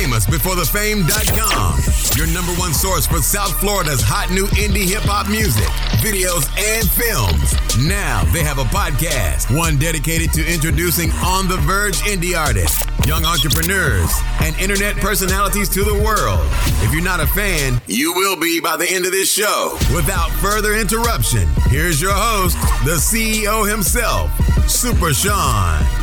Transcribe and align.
famousbeforethefame.com. 0.00 2.16
Your 2.16 2.26
number 2.32 2.52
one 2.58 2.72
source 2.72 3.06
for 3.06 3.18
South 3.18 3.52
Florida's 3.60 4.00
hot 4.00 4.30
new 4.30 4.46
indie 4.56 4.88
hip 4.88 5.02
hop 5.04 5.28
music, 5.28 5.68
videos, 6.00 6.48
and 6.56 6.88
films. 6.88 7.52
Now 7.86 8.24
they 8.32 8.42
have 8.42 8.56
a 8.58 8.64
podcast, 8.64 9.54
one 9.54 9.76
dedicated 9.76 10.32
to 10.32 10.46
introducing 10.46 11.10
on 11.20 11.48
the 11.48 11.58
verge 11.68 11.98
indie 12.08 12.32
artists, 12.32 12.80
young 13.06 13.26
entrepreneurs, 13.26 14.08
and 14.40 14.56
internet 14.56 14.96
personalities 14.96 15.68
to 15.68 15.84
the 15.84 16.00
world. 16.00 16.40
If 16.80 16.94
you're 16.94 17.04
not 17.04 17.20
a 17.20 17.26
fan, 17.26 17.78
you 17.86 18.14
will 18.14 18.40
be 18.40 18.58
by 18.58 18.78
the 18.78 18.88
end 18.88 19.04
of 19.04 19.12
this 19.12 19.30
show. 19.30 19.76
Without 19.94 20.30
further 20.40 20.76
interruption, 20.76 21.46
here's 21.68 22.00
your 22.00 22.14
host, 22.14 22.56
the 22.88 22.96
CEO 22.96 23.68
himself, 23.68 24.32
Super 24.66 25.12
Sean. 25.12 25.99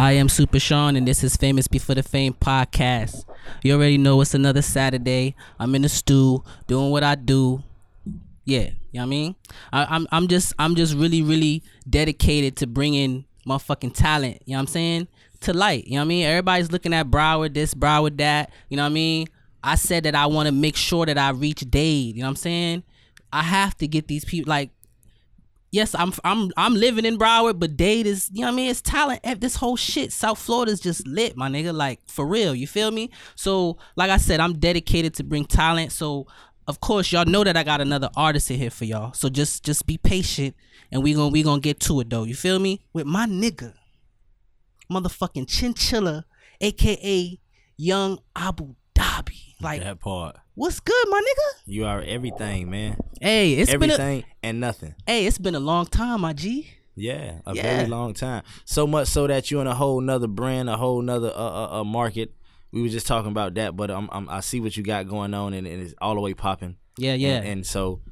I 0.00 0.12
am 0.12 0.30
Super 0.30 0.58
Sean, 0.58 0.96
and 0.96 1.06
this 1.06 1.22
is 1.22 1.36
Famous 1.36 1.68
Before 1.68 1.94
the 1.94 2.02
Fame 2.02 2.32
podcast. 2.32 3.26
You 3.62 3.74
already 3.74 3.98
know 3.98 4.22
it's 4.22 4.32
another 4.32 4.62
Saturday. 4.62 5.36
I'm 5.58 5.74
in 5.74 5.82
the 5.82 5.90
stew 5.90 6.42
doing 6.66 6.90
what 6.90 7.04
I 7.04 7.16
do. 7.16 7.62
Yeah, 8.46 8.60
you 8.60 8.70
know 8.94 9.00
what 9.00 9.02
I 9.02 9.06
mean. 9.06 9.36
I, 9.74 9.84
I'm 9.90 10.06
I'm 10.10 10.26
just 10.26 10.54
I'm 10.58 10.74
just 10.74 10.94
really 10.94 11.20
really 11.20 11.62
dedicated 11.86 12.56
to 12.56 12.66
bringing 12.66 13.26
motherfucking 13.46 13.92
talent. 13.92 14.40
You 14.46 14.52
know 14.52 14.60
what 14.60 14.60
I'm 14.60 14.66
saying 14.68 15.08
to 15.40 15.52
light. 15.52 15.86
You 15.86 15.96
know 15.96 15.98
what 15.98 16.04
I 16.04 16.08
mean. 16.08 16.24
Everybody's 16.24 16.72
looking 16.72 16.94
at 16.94 17.10
Broward 17.10 17.52
this, 17.52 17.74
Broward 17.74 18.16
that. 18.16 18.50
You 18.70 18.78
know 18.78 18.84
what 18.84 18.92
I 18.92 18.94
mean. 18.94 19.26
I 19.62 19.74
said 19.74 20.04
that 20.04 20.14
I 20.14 20.24
want 20.24 20.46
to 20.46 20.52
make 20.52 20.76
sure 20.76 21.04
that 21.04 21.18
I 21.18 21.28
reach 21.28 21.60
Dade. 21.68 22.16
You 22.16 22.22
know 22.22 22.28
what 22.28 22.30
I'm 22.30 22.36
saying. 22.36 22.84
I 23.34 23.42
have 23.42 23.76
to 23.76 23.86
get 23.86 24.08
these 24.08 24.24
people 24.24 24.48
like 24.48 24.70
yes, 25.70 25.94
I'm 25.94 26.12
I'm 26.24 26.50
I'm 26.56 26.74
living 26.74 27.04
in 27.04 27.18
Broward, 27.18 27.58
but 27.58 27.76
Dade 27.76 28.06
is 28.06 28.30
you 28.32 28.40
know 28.40 28.48
what 28.48 28.52
I 28.52 28.56
mean. 28.56 28.70
It's 28.70 28.80
talent. 28.80 29.22
This 29.40 29.56
whole 29.56 29.76
shit, 29.76 30.12
South 30.12 30.38
Florida's 30.38 30.80
just 30.80 31.06
lit, 31.06 31.36
my 31.36 31.48
nigga. 31.48 31.74
Like 31.74 32.00
for 32.06 32.26
real, 32.26 32.54
you 32.54 32.66
feel 32.66 32.90
me? 32.90 33.10
So 33.34 33.78
like 33.96 34.10
I 34.10 34.16
said, 34.16 34.40
I'm 34.40 34.58
dedicated 34.58 35.14
to 35.14 35.24
bring 35.24 35.44
talent. 35.44 35.92
So 35.92 36.26
of 36.66 36.80
course, 36.80 37.10
y'all 37.10 37.24
know 37.24 37.44
that 37.44 37.56
I 37.56 37.64
got 37.64 37.80
another 37.80 38.10
artist 38.16 38.50
in 38.50 38.58
here 38.58 38.70
for 38.70 38.84
y'all. 38.84 39.12
So 39.12 39.28
just 39.28 39.64
just 39.64 39.86
be 39.86 39.98
patient, 39.98 40.54
and 40.92 41.02
we 41.02 41.14
gonna 41.14 41.28
we 41.30 41.42
gonna 41.42 41.60
get 41.60 41.80
to 41.80 42.00
it 42.00 42.10
though. 42.10 42.24
You 42.24 42.34
feel 42.34 42.58
me? 42.58 42.82
With 42.92 43.06
my 43.06 43.26
nigga, 43.26 43.74
motherfucking 44.90 45.48
Chinchilla, 45.48 46.24
aka 46.60 47.40
Young 47.76 48.18
Abu 48.36 48.74
Dhabi. 48.94 49.54
Like 49.60 49.82
that 49.82 50.00
part. 50.00 50.36
What's 50.60 50.78
good, 50.78 51.08
my 51.08 51.18
nigga? 51.18 51.62
You 51.64 51.86
are 51.86 52.02
everything, 52.02 52.68
man. 52.68 52.98
Hey, 53.18 53.54
it's 53.54 53.72
everything 53.72 53.96
been 53.96 54.28
a, 54.44 54.46
and 54.46 54.60
nothing. 54.60 54.94
Hey, 55.06 55.24
it's 55.24 55.38
been 55.38 55.54
a 55.54 55.58
long 55.58 55.86
time, 55.86 56.20
my 56.20 56.34
G. 56.34 56.68
Yeah, 56.94 57.38
a 57.46 57.54
yeah. 57.54 57.62
very 57.62 57.88
long 57.88 58.12
time. 58.12 58.42
So 58.66 58.86
much 58.86 59.08
so 59.08 59.26
that 59.26 59.50
you're 59.50 59.62
in 59.62 59.66
a 59.66 59.74
whole 59.74 60.02
nother 60.02 60.26
brand, 60.26 60.68
a 60.68 60.76
whole 60.76 61.00
nother 61.00 61.30
uh, 61.30 61.32
uh, 61.32 61.80
uh, 61.80 61.84
market. 61.84 62.34
We 62.72 62.82
were 62.82 62.90
just 62.90 63.06
talking 63.06 63.30
about 63.30 63.54
that, 63.54 63.74
but 63.74 63.90
I'm, 63.90 64.10
I'm, 64.12 64.28
i 64.28 64.40
see 64.40 64.60
what 64.60 64.76
you 64.76 64.82
got 64.82 65.08
going 65.08 65.32
on, 65.32 65.54
and, 65.54 65.66
and 65.66 65.80
it's 65.80 65.94
all 65.98 66.14
the 66.14 66.20
way 66.20 66.34
popping. 66.34 66.76
Yeah, 66.98 67.14
yeah. 67.14 67.36
And, 67.36 67.48
and 67.48 67.66
so 67.66 68.02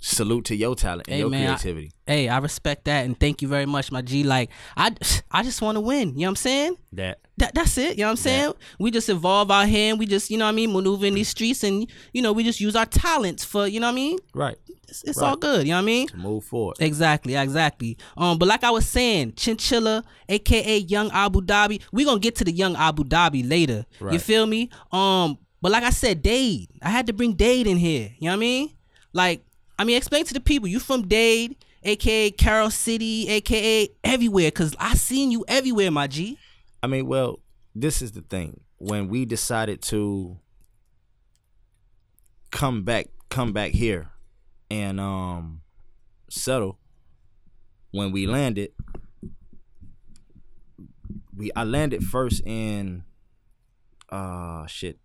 salute 0.00 0.46
to 0.46 0.56
your 0.56 0.74
talent 0.74 1.06
and 1.08 1.14
hey, 1.14 1.20
your 1.20 1.30
man, 1.30 1.46
creativity. 1.46 1.92
I, 2.08 2.10
hey, 2.10 2.28
I 2.28 2.38
respect 2.38 2.86
that 2.86 3.04
and 3.04 3.18
thank 3.18 3.42
you 3.42 3.48
very 3.48 3.66
much, 3.66 3.92
my 3.92 4.02
G. 4.02 4.24
Like 4.24 4.50
I 4.76 4.94
I 5.30 5.42
just 5.42 5.62
want 5.62 5.76
to 5.76 5.80
win. 5.80 6.10
You 6.10 6.20
know 6.20 6.26
what 6.26 6.28
I'm 6.30 6.36
saying? 6.36 6.76
That. 6.92 7.20
That 7.36 7.54
that's 7.54 7.78
it. 7.78 7.96
You 7.96 8.04
know 8.04 8.08
what 8.08 8.10
I'm 8.10 8.16
saying? 8.16 8.46
That. 8.48 8.56
We 8.78 8.90
just 8.90 9.08
evolve 9.08 9.50
our 9.50 9.66
hand. 9.66 9.98
We 9.98 10.06
just, 10.06 10.30
you 10.30 10.36
know 10.38 10.44
what 10.46 10.52
I 10.52 10.54
mean, 10.54 10.72
maneuver 10.72 11.06
in 11.06 11.14
these 11.14 11.28
streets 11.28 11.62
and 11.62 11.90
you 12.12 12.22
know, 12.22 12.32
we 12.32 12.44
just 12.44 12.60
use 12.60 12.76
our 12.76 12.86
talents 12.86 13.44
for, 13.44 13.66
you 13.66 13.80
know 13.80 13.86
what 13.86 13.92
I 13.92 13.96
mean? 13.96 14.18
Right. 14.34 14.56
It's, 14.88 15.04
it's 15.04 15.20
right. 15.20 15.28
all 15.28 15.36
good, 15.36 15.66
you 15.66 15.72
know 15.72 15.76
what 15.76 15.82
I 15.82 15.86
mean? 15.86 16.08
To 16.08 16.16
move 16.16 16.44
forward. 16.44 16.76
Exactly, 16.80 17.36
exactly. 17.36 17.96
Um, 18.16 18.38
but 18.38 18.48
like 18.48 18.64
I 18.64 18.70
was 18.70 18.88
saying, 18.88 19.34
Chinchilla, 19.34 20.02
aka 20.28 20.78
Young 20.78 21.10
Abu 21.12 21.40
Dhabi, 21.42 21.80
we 21.92 22.04
gonna 22.04 22.18
get 22.18 22.34
to 22.36 22.44
the 22.44 22.52
Young 22.52 22.74
Abu 22.74 23.04
Dhabi 23.04 23.48
later. 23.48 23.86
Right. 24.00 24.14
You 24.14 24.18
feel 24.18 24.46
me? 24.46 24.68
Um, 24.90 25.38
but 25.62 25.70
like 25.70 25.84
I 25.84 25.90
said, 25.90 26.22
Dade. 26.22 26.68
I 26.82 26.90
had 26.90 27.06
to 27.06 27.12
bring 27.12 27.34
Dade 27.34 27.66
in 27.66 27.76
here. 27.76 28.10
You 28.18 28.24
know 28.24 28.30
what 28.30 28.36
I 28.36 28.40
mean? 28.40 28.70
Like 29.12 29.44
I 29.80 29.84
mean, 29.84 29.96
explain 29.96 30.26
to 30.26 30.34
the 30.34 30.40
people 30.40 30.68
you 30.68 30.78
from 30.78 31.08
Dade, 31.08 31.56
aka 31.84 32.30
Carol 32.32 32.68
City, 32.68 33.26
aka 33.30 33.88
everywhere, 34.04 34.50
cause 34.50 34.76
I 34.78 34.94
seen 34.94 35.30
you 35.30 35.42
everywhere, 35.48 35.90
my 35.90 36.06
G. 36.06 36.36
I 36.82 36.86
mean, 36.86 37.06
well, 37.06 37.40
this 37.74 38.02
is 38.02 38.12
the 38.12 38.20
thing. 38.20 38.60
When 38.76 39.08
we 39.08 39.24
decided 39.24 39.80
to 39.84 40.36
come 42.50 42.82
back, 42.82 43.06
come 43.30 43.54
back 43.54 43.70
here, 43.70 44.10
and 44.70 45.00
um 45.00 45.62
settle, 46.28 46.78
when 47.90 48.12
we 48.12 48.26
landed, 48.26 48.72
we 51.34 51.52
I 51.56 51.64
landed 51.64 52.04
first 52.04 52.42
in 52.44 53.04
uh 54.10 54.66
shit 54.66 54.98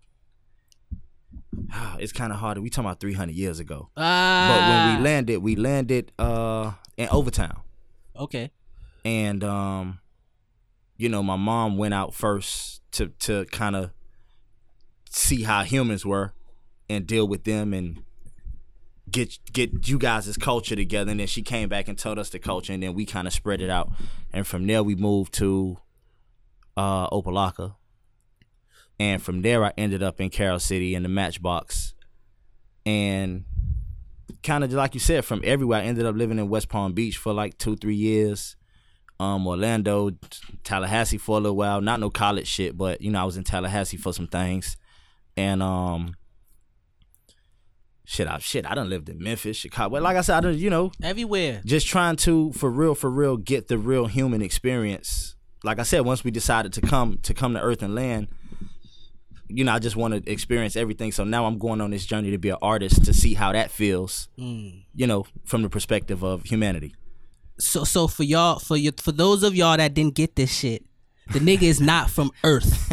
it's 2.00 2.12
kind 2.12 2.32
of 2.32 2.40
hard. 2.40 2.58
We 2.58 2.70
talking 2.70 2.88
about 2.88 3.00
300 3.00 3.36
years 3.36 3.60
ago. 3.60 3.90
Ah. 3.98 4.48
But 4.50 4.70
when 4.70 4.98
we 4.98 5.10
landed, 5.10 5.38
we 5.40 5.56
landed 5.56 6.12
uh 6.20 6.74
in 6.98 7.10
Overtown. 7.10 7.60
Okay. 8.18 8.52
And 9.04 9.44
um, 9.44 10.00
you 10.98 11.10
know, 11.10 11.22
my 11.22 11.36
mom 11.36 11.78
went 11.78 11.94
out 11.94 12.14
first 12.14 12.82
to 12.94 13.08
to 13.20 13.46
kind 13.46 13.76
of 13.76 13.92
see 15.10 15.44
how 15.44 15.64
humans 15.64 16.06
were 16.06 16.34
and 16.90 17.08
deal 17.08 17.28
with 17.28 17.44
them 17.44 17.74
and 17.74 18.04
get 19.10 19.38
get 19.52 19.88
you 19.88 19.98
guys' 19.98 20.36
culture 20.38 20.76
together. 20.76 21.12
And 21.12 21.20
then 21.20 21.28
she 21.28 21.42
came 21.42 21.70
back 21.70 21.88
and 21.88 21.98
told 21.98 22.20
us 22.20 22.30
the 22.30 22.40
culture, 22.40 22.74
and 22.74 22.82
then 22.82 22.94
we 22.94 23.06
kind 23.06 23.28
of 23.28 23.34
spread 23.34 23.62
it 23.62 23.70
out. 23.70 23.92
And 24.34 24.46
from 24.48 24.66
there, 24.68 24.84
we 24.84 24.96
moved 24.96 25.34
to 25.36 25.78
uh 26.78 27.10
Opa-locka 27.10 27.76
and 29.00 29.22
from 29.22 29.42
there 29.42 29.64
I 29.64 29.74
ended 29.78 30.04
up 30.04 30.22
in 30.22 30.30
Carol 30.30 30.60
City 30.60 30.96
in 30.96 31.04
the 31.04 31.10
Matchbox, 31.10 31.94
and 32.86 33.46
kind 34.44 34.64
of 34.64 34.72
like 34.74 34.94
you 34.94 35.00
said, 35.00 35.26
from 35.26 35.42
everywhere 35.44 35.80
I 35.80 35.84
ended 35.84 36.06
up 36.06 36.16
living 36.16 36.40
in 36.40 36.50
West 36.50 36.70
Palm 36.70 36.94
Beach 36.94 37.18
for 37.18 37.34
like 37.34 37.58
two 37.58 37.76
three 37.76 37.96
years, 37.96 38.56
um, 39.20 39.48
Orlando, 39.48 40.12
Tallahassee 40.64 41.18
for 41.18 41.38
a 41.38 41.42
little 41.42 41.58
while. 41.58 41.82
Not 41.82 42.00
no 42.00 42.10
college 42.10 42.48
shit, 42.48 42.78
but 42.78 43.02
you 43.02 43.12
know 43.12 43.22
I 43.22 43.26
was 43.26 43.38
in 43.38 43.44
Tallahassee 43.44 43.98
for 43.98 44.14
some 44.14 44.28
things, 44.28 44.78
and 45.36 45.62
um. 45.62 46.16
Shit, 48.08 48.28
I 48.28 48.38
shit. 48.38 48.70
I 48.70 48.76
done 48.76 48.88
lived 48.88 49.10
in 49.10 49.18
Memphis, 49.18 49.58
Chicago. 49.58 50.00
Like 50.00 50.16
I 50.16 50.22
said, 50.22 50.38
I 50.38 50.40
done, 50.42 50.60
you 50.60 50.70
know, 50.70 50.92
everywhere. 51.02 51.64
Just 51.66 51.88
trying 51.88 52.18
to, 52.18 52.52
for 52.52 52.70
real, 52.70 52.94
for 52.94 53.10
real, 53.10 53.36
get 53.36 53.68
the 53.68 53.80
real 53.80 54.06
human 54.06 54.44
experience. 54.44 55.36
Like 55.64 55.80
I 55.80 55.84
said, 55.84 56.02
once 56.02 56.24
we 56.24 56.30
decided 56.30 56.72
to 56.74 56.82
come 56.82 57.18
to 57.24 57.34
come 57.34 57.56
to 57.56 57.60
Earth 57.60 57.82
and 57.82 57.96
Land, 57.96 58.28
you 59.48 59.64
know, 59.64 59.74
I 59.74 59.80
just 59.80 59.96
want 59.96 60.14
to 60.14 60.32
experience 60.32 60.76
everything. 60.76 61.12
So 61.12 61.24
now 61.24 61.46
I'm 61.46 61.58
going 61.58 61.82
on 61.82 61.92
this 61.92 62.06
journey 62.06 62.32
to 62.32 62.38
be 62.38 62.50
an 62.50 62.58
artist 62.62 63.06
to 63.06 63.14
see 63.14 63.34
how 63.34 63.52
that 63.52 63.72
feels. 63.72 64.28
Mm. 64.38 64.84
You 64.96 65.08
know, 65.08 65.26
from 65.46 65.62
the 65.62 65.70
perspective 65.70 66.24
of 66.24 66.44
humanity. 66.44 66.96
So, 67.58 67.84
so 67.84 68.08
for 68.08 68.24
y'all, 68.24 68.60
for 68.60 68.76
you, 68.76 68.92
for 68.98 69.12
those 69.12 69.44
of 69.44 69.56
y'all 69.56 69.78
that 69.78 69.94
didn't 69.94 70.16
get 70.16 70.36
this 70.36 70.54
shit, 70.54 70.86
the 71.32 71.40
nigga 71.40 71.64
is 71.64 71.80
not 71.80 72.10
from 72.10 72.32
Earth, 72.44 72.92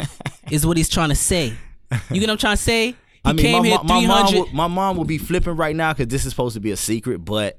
is 0.51 0.65
what 0.65 0.77
he's 0.77 0.89
trying 0.89 1.09
to 1.09 1.15
say. 1.15 1.53
You 2.09 2.19
get 2.19 2.21
what 2.21 2.29
I'm 2.31 2.37
trying 2.37 2.57
to 2.57 2.61
say? 2.63 2.87
He 2.87 2.95
I 3.25 3.33
mean, 3.33 3.51
my, 3.51 3.77
my, 3.83 3.83
my, 3.83 4.07
mom 4.07 4.33
will, 4.33 4.47
my 4.53 4.67
mom 4.67 4.97
will 4.97 5.05
be 5.05 5.17
flipping 5.17 5.55
right 5.55 5.75
now 5.75 5.93
because 5.93 6.07
this 6.07 6.25
is 6.25 6.31
supposed 6.31 6.55
to 6.55 6.59
be 6.59 6.71
a 6.71 6.77
secret, 6.77 7.19
but 7.19 7.57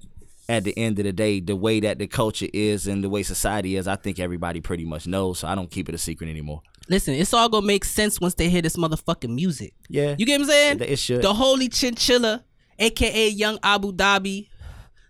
at 0.49 0.65
the 0.65 0.77
end 0.77 0.99
of 0.99 1.05
the 1.05 1.13
day, 1.13 1.41
the 1.41 1.57
way 1.57 1.81
that 1.81 1.99
the 1.99 2.07
culture 2.07 2.49
is 2.53 2.87
and 2.87 3.03
the 3.03 3.09
way 3.09 3.23
society 3.23 3.77
is, 3.77 3.89
I 3.89 3.97
think 3.97 4.19
everybody 4.19 4.61
pretty 4.61 4.85
much 4.85 5.07
knows. 5.07 5.39
So 5.39 5.49
I 5.49 5.55
don't 5.55 5.71
keep 5.71 5.89
it 5.89 5.95
a 5.95 5.99
secret 5.99 6.29
anymore. 6.29 6.63
Listen, 6.89 7.15
it's 7.15 7.33
all 7.33 7.49
gonna 7.49 7.67
make 7.67 7.85
sense 7.85 8.21
once 8.21 8.35
they 8.35 8.49
hear 8.49 8.63
this 8.63 8.77
motherfucking 8.77 9.35
music. 9.35 9.75
Yeah. 9.89 10.15
You 10.19 10.27
get 10.27 10.41
what 10.41 10.45
I'm 10.45 10.51
saying? 10.51 10.81
It 10.81 10.99
should. 10.99 11.23
The 11.23 11.33
Holy 11.33 11.69
Chinchilla, 11.69 12.45
aka 12.79 13.29
Young 13.29 13.59
Abu 13.63 13.93
Dhabi, 13.93 14.49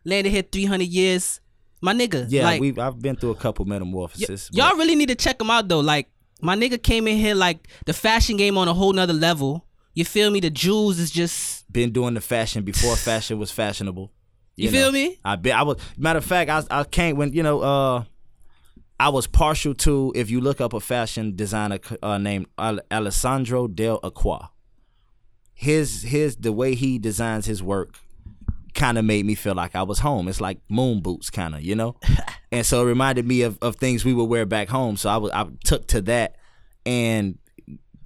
landed 0.04 0.30
here 0.30 0.42
300 0.42 0.84
years. 0.84 1.40
My 1.80 1.92
nigga. 1.92 2.26
Yeah, 2.28 2.44
like, 2.44 2.60
we've 2.60 2.78
I've 2.78 3.00
been 3.00 3.16
through 3.16 3.30
a 3.30 3.34
couple 3.34 3.64
metamorphoses. 3.64 4.50
Y- 4.52 4.64
y'all 4.64 4.76
really 4.76 4.94
need 4.96 5.08
to 5.08 5.14
check 5.14 5.38
them 5.38 5.50
out 5.50 5.68
though. 5.68 5.80
Like 5.80 6.08
my 6.40 6.54
nigga 6.56 6.80
came 6.82 7.08
in 7.08 7.16
here 7.16 7.34
like 7.34 7.68
the 7.86 7.92
fashion 7.92 8.36
game 8.36 8.56
on 8.56 8.68
a 8.68 8.74
whole 8.74 8.92
nother 8.92 9.12
level. 9.12 9.66
You 9.94 10.04
feel 10.04 10.30
me? 10.30 10.40
The 10.40 10.50
jewels 10.50 10.98
is 10.98 11.10
just 11.10 11.70
been 11.72 11.92
doing 11.92 12.14
the 12.14 12.20
fashion 12.20 12.64
before 12.64 12.96
fashion 12.96 13.38
was 13.38 13.50
fashionable. 13.50 14.10
You, 14.56 14.66
you 14.66 14.70
feel 14.70 14.86
know, 14.86 14.92
me? 14.92 15.18
I 15.24 15.36
bet 15.36 15.54
I 15.56 15.62
was 15.62 15.78
matter 15.96 16.18
of 16.18 16.24
fact, 16.24 16.50
I 16.50 16.62
I 16.70 16.84
can't 16.84 17.16
when 17.16 17.32
you 17.32 17.42
know 17.42 17.60
uh 17.60 18.04
I 18.98 19.08
was 19.08 19.26
partial 19.26 19.74
to 19.74 20.12
if 20.14 20.30
you 20.30 20.40
look 20.40 20.60
up 20.60 20.72
a 20.72 20.80
fashion 20.80 21.34
designer 21.34 21.78
uh, 22.02 22.18
named 22.18 22.46
Alessandro 22.58 23.66
Dell'Acqua. 23.66 24.50
His 25.52 26.02
his 26.02 26.36
the 26.36 26.52
way 26.52 26.74
he 26.74 26.98
designs 26.98 27.46
his 27.46 27.62
work 27.62 27.94
kind 28.74 28.98
of 28.98 29.04
made 29.04 29.24
me 29.24 29.34
feel 29.34 29.54
like 29.54 29.74
I 29.76 29.84
was 29.84 30.00
home. 30.00 30.28
It's 30.28 30.40
like 30.40 30.58
moon 30.68 31.00
boots 31.00 31.30
kind 31.30 31.54
of, 31.54 31.62
you 31.62 31.76
know? 31.76 31.96
and 32.52 32.66
so 32.66 32.82
it 32.82 32.86
reminded 32.86 33.26
me 33.26 33.42
of, 33.42 33.58
of 33.62 33.76
things 33.76 34.04
we 34.04 34.12
would 34.12 34.24
wear 34.24 34.46
back 34.46 34.68
home. 34.68 34.96
So 34.96 35.08
I 35.08 35.16
was 35.16 35.30
I 35.32 35.46
took 35.64 35.86
to 35.88 36.00
that 36.02 36.36
and 36.84 37.38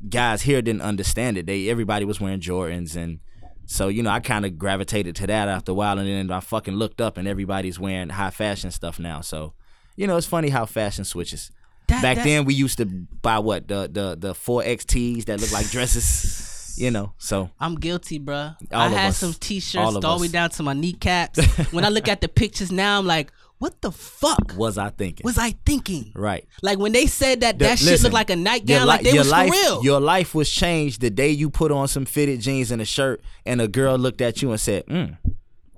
guys 0.08 0.42
here 0.42 0.62
didn't 0.62 0.82
understand 0.82 1.38
it. 1.38 1.46
They 1.46 1.68
everybody 1.68 2.04
was 2.04 2.20
wearing 2.20 2.40
Jordans 2.40 2.96
and 2.96 3.20
So 3.66 3.88
you 3.88 4.02
know, 4.02 4.10
I 4.10 4.20
kind 4.20 4.46
of 4.46 4.58
gravitated 4.58 5.16
to 5.16 5.26
that 5.26 5.48
after 5.48 5.72
a 5.72 5.74
while, 5.74 5.98
and 5.98 6.08
then 6.08 6.30
I 6.30 6.40
fucking 6.40 6.74
looked 6.74 7.00
up, 7.02 7.18
and 7.18 7.28
everybody's 7.28 7.78
wearing 7.78 8.08
high 8.08 8.30
fashion 8.30 8.70
stuff 8.70 8.98
now. 8.98 9.20
So 9.20 9.52
you 9.98 10.06
know, 10.06 10.16
it's 10.16 10.26
funny 10.26 10.48
how 10.48 10.64
fashion 10.64 11.04
switches. 11.04 11.50
That- 11.88 12.02
Back 12.02 12.16
that- 12.16 12.24
then, 12.24 12.44
we 12.44 12.54
used 12.54 12.78
to 12.78 12.86
buy 12.86 13.38
what 13.40 13.66
the 13.68 13.88
the 13.92 14.16
the 14.18 14.34
four 14.34 14.62
XTs 14.62 15.24
that 15.26 15.40
look 15.40 15.52
like 15.52 15.68
dresses. 15.70 16.74
You 16.78 16.92
know, 16.92 17.12
so 17.18 17.50
I'm 17.58 17.74
guilty, 17.74 18.20
bruh. 18.20 18.54
All 18.72 18.80
I 18.80 18.88
had 18.88 19.08
us. 19.08 19.16
some 19.18 19.32
t-shirts 19.34 19.96
of 19.96 20.04
all 20.04 20.18
the 20.18 20.22
way 20.22 20.28
down 20.28 20.50
to 20.50 20.62
my 20.62 20.74
kneecaps. 20.74 21.44
when 21.72 21.84
I 21.84 21.88
look 21.88 22.06
at 22.06 22.20
the 22.20 22.28
pictures 22.28 22.70
now, 22.70 23.00
I'm 23.00 23.06
like, 23.06 23.32
what 23.58 23.80
the 23.80 23.90
fuck 23.90 24.54
was 24.56 24.78
I 24.78 24.90
thinking? 24.90 25.24
was 25.24 25.38
I 25.38 25.56
thinking? 25.66 26.12
right. 26.14 26.46
Like 26.62 26.78
when 26.78 26.92
they 26.92 27.06
said 27.06 27.40
that 27.40 27.58
The- 27.58 27.64
that 27.64 27.78
shit 27.80 28.00
looked 28.04 28.14
like 28.14 28.30
a 28.30 28.36
nightgown, 28.36 28.82
li- 28.82 28.86
like 28.86 29.02
they 29.02 29.18
was 29.18 29.28
life, 29.28 29.48
for 29.48 29.54
real. 29.60 29.82
Your 29.82 29.98
life 29.98 30.36
was 30.36 30.48
changed 30.48 31.00
the 31.00 31.10
day 31.10 31.30
you 31.30 31.50
put 31.50 31.72
on 31.72 31.88
some 31.88 32.04
fitted 32.04 32.40
jeans 32.42 32.70
and 32.70 32.80
a 32.80 32.84
shirt, 32.84 33.22
and 33.44 33.60
a 33.60 33.66
girl 33.66 33.96
looked 33.98 34.20
at 34.20 34.40
you 34.40 34.52
and 34.52 34.60
said, 34.60 34.86
mm, 34.86 35.16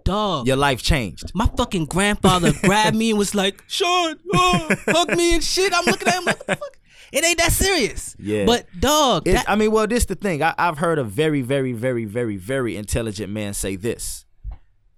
Dog. 0.05 0.47
"Your 0.47 0.57
life 0.57 0.83
changed." 0.83 1.33
My 1.35 1.47
fucking 1.57 1.87
grandfather 1.87 2.53
grabbed 2.63 2.97
me 2.97 3.11
and 3.11 3.19
was 3.19 3.35
like, 3.35 3.63
Sean, 3.67 4.17
oh, 4.35 4.69
hug 4.87 5.17
me 5.17 5.35
and 5.35 5.45
shit. 5.45 5.73
I'm 5.75 5.85
looking 5.85 6.09
at 6.09 6.15
him 6.15 6.25
like, 6.25 6.45
fuck? 6.45 6.79
It 7.13 7.25
ain't 7.25 7.39
that 7.39 7.51
serious. 7.53 8.15
Yeah. 8.21 8.45
But 8.47 8.67
dog, 8.79 9.25
that, 9.25 9.45
I 9.49 9.57
mean, 9.57 9.73
well, 9.73 9.87
this 9.87 10.05
the 10.05 10.15
thing. 10.15 10.43
I, 10.43 10.55
I've 10.57 10.79
heard 10.79 10.99
a 10.99 11.05
very, 11.05 11.43
very, 11.43 11.73
very, 11.73 12.05
very, 12.05 12.37
very 12.37 12.77
intelligent 12.77 13.33
man 13.33 13.53
say 13.55 13.75
this: 13.77 14.25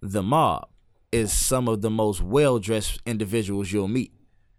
the 0.02 0.22
mob 0.22 0.68
is 1.10 1.32
some 1.32 1.68
of 1.68 1.80
the 1.80 1.90
most 1.90 2.20
well 2.22 2.58
dressed 2.58 3.00
individuals 3.06 3.72
you'll 3.72 3.88
meet, 3.88 4.12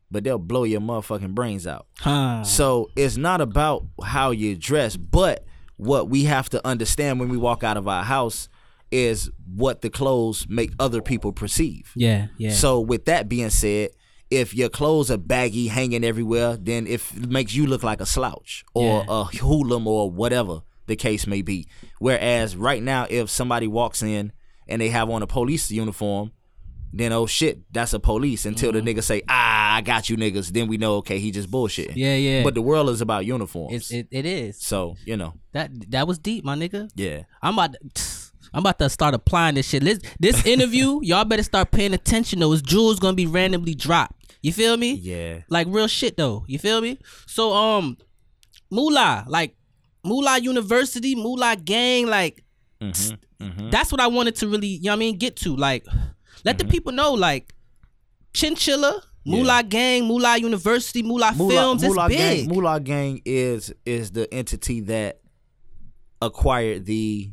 but 0.09 0.23
they'll 0.23 0.39
blow 0.39 0.63
your 0.63 0.81
motherfucking 0.81 1.35
brains 1.35 1.67
out. 1.67 1.85
huh. 1.99 2.43
So 2.43 2.89
it's 2.95 3.17
not 3.17 3.39
about 3.41 3.85
how 4.03 4.31
you 4.31 4.55
dress, 4.55 4.95
but 4.97 5.45
what 5.77 6.09
we 6.09 6.23
have 6.25 6.49
to 6.51 6.65
understand 6.67 7.19
when 7.19 7.29
we 7.29 7.37
walk 7.37 7.63
out 7.63 7.77
of 7.77 7.87
our 7.87 8.03
house 8.03 8.49
is 8.93 9.29
what 9.55 9.81
the 9.81 9.89
clothes 9.89 10.45
make 10.49 10.71
other 10.79 11.01
people 11.01 11.31
perceive. 11.33 11.91
Yeah, 11.95 12.27
yeah. 12.37 12.51
So 12.51 12.79
with 12.79 13.05
that 13.05 13.27
being 13.27 13.49
said, 13.49 13.89
if 14.31 14.53
your 14.53 14.69
clothes 14.69 15.11
are 15.11 15.17
baggy, 15.17 15.67
hanging 15.67 16.03
everywhere, 16.03 16.57
then 16.57 16.87
if 16.87 17.15
it 17.17 17.29
makes 17.29 17.53
you 17.53 17.65
look 17.67 17.83
like 17.83 18.01
a 18.01 18.05
slouch 18.05 18.63
or 18.73 19.03
Yeah. 19.03 19.19
a 19.19 19.23
hoodlum 19.25 19.87
or 19.87 20.09
whatever 20.09 20.61
the 20.87 20.95
case 20.95 21.27
may 21.27 21.41
be. 21.41 21.67
Whereas 21.99 22.55
right 22.55 22.81
now, 22.83 23.05
if 23.09 23.29
somebody 23.29 23.67
walks 23.67 24.01
in 24.01 24.31
and 24.67 24.81
they 24.81 24.89
have 24.89 25.09
on 25.09 25.21
a 25.21 25.27
police 25.27 25.69
uniform, 25.71 26.31
then 26.95 27.11
oh 27.11 27.25
shit, 27.25 27.59
that's 27.73 27.93
a 27.93 27.99
police. 27.99 28.45
Until 28.45 28.71
the 28.71 28.81
nigga 28.81 29.01
say, 29.03 29.21
ah, 29.27 29.75
I 29.75 29.81
got 29.81 30.09
you 30.09 30.17
niggas, 30.17 30.49
then 30.49 30.67
we 30.67 30.77
know 30.77 30.97
okay, 30.97 31.17
he 31.19 31.31
just 31.31 31.49
bullshitting. 31.49 31.89
Mm-hmm. 31.91 31.97
Yeah, 31.99 32.15
yeah. 32.15 32.43
But 32.43 32.53
the 32.53 32.61
world 32.61 32.89
is 32.89 33.01
about 33.01 33.25
uniforms. 33.25 33.73
It's, 33.75 33.91
it, 33.91 34.07
it 34.11 34.25
is. 34.25 34.59
so 34.61 34.95
you 35.05 35.17
know, 35.17 35.33
That 35.53 35.69
that 35.91 36.07
was 36.07 36.17
deep, 36.19 36.43
my 36.43 36.55
nigga. 36.55 36.89
yeah. 36.95 37.23
I'm 37.41 37.53
about 37.55 37.75
to, 37.95 38.03
I'm 38.53 38.59
about 38.59 38.79
to 38.79 38.89
start 38.89 39.13
applying 39.15 39.55
this 39.55 39.67
shit. 39.67 39.83
Let's, 39.83 39.99
this 40.19 40.45
interview, 40.45 40.99
y'all 41.01 41.25
better 41.25 41.43
start 41.43 41.71
paying 41.71 41.93
attention 41.93 42.39
though. 42.39 42.53
It's 42.53 42.61
jewels 42.61 42.99
gonna 42.99 43.15
be 43.15 43.25
randomly 43.25 43.73
dropped. 43.75 44.37
You 44.41 44.51
feel 44.53 44.77
me? 44.77 44.93
Yeah. 44.93 45.39
Like 45.49 45.67
real 45.69 45.87
shit 45.87 46.17
though. 46.17 46.45
You 46.47 46.59
feel 46.59 46.81
me? 46.81 46.99
So 47.27 47.53
um 47.53 47.97
Moolah, 48.69 49.25
like 49.27 49.55
Moolah 50.03 50.39
University, 50.39 51.15
Moolah 51.15 51.55
Gang, 51.55 52.07
like 52.07 52.43
Mm-hmm. 52.81 53.69
that's 53.69 53.91
what 53.91 54.01
I 54.01 54.07
wanted 54.07 54.35
to 54.37 54.47
really, 54.47 54.67
you 54.67 54.83
know 54.83 54.91
what 54.91 54.95
I 54.95 54.99
mean, 54.99 55.17
get 55.17 55.35
to. 55.37 55.55
Like 55.55 55.85
let 56.45 56.57
the 56.57 56.65
people 56.65 56.91
know, 56.91 57.13
like 57.13 57.53
Chinchilla, 58.33 59.01
Moolah 59.25 59.63
Gang, 59.63 60.05
Moolah 60.05 60.37
University, 60.37 61.01
Moolah, 61.03 61.33
Films, 61.33 61.83
Moolah 61.83 62.05
it's 62.07 62.15
big. 62.15 62.47
Gang, 62.47 62.55
Moolah 62.55 62.79
Gang 62.79 63.21
is 63.25 63.73
is 63.85 64.11
the 64.11 64.31
entity 64.33 64.81
that 64.81 65.19
acquired 66.21 66.85
the, 66.85 67.31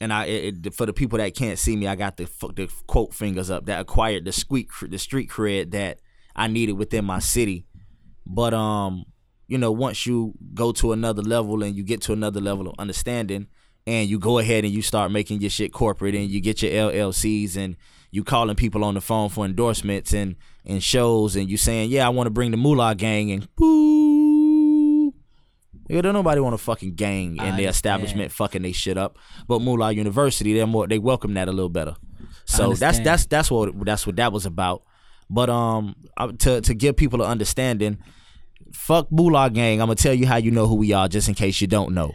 and 0.00 0.12
I 0.12 0.24
it, 0.24 0.74
for 0.74 0.86
the 0.86 0.92
people 0.92 1.18
that 1.18 1.34
can't 1.34 1.58
see 1.58 1.76
me, 1.76 1.86
I 1.86 1.94
got 1.94 2.16
the 2.16 2.24
the 2.54 2.72
quote 2.86 3.14
fingers 3.14 3.50
up 3.50 3.66
that 3.66 3.80
acquired 3.80 4.24
the 4.24 4.32
squeak 4.32 4.70
the 4.82 4.98
street 4.98 5.28
cred 5.28 5.72
that 5.72 6.00
I 6.34 6.48
needed 6.48 6.72
within 6.72 7.04
my 7.04 7.18
city. 7.18 7.66
But 8.26 8.54
um, 8.54 9.04
you 9.46 9.58
know, 9.58 9.72
once 9.72 10.06
you 10.06 10.34
go 10.54 10.72
to 10.72 10.92
another 10.92 11.22
level 11.22 11.62
and 11.62 11.76
you 11.76 11.82
get 11.82 12.00
to 12.02 12.12
another 12.12 12.40
level 12.40 12.68
of 12.68 12.74
understanding, 12.78 13.48
and 13.86 14.08
you 14.08 14.18
go 14.18 14.38
ahead 14.38 14.64
and 14.64 14.72
you 14.72 14.82
start 14.82 15.10
making 15.10 15.40
your 15.40 15.50
shit 15.50 15.72
corporate 15.72 16.14
and 16.14 16.30
you 16.30 16.40
get 16.40 16.62
your 16.62 16.70
LLCs 16.70 17.56
and 17.56 17.76
you 18.10 18.24
calling 18.24 18.56
people 18.56 18.84
on 18.84 18.94
the 18.94 19.00
phone 19.00 19.28
for 19.28 19.44
endorsements 19.44 20.12
and 20.12 20.36
and 20.64 20.82
shows 20.82 21.36
and 21.36 21.50
you 21.50 21.56
saying, 21.56 21.90
yeah, 21.90 22.06
I 22.06 22.10
want 22.10 22.26
to 22.26 22.30
bring 22.30 22.50
the 22.50 22.56
Moolah 22.56 22.94
Gang 22.94 23.30
and 23.32 23.54
boo. 23.56 23.99
Yeah, 25.90 26.00
don't 26.02 26.14
nobody 26.14 26.40
want 26.40 26.54
a 26.54 26.58
fucking 26.58 26.94
gang 26.94 27.36
in 27.36 27.56
their 27.56 27.68
establishment 27.68 28.32
fucking 28.32 28.62
they 28.62 28.72
shit 28.72 28.96
up. 28.96 29.18
But 29.48 29.60
Moolah 29.60 29.92
University, 29.92 30.54
they're 30.54 30.66
more 30.66 30.86
they 30.86 30.98
welcome 30.98 31.34
that 31.34 31.48
a 31.48 31.52
little 31.52 31.68
better. 31.68 31.96
So 32.44 32.74
that's 32.74 32.98
that's 33.00 33.26
that's 33.26 33.50
what 33.50 33.84
that's 33.84 34.06
what 34.06 34.16
that 34.16 34.32
was 34.32 34.46
about. 34.46 34.82
But 35.28 35.50
um, 35.50 35.94
to 36.38 36.60
to 36.60 36.74
give 36.74 36.96
people 36.96 37.22
an 37.22 37.28
understanding, 37.30 37.98
fuck 38.72 39.10
Moolah 39.10 39.50
Gang. 39.50 39.80
I'm 39.80 39.86
gonna 39.86 39.96
tell 39.96 40.14
you 40.14 40.26
how 40.26 40.36
you 40.36 40.50
know 40.50 40.66
who 40.66 40.74
we 40.76 40.92
are, 40.92 41.08
just 41.08 41.28
in 41.28 41.34
case 41.34 41.60
you 41.60 41.66
don't 41.66 41.92
know. 41.94 42.12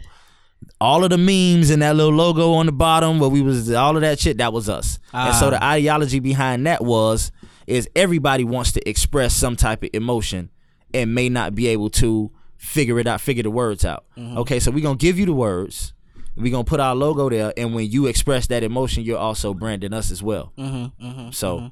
All 0.80 1.04
of 1.04 1.10
the 1.10 1.18
memes 1.18 1.70
and 1.70 1.82
that 1.82 1.96
little 1.96 2.12
logo 2.14 2.52
on 2.54 2.66
the 2.66 2.72
bottom, 2.72 3.18
where 3.18 3.28
we 3.28 3.42
was 3.42 3.70
all 3.72 3.94
of 3.96 4.02
that 4.02 4.18
shit, 4.18 4.38
that 4.38 4.52
was 4.52 4.68
us. 4.68 4.98
And 5.12 5.34
so 5.34 5.46
Ah. 5.48 5.50
the 5.50 5.64
ideology 5.64 6.18
behind 6.18 6.66
that 6.66 6.82
was 6.84 7.30
is 7.66 7.88
everybody 7.96 8.44
wants 8.44 8.72
to 8.72 8.88
express 8.88 9.34
some 9.34 9.56
type 9.56 9.82
of 9.82 9.90
emotion 9.92 10.50
and 10.94 11.14
may 11.14 11.28
not 11.28 11.54
be 11.54 11.66
able 11.68 11.90
to 11.90 12.30
figure 12.56 12.98
it 12.98 13.06
out, 13.06 13.20
figure 13.20 13.42
the 13.42 13.50
words 13.50 13.84
out. 13.84 14.04
Mm-hmm. 14.16 14.38
Okay, 14.38 14.60
so 14.60 14.70
we're 14.70 14.82
gonna 14.82 14.96
give 14.96 15.18
you 15.18 15.26
the 15.26 15.32
words. 15.32 15.92
We're 16.36 16.52
gonna 16.52 16.64
put 16.64 16.80
our 16.80 16.94
logo 16.94 17.30
there, 17.30 17.52
and 17.56 17.74
when 17.74 17.90
you 17.90 18.06
express 18.06 18.46
that 18.48 18.62
emotion, 18.62 19.02
you're 19.04 19.18
also 19.18 19.54
branding 19.54 19.92
us 19.94 20.10
as 20.10 20.22
well. 20.22 20.52
Mm-hmm, 20.58 21.30
so 21.30 21.70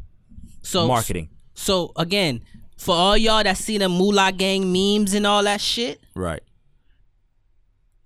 So 0.62 0.86
marketing, 0.88 1.28
So 1.54 1.92
again, 1.96 2.42
for 2.78 2.94
all 2.94 3.16
y'all 3.16 3.42
that 3.44 3.58
see 3.58 3.76
the 3.78 3.88
Moolah 3.88 4.32
Gang 4.32 4.72
memes 4.72 5.12
and 5.12 5.26
all 5.26 5.42
that 5.44 5.60
shit, 5.60 6.00
right? 6.14 6.42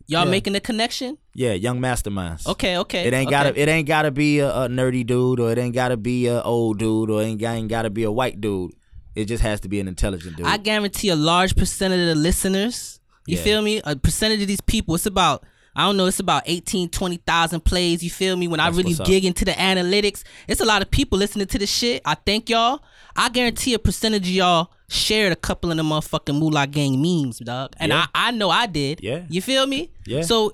y'all 0.07 0.25
Yeah. 0.25 0.31
making 0.31 0.53
the 0.55 0.61
connection? 0.61 1.19
Yeah, 1.35 1.53
young 1.53 1.79
masterminds. 1.79 2.47
Okay, 2.49 2.77
okay. 2.79 3.07
It 3.07 3.15
ain't 3.15 3.29
okay. 3.29 3.31
gotta. 3.31 3.61
It 3.61 3.69
ain't 3.69 3.87
gotta 3.87 4.11
be 4.11 4.41
a, 4.41 4.49
a 4.51 4.69
nerdy 4.69 5.07
dude, 5.07 5.39
or 5.39 5.53
it 5.53 5.59
ain't 5.59 5.75
gotta 5.75 5.97
be 5.97 6.27
a 6.27 6.43
old 6.43 6.79
dude, 6.81 7.11
or 7.11 7.23
it 7.23 7.27
ain't, 7.27 7.43
ain't 7.43 7.69
gotta 7.69 7.91
be 7.91 8.03
a 8.03 8.11
white 8.11 8.41
dude. 8.41 8.73
It 9.19 9.25
just 9.27 9.43
has 9.43 9.61
to 9.61 9.69
be 9.69 9.81
an 9.81 9.89
intelligent 9.89 10.37
dude. 10.37 10.47
I 10.47 10.57
guarantee 10.59 11.09
a 11.09 11.17
large 11.17 11.57
percentage 11.57 12.01
of 12.01 12.07
the 12.07 12.15
listeners, 12.15 13.01
you 13.27 13.37
Yeah. 13.37 13.43
feel 13.43 13.63
me? 13.63 13.81
A 13.85 13.97
percentage 13.97 14.41
of 14.43 14.49
these 14.49 14.61
people, 14.61 14.95
it's 14.95 15.07
about 15.07 15.45
I 15.77 15.83
don't 15.83 15.97
know, 15.97 16.07
it's 16.07 16.19
about 16.19 16.43
18, 16.47 16.89
20,000 16.89 17.61
plays, 17.65 18.03
you 18.03 18.11
feel 18.11 18.37
me? 18.37 18.49
When 18.49 18.59
That's 18.59 18.75
I 18.75 18.77
really 18.77 18.95
dig 18.95 19.25
into 19.25 19.45
the 19.45 19.53
analytics, 19.53 20.25
it's 20.49 20.61
a 20.61 20.65
lot 20.65 20.83
of 20.83 20.91
people 20.91 21.17
listening 21.19 21.47
to 21.47 21.59
this 21.59 21.71
shit. 21.71 22.03
I 22.05 22.17
thank 22.17 22.51
y'all. 22.51 22.81
I 23.15 23.29
guarantee 23.29 23.75
a 23.75 23.79
percentage 23.79 24.23
of 24.27 24.35
y'all 24.35 24.73
shared 24.89 25.31
a 25.31 25.37
couple 25.37 25.71
of 25.71 25.77
the 25.77 25.85
motherfucking 25.85 26.37
Moolah 26.37 26.67
Gang 26.67 27.01
memes, 27.01 27.39
dog. 27.39 27.75
And 27.79 27.91
Yeah. 27.93 28.07
I, 28.13 28.29
I 28.29 28.31
know 28.33 28.51
I 28.51 28.67
did. 28.67 29.01
Yeah. 29.05 29.23
You 29.29 29.41
feel 29.41 29.67
me? 29.69 29.91
Yeah. 30.05 30.23
So 30.23 30.53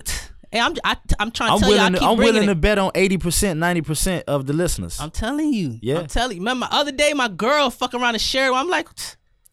hey, 0.55 0.61
I'm 0.61 0.75
I, 0.85 0.97
I'm 1.19 1.31
trying 1.31 1.49
to 1.51 1.55
I'm 1.55 1.61
tell 1.61 1.71
you, 1.71 1.77
I 1.77 1.79
willing. 1.79 1.93
keep 1.95 2.01
To, 2.01 2.07
I'm 2.07 2.17
willing 2.19 2.43
it. 2.45 2.47
to 2.47 2.55
bet 2.55 2.79
on 2.79 2.91
eighty 2.95 3.19
percent, 3.19 3.59
ninety 3.61 3.83
percent 3.83 4.25
of 4.29 4.47
the 4.47 4.53
listeners. 4.53 4.99
I'm 5.01 5.11
telling 5.11 5.53
you. 5.53 5.79
Yeah. 5.83 5.99
I'm 5.99 6.07
telling 6.07 6.37
you. 6.37 6.41
Remember, 6.43 6.67
the 6.71 6.75
other 6.77 6.93
day, 6.93 7.13
my 7.13 7.29
girl 7.29 7.69
fuck 7.71 7.93
around 7.95 8.15
and 8.15 8.21
share. 8.23 8.53
I'm 8.53 8.69
like, 8.69 8.89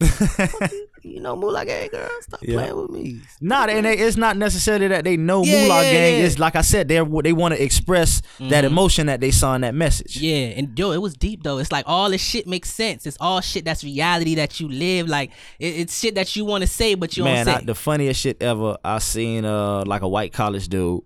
you 1.02 1.20
know, 1.20 1.34
Moolah 1.36 1.64
Gang 1.66 1.88
girl, 1.88 2.08
stop 2.20 2.40
Yeah. 2.42 2.54
playing 2.54 2.76
with 2.76 2.90
me. 2.90 3.20
Not, 3.40 3.68
and 3.70 3.84
they, 3.84 3.98
it's 3.98 4.16
not 4.16 4.36
necessarily 4.36 4.88
that 4.88 5.04
they 5.04 5.16
know 5.16 5.42
Yeah, 5.44 5.62
Moolah 5.62 5.82
yeah, 5.84 5.92
Gang. 5.92 6.18
yeah. 6.20 6.24
It's 6.26 6.38
like 6.38 6.54
I 6.56 6.60
said, 6.60 6.88
they 6.88 7.02
they 7.22 7.32
want 7.32 7.54
to 7.54 7.62
express 7.62 8.22
that 8.38 8.64
emotion 8.64 9.06
that 9.06 9.20
they 9.20 9.30
saw 9.32 9.54
in 9.54 9.62
that 9.62 9.74
message. 9.74 10.16
Yeah, 10.18 10.46
and 10.56 10.78
yo, 10.78 10.92
it 10.92 11.02
was 11.02 11.14
deep 11.14 11.42
though. 11.42 11.58
It's 11.58 11.72
like 11.72 11.84
all 11.88 12.10
this 12.10 12.20
shit 12.22 12.46
makes 12.46 12.70
sense. 12.70 13.04
It's 13.06 13.16
all 13.20 13.40
shit 13.40 13.64
that's 13.64 13.82
reality 13.82 14.36
that 14.36 14.60
you 14.60 14.68
live. 14.68 15.08
Like 15.08 15.32
it, 15.58 15.74
it's 15.74 15.98
shit 15.98 16.14
that 16.14 16.36
you 16.36 16.44
want 16.44 16.62
to 16.62 16.68
say, 16.68 16.94
but 16.94 17.16
you 17.16 17.24
Man, 17.24 17.46
don't 17.46 17.56
I, 17.62 17.64
the 17.64 17.74
funniest 17.74 18.20
shit 18.20 18.40
ever. 18.40 18.76
I 18.84 18.98
seen 18.98 19.44
uh 19.44 19.84
like 19.84 20.02
a 20.02 20.08
white 20.08 20.32
college 20.32 20.68
dude, 20.68 21.02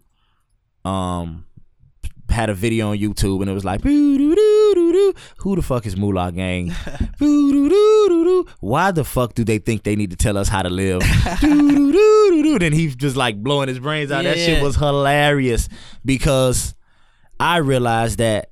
um, 0.85 1.46
had 2.31 2.51
a 2.51 2.55
video 2.55 2.91
on 2.91 2.99
YouTube 2.99 3.41
and 3.41 3.51
it 3.51 3.55
was 3.55 3.65
like, 3.65 3.83
who 3.83 5.57
the 5.57 5.63
fuck 5.63 5.87
is 5.87 5.97
Moolah 5.97 6.33
Gang? 6.33 6.69
Why 8.61 8.91
the 8.91 9.05
fuck 9.05 9.35
do 9.35 9.45
they 9.45 9.59
think 9.59 9.83
they 9.85 9.97
need 9.97 10.11
to 10.11 10.17
tell 10.17 10.37
us 10.37 10.49
how 10.49 10.63
to 10.63 10.71
live? 10.71 11.03
Then 12.59 12.73
he's 12.73 12.97
just 12.97 13.17
like 13.17 13.43
blowing 13.43 13.69
his 13.69 13.79
brains 13.79 14.11
out. 14.11 14.25
That 14.25 14.37
shit 14.37 14.63
was 14.63 14.77
hilarious 14.77 15.69
because 16.05 16.75
I 17.39 17.59
realized 17.59 18.19
that. 18.19 18.51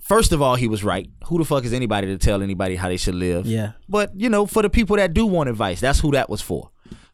First 0.00 0.32
of 0.32 0.42
all, 0.42 0.56
he 0.56 0.66
was 0.66 0.82
right. 0.82 1.08
Who 1.26 1.38
the 1.38 1.44
fuck 1.44 1.64
is 1.64 1.72
anybody 1.72 2.08
to 2.08 2.18
tell 2.18 2.42
anybody 2.42 2.74
how 2.74 2.88
they 2.88 2.96
should 2.96 3.14
live? 3.14 3.46
Yeah. 3.46 3.72
But 3.88 4.10
you 4.18 4.28
know, 4.28 4.44
for 4.44 4.60
the 4.62 4.68
people 4.68 4.96
that 4.96 5.14
do 5.14 5.24
want 5.24 5.48
advice, 5.48 5.80
that's 5.80 6.00
who 6.00 6.10
that 6.12 6.28
was 6.28 6.42
for. 6.42 6.70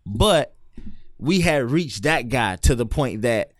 But 0.06 0.54
we 1.18 1.40
had 1.40 1.70
reached 1.70 2.04
that 2.04 2.28
guy 2.28 2.56
to 2.56 2.74
the 2.74 2.86
point 2.86 3.22
that 3.22 3.52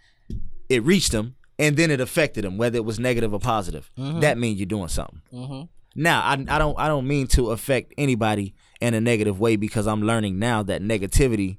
it 0.69 0.83
reached 0.85 1.12
him 1.12 1.37
and 1.59 1.77
then 1.77 1.91
it 1.91 2.01
affected 2.01 2.45
him, 2.45 2.59
whether 2.59 2.77
it 2.77 2.85
was 2.85 2.99
negative 2.99 3.33
or 3.33 3.41
positive. 3.41 3.91
Mm-hmm. 3.99 4.21
That 4.21 4.39
means 4.39 4.59
you're 4.59 4.67
doing 4.67 4.89
something. 4.89 5.23
Mm-hmm. 5.33 5.63
Now, 6.03 6.21
I, 6.21 6.33
I 6.33 6.59
don't 6.59 6.79
I 6.79 6.89
don't 6.89 7.07
mean 7.07 7.27
to 7.29 7.51
affect 7.53 7.95
anybody 7.97 8.55
in 8.81 8.93
a 8.95 9.01
negative 9.01 9.41
way 9.41 9.57
because 9.57 9.87
I'm 9.87 10.03
learning 10.03 10.39
now 10.39 10.63
that 10.65 10.83
negativity 10.83 11.59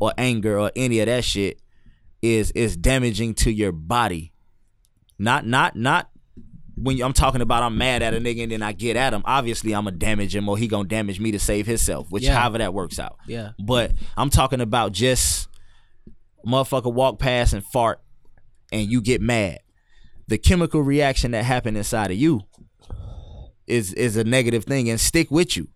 or 0.00 0.12
anger 0.18 0.58
or 0.58 0.72
any 0.74 0.98
of 1.00 1.06
that 1.06 1.24
shit 1.24 1.60
is 2.20 2.50
is 2.52 2.76
damaging 2.76 3.34
to 3.34 3.50
your 3.52 3.70
body 3.72 4.32
Not 5.18 5.46
not 5.46 5.76
not 5.76 6.10
when 6.74 7.00
I'm 7.00 7.12
talking 7.12 7.40
about 7.40 7.62
I'm 7.62 7.78
mad 7.78 8.02
at 8.02 8.12
a 8.12 8.18
nigga 8.18 8.42
and 8.42 8.52
then 8.52 8.62
I 8.62 8.72
get 8.72 8.96
at 8.96 9.14
him. 9.14 9.22
Obviously, 9.24 9.72
I'm 9.74 9.84
gonna 9.84 9.96
damage 9.96 10.34
him 10.34 10.48
or 10.48 10.58
he 10.58 10.66
gonna 10.66 10.88
damage 10.88 11.20
me 11.20 11.30
to 11.32 11.38
save 11.38 11.66
himself, 11.66 12.10
which 12.10 12.24
Yeah. 12.24 12.34
however 12.38 12.58
that 12.58 12.74
works 12.74 12.98
out. 12.98 13.16
Yeah. 13.28 13.50
But 13.64 13.92
I'm 14.16 14.28
talking 14.30 14.60
about 14.60 14.92
just 14.92 15.48
motherfucker 16.46 16.92
walk 16.92 17.18
past 17.18 17.52
and 17.54 17.64
fart 17.64 18.00
and 18.72 18.90
you 18.90 19.00
get 19.00 19.20
mad. 19.20 19.58
The 20.28 20.38
chemical 20.38 20.82
reaction 20.82 21.30
that 21.32 21.44
happened 21.44 21.76
inside 21.76 22.10
of 22.10 22.16
you 22.16 22.40
is 23.66 23.92
is 23.94 24.16
a 24.16 24.24
negative 24.24 24.64
thing 24.64 24.88
and 24.90 25.00
stick 25.00 25.30
with 25.30 25.56
you. 25.56 25.68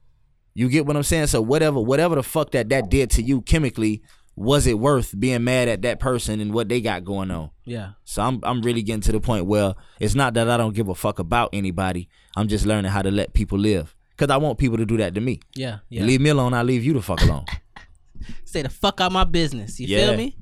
You 0.55 0.69
get 0.69 0.87
what 0.87 0.97
I'm 0.97 1.03
saying? 1.03 1.29
So 1.29 1.41
whatever 1.41 1.81
whatever 1.81 2.15
the 2.17 2.23
fuck 2.23 2.51
that 2.53 2.69
that 2.71 2.89
did 2.91 3.11
to 3.13 3.23
you 3.23 3.43
chemically, 3.43 4.03
was 4.37 4.67
it 4.67 4.79
worth 4.79 5.19
being 5.19 5.45
mad 5.45 5.69
at 5.69 5.83
that 5.83 6.01
person 6.01 6.41
and 6.41 6.53
what 6.53 6.69
they 6.69 6.81
got 6.81 7.05
going 7.05 7.31
on? 7.31 7.51
Yeah. 7.65 7.93
So 8.05 8.23
I'm 8.23 8.41
I'm 8.43 8.61
really 8.63 8.83
getting 8.83 9.03
to 9.03 9.13
the 9.13 9.21
point 9.21 9.47
where 9.47 9.75
it's 10.01 10.15
not 10.15 10.35
that 10.35 10.49
I 10.51 10.57
don't 10.57 10.75
give 10.75 10.89
a 10.89 10.95
fuck 10.95 11.19
about 11.19 11.51
anybody. 11.53 12.09
I'm 12.37 12.49
just 12.49 12.67
learning 12.67 12.91
how 12.91 13.03
to 13.03 13.11
let 13.11 13.33
people 13.35 13.59
live. 13.59 13.95
Cause 14.17 14.29
I 14.29 14.37
want 14.37 14.59
people 14.59 14.77
to 14.77 14.85
do 14.85 14.99
that 14.99 15.15
to 15.15 15.21
me. 15.21 15.41
Yeah. 15.55 15.79
You 15.89 16.01
Yeah. 16.01 16.07
leave 16.07 16.21
me 16.21 16.29
alone, 16.31 16.53
I 16.53 16.63
leave 16.63 16.85
you 16.85 16.93
the 16.93 17.01
fuck 17.01 17.23
alone. 17.23 17.47
Stay 18.45 18.61
the 18.63 18.69
fuck 18.69 19.01
out 19.01 19.13
my 19.13 19.25
business. 19.25 19.81
You 19.81 19.87
Yeah. 19.87 20.07
feel 20.09 20.17
me? 20.17 20.37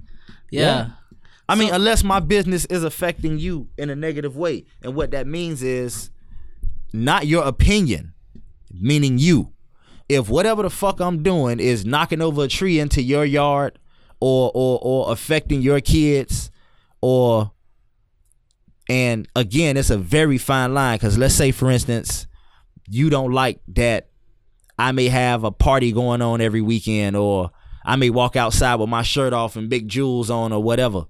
Yeah. 0.51 0.61
Yeah. 0.63 0.91
I 1.49 1.55
mean, 1.55 1.69
So- 1.69 1.75
unless 1.77 2.05
my 2.05 2.21
business 2.21 2.65
is 2.67 2.85
affecting 2.85 3.39
you 3.39 3.69
in 3.79 3.91
a 3.91 3.97
negative 3.97 4.37
way. 4.37 4.65
And 4.83 4.95
what 4.95 5.11
that 5.13 5.27
means 5.27 5.63
is 5.63 6.11
not 6.93 7.27
your 7.27 7.45
opinion, 7.45 8.13
meaning 8.73 9.19
you. 9.19 9.53
If 10.09 10.29
whatever 10.29 10.63
the 10.63 10.71
fuck 10.71 11.01
I'm 11.01 11.23
doing 11.23 11.61
is 11.61 11.85
knocking 11.85 12.23
over 12.23 12.45
a 12.45 12.49
tree 12.49 12.79
into 12.79 13.03
your 13.03 13.25
yard 13.25 13.79
or 14.21 14.51
or 14.55 14.79
or 14.83 15.13
affecting 15.13 15.61
your 15.63 15.81
kids 15.81 16.51
or 17.03 17.53
and 18.89 19.29
again, 19.37 19.77
it's 19.77 19.91
a 19.91 19.99
very 19.99 20.39
fine 20.39 20.73
line 20.73 20.99
cuz 20.99 21.19
let's 21.19 21.35
say 21.35 21.51
for 21.53 21.71
instance, 21.71 22.27
you 22.89 23.11
don't 23.11 23.33
like 23.33 23.61
that 23.69 24.09
I 24.79 24.93
may 24.93 25.09
have 25.09 25.45
a 25.45 25.51
party 25.51 25.93
going 25.93 26.23
on 26.23 26.41
every 26.41 26.63
weekend 26.63 27.15
or 27.17 27.51
I 27.85 27.97
may 27.97 28.09
walk 28.11 28.35
outside 28.37 28.77
with 28.77 28.89
my 28.89 29.03
shirt 29.03 29.33
off 29.35 29.57
and 29.57 29.69
big 29.69 29.89
jewels 29.89 30.31
on 30.31 30.53
or 30.53 30.63
whatever. 30.63 31.05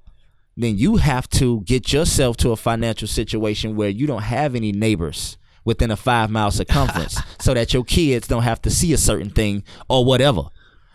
Then 0.59 0.77
you 0.77 0.97
have 0.97 1.31
to 1.31 1.61
get 1.61 1.93
yourself 1.93 2.37
to 2.39 2.51
a 2.51 2.57
financial 2.57 3.07
situation 3.07 3.77
where 3.77 3.89
you 3.89 4.09
don't 4.09 4.23
have 4.23 4.57
any 4.57 4.73
neighbors 4.73 5.39
within 5.65 5.93
a 5.93 5.97
five 5.97 6.31
mile 6.31 6.51
circumference 6.51 7.17
so 7.41 7.55
that 7.55 7.73
your 7.73 7.85
kids 7.85 8.27
don't 8.27 8.43
have 8.43 8.61
to 8.63 8.71
see 8.71 8.93
a 8.93 8.99
certain 8.99 9.31
thing 9.31 9.63
or 9.89 10.05
whatever. 10.05 10.43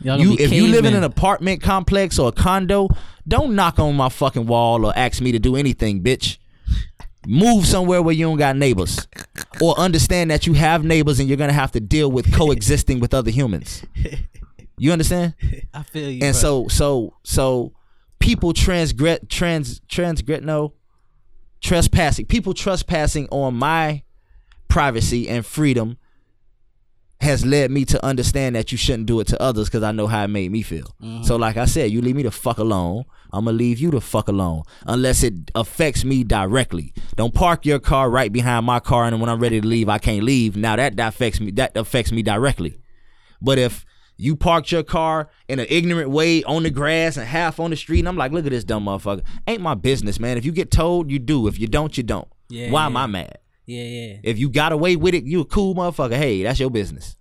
You 0.01 0.35
if 0.37 0.51
you 0.51 0.67
live 0.67 0.83
in 0.83 0.93
an 0.93 1.05
apartment 1.05 1.61
complex 1.61 2.19
or 2.19 2.27
a 2.27 2.31
condo, 2.33 2.89
don't 3.25 3.55
knock 3.55 3.79
on 3.79 3.95
my 3.95 4.09
fucking 4.09 4.47
wall 4.47 4.85
or 4.85 4.91
ask 4.97 5.21
me 5.21 5.31
to 5.31 5.39
do 5.39 5.55
anything, 5.55 6.03
bitch. 6.03 6.39
Move 7.25 7.65
somewhere 7.65 8.01
where 8.01 8.13
you 8.13 8.25
don't 8.25 8.37
got 8.37 8.57
neighbors. 8.57 9.07
Or 9.61 9.79
understand 9.79 10.29
that 10.29 10.45
you 10.45 10.53
have 10.53 10.83
neighbors 10.83 11.21
and 11.21 11.29
you're 11.29 11.37
gonna 11.37 11.53
have 11.53 11.71
to 11.71 11.79
deal 11.79 12.11
with 12.11 12.33
coexisting 12.33 12.99
with 12.99 13.13
other 13.13 13.31
humans. 13.31 13.85
You 14.75 14.91
understand? 14.91 15.35
I 15.73 15.83
feel 15.83 16.09
you. 16.09 16.23
And 16.23 16.33
bro. 16.33 16.67
so 16.67 16.67
so 16.67 17.13
so 17.23 17.73
people 18.23 18.53
transgress 18.53 19.19
trans 19.27 19.81
transgress 19.89 20.41
no 20.41 20.73
trespassing. 21.61 22.25
People 22.25 22.53
trespassing 22.53 23.27
on 23.29 23.53
my 23.53 24.03
privacy 24.69 25.27
and 25.27 25.45
freedom 25.45 25.97
has 27.19 27.45
led 27.45 27.71
me 27.71 27.85
to 27.85 28.05
understand 28.05 28.55
that 28.55 28.71
you 28.71 28.77
shouldn't 28.77 29.05
do 29.05 29.19
it 29.19 29.27
to 29.27 29.41
others 29.41 29.69
because 29.69 29.83
I 29.83 29.91
know 29.91 30.07
how 30.07 30.23
it 30.23 30.29
made 30.29 30.51
me 30.51 30.61
feel. 30.61 30.93
Mm-hmm. 31.01 31.23
So 31.23 31.35
like 31.35 31.57
I 31.57 31.65
said, 31.65 31.91
you 31.91 32.01
leave 32.01 32.15
me 32.15 32.23
the 32.23 32.31
fuck 32.31 32.57
alone. 32.57 33.03
I'm 33.33 33.45
gonna 33.45 33.57
leave 33.57 33.79
you 33.79 33.91
the 33.91 34.01
fuck 34.01 34.29
alone 34.29 34.63
unless 34.85 35.21
it 35.23 35.51
affects 35.53 36.05
me 36.05 36.23
directly. 36.23 36.93
Don't 37.15 37.33
park 37.33 37.65
your 37.65 37.79
car 37.79 38.09
right 38.09 38.31
behind 38.31 38.65
my 38.65 38.79
car 38.79 39.05
and 39.05 39.19
when 39.19 39.29
I'm 39.29 39.39
ready 39.39 39.59
to 39.59 39.67
leave, 39.67 39.89
I 39.89 39.97
can't 39.97 40.23
leave. 40.23 40.55
Now 40.55 40.77
that, 40.77 40.95
that 40.95 41.09
affects 41.09 41.41
me. 41.41 41.51
That 41.51 41.75
affects 41.75 42.11
me 42.13 42.23
directly. 42.23 42.79
But 43.41 43.57
if 43.57 43.85
you 44.17 44.35
parked 44.35 44.71
your 44.71 44.83
car 44.83 45.29
in 45.47 45.59
an 45.59 45.65
ignorant 45.69 46.09
way 46.11 46.43
on 46.43 46.63
the 46.63 46.69
grass 46.69 47.17
and 47.17 47.27
half 47.27 47.59
on 47.59 47.71
the 47.71 47.75
street, 47.75 47.99
and 47.99 48.07
I'm 48.07 48.17
like, 48.17 48.31
look 48.31 48.45
at 48.45 48.51
this 48.51 48.63
dumb 48.63 48.85
motherfucker. 48.85 49.23
Ain't 49.47 49.61
my 49.61 49.73
business, 49.75 50.19
man. 50.19 50.37
If 50.37 50.45
you 50.45 50.51
get 50.51 50.69
told, 50.71 51.09
you 51.11 51.19
do. 51.19 51.47
If 51.47 51.59
you 51.59 51.67
don't, 51.67 51.95
you 51.97 52.03
don't. 52.03 52.27
Yeah, 52.49 52.69
Why 52.71 52.85
am. 52.85 52.95
I 52.97 53.07
mad? 53.07 53.37
yeah, 53.65 53.83
yeah. 53.83 54.17
If 54.23 54.37
you 54.37 54.49
got 54.49 54.71
away 54.71 54.95
with 54.95 55.13
it, 55.15 55.23
you 55.23 55.41
a 55.41 55.45
cool 55.45 55.73
motherfucker. 55.75 56.15
Hey, 56.15 56.43
that's 56.43 56.59
your 56.59 56.69
business. 56.69 57.15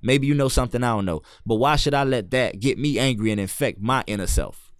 Maybe 0.00 0.26
you 0.28 0.34
know 0.34 0.48
something 0.48 0.82
I 0.84 0.90
don't 0.94 1.04
know. 1.04 1.22
But 1.44 1.56
why 1.56 1.76
should 1.76 1.92
I 1.92 2.04
let 2.04 2.30
that 2.30 2.60
get 2.60 2.78
me 2.78 2.98
angry 2.98 3.30
and 3.32 3.40
infect 3.40 3.80
my 3.80 4.04
inner 4.06 4.28
self? 4.28 4.70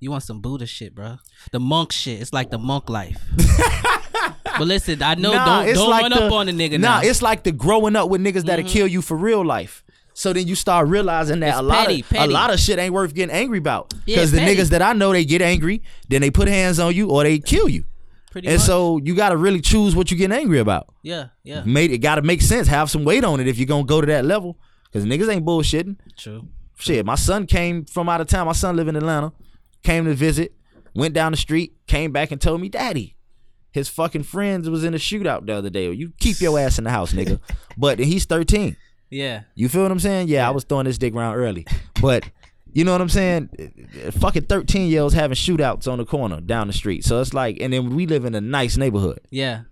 You 0.00 0.10
want 0.10 0.22
some 0.22 0.40
Buddha 0.40 0.66
shit, 0.66 0.94
bro? 0.94 1.16
The 1.52 1.58
monk 1.58 1.90
shit. 1.92 2.20
It's 2.20 2.32
like 2.32 2.50
the 2.50 2.58
monk 2.58 2.88
life. 2.88 3.18
but 4.44 4.60
listen, 4.60 5.02
I 5.02 5.14
know 5.14 5.32
Nah, 5.32 5.60
don't 5.60 5.68
it's 5.68 5.78
don't 5.78 5.90
like 5.90 6.02
run 6.02 6.10
the- 6.12 6.24
up 6.26 6.32
on 6.32 6.48
a 6.48 6.52
nigga 6.52 6.72
Nah, 6.72 6.76
now. 6.78 7.00
Mm-hmm. 7.00 7.08
it's 7.10 7.22
like 7.22 7.42
the 7.42 7.52
growing 7.52 7.96
up 7.96 8.08
with 8.08 8.20
niggas 8.20 8.44
that'll 8.44 8.64
kill 8.68 8.86
you 8.86 9.02
for 9.02 9.16
real 9.16 9.44
life. 9.44 9.84
So 10.18 10.32
then 10.32 10.48
you 10.48 10.56
start 10.56 10.88
realizing 10.88 11.38
that 11.40 11.50
It's 11.50 11.58
a 11.58 11.62
lot 11.62 11.86
petty, 11.86 12.00
of 12.00 12.08
petty. 12.08 12.24
a 12.24 12.34
lot 12.34 12.52
of 12.52 12.58
shit 12.58 12.76
ain't 12.80 12.92
worth 12.92 13.14
getting 13.14 13.32
angry 13.34 13.58
about. 13.58 13.94
Yeah, 14.04 14.16
Because 14.16 14.32
the 14.32 14.38
petty. 14.38 14.56
niggas 14.56 14.70
that 14.70 14.82
I 14.82 14.92
know 14.92 15.12
they 15.12 15.24
get 15.24 15.40
angry, 15.42 15.80
then 16.08 16.22
they 16.22 16.30
put 16.32 16.48
hands 16.48 16.80
on 16.80 16.92
you 16.92 17.08
or 17.10 17.22
they 17.22 17.38
kill 17.38 17.68
you. 17.68 17.84
Pretty 18.32 18.48
And 18.48 18.56
much. 18.58 18.66
so 18.66 18.98
you 19.04 19.14
gotta 19.14 19.36
really 19.36 19.60
choose 19.60 19.94
what 19.94 20.10
you're 20.10 20.18
getting 20.18 20.36
angry 20.36 20.58
about. 20.58 20.88
yeah, 21.04 21.28
yeah. 21.44 21.62
Made 21.64 21.92
it 21.92 21.98
gotta 21.98 22.22
make 22.22 22.42
sense. 22.42 22.66
Have 22.66 22.90
some 22.90 23.04
weight 23.04 23.22
on 23.22 23.38
it 23.38 23.46
if 23.46 23.58
you're 23.58 23.66
gonna 23.68 23.84
go 23.84 24.00
to 24.00 24.06
that 24.08 24.24
level. 24.24 24.58
Cause 24.92 25.04
niggas 25.04 25.32
ain't 25.32 25.44
bullshitting. 25.46 25.96
True. 26.16 26.48
Shit, 26.80 27.06
my 27.06 27.14
son 27.14 27.46
came 27.46 27.84
from 27.84 28.08
out 28.08 28.20
of 28.20 28.26
town. 28.26 28.46
My 28.46 28.52
son 28.54 28.74
live 28.74 28.88
in 28.88 28.96
Atlanta. 28.96 29.32
Came 29.84 30.04
to 30.06 30.14
visit. 30.14 30.52
Went 30.96 31.14
down 31.14 31.30
the 31.30 31.38
street. 31.38 31.74
Came 31.86 32.10
back 32.10 32.32
and 32.32 32.40
told 32.40 32.60
me, 32.60 32.68
"Daddy, 32.68 33.14
his 33.70 33.88
fucking 33.88 34.24
friends 34.24 34.68
was 34.68 34.82
in 34.82 34.94
a 34.94 34.98
shootout 34.98 35.46
the 35.46 35.54
other 35.54 35.70
day. 35.70 35.92
You 35.92 36.12
keep 36.18 36.40
your 36.40 36.58
ass 36.58 36.76
in 36.78 36.84
the 36.84 36.90
house, 36.90 37.12
nigga." 37.12 37.38
But 37.76 38.00
he's 38.00 38.24
13. 38.24 38.76
Yeah. 39.10 39.42
You 39.54 39.68
feel 39.68 39.82
what 39.82 39.92
I'm 39.92 40.00
saying? 40.00 40.28
Yeah, 40.28 40.46
I 40.46 40.50
was 40.50 40.64
throwing 40.64 40.84
this 40.84 40.98
dick 40.98 41.14
around 41.14 41.36
early, 41.36 41.66
but 42.00 42.28
you 42.72 42.84
know 42.84 42.92
what 42.92 43.00
I'm 43.00 43.08
saying? 43.08 43.48
Fucking 44.12 44.44
13 44.44 44.90
year 44.90 45.02
olds 45.02 45.14
having 45.14 45.34
shootouts 45.34 45.90
on 45.90 45.98
the 45.98 46.04
corner 46.04 46.40
down 46.40 46.66
the 46.66 46.72
street. 46.72 47.04
So 47.04 47.20
it's 47.20 47.32
like, 47.34 47.58
and 47.60 47.72
then 47.72 47.94
we 47.94 48.06
live 48.06 48.24
in 48.24 48.34
a 48.34 48.40
nice 48.40 48.76
neighborhood. 48.76 49.20
Yeah. 49.30 49.62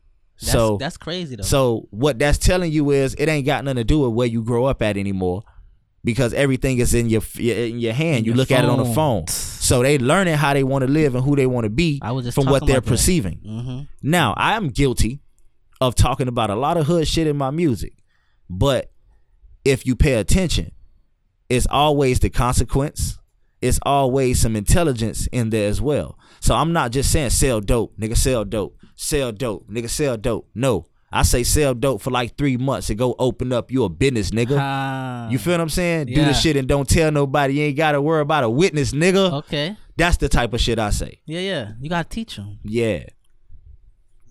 That's, 0.41 0.53
so 0.53 0.77
that's 0.77 0.99
crazy 0.99 1.37
though. 1.37 1.45
so 1.45 1.89
what 1.91 2.19
that's 2.19 2.37
telling 2.37 2.71
you 2.71 2.91
is 2.91 3.15
it 3.15 3.27
ain't 3.27 3.47
got 3.47 3.65
nothing 3.65 3.77
to 3.77 3.85
do 3.85 4.01
with 4.01 4.13
where 4.13 4.27
you 4.27 4.43
grow 4.43 4.67
up 4.67 4.83
at 4.83 4.99
anymore, 4.99 5.45
because 6.05 6.35
everything 6.35 6.79
is 6.79 6.93
in 6.93 7.09
your 7.09 7.23
in 7.39 7.79
your 7.79 7.95
hand. 7.95 8.27
you 8.27 8.33
your 8.33 8.37
look 8.37 8.51
at 8.51 8.63
it 8.63 8.69
on 8.69 8.79
the 8.79 8.85
phone. 8.85 9.23
phone. 9.23 9.29
So 9.29 9.83
they 9.83 9.99
learning 9.99 10.35
how 10.35 10.53
they 10.53 10.63
want 10.63 10.83
to 10.83 10.91
live 10.91 11.15
and 11.15 11.25
who 11.25 11.37
they 11.37 11.47
want 11.47 11.65
to 11.65 11.71
be 11.71 12.01
I 12.03 12.13
was 12.13 12.27
just 12.27 12.35
from 12.35 12.47
what 12.47 12.67
they're 12.67 12.83
perceiving. 12.83 13.41
mm-hmm. 13.47 13.81
Now 14.03 14.35
I 14.37 14.57
am 14.57 14.69
guilty 14.69 15.21
of 15.81 15.95
talking 15.95 16.29
about 16.29 16.51
a 16.51 16.55
lot 16.55 16.77
of 16.77 16.87
hood 16.87 17.09
shit 17.09 17.27
in 17.27 17.37
my 17.37 17.51
music, 17.51 17.95
but 18.51 18.91
if 19.67 19.87
you 19.87 19.97
pay 19.97 20.15
attention, 20.15 20.73
it's 21.49 21.67
always 21.71 22.21
the 22.21 22.31
consequence. 22.31 23.19
It's 23.63 23.79
always 23.83 24.41
some 24.41 24.55
intelligence 24.57 25.27
in 25.33 25.51
there 25.51 25.69
as 25.69 25.81
well. 25.81 26.19
So 26.41 26.55
I'm 26.55 26.73
not 26.73 26.93
just 26.93 27.11
saying 27.11 27.31
sell 27.31 27.61
dope, 27.61 27.97
nigga, 27.99 28.17
sell 28.17 28.45
dope, 28.45 28.77
sell 28.95 29.33
dope, 29.33 29.69
nigga, 29.71 29.89
sell 29.89 30.17
dope. 30.17 30.49
No, 30.55 30.87
I 31.11 31.23
say 31.23 31.43
sell 31.43 31.73
dope 31.75 32.03
for 32.03 32.11
like 32.11 32.37
three 32.37 32.57
months 32.59 32.91
and 32.91 32.99
go 32.99 33.15
open 33.19 33.53
up 33.53 33.71
you 33.73 33.85
a 33.85 33.89
business, 33.89 34.31
nigga. 34.31 34.57
Ah, 34.61 35.29
You 35.31 35.39
feel 35.39 35.55
what 35.55 35.61
I'm 35.63 35.69
saying? 35.71 36.07
Do 36.07 36.15
the 36.25 36.35
shit 36.35 36.57
and 36.57 36.69
don't 36.69 36.89
tell 36.89 37.11
nobody. 37.11 37.55
You 37.55 37.63
ain't 37.65 37.77
gotta 37.77 38.01
worry 38.03 38.21
about 38.21 38.45
a 38.45 38.51
witness, 38.51 38.93
nigga. 38.93 39.33
okay. 39.39 39.77
That's 39.97 40.19
the 40.19 40.29
type 40.29 40.53
of 40.53 40.61
shit 40.61 40.79
I 40.79 40.91
say. 40.91 41.23
Yeah, 41.25 41.41
yeah. 41.41 41.73
You 41.81 41.89
gotta 41.89 42.09
teach 42.09 42.37
them. 42.37 42.59
Yeah. 42.63 43.05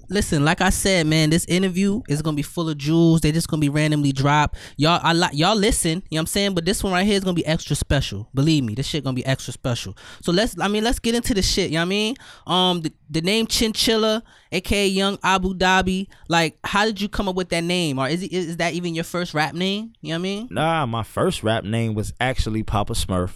Listen, 0.09 0.45
like 0.45 0.61
I 0.61 0.69
said, 0.69 1.07
man, 1.07 1.29
this 1.29 1.45
interview 1.45 2.01
is 2.07 2.21
gonna 2.21 2.35
be 2.35 2.41
full 2.41 2.69
of 2.69 2.77
jewels. 2.77 3.21
They 3.21 3.31
just 3.31 3.47
gonna 3.47 3.59
be 3.59 3.69
randomly 3.69 4.11
dropped. 4.11 4.57
Y'all, 4.77 4.99
I 5.03 5.13
like 5.13 5.31
y'all 5.33 5.55
listen. 5.55 5.89
You 5.91 5.95
know 5.95 6.01
what 6.09 6.19
I'm 6.21 6.25
saying? 6.27 6.53
But 6.55 6.65
this 6.65 6.83
one 6.83 6.93
right 6.93 7.05
here 7.05 7.15
is 7.15 7.23
gonna 7.23 7.33
be 7.33 7.45
extra 7.45 7.75
special. 7.75 8.29
Believe 8.33 8.63
me, 8.63 8.75
this 8.75 8.85
shit 8.85 9.03
gonna 9.03 9.15
be 9.15 9.25
extra 9.25 9.53
special. 9.53 9.97
So 10.21 10.31
let's, 10.31 10.55
I 10.59 10.67
mean, 10.67 10.83
let's 10.83 10.99
get 10.99 11.15
into 11.15 11.33
the 11.33 11.41
shit. 11.41 11.69
You 11.69 11.75
know 11.75 11.81
what 11.81 11.85
I 11.85 11.89
mean? 11.89 12.15
Um, 12.47 12.81
the, 12.81 12.93
the 13.09 13.21
name 13.21 13.47
Chinchilla, 13.47 14.23
aka 14.51 14.87
Young 14.87 15.17
Abu 15.23 15.53
Dhabi. 15.53 16.07
Like, 16.27 16.57
how 16.63 16.85
did 16.85 17.01
you 17.01 17.09
come 17.09 17.27
up 17.27 17.35
with 17.35 17.49
that 17.49 17.63
name? 17.63 17.99
Or 17.99 18.07
is 18.07 18.23
it 18.23 18.31
is 18.31 18.57
that 18.57 18.73
even 18.73 18.95
your 18.95 19.03
first 19.03 19.33
rap 19.33 19.53
name? 19.53 19.93
You 20.01 20.09
know 20.09 20.15
what 20.15 20.19
I 20.19 20.21
mean? 20.21 20.47
Nah, 20.51 20.85
my 20.85 21.03
first 21.03 21.43
rap 21.43 21.63
name 21.63 21.93
was 21.93 22.13
actually 22.19 22.63
Papa 22.63 22.93
Smurf. 22.93 23.31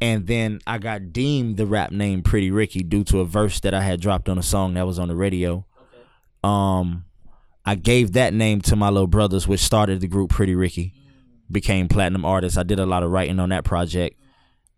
And 0.00 0.26
then 0.26 0.60
I 0.66 0.78
got 0.78 1.12
deemed 1.12 1.56
the 1.56 1.66
rap 1.66 1.90
name 1.90 2.22
Pretty 2.22 2.50
Ricky 2.50 2.82
due 2.82 3.02
to 3.04 3.20
a 3.20 3.24
verse 3.24 3.60
that 3.60 3.74
I 3.74 3.80
had 3.80 4.00
dropped 4.00 4.28
on 4.28 4.38
a 4.38 4.42
song 4.42 4.74
that 4.74 4.86
was 4.86 4.98
on 4.98 5.08
the 5.08 5.16
radio. 5.16 5.66
Um 6.48 7.04
I 7.64 7.74
gave 7.74 8.12
that 8.12 8.32
name 8.32 8.62
to 8.62 8.76
my 8.76 8.88
little 8.88 9.06
brothers, 9.06 9.46
which 9.46 9.60
started 9.60 10.00
the 10.00 10.08
group 10.08 10.30
Pretty 10.30 10.54
Ricky. 10.54 10.94
Became 11.50 11.86
platinum 11.88 12.24
artists. 12.24 12.56
I 12.56 12.62
did 12.62 12.78
a 12.78 12.86
lot 12.86 13.02
of 13.02 13.10
writing 13.10 13.38
on 13.40 13.50
that 13.50 13.64
project. 13.64 14.18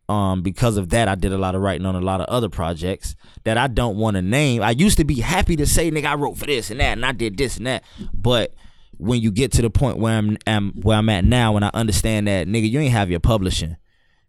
Um, 0.09 0.43
because 0.43 0.77
of 0.77 0.89
that, 0.89 1.07
I 1.07 1.15
did 1.15 1.33
a 1.33 1.39
lot 1.39 1.55
of 1.55 1.63
writing 1.63 1.87
on 1.87 1.95
a 1.95 2.01
lot 2.01 2.21
of 2.21 2.27
other 2.27 2.49
projects 2.49 3.15
that 3.45 3.57
I 3.57 3.69
don't 3.69 3.97
want 3.97 4.17
to 4.17 4.23
name. 4.23 4.61
I 4.61 4.73
used 4.73 4.97
to 4.97 5.05
be 5.05 5.21
happy 5.21 5.55
to 5.55 5.67
say, 5.67 5.89
nigga, 5.89 6.07
I 6.07 6.15
wrote 6.15 6.37
for 6.37 6.47
this 6.47 6.71
and 6.73 6.81
that, 6.81 6.95
and 6.99 7.07
I 7.07 7.13
did 7.13 7.37
this 7.37 7.59
and 7.59 7.67
that. 7.69 7.85
But 8.13 8.55
when 8.99 9.21
you 9.21 9.31
get 9.31 9.53
to 9.53 9.63
the 9.63 9.71
point 9.71 9.99
where 9.99 10.19
I'm, 10.19 10.37
am 10.49 10.73
where 10.83 10.99
I'm 10.99 11.09
at 11.11 11.25
now, 11.25 11.55
and 11.55 11.65
I 11.65 11.71
understand 11.75 12.27
that, 12.27 12.49
nigga, 12.49 12.69
you 12.69 12.81
ain't 12.81 12.93
have 12.93 13.09
your 13.09 13.21
publishing, 13.21 13.77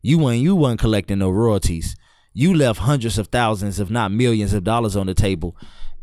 you 0.03 0.19
weren't 0.19 0.41
you 0.41 0.55
weren't 0.55 0.79
collecting 0.79 1.17
no 1.17 1.31
royalties. 1.31 1.95
you 2.33 2.53
left 2.53 2.79
hundreds 2.79 3.17
of 3.17 3.27
thousands, 3.27 3.79
if 3.79 3.89
not 3.89 4.11
millions 4.11 4.53
of 4.53 4.63
dollars 4.63 4.95
on 4.95 5.07
the 5.07 5.13
table. 5.13 5.55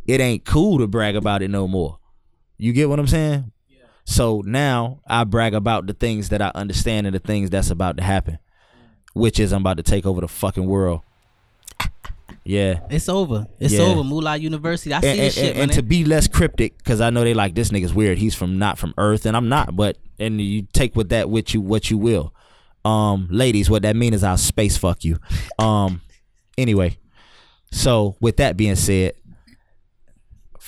It 0.09 0.21
ain't 0.21 0.45
cool 0.45 0.79
to 0.79 0.89
brag 0.89 1.15
about 1.15 1.43
it 1.43 1.51
no 1.51 1.69
more. 1.69 1.99
You 2.57 2.73
get 2.73 2.89
what 2.89 2.99
I'm 2.99 3.07
saying? 3.07 3.53
Yeah. 3.69 3.85
So 4.05 4.43
now 4.45 5.01
I 5.07 5.23
brag 5.25 5.55
about 5.55 5.87
the 5.87 5.93
things 5.93 6.31
that 6.31 6.43
I 6.43 6.51
understand 6.55 7.07
and 7.07 7.15
the 7.15 7.21
things 7.21 7.51
that's 7.51 7.71
about 7.71 7.99
to 7.99 8.03
happen, 8.03 8.39
which 9.13 9.39
is 9.39 9.53
I'm 9.53 9.61
about 9.63 9.77
to 9.77 9.83
take 9.85 10.07
over 10.07 10.21
the 10.23 10.29
fucking 10.29 10.67
world. 10.67 11.03
Yeah. 12.45 12.81
It's 12.89 13.11
over. 13.11 13.47
It's 13.61 13.75
Yeah. 13.75 13.81
over. 13.83 14.03
Moolah 14.03 14.37
University. 14.39 14.95
I 14.95 15.01
see 15.03 15.09
And, 15.09 15.19
this 15.19 15.37
and- 15.37 15.47
shit, 15.49 15.57
and 15.57 15.69
man. 15.69 15.77
to 15.77 15.83
be 15.83 16.05
less 16.07 16.27
cryptic, 16.27 16.79
because 16.79 16.99
I 17.03 17.11
know 17.11 17.23
they 17.23 17.35
like 17.35 17.55
this 17.55 17.69
nigga's 17.69 17.93
weird. 17.93 18.17
He's 18.17 18.35
from 18.35 18.59
not 18.59 18.79
from 18.79 18.95
Earth, 18.97 19.27
and 19.27 19.37
I'm 19.37 19.51
not. 19.51 19.77
But 19.77 19.99
and 20.19 20.41
you 20.41 20.63
take 20.73 20.97
with 20.97 21.11
that 21.11 21.29
with 21.29 21.53
you 21.53 21.61
what 21.61 21.91
you 21.91 21.99
will. 21.99 22.33
Um, 22.87 23.29
ladies, 23.31 23.69
what 23.69 23.83
that 23.83 23.97
mean 23.97 24.15
is 24.15 24.25
I'll 24.25 24.39
space 24.39 24.79
fuck 24.79 25.05
you. 25.05 25.19
Um, 25.59 26.01
anyway, 26.57 26.97
so 27.71 28.17
with 28.19 28.39
that 28.39 28.57
being 28.57 28.77
said, 28.77 29.13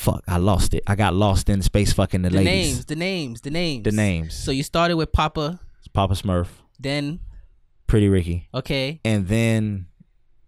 fuck, 0.01 0.23
I 0.27 0.39
lost 0.39 0.75
it. 0.75 0.83
I 0.87 0.95
got 0.97 1.15
lost 1.15 1.49
in 1.49 1.61
space 1.63 1.93
fucking 1.93 2.23
the, 2.23 2.31
the 2.31 2.37
ladies. 2.37 2.75
names, 2.75 2.85
the 2.87 2.97
names, 2.97 3.41
the 3.43 3.51
names. 3.51 3.85
The 3.85 3.93
names. 3.93 4.35
So 4.35 4.51
you 4.51 4.63
started 4.63 4.97
with 4.97 5.13
Papa, 5.13 5.61
It's 5.79 5.89
Papa 5.89 6.15
Smurf, 6.15 6.49
then 6.79 7.21
Pretty 7.87 8.09
Ricky, 8.09 8.49
okay, 8.55 9.01
and 9.05 9.27
then 9.29 9.87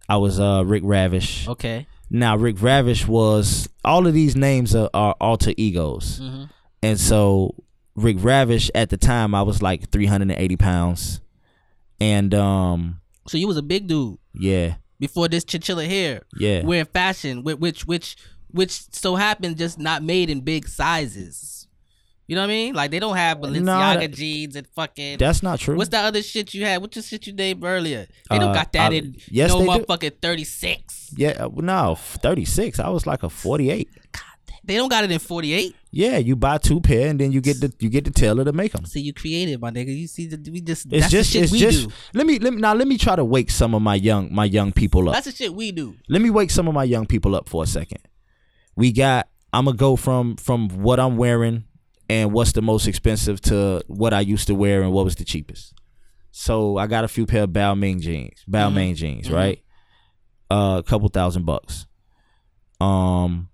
I 0.09 0.17
was 0.17 0.39
uh 0.41 0.63
Rick 0.65 0.83
Ravish. 0.85 1.49
okay. 1.49 1.87
Now 2.11 2.37
Rick 2.37 2.61
Ravish 2.63 3.07
was 3.09 3.69
all 3.85 4.07
of 4.07 4.15
these 4.15 4.37
names 4.37 4.75
are, 4.75 4.91
are 4.95 5.15
alter 5.21 5.53
egos, 5.57 6.21
Mhm. 6.21 6.49
and 6.83 7.01
so 7.01 7.55
Rick 7.97 8.19
Ravish 8.21 8.71
at 8.75 8.91
the 8.91 8.97
time 8.97 9.35
I 9.35 9.43
was 9.43 9.61
like 9.63 9.91
380 9.91 10.57
pounds, 10.57 11.21
and 12.01 12.35
um 12.35 13.01
So 13.29 13.39
you 13.39 13.47
was 13.49 13.57
a 13.57 13.63
big 13.63 13.87
dude 13.87 14.19
yeah 14.35 14.77
before 14.99 15.29
this 15.29 15.45
chinchilla 15.45 15.85
hair. 15.87 16.23
yeah 16.39 16.63
Wearing 16.65 16.87
fashion, 16.87 17.43
whi- 17.43 17.55
which 17.55 17.87
which 17.87 18.17
which 18.53 18.93
so 18.93 19.17
happened 19.17 19.57
just 19.59 19.79
not 19.79 20.03
made 20.03 20.31
in 20.31 20.41
big 20.41 20.69
sizes. 20.69 21.67
You 22.29 22.37
know 22.37 22.43
what 22.43 22.51
I 22.51 22.55
mean? 22.55 22.75
Like 22.75 22.91
they 22.91 22.99
don't 23.01 23.17
have 23.17 23.39
Balenciaga 23.39 24.01
that- 24.01 24.13
jeans 24.13 24.57
and 24.57 24.67
fucking. 24.69 25.19
that's 25.19 25.43
not 25.43 25.59
true. 25.59 25.77
What's 25.77 25.91
that 25.91 26.05
other 26.05 26.23
shit 26.23 26.55
you 26.55 26.65
had? 26.65 26.81
What's 26.81 26.95
the 26.97 27.03
shit 27.03 27.27
you 27.27 27.33
named 27.35 27.63
earlier? 27.65 28.07
They 28.31 28.39
don't 28.39 28.51
Uh, 28.51 28.55
got 28.55 28.73
that 28.73 28.93
I- 28.93 28.97
in 28.97 29.17
yes, 29.29 29.51
no 29.51 29.61
motherfucking 29.63 30.13
thirty 30.23 30.45
six. 30.45 31.11
Yeah, 31.17 31.31
uh, 31.45 31.51
no 31.57 31.97
36. 31.97 32.79
I 32.79 32.89
was 32.89 33.07
like 33.07 33.23
a 33.23 33.29
48. 33.29 33.89
They 34.65 34.77
don't 34.77 34.89
got 34.89 35.03
it 35.03 35.11
in 35.11 35.19
forty 35.19 35.53
eight. 35.53 35.75
Yeah, 35.91 36.19
you 36.19 36.37
buy 36.37 36.57
two 36.59 36.81
pair 36.81 37.09
and 37.09 37.19
then 37.21 37.33
you 37.33 37.41
get 37.41 37.61
the 37.61 37.73
you 37.81 37.89
get 37.91 38.05
the 38.05 38.13
tailor 38.13 38.45
to 38.45 38.53
make 38.53 38.71
them. 38.73 38.87
See, 38.87 39.01
you 39.01 39.13
creative, 39.13 39.61
my 39.61 39.73
nigga. 39.73 39.89
You 39.95 40.07
see, 40.07 40.27
the, 40.27 40.39
we 40.53 40.61
just 40.61 40.87
It's 40.87 41.01
that's 41.03 41.11
just 41.11 41.33
the 41.33 41.39
shit 41.39 41.43
it's 41.43 41.53
we 41.53 41.59
just 41.59 41.89
do. 41.89 41.95
let 42.15 42.25
me 42.27 42.39
let 42.39 42.55
me 42.55 42.61
now 42.61 42.73
let 42.73 42.87
me 42.87 42.97
try 42.97 43.17
to 43.17 43.25
wake 43.25 43.51
some 43.51 43.75
of 43.75 43.83
my 43.83 43.97
young 43.97 44.33
my 44.33 44.45
young 44.45 44.71
people 44.71 45.09
up. 45.09 45.15
That's 45.17 45.27
the 45.27 45.33
shit 45.33 45.53
we 45.53 45.73
do. 45.73 45.97
let 46.09 46.23
me 46.23 46.31
wake 46.31 46.53
some 46.53 46.69
of 46.69 46.75
my 46.75 46.85
young 46.85 47.07
people 47.07 47.35
up 47.35 47.49
for 47.49 47.65
a 47.65 47.67
second. 47.67 47.99
We 48.76 48.93
got 48.93 49.29
I'm 49.52 49.67
gonna 49.67 49.76
go 49.76 49.97
from 49.97 50.37
from 50.37 50.69
what 50.83 50.99
I'm 50.99 51.17
wearing 51.17 51.64
and 52.09 52.33
what's 52.33 52.52
the 52.52 52.62
most 52.62 52.87
expensive 52.87 53.41
to 53.43 53.83
what 53.87 54.12
I 54.14 54.21
used 54.21 54.47
to 54.49 54.55
wear 54.55 54.83
and 54.83 54.93
what 54.93 55.05
was 55.05 55.17
the 55.17 55.25
cheapest. 55.25 55.75
So 56.31 56.79
I 56.79 56.87
got 56.87 57.05
a 57.05 57.09
few 57.09 57.26
pair 57.26 57.43
of 57.45 57.50
Balmain 57.50 58.00
jeans, 58.00 58.43
Balmain 58.50 58.95
jeans, 58.97 59.29
Mhm. 59.29 59.35
right? 59.35 59.62
Uh, 60.50 60.76
a 60.79 60.83
couple 60.83 61.09
thousand 61.09 61.45
bucks. 61.45 61.87
Um, 62.81 63.49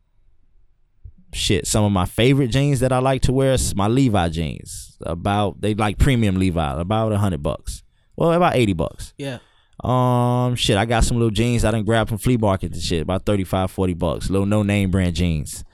shit. 1.33 1.67
Some 1.67 1.85
of 1.85 1.93
my 1.93 2.07
favorite 2.07 2.49
jeans 2.49 2.81
that 2.81 2.93
I 2.93 2.99
like 2.99 3.23
to 3.23 3.33
wear 3.33 3.53
is 3.55 3.75
my 3.75 3.89
Levi 3.89 4.29
jeans. 4.31 4.97
About 5.03 5.61
they 5.61 5.75
like 5.75 5.99
premium 5.99 6.37
Levi, 6.37 6.81
about 6.81 7.13
a 7.13 7.19
hundred 7.19 7.43
bucks. 7.43 7.83
Well, 8.17 8.33
about 8.33 8.57
eighty 8.57 8.73
bucks. 8.73 9.15
Yeah. 9.19 9.39
Um, 9.85 10.57
shit, 10.57 10.77
I 10.77 10.85
got 10.87 11.05
some 11.05 11.19
little 11.19 11.31
jeans 11.31 11.65
I 11.65 11.71
didn't 11.71 11.87
grab 11.87 12.09
from 12.09 12.19
flea 12.19 12.37
market 12.37 12.73
and 12.73 12.83
shit, 12.83 13.03
about 13.03 13.25
35, 13.25 13.71
40 13.71 13.95
bucks. 13.95 14.31
Little 14.31 14.47
no 14.47 14.63
name 14.63 14.91
brand 14.91 15.15
jeans. 15.15 15.65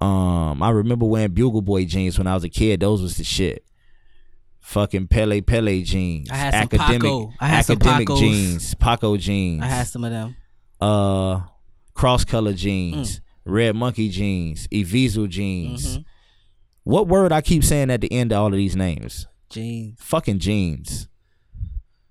Um, 0.00 0.62
I 0.62 0.70
remember 0.70 1.06
wearing 1.06 1.32
Bugle 1.32 1.62
Boy 1.62 1.84
jeans 1.84 2.16
when 2.18 2.26
I 2.26 2.34
was 2.34 2.44
a 2.44 2.48
kid. 2.48 2.80
Those 2.80 3.02
was 3.02 3.16
the 3.16 3.24
shit. 3.24 3.64
Fucking 4.60 5.08
Pelle 5.08 5.40
Pelle 5.42 5.82
jeans. 5.82 6.30
I 6.30 6.36
had 6.36 6.54
some 6.54 6.62
academic, 6.62 7.02
Paco. 7.02 7.32
I 7.40 7.46
had 7.48 7.64
some 7.66 7.76
academic 7.76 8.08
Pacos. 8.08 8.18
jeans. 8.18 8.74
Paco 8.74 9.16
jeans. 9.16 9.62
I 9.62 9.66
had 9.66 9.86
some 9.86 10.04
of 10.04 10.10
them. 10.10 10.36
uh 10.80 11.40
cross 11.94 12.24
color 12.24 12.52
jeans. 12.52 13.18
Mm. 13.18 13.22
Red 13.46 13.76
monkey 13.76 14.08
jeans. 14.08 14.66
Evisu 14.68 15.28
jeans. 15.28 15.98
Mhm. 15.98 16.04
What 16.84 17.08
word 17.08 17.30
I 17.32 17.40
keep 17.40 17.62
saying 17.64 17.90
at 17.90 18.00
the 18.00 18.12
end 18.12 18.32
of 18.32 18.38
all 18.38 18.46
of 18.46 18.52
these 18.54 18.74
names? 18.76 19.26
Jeans. 19.50 19.98
Fucking 20.00 20.38
jeans. 20.38 21.08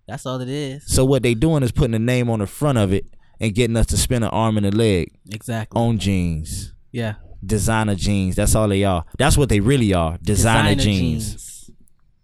That's 0.08 0.26
all 0.26 0.40
it 0.42 0.50
is. 0.50 0.84
So 0.88 1.06
what 1.06 1.24
they 1.24 1.34
doing 1.34 1.64
is 1.64 1.72
putting 1.72 1.94
a 1.94 2.00
name 2.00 2.30
on 2.30 2.40
the 2.40 2.48
front 2.48 2.78
of 2.78 2.92
it 2.94 3.06
and 3.40 3.54
getting 3.56 3.78
us 3.78 3.86
to 3.88 3.98
spend 3.98 4.24
an 4.24 4.30
arm 4.32 4.58
and 4.58 4.66
a 4.66 4.72
leg 4.72 5.12
Exactly. 5.32 5.80
on 5.80 5.98
jeans. 5.98 6.74
yeah. 6.92 7.16
Designer 7.46 7.96
jeans. 7.96 8.38
That's 8.38 8.56
all 8.56 8.70
they 8.70 8.86
are. 8.86 9.04
That's 9.18 9.38
what 9.38 9.50
they 9.50 9.60
really 9.60 9.94
are. 9.94 10.18
Designer, 10.22 10.76
jeans. 10.76 11.70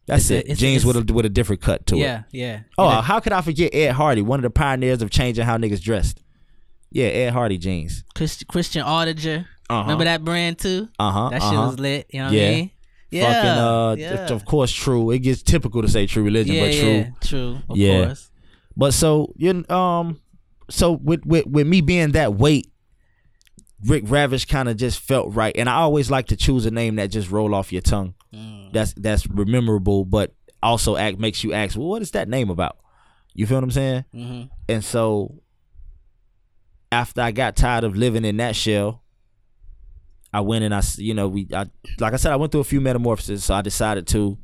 That's 0.08 0.24
It's 0.24 0.32
it. 0.32 0.38
it's- 0.46 0.58
jeans 0.60 0.84
it's- 0.84 0.96
with 0.96 1.10
a 1.10 1.14
with 1.14 1.26
a 1.26 1.30
different 1.30 1.62
cut 1.62 1.86
to 1.88 1.96
it. 1.96 2.00
Yeah. 2.00 2.24
Yeah. 2.32 2.60
Oh, 2.78 2.88
Yeah. 2.88 3.02
how 3.02 3.20
could 3.20 3.34
I 3.34 3.42
forget 3.42 3.76
Ed 3.76 3.92
Hardy, 3.92 4.22
one 4.22 4.40
of 4.40 4.44
the 4.44 4.50
pioneers 4.50 5.02
of 5.02 5.10
changing 5.10 5.44
how 5.44 5.58
niggas 5.58 5.82
dressed? 5.82 6.22
Yeah, 6.90 7.08
Ed 7.08 7.34
Hardy 7.34 7.58
jeans. 7.58 8.06
Christ- 8.16 8.48
Christian 8.48 8.84
Audigier. 8.86 9.46
Uh-huh. 9.70 9.82
Remember 9.82 10.06
that 10.06 10.24
brand 10.24 10.58
too? 10.58 10.88
Uh 10.98 11.12
huh. 11.12 11.30
That 11.32 11.42
uh-huh. 11.42 11.52
shit 11.52 11.60
was 11.60 11.80
lit. 11.80 12.08
You 12.12 12.20
know 12.20 12.26
what 12.28 12.34
Yeah. 12.34 12.48
I 12.48 12.52
mean? 12.52 12.72
Yeah. 13.12 13.34
Fucking 13.34 13.50
uh, 13.50 13.96
yeah. 14.28 14.34
of 14.34 14.46
course, 14.46 14.72
true. 14.72 15.12
It 15.12 15.20
gets 15.20 15.42
typical 15.42 15.82
to 15.82 15.88
say 15.88 16.06
true 16.06 16.24
religion, 16.24 16.56
yeah, 16.56 16.64
but 16.66 16.74
true. 16.74 16.90
yeah, 16.90 17.10
true. 17.22 17.58
Of 17.70 17.78
Yeah. 17.78 18.06
course. 18.06 18.32
But 18.78 18.94
so 18.94 19.34
you 19.38 19.66
um 19.70 20.22
so 20.70 20.92
with 20.92 21.26
with 21.26 21.48
with 21.48 21.68
me 21.68 21.82
being 21.82 22.12
that 22.12 22.36
weight, 22.36 22.72
Rick 23.86 24.04
Ravish 24.08 24.46
kind 24.46 24.70
of 24.70 24.78
just 24.78 25.00
felt 25.00 25.34
right, 25.34 25.56
and 25.58 25.68
I 25.70 25.76
always 25.76 26.12
like 26.12 26.28
to 26.28 26.36
choose 26.36 26.66
a 26.66 26.72
name 26.72 26.96
that 26.98 27.08
just 27.08 27.32
roll 27.32 27.56
off 27.56 27.72
your 27.74 27.82
tongue. 27.82 28.14
Mm. 28.34 28.72
That's 28.74 28.94
that's 28.94 29.28
memorable, 29.30 30.06
but 30.06 30.34
also 30.62 30.96
act 30.98 31.18
makes 31.20 31.44
you 31.44 31.54
ask, 31.54 31.78
well, 31.78 31.88
what 31.88 32.02
is 32.02 32.12
that 32.12 32.30
name 32.30 32.50
about? 32.50 32.78
You 33.34 33.48
feel 33.48 33.58
what 33.58 33.64
I'm 33.64 33.72
saying? 33.72 34.06
hmm 34.14 34.42
And 34.68 34.84
so 34.84 35.42
after 36.92 37.22
I 37.22 37.32
got 37.32 37.56
tired 37.56 37.84
of 37.84 37.96
living 37.96 38.26
in 38.26 38.38
that 38.38 38.56
shell, 38.56 39.04
I 40.34 40.42
went 40.42 40.64
and 40.64 40.74
I, 40.76 40.82
you 40.98 41.14
know, 41.14 41.28
we, 41.28 41.48
I, 41.54 41.66
like 42.00 42.14
I 42.14 42.18
said, 42.18 42.32
I 42.32 42.36
went 42.36 42.52
through 42.52 42.62
a 42.62 42.66
few 42.66 42.82
metamorphoses. 42.82 43.44
So 43.44 43.54
I 43.56 43.62
decided 43.62 44.06
to 44.08 44.38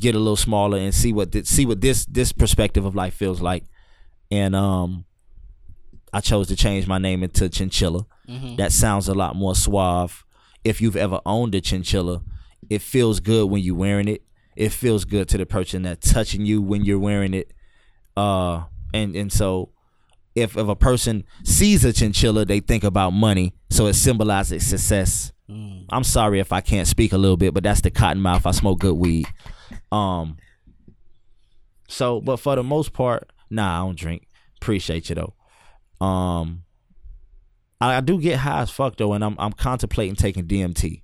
get 0.00 0.14
a 0.14 0.18
little 0.18 0.36
smaller 0.36 0.78
and 0.78 0.94
see 0.94 1.12
what, 1.12 1.32
thi- 1.32 1.44
see 1.44 1.66
what 1.66 1.80
this, 1.80 2.06
this 2.06 2.32
perspective 2.32 2.84
of 2.84 2.94
life 2.94 3.14
feels 3.14 3.40
like. 3.40 3.64
And, 4.30 4.56
um, 4.56 5.04
I 6.12 6.20
chose 6.20 6.48
to 6.48 6.56
change 6.56 6.86
my 6.86 6.98
name 6.98 7.22
into 7.22 7.48
Chinchilla. 7.48 8.06
hmm 8.26 8.56
That 8.56 8.72
sounds 8.72 9.08
a 9.08 9.14
lot 9.14 9.36
more 9.36 9.54
suave. 9.54 10.24
If 10.64 10.80
you've 10.80 10.96
ever 10.96 11.20
owned 11.26 11.54
a 11.54 11.60
chinchilla, 11.60 12.22
it 12.70 12.80
feels 12.82 13.20
good 13.20 13.50
when 13.50 13.62
you're 13.62 13.76
wearing 13.76 14.08
it. 14.08 14.22
It 14.56 14.70
feels 14.72 15.04
good 15.04 15.28
to 15.28 15.38
the 15.38 15.44
person 15.46 15.82
that's 15.82 16.10
touching 16.12 16.46
you 16.46 16.62
when 16.62 16.84
you're 16.84 16.98
wearing 16.98 17.34
it. 17.34 17.52
Uh, 18.16 18.64
and 18.94 19.14
and 19.14 19.30
so 19.30 19.70
if 20.36 20.56
if 20.56 20.68
a 20.68 20.76
person 20.76 21.24
sees 21.42 21.84
a 21.84 21.92
chinchilla, 21.92 22.44
they 22.44 22.60
think 22.60 22.84
about 22.84 23.10
money, 23.10 23.54
so 23.70 23.86
it 23.86 23.94
symbolizes 23.94 24.66
success. 24.66 25.32
Mm. 25.50 25.86
I'm 25.90 26.04
sorry 26.04 26.38
if 26.38 26.52
I 26.52 26.60
can't 26.60 26.86
speak 26.86 27.12
a 27.12 27.18
little 27.18 27.38
bit, 27.38 27.54
but 27.54 27.64
that's 27.64 27.80
the 27.80 27.90
cotton 27.90 28.22
mouth. 28.22 28.46
I 28.46 28.50
smoke 28.52 28.78
good 28.78 28.94
weed. 28.94 29.26
Um. 29.90 30.36
So, 31.88 32.20
but 32.20 32.38
for 32.38 32.56
the 32.56 32.62
most 32.62 32.92
part, 32.92 33.30
nah, 33.48 33.80
I 33.80 33.86
don't 33.86 33.98
drink. 33.98 34.26
Appreciate 34.60 35.08
you 35.08 35.16
though. 35.16 36.06
Um. 36.06 36.62
I, 37.80 37.96
I 37.96 38.00
do 38.00 38.20
get 38.20 38.38
high 38.38 38.60
as 38.60 38.70
fuck 38.70 38.96
though, 38.96 39.14
and 39.14 39.24
I'm 39.24 39.36
I'm 39.38 39.52
contemplating 39.52 40.16
taking 40.16 40.46
DMT. 40.46 41.00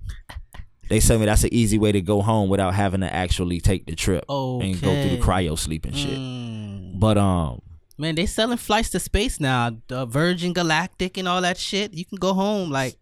They 0.90 1.01
tell 1.01 1.18
me 1.18 1.25
that's 1.25 1.45
an 1.45 1.55
easy 1.55 1.79
way 1.79 1.92
to 1.92 2.03
go 2.03 2.21
home 2.21 2.51
without 2.51 2.75
having 2.75 3.01
to 3.01 3.11
actually 3.11 3.61
take 3.61 3.87
the 3.87 3.95
trip 3.95 4.27
and 4.29 4.79
go 4.79 4.92
through 5.01 5.16
the 5.16 5.23
cryo 5.23 5.59
sleep 5.59 5.87
and 5.87 5.97
shit. 5.97 6.18
Mm. 6.18 7.01
But 7.01 7.16
um, 7.16 7.62
Man, 7.98 8.14
they 8.14 8.26
selling 8.26 8.59
flights 8.59 8.90
to 8.90 9.00
space 9.00 9.38
now. 9.38 9.70
The 9.88 10.07
Virgin 10.07 10.52
Galactic 10.52 11.18
and 11.18 11.28
all 11.28 11.42
that 11.42 11.59
shit. 11.59 11.92
You 11.94 12.05
can 12.05 12.18
go 12.18 12.33
home 12.33 12.70
like 12.70 12.96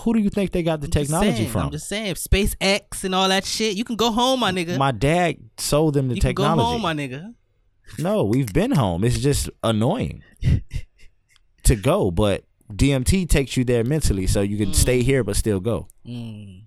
who 0.00 0.14
do 0.14 0.20
you 0.20 0.30
think 0.30 0.52
they 0.52 0.62
got 0.62 0.80
the 0.80 0.86
I'm 0.86 0.90
technology 0.90 1.36
saying, 1.36 1.50
from? 1.50 1.62
I'm 1.62 1.70
just 1.70 1.88
saying, 1.88 2.14
SpaceX 2.14 3.04
and 3.04 3.14
all 3.14 3.28
that 3.28 3.44
shit. 3.44 3.76
You 3.76 3.84
can 3.84 3.96
go 3.96 4.12
home, 4.12 4.40
my 4.40 4.52
nigga. 4.52 4.76
My 4.76 4.92
dad 4.92 5.36
sold 5.56 5.94
them 5.94 6.08
the 6.08 6.16
you 6.16 6.20
can 6.20 6.34
go 6.34 6.42
technology. 6.44 6.72
home, 6.72 6.82
my 6.82 6.94
nigga. 6.94 7.34
No, 7.98 8.24
we've 8.24 8.52
been 8.52 8.72
home. 8.72 9.02
It's 9.02 9.18
just 9.18 9.48
annoying 9.64 10.22
to 11.64 11.76
go, 11.76 12.10
but 12.10 12.44
DMT 12.72 13.28
takes 13.28 13.56
you 13.56 13.64
there 13.64 13.82
mentally, 13.82 14.26
so 14.26 14.42
you 14.42 14.58
can 14.58 14.74
stay 14.74 15.02
here 15.02 15.24
but 15.24 15.36
still 15.36 15.58
go. 15.60 15.88
Mm. 16.06 16.64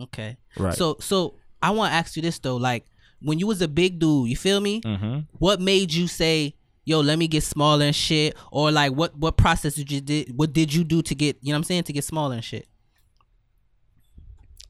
Okay. 0.00 0.38
Right. 0.56 0.74
So, 0.74 0.96
so 1.00 1.34
I 1.62 1.70
want 1.70 1.92
to 1.92 1.94
ask 1.94 2.16
you 2.16 2.22
this 2.22 2.38
though, 2.38 2.56
like 2.56 2.86
when 3.20 3.38
you 3.38 3.46
was 3.46 3.60
a 3.60 3.68
big 3.68 3.98
dude, 3.98 4.30
you 4.30 4.36
feel 4.36 4.60
me? 4.60 4.80
mm-hmm. 4.80 5.20
What 5.32 5.60
made 5.60 5.92
you 5.92 6.08
say, 6.08 6.54
"Yo, 6.84 7.00
let 7.00 7.18
me 7.18 7.28
get 7.28 7.42
smaller 7.42 7.84
and 7.86 7.94
shit," 7.94 8.36
or 8.50 8.70
like 8.70 8.92
what 8.92 9.16
what 9.16 9.36
process 9.36 9.74
did 9.74 9.90
you 9.90 10.00
did? 10.00 10.36
What 10.36 10.52
did 10.52 10.72
you 10.72 10.84
do 10.84 11.02
to 11.02 11.14
get 11.14 11.36
you 11.40 11.52
know 11.52 11.56
what 11.56 11.58
I'm 11.58 11.64
saying 11.64 11.84
to 11.84 11.92
get 11.92 12.04
smaller 12.04 12.34
and 12.34 12.44
shit? 12.44 12.66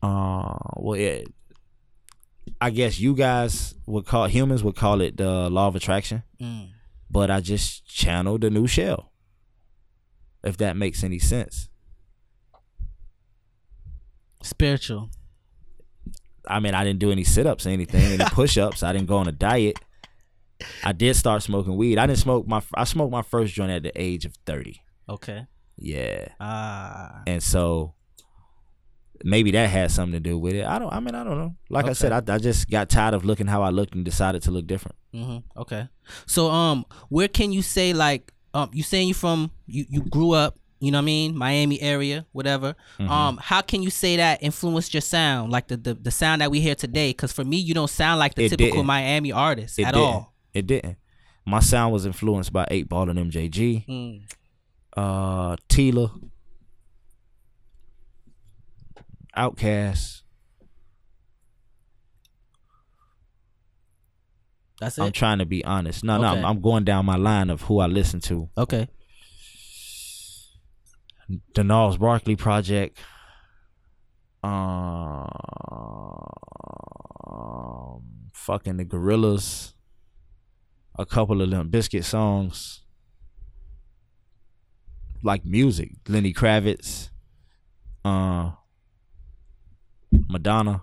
Uh, 0.03 0.57
well, 0.77 0.99
yeah. 0.99 1.23
I 2.61 2.71
guess 2.71 2.99
you 2.99 3.15
guys 3.15 3.75
would 3.87 4.05
call 4.05 4.27
humans 4.27 4.65
would 4.65 4.77
call 4.77 5.01
it 5.01 5.17
the 5.17 5.49
law 5.49 5.69
of 5.69 5.77
attraction. 5.77 6.23
Mm. 6.41 6.71
but 7.11 7.31
I 7.31 7.41
just 7.41 7.87
channeled 7.87 8.41
the 8.41 8.51
new 8.51 8.67
shell. 8.67 9.13
If 10.43 10.57
that 10.57 10.77
makes 10.77 11.05
any 11.05 11.19
sense. 11.21 11.69
Spiritual. 14.43 15.11
I 16.49 16.59
mean, 16.59 16.75
I 16.75 16.83
didn't 16.83 16.99
do 16.99 17.13
any 17.13 17.23
sit 17.23 17.47
ups 17.47 17.67
or 17.67 17.71
anything, 17.71 18.01
any 18.01 18.25
push 18.31 18.59
ups. 18.59 18.83
I 18.83 18.93
didn't 18.93 19.07
go 19.07 19.19
on 19.19 19.29
a 19.29 19.33
diet. 19.33 19.79
I 20.85 20.93
did 20.93 21.15
start 21.17 21.43
smoking 21.43 21.77
weed. 21.77 21.99
I 21.99 22.07
didn't 22.07 22.19
smoke 22.21 22.47
my 22.47 22.63
I 22.75 22.85
smoked 22.85 23.13
my 23.13 23.23
first 23.23 23.55
joint 23.55 23.71
at 23.73 23.83
the 23.83 23.93
age 24.01 24.25
of 24.25 24.35
thirty. 24.47 24.83
Okay. 25.09 25.47
Yeah, 25.79 26.29
Ah. 26.41 27.23
and 27.27 27.43
so 27.43 27.95
maybe 29.25 29.51
that 29.53 29.69
had 29.71 29.91
something 29.91 30.13
to 30.13 30.21
do 30.21 30.39
with 30.39 30.55
it. 30.55 30.65
I 30.65 30.79
don't. 30.79 30.93
I 30.93 31.01
mean, 31.01 31.15
I 31.15 31.25
don't 31.25 31.39
know. 31.39 31.57
Like 31.71 31.87
I 31.87 31.93
said, 31.93 32.13
I, 32.13 32.35
I 32.35 32.39
just 32.39 32.69
got 32.71 32.89
tired 32.89 33.15
of 33.15 33.25
looking 33.25 33.47
how 33.47 33.63
I 33.63 33.71
looked 33.71 33.95
and 33.95 34.05
decided 34.05 34.43
to 34.43 34.51
look 34.51 34.67
different. 34.67 34.97
hmm 35.13 35.39
Okay. 35.57 35.89
So 36.27 36.51
um, 36.51 36.85
where 37.09 37.29
can 37.29 37.53
you 37.53 37.63
say 37.63 37.93
like 37.93 38.33
um, 38.55 38.71
you 38.73 38.83
saying 38.83 39.09
you 39.09 39.15
from 39.15 39.51
you 39.67 39.87
you 39.89 40.03
grew 40.03 40.33
up, 40.33 40.59
you 40.81 40.91
know 40.91 40.99
what 40.99 41.03
I 41.03 41.07
mean, 41.07 41.37
Miami 41.37 41.81
area, 41.81 42.27
whatever. 42.33 42.75
Mm-hmm. 42.99 43.11
Um, 43.11 43.39
how 43.41 43.63
can 43.63 43.83
you 43.83 43.91
say 43.91 44.17
that 44.17 44.43
influenced 44.43 44.93
your 44.95 45.01
sound, 45.01 45.51
like 45.53 45.69
the 45.69 45.77
the, 45.77 45.95
the 45.95 46.11
sound 46.11 46.43
that 46.43 46.51
we 46.51 46.61
hear 46.61 46.75
today? 46.75 47.11
Because 47.11 47.33
for 47.33 47.45
me, 47.45 47.57
you 47.57 47.75
don't 47.75 47.91
sound 47.91 48.19
like 48.19 48.35
the 48.35 48.45
It 48.45 48.51
typical 48.51 48.77
didn't. 48.79 48.87
Miami 48.87 49.33
artist 49.33 49.79
It 49.79 49.85
at 49.87 49.95
didn't. 49.95 50.07
all. 50.07 50.32
It 50.55 50.67
didn't. 50.67 50.97
My 51.47 51.61
sound 51.61 51.93
was 51.93 52.07
influenced 52.07 52.53
by 52.53 52.67
Eight 52.71 52.89
Ball 52.89 53.09
and 53.11 53.19
MJG, 53.19 53.87
Mm. 53.87 54.23
uh, 54.97 55.57
Tila, 55.69 56.11
Outkast. 59.37 60.23
That's 64.81 64.99
I'm 64.99 65.13
trying 65.13 65.39
to 65.39 65.47
be 65.47 65.65
honest. 65.65 66.03
No, 66.05 66.19
no, 66.21 66.27
I'm, 66.29 66.45
I'm 66.45 66.61
going 66.61 66.85
down 66.85 67.07
my 67.07 67.17
line 67.17 67.51
of 67.51 67.63
who 67.63 67.79
I 67.79 67.87
listen 67.87 68.21
to. 68.23 68.49
okay. 68.59 68.89
The 71.55 71.65
Gnarls 71.65 71.97
Barkley 71.97 72.37
Project. 72.37 72.99
Um, 77.33 78.03
fucking 78.35 78.77
the 78.77 78.85
Gorillaz. 78.85 79.73
A 80.99 81.07
couple 81.07 81.41
of 81.41 81.51
them 81.51 81.69
Biscuit 81.69 82.05
songs. 82.05 82.81
Like 85.23 85.45
music, 85.45 85.93
Lenny 86.09 86.33
Kravitz, 86.33 87.11
uh, 88.05 88.51
Madonna. 90.29 90.83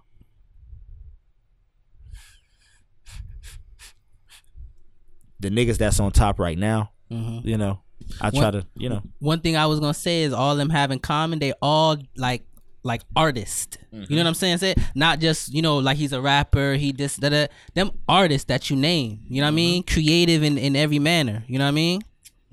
The 5.42 5.50
niggas 5.50 5.78
that's 5.78 6.00
on 6.00 6.12
top 6.12 6.40
right 6.40 6.58
now, 6.58 6.92
hmm 7.10 7.40
you 7.44 7.58
know. 7.58 7.82
I 8.22 8.30
try 8.32 8.52
to, 8.52 8.66
you 8.76 8.90
know. 8.90 9.04
One 9.20 9.40
thing 9.42 9.56
I 9.56 9.66
was 9.68 9.80
gonna 9.80 9.94
say 9.94 10.24
is 10.24 10.34
all 10.34 10.56
them 10.56 10.70
have 10.70 10.92
in 10.92 11.00
common. 11.00 11.40
They 11.40 11.54
all 11.62 11.98
like 12.18 12.44
like 12.84 13.02
artists. 13.16 13.78
You 13.92 14.16
know 14.16 14.18
what 14.18 14.28
I'm 14.28 14.34
saying? 14.34 14.60
Say 14.60 14.76
not 14.96 15.20
just 15.20 15.54
you 15.54 15.62
know 15.62 15.78
like 15.78 15.98
he's 15.98 16.14
a 16.14 16.22
rapper. 16.22 16.74
He 16.74 16.92
this 16.92 17.16
that 17.18 17.30
that. 17.30 17.52
Them 17.74 17.92
artists 18.08 18.46
that 18.46 18.70
you 18.70 18.76
name. 18.76 19.22
You 19.28 19.42
know 19.42 19.48
what 19.48 19.54
I 19.54 19.56
mean? 19.56 19.84
Creative 19.84 20.44
in 20.44 20.58
in 20.58 20.76
every 20.76 21.00
manner. 21.00 21.44
You 21.48 21.60
know 21.60 21.66
what 21.66 21.70
I 21.70 21.72
mean? 21.72 22.02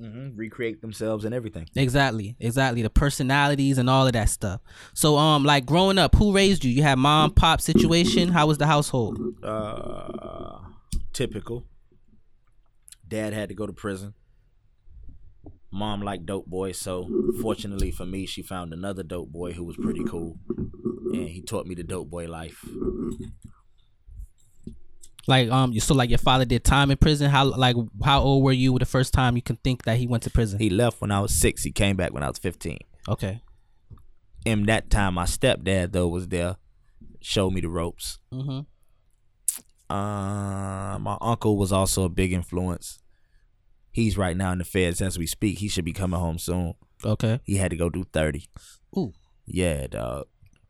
Mm-hmm. 0.00 0.36
Recreate 0.36 0.82
themselves 0.82 1.24
and 1.24 1.34
everything. 1.34 1.68
Exactly, 1.74 2.36
exactly. 2.38 2.82
The 2.82 2.90
personalities 2.90 3.78
and 3.78 3.88
all 3.88 4.06
of 4.06 4.12
that 4.12 4.28
stuff. 4.28 4.60
So, 4.92 5.16
um, 5.16 5.42
like 5.42 5.64
growing 5.64 5.96
up, 5.96 6.14
who 6.14 6.34
raised 6.34 6.64
you? 6.64 6.70
You 6.70 6.82
had 6.82 6.98
mom, 6.98 7.30
pop 7.30 7.62
situation. 7.62 8.28
How 8.28 8.46
was 8.46 8.58
the 8.58 8.66
household? 8.66 9.18
Uh, 9.42 10.58
typical. 11.14 11.64
Dad 13.08 13.32
had 13.32 13.48
to 13.48 13.54
go 13.54 13.66
to 13.66 13.72
prison. 13.72 14.12
Mom 15.76 16.00
liked 16.00 16.26
dope 16.26 16.46
boys, 16.46 16.78
so 16.78 17.08
fortunately 17.42 17.90
for 17.90 18.06
me, 18.06 18.26
she 18.26 18.42
found 18.42 18.72
another 18.72 19.02
dope 19.02 19.30
boy 19.30 19.52
who 19.52 19.64
was 19.64 19.76
pretty 19.76 20.02
cool, 20.04 20.38
and 21.12 21.28
he 21.28 21.42
taught 21.42 21.66
me 21.66 21.74
the 21.74 21.84
dope 21.84 22.08
boy 22.08 22.26
life. 22.26 22.64
Like, 25.28 25.50
um, 25.50 25.72
you 25.72 25.80
so 25.80 25.92
like 25.92 26.08
your 26.08 26.18
father 26.18 26.44
did 26.44 26.64
time 26.64 26.90
in 26.90 26.96
prison. 26.96 27.30
How 27.30 27.44
like 27.44 27.76
how 28.04 28.20
old 28.20 28.44
were 28.44 28.52
you 28.52 28.78
the 28.78 28.86
first 28.86 29.12
time 29.12 29.36
you 29.36 29.42
can 29.42 29.56
think 29.56 29.82
that 29.84 29.98
he 29.98 30.06
went 30.06 30.22
to 30.22 30.30
prison? 30.30 30.58
He 30.58 30.70
left 30.70 31.00
when 31.00 31.10
I 31.10 31.20
was 31.20 31.34
six. 31.34 31.62
He 31.64 31.72
came 31.72 31.96
back 31.96 32.12
when 32.12 32.22
I 32.22 32.28
was 32.28 32.38
fifteen. 32.38 32.78
Okay. 33.08 33.42
In 34.44 34.66
that 34.66 34.88
time, 34.88 35.14
my 35.14 35.24
stepdad 35.24 35.92
though 35.92 36.08
was 36.08 36.28
there, 36.28 36.56
showed 37.20 37.52
me 37.52 37.60
the 37.60 37.68
ropes. 37.68 38.18
Mm-hmm. 38.32 38.60
Uh, 39.92 40.98
my 40.98 41.18
uncle 41.20 41.56
was 41.56 41.72
also 41.72 42.04
a 42.04 42.08
big 42.08 42.32
influence. 42.32 43.00
He's 43.96 44.18
right 44.18 44.36
now 44.36 44.52
in 44.52 44.58
the 44.58 44.64
feds 44.64 45.00
as 45.00 45.18
we 45.18 45.26
speak. 45.26 45.58
He 45.58 45.68
should 45.68 45.86
be 45.86 45.94
coming 45.94 46.20
home 46.20 46.38
soon. 46.38 46.74
Okay. 47.02 47.40
He 47.44 47.56
had 47.56 47.70
to 47.70 47.78
go 47.78 47.88
do 47.88 48.04
thirty. 48.12 48.44
Ooh, 48.94 49.14
Yeah, 49.46 49.86
dog. 49.86 50.26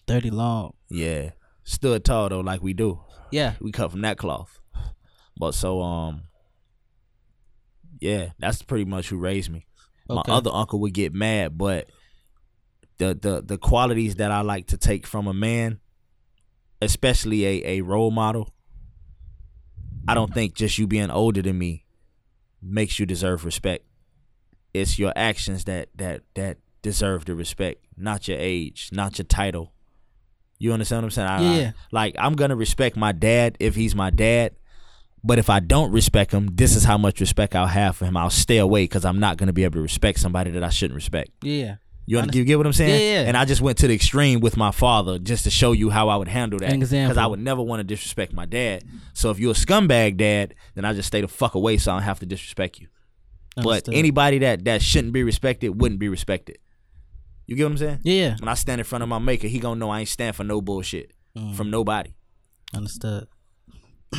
thirty 0.06 0.30
long. 0.30 0.74
Yeah. 0.88 1.30
Stood 1.64 2.04
tall 2.04 2.28
though, 2.28 2.38
like 2.38 2.62
we 2.62 2.72
do. 2.72 3.00
Yeah. 3.32 3.54
We 3.60 3.72
cut 3.72 3.90
from 3.90 4.02
that 4.02 4.16
cloth. 4.16 4.60
But 5.36 5.54
so 5.54 5.82
um 5.82 6.22
yeah, 7.98 8.30
that's 8.38 8.62
pretty 8.62 8.84
much 8.84 9.08
who 9.08 9.16
raised 9.18 9.50
me. 9.50 9.66
Okay. 10.08 10.30
My 10.30 10.36
other 10.36 10.52
uncle 10.52 10.78
would 10.82 10.94
get 10.94 11.12
mad, 11.12 11.58
but 11.58 11.90
the 12.98 13.18
the 13.20 13.42
the 13.44 13.58
qualities 13.58 14.14
that 14.16 14.30
I 14.30 14.42
like 14.42 14.68
to 14.68 14.76
take 14.76 15.04
from 15.04 15.26
a 15.26 15.34
man, 15.34 15.80
especially 16.80 17.44
a, 17.44 17.78
a 17.78 17.80
role 17.80 18.12
model, 18.12 18.54
I 20.06 20.14
don't 20.14 20.32
think 20.32 20.54
just 20.54 20.78
you 20.78 20.86
being 20.86 21.10
older 21.10 21.42
than 21.42 21.58
me 21.58 21.85
makes 22.62 22.98
you 22.98 23.06
deserve 23.06 23.44
respect. 23.44 23.84
It's 24.74 24.98
your 24.98 25.12
actions 25.16 25.64
that 25.64 25.88
that 25.96 26.22
that 26.34 26.58
deserve 26.82 27.24
the 27.24 27.34
respect, 27.34 27.84
not 27.96 28.28
your 28.28 28.38
age, 28.38 28.90
not 28.92 29.18
your 29.18 29.24
title. 29.24 29.72
You 30.58 30.72
understand 30.72 31.02
what 31.02 31.06
I'm 31.06 31.10
saying? 31.10 31.28
I- 31.28 31.36
I- 31.38 31.58
Yeah. 31.60 31.72
like 31.92 32.14
I'm 32.18 32.34
gonna 32.34 32.56
respect 32.56 32.96
my 32.96 33.12
dad 33.12 33.56
if 33.60 33.74
he's 33.74 33.94
my 33.94 34.10
dad, 34.10 34.52
but 35.24 35.38
if 35.38 35.50
I 35.50 35.60
don't 35.60 35.92
respect 35.92 36.32
him, 36.32 36.50
this 36.54 36.76
is 36.76 36.84
how 36.84 36.96
much 36.98 37.20
respect 37.20 37.54
I'll 37.54 37.66
have 37.66 37.96
for 37.96 38.04
him. 38.06 38.16
I'll 38.16 38.30
stay 38.30 38.58
away 38.58 38.84
because 38.84 39.04
I'm 39.04 39.18
not 39.20 39.36
gonna 39.38 39.52
be 39.52 39.64
able 39.64 39.74
to 39.74 39.82
respect 39.82 40.18
somebody 40.20 40.50
that 40.52 40.62
I 40.64 40.70
shouldn't 40.70 40.94
respect. 40.96 41.30
Yeah. 41.42 41.76
You, 42.08 42.22
you 42.32 42.44
get 42.44 42.56
what 42.56 42.66
I'm 42.66 42.72
saying? 42.72 42.90
Yeah, 43.00 43.22
yeah. 43.22 43.28
And 43.28 43.36
I 43.36 43.44
just 43.44 43.60
went 43.60 43.78
to 43.78 43.88
the 43.88 43.94
extreme 43.94 44.38
with 44.40 44.56
my 44.56 44.70
father 44.70 45.18
just 45.18 45.42
to 45.44 45.50
show 45.50 45.72
you 45.72 45.90
how 45.90 46.08
I 46.08 46.16
would 46.16 46.28
handle 46.28 46.58
that. 46.60 46.70
Because 46.70 47.18
I 47.18 47.26
would 47.26 47.40
never 47.40 47.60
want 47.62 47.80
to 47.80 47.84
disrespect 47.84 48.32
my 48.32 48.46
dad. 48.46 48.84
So 49.12 49.30
if 49.30 49.38
you're 49.40 49.50
a 49.50 49.54
scumbag 49.54 50.16
dad, 50.16 50.54
then 50.74 50.84
I 50.84 50.92
just 50.92 51.08
stay 51.08 51.20
the 51.20 51.28
fuck 51.28 51.54
away 51.56 51.78
so 51.78 51.90
I 51.90 51.96
don't 51.96 52.02
have 52.04 52.20
to 52.20 52.26
disrespect 52.26 52.78
you. 52.80 52.86
Understood. 53.56 53.84
But 53.86 53.94
anybody 53.94 54.38
that 54.38 54.64
that 54.66 54.82
shouldn't 54.82 55.12
be 55.14 55.24
respected 55.24 55.70
wouldn't 55.80 55.98
be 55.98 56.08
respected. 56.08 56.58
You 57.46 57.56
get 57.56 57.64
what 57.64 57.70
I'm 57.72 57.78
saying? 57.78 58.00
Yeah. 58.02 58.36
When 58.38 58.48
I 58.48 58.54
stand 58.54 58.80
in 58.80 58.84
front 58.84 59.02
of 59.02 59.08
my 59.08 59.18
maker, 59.18 59.48
he 59.48 59.58
gonna 59.58 59.78
know 59.80 59.90
I 59.90 60.00
ain't 60.00 60.08
stand 60.08 60.36
for 60.36 60.44
no 60.44 60.60
bullshit 60.60 61.12
Mm. 61.36 61.54
from 61.54 61.70
nobody. 61.70 62.10
Understood. 62.74 63.26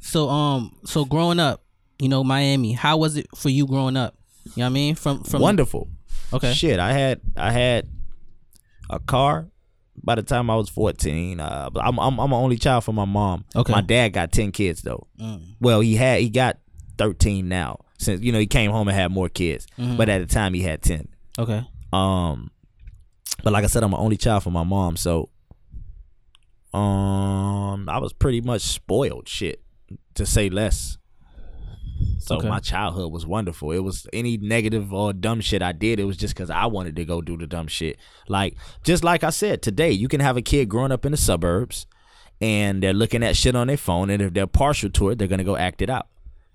So 0.00 0.28
um, 0.28 0.76
so 0.84 1.04
growing 1.06 1.40
up, 1.40 1.64
you 1.98 2.08
know, 2.08 2.22
Miami. 2.22 2.72
How 2.72 2.96
was 2.98 3.16
it 3.16 3.26
for 3.34 3.48
you 3.48 3.66
growing 3.66 3.96
up? 3.96 4.16
You 4.44 4.50
know 4.58 4.64
what 4.64 4.66
I 4.66 4.68
mean? 4.70 4.94
From 4.94 5.24
from 5.24 5.40
Wonderful. 5.40 5.88
Okay. 6.34 6.52
Shit, 6.52 6.78
I 6.80 6.92
had 6.92 7.20
I 7.36 7.50
had 7.52 7.88
a 8.90 8.98
car 8.98 9.48
by 10.02 10.14
the 10.16 10.22
time 10.22 10.50
I 10.50 10.56
was 10.56 10.68
14. 10.68 11.40
Uh, 11.40 11.70
but 11.72 11.84
I'm 11.84 11.98
I'm 11.98 12.18
I'm 12.20 12.32
an 12.32 12.38
only 12.38 12.56
child 12.58 12.84
for 12.84 12.92
my 12.92 13.04
mom. 13.04 13.44
Okay. 13.54 13.72
My 13.72 13.80
dad 13.80 14.08
got 14.12 14.32
10 14.32 14.52
kids 14.52 14.82
though. 14.82 15.06
Mm. 15.20 15.54
Well, 15.60 15.80
he 15.80 15.96
had 15.96 16.20
he 16.20 16.28
got 16.30 16.58
13 16.98 17.48
now 17.48 17.80
since 17.98 18.20
you 18.22 18.32
know 18.32 18.38
he 18.38 18.46
came 18.46 18.70
home 18.70 18.88
and 18.88 18.96
had 18.96 19.10
more 19.12 19.28
kids. 19.28 19.66
Mhm. 19.78 19.96
But 19.96 20.08
at 20.08 20.18
the 20.26 20.26
time 20.32 20.54
he 20.54 20.62
had 20.62 20.82
10. 20.82 21.08
Okay. 21.38 21.64
Um, 21.92 22.50
but 23.42 23.52
like 23.52 23.64
I 23.64 23.68
said, 23.68 23.82
I'm 23.82 23.94
an 23.94 24.00
only 24.00 24.16
child 24.16 24.42
for 24.42 24.50
my 24.50 24.64
mom, 24.64 24.96
so 24.96 25.30
um, 26.72 27.88
I 27.88 27.98
was 27.98 28.12
pretty 28.12 28.40
much 28.40 28.62
spoiled, 28.62 29.28
shit, 29.28 29.62
to 30.14 30.26
say 30.26 30.50
less. 30.50 30.98
So 32.18 32.36
Okay. 32.36 32.48
my 32.48 32.58
childhood 32.60 33.12
was 33.12 33.26
wonderful. 33.26 33.72
It 33.72 33.80
was 33.80 34.06
any 34.12 34.36
negative 34.36 34.92
or 34.92 35.12
dumb 35.12 35.40
shit 35.40 35.62
I 35.62 35.72
did, 35.72 36.00
it 36.00 36.04
was 36.04 36.16
just 36.16 36.34
because 36.34 36.50
I 36.50 36.66
wanted 36.66 36.96
to 36.96 37.04
go 37.04 37.20
do 37.20 37.36
the 37.36 37.46
dumb 37.46 37.66
shit. 37.66 37.98
Like 38.28 38.56
just 38.82 39.04
like 39.04 39.22
I 39.24 39.30
said 39.30 39.62
today, 39.62 39.90
you 39.92 40.08
can 40.08 40.20
have 40.20 40.36
a 40.36 40.42
kid 40.42 40.68
growing 40.68 40.92
up 40.92 41.04
in 41.04 41.12
the 41.12 41.18
suburbs, 41.18 41.86
and 42.40 42.82
they're 42.82 42.92
looking 42.94 43.22
at 43.22 43.36
shit 43.36 43.54
on 43.56 43.66
their 43.68 43.76
phone, 43.76 44.10
and 44.10 44.22
if 44.22 44.32
they're 44.32 44.46
partial 44.46 44.90
to 44.90 45.10
it, 45.10 45.18
they're 45.18 45.28
gonna 45.28 45.44
go 45.44 45.56
act 45.56 45.82
it 45.82 45.90
out. 45.90 46.08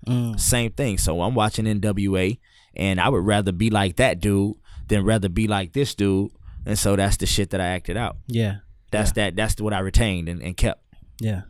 Mm. 0.06 0.38
Same 0.40 0.72
thing. 0.72 0.98
So 0.98 1.20
I'm 1.22 1.34
watching 1.34 1.66
NWA, 1.66 2.38
and 2.74 3.00
I 3.00 3.08
would 3.08 3.24
rather 3.24 3.52
be 3.52 3.70
like 3.70 3.96
that 3.96 4.20
dude 4.20 4.56
than 4.88 5.04
rather 5.04 5.28
be 5.28 5.46
like 5.46 5.72
this 5.72 5.94
dude. 5.94 6.30
And 6.66 6.78
so 6.78 6.96
that's 6.96 7.16
the 7.16 7.26
shit 7.26 7.50
that 7.50 7.60
I 7.60 7.66
acted 7.66 7.96
out. 7.96 8.16
Yeah. 8.26 8.56
That's 8.90 9.12
that. 9.12 9.36
That's 9.36 9.60
what 9.60 9.72
I 9.72 9.78
retained 9.78 10.28
and, 10.28 10.42
and 10.42 10.56
kept. 10.56 10.82
Yeah. 11.20 11.42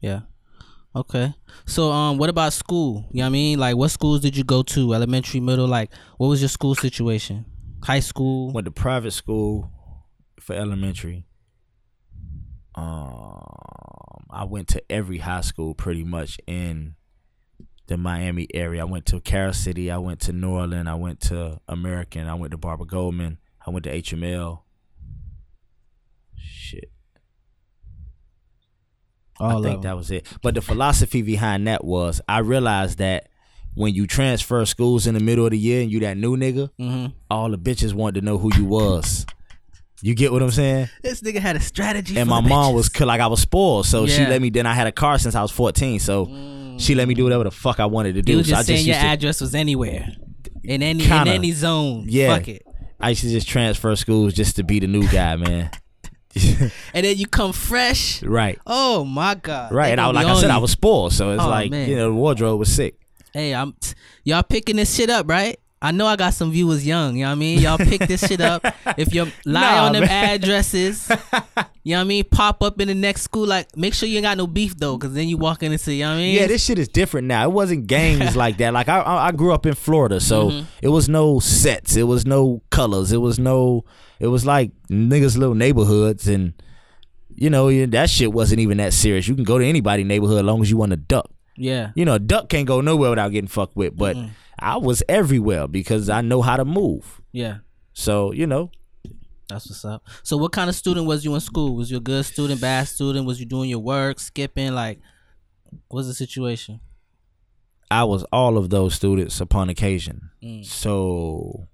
Yeah. 0.00 0.20
Okay. 0.94 1.34
So 1.66 1.90
um 1.90 2.18
what 2.18 2.30
about 2.30 2.52
school? 2.52 3.06
You 3.10 3.18
know 3.18 3.24
what 3.24 3.26
I 3.26 3.30
mean? 3.30 3.58
Like 3.58 3.76
what 3.76 3.90
schools 3.90 4.20
did 4.20 4.36
you 4.36 4.44
go 4.44 4.62
to? 4.62 4.94
Elementary, 4.94 5.40
middle, 5.40 5.66
like 5.66 5.90
what 6.16 6.28
was 6.28 6.40
your 6.40 6.48
school 6.48 6.74
situation? 6.74 7.44
High 7.84 8.00
school? 8.00 8.52
Went 8.52 8.64
to 8.64 8.70
private 8.70 9.12
school 9.12 9.70
for 10.40 10.54
elementary. 10.54 11.24
Um, 12.74 14.24
I 14.30 14.44
went 14.44 14.68
to 14.68 14.82
every 14.90 15.18
high 15.18 15.40
school 15.40 15.74
pretty 15.74 16.04
much 16.04 16.38
in 16.46 16.94
the 17.88 17.96
Miami 17.96 18.46
area. 18.54 18.82
I 18.82 18.84
went 18.84 19.06
to 19.06 19.20
Carol 19.20 19.52
City. 19.52 19.90
I 19.90 19.98
went 19.98 20.20
to 20.20 20.32
Norland. 20.32 20.88
I 20.88 20.94
went 20.94 21.20
to 21.22 21.60
American. 21.66 22.26
I 22.26 22.34
went 22.34 22.52
to 22.52 22.58
Barbara 22.58 22.86
Goleman. 22.86 23.38
I 23.66 23.70
went 23.70 23.84
to 23.84 23.90
HML. 23.90 24.60
Shit. 26.36 26.92
All 29.40 29.64
I 29.64 29.68
think 29.68 29.82
that 29.82 29.96
was 29.96 30.10
it. 30.10 30.26
But 30.42 30.54
the 30.54 30.62
philosophy 30.62 31.22
behind 31.22 31.66
that 31.66 31.84
was 31.84 32.20
I 32.28 32.38
realized 32.38 32.98
that 32.98 33.28
when 33.74 33.94
you 33.94 34.06
transfer 34.06 34.64
schools 34.66 35.06
in 35.06 35.14
the 35.14 35.20
middle 35.20 35.44
of 35.44 35.52
the 35.52 35.58
year 35.58 35.82
and 35.82 35.90
you 35.90 36.00
that 36.00 36.16
new 36.16 36.36
nigga, 36.36 36.70
hmm 36.78 37.06
all 37.30 37.50
the 37.50 37.58
bitches 37.58 37.92
wanted 37.92 38.20
to 38.20 38.24
know 38.24 38.38
who 38.38 38.50
you 38.56 38.64
was. 38.64 39.26
You 40.00 40.14
get 40.14 40.32
what 40.32 40.42
I'm 40.42 40.50
saying? 40.50 40.88
This 41.02 41.20
nigga 41.22 41.38
had 41.38 41.56
a 41.56 41.60
strategy. 41.60 42.16
And 42.16 42.28
my 42.28 42.40
mom 42.40 42.72
bitches. 42.72 42.74
was 42.74 43.00
like 43.00 43.20
I 43.20 43.26
was 43.26 43.40
spoiled, 43.40 43.86
so 43.86 44.06
she 44.06 44.24
let 44.24 44.40
me. 44.40 44.50
Then 44.50 44.66
I 44.66 44.74
had 44.74 44.86
a 44.86 44.92
car 44.92 45.18
since 45.18 45.34
I 45.34 45.42
was 45.42 45.50
14, 45.50 45.98
so 45.98 46.76
she 46.78 46.94
let 46.94 47.08
me 47.08 47.14
do 47.14 47.24
whatever 47.24 47.44
the 47.44 47.50
fuck 47.50 47.80
I 47.80 47.86
wanted 47.86 48.14
to 48.14 48.22
do. 48.22 48.32
You 48.32 48.38
was 48.38 48.48
so 48.48 48.54
I 48.54 48.58
just 48.58 48.68
saying 48.68 48.78
just 48.78 48.86
your 48.86 48.94
to, 49.00 49.06
address 49.06 49.40
was 49.40 49.54
anywhere, 49.54 50.08
in 50.62 50.82
any 50.82 51.02
Kinda. 51.02 51.22
in 51.22 51.28
any 51.28 51.52
zone. 51.52 52.06
Yeah. 52.08 52.36
Fuck 52.36 52.48
it. 52.48 52.62
I 53.00 53.10
used 53.10 53.22
to 53.22 53.30
just 53.30 53.48
transfer 53.48 53.94
schools 53.96 54.34
just 54.34 54.56
to 54.56 54.64
be 54.64 54.80
the 54.80 54.86
new 54.86 55.06
guy, 55.08 55.36
man. 55.36 55.70
And 56.94 57.04
then 57.04 57.16
you 57.16 57.26
come 57.26 57.52
fresh. 57.52 58.22
right, 58.22 58.58
Oh 58.66 59.04
my 59.04 59.34
god. 59.34 59.72
right. 59.72 59.86
They 59.86 59.92
And 59.92 60.00
I, 60.00 60.06
like 60.10 60.26
I 60.26 60.40
said, 60.40 60.50
I 60.50 60.58
was 60.58 60.70
spoiled, 60.72 61.12
so 61.12 61.32
it's 61.32 61.42
Oh, 61.42 61.48
like 61.48 61.70
man. 61.70 61.88
you 61.88 61.96
know 61.96 62.08
the 62.10 62.14
wardrobe 62.14 62.58
was 62.58 62.72
sick. 62.72 62.94
Hey, 63.32 63.54
I'm 63.54 63.74
y'all 64.24 64.42
picking 64.42 64.76
this 64.76 64.94
shit 64.94 65.10
up, 65.10 65.28
right? 65.28 65.58
I 65.80 65.92
know 65.92 66.06
I 66.06 66.16
got 66.16 66.34
some 66.34 66.50
viewers 66.50 66.84
young, 66.84 67.16
you 67.16 67.22
know 67.22 67.28
what 67.28 67.32
I 67.32 67.36
mean? 67.36 67.60
Y'all 67.60 67.78
pick 67.78 68.00
this 68.08 68.26
shit 68.26 68.40
up. 68.40 68.64
If 68.98 69.14
you 69.14 69.24
lie 69.44 69.76
Nah, 69.76 69.86
on 69.86 69.92
them 69.92 70.02
man. 70.04 70.34
addresses, 70.34 71.08
you 71.84 71.92
know 71.92 71.98
what 71.98 72.00
I 72.00 72.04
mean? 72.04 72.24
Pop 72.24 72.62
up 72.64 72.80
in 72.80 72.88
the 72.88 72.94
next 72.94 73.22
school, 73.22 73.46
like 73.46 73.76
make 73.76 73.94
sure 73.94 74.08
you 74.08 74.16
ain't 74.16 74.24
got 74.24 74.36
no 74.36 74.46
beef 74.48 74.76
though, 74.76 74.98
cause 74.98 75.12
then 75.14 75.28
you 75.28 75.36
walk 75.36 75.62
in 75.62 75.70
and 75.70 75.80
say, 75.80 75.92
you 75.94 76.02
know 76.02 76.10
what 76.10 76.14
I 76.16 76.18
mean? 76.18 76.34
Yeah, 76.34 76.48
this 76.48 76.64
shit 76.64 76.80
is 76.80 76.88
different 76.88 77.28
now. 77.28 77.44
It 77.44 77.52
wasn't 77.52 77.86
gangs 77.86 78.34
like 78.44 78.56
that. 78.58 78.72
Like 78.72 78.88
I, 78.88 79.00
I 79.02 79.30
grew 79.32 79.52
up 79.52 79.66
in 79.66 79.74
Florida, 79.74 80.18
so 80.20 80.50
Mm-hmm. 80.50 80.64
it 80.82 80.88
was 80.88 81.08
no 81.08 81.38
sets, 81.38 81.94
it 81.96 82.04
was 82.04 82.26
no 82.26 82.60
colors, 82.70 83.12
it 83.12 83.18
was 83.18 83.38
no, 83.38 83.84
it 84.18 84.26
was 84.28 84.44
like 84.44 84.72
niggas' 84.90 85.36
little 85.38 85.54
neighborhoods, 85.54 86.26
and 86.26 86.54
you 87.36 87.50
know 87.50 87.70
that 87.86 88.10
shit 88.10 88.32
wasn't 88.32 88.58
even 88.60 88.78
that 88.78 88.92
serious. 88.92 89.28
You 89.28 89.36
can 89.36 89.44
go 89.44 89.58
to 89.58 89.64
anybody 89.64 90.02
neighborhood 90.02 90.38
as 90.38 90.44
long 90.44 90.60
as 90.60 90.70
you 90.70 90.76
want 90.76 90.90
to 90.90 90.96
duck. 90.96 91.30
yeah. 91.56 91.92
You 91.94 92.04
know, 92.04 92.14
a 92.14 92.18
duck 92.18 92.48
can't 92.48 92.66
go 92.66 92.80
nowhere 92.80 93.10
without 93.10 93.28
getting 93.30 93.46
fucked 93.48 93.76
with, 93.76 93.96
but 93.96 94.16
I 94.58 94.76
was 94.76 95.02
everywhere 95.08 95.68
because 95.68 96.08
I 96.08 96.20
know 96.20 96.42
how 96.42 96.56
to 96.56 96.64
move. 96.64 97.20
Yeah. 97.32 97.58
So 97.92 98.32
you 98.32 98.46
know, 98.46 98.70
That's 99.48 99.68
what's 99.68 99.84
up. 99.84 100.06
So 100.22 100.36
what 100.36 100.52
kind 100.52 100.68
of 100.68 100.76
student 100.76 101.06
was 101.06 101.24
you 101.24 101.34
in 101.34 101.40
school? 101.40 101.74
Was 101.76 101.90
you 101.90 101.96
a 101.96 102.00
good 102.00 102.24
student, 102.24 102.60
bad 102.60 102.88
student? 102.88 103.26
Was 103.26 103.40
you 103.40 103.46
doing 103.46 103.70
your 103.70 103.78
work, 103.80 104.18
skipping? 104.20 104.74
Like 104.74 105.00
what's 105.88 106.08
the 106.08 106.14
situation? 106.14 106.80
I 107.90 108.04
was 108.04 108.24
all 108.32 108.58
of 108.58 108.70
those 108.70 108.94
students 108.94 109.40
upon 109.40 109.70
occasion. 109.70 110.30
Mm. 110.42 110.64
So 110.64 111.68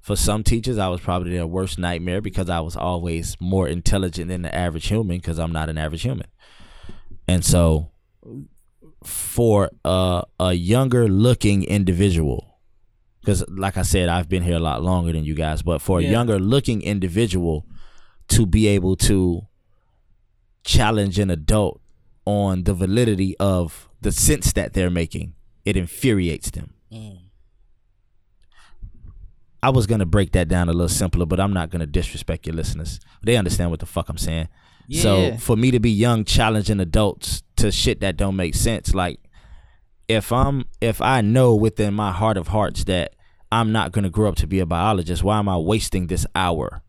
for 0.00 0.16
some 0.16 0.42
teachers, 0.42 0.78
I 0.78 0.88
was 0.88 1.00
probably 1.00 1.30
their 1.30 1.46
worst 1.46 1.78
nightmare 1.78 2.20
because 2.20 2.50
I 2.50 2.60
was 2.60 2.76
always 2.76 3.36
more 3.40 3.68
intelligent 3.68 4.28
than 4.28 4.42
the 4.42 4.54
average 4.54 4.88
human 4.88 5.18
because 5.18 5.38
I'm 5.38 5.52
not 5.52 5.68
an 5.68 5.78
average 5.78 6.02
human. 6.02 6.26
And 7.28 7.44
so 7.44 7.90
for 9.04 9.70
a, 9.84 10.22
a 10.38 10.52
younger 10.52 11.08
looking 11.08 11.64
individual, 11.64 12.58
because 13.20 13.44
like 13.48 13.76
I 13.76 13.82
said, 13.82 14.08
I've 14.08 14.28
been 14.28 14.42
here 14.42 14.56
a 14.56 14.60
lot 14.60 14.82
longer 14.82 15.12
than 15.12 15.24
you 15.24 15.34
guys, 15.34 15.62
but 15.62 15.80
for 15.80 16.00
a 16.00 16.02
younger 16.02 16.38
looking 16.38 16.82
individual 16.82 17.66
to 18.28 18.46
be 18.46 18.66
able 18.68 18.96
to 18.96 19.42
challenge 20.64 21.18
an 21.18 21.30
adult 21.30 21.80
on 22.24 22.64
the 22.64 22.74
validity 22.74 23.36
of 23.38 23.88
the 24.00 24.12
sense 24.12 24.52
that 24.52 24.72
they're 24.72 24.90
making, 24.90 25.34
it 25.64 25.76
infuriates 25.76 26.50
them. 26.50 26.74
Mm. 26.92 27.18
I 29.62 29.70
was 29.70 29.86
gonna 29.86 30.06
break 30.06 30.32
that 30.32 30.48
down 30.48 30.68
a 30.68 30.72
little 30.72 30.88
simpler, 30.88 31.26
but 31.26 31.40
I'm 31.40 31.52
not 31.52 31.70
gonna 31.70 31.86
disrespect 31.86 32.46
your 32.46 32.54
listeners. 32.54 33.00
They 33.22 33.36
understand 33.36 33.70
what 33.70 33.80
the 33.80 33.86
fuck 33.86 34.08
I'm 34.08 34.18
saying. 34.18 34.48
So 35.02 35.36
for 35.36 35.56
me 35.56 35.70
to 35.70 35.80
be 35.80 35.90
young, 35.90 36.24
challenging 36.24 36.80
adults 36.80 37.42
to 37.56 37.70
shit 37.70 38.00
that 38.00 38.16
don't 38.16 38.36
make 38.36 38.54
sense, 38.54 38.94
like 38.94 39.20
if 40.08 40.32
I'm 40.32 40.64
if 40.80 41.00
I 41.00 41.20
know 41.20 41.54
within 41.54 41.94
my 41.94 42.12
heart 42.12 42.36
of 42.36 42.48
hearts 42.48 42.84
that 42.84 43.14
I'm 43.52 43.72
not 43.72 43.92
gonna 43.92 44.10
grow 44.10 44.28
up 44.28 44.36
to 44.36 44.46
be 44.46 44.60
a 44.60 44.66
biologist, 44.66 45.22
why 45.22 45.38
am 45.38 45.48
I 45.48 45.56
wasting 45.56 46.06
this 46.08 46.26
hour? 46.34 46.82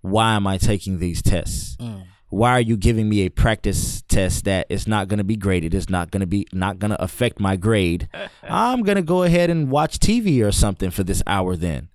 Why 0.00 0.34
am 0.34 0.46
I 0.46 0.58
taking 0.58 0.98
these 0.98 1.22
tests? 1.22 1.76
Mm. 1.80 2.04
Why 2.30 2.52
are 2.52 2.60
you 2.60 2.76
giving 2.76 3.08
me 3.08 3.22
a 3.22 3.30
practice 3.30 4.02
test 4.02 4.44
that 4.44 4.66
is 4.68 4.86
not 4.86 5.08
going 5.08 5.18
to 5.18 5.24
be 5.24 5.36
graded? 5.36 5.72
It's 5.72 5.88
not 5.88 6.10
going 6.10 6.20
to 6.20 6.26
be 6.26 6.46
not 6.52 6.78
going 6.78 6.90
to 6.90 7.02
affect 7.02 7.40
my 7.40 7.56
grade. 7.56 8.08
I'm 8.42 8.82
going 8.82 8.96
to 8.96 9.02
go 9.02 9.22
ahead 9.22 9.48
and 9.48 9.70
watch 9.70 9.98
TV 9.98 10.46
or 10.46 10.52
something 10.52 10.90
for 10.90 11.04
this 11.04 11.22
hour 11.26 11.56
then. 11.56 11.88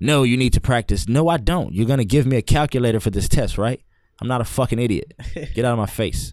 No, 0.00 0.22
you 0.22 0.36
need 0.36 0.52
to 0.54 0.60
practice. 0.60 1.08
No, 1.08 1.28
I 1.28 1.36
don't. 1.36 1.74
You're 1.74 1.86
going 1.86 1.98
to 1.98 2.04
give 2.04 2.26
me 2.26 2.36
a 2.36 2.42
calculator 2.42 3.00
for 3.00 3.10
this 3.10 3.28
test, 3.28 3.58
right? 3.58 3.80
I'm 4.20 4.28
not 4.28 4.40
a 4.40 4.44
fucking 4.44 4.78
idiot. 4.78 5.12
Get 5.54 5.64
out 5.64 5.72
of 5.72 5.78
my 5.78 5.86
face. 5.86 6.32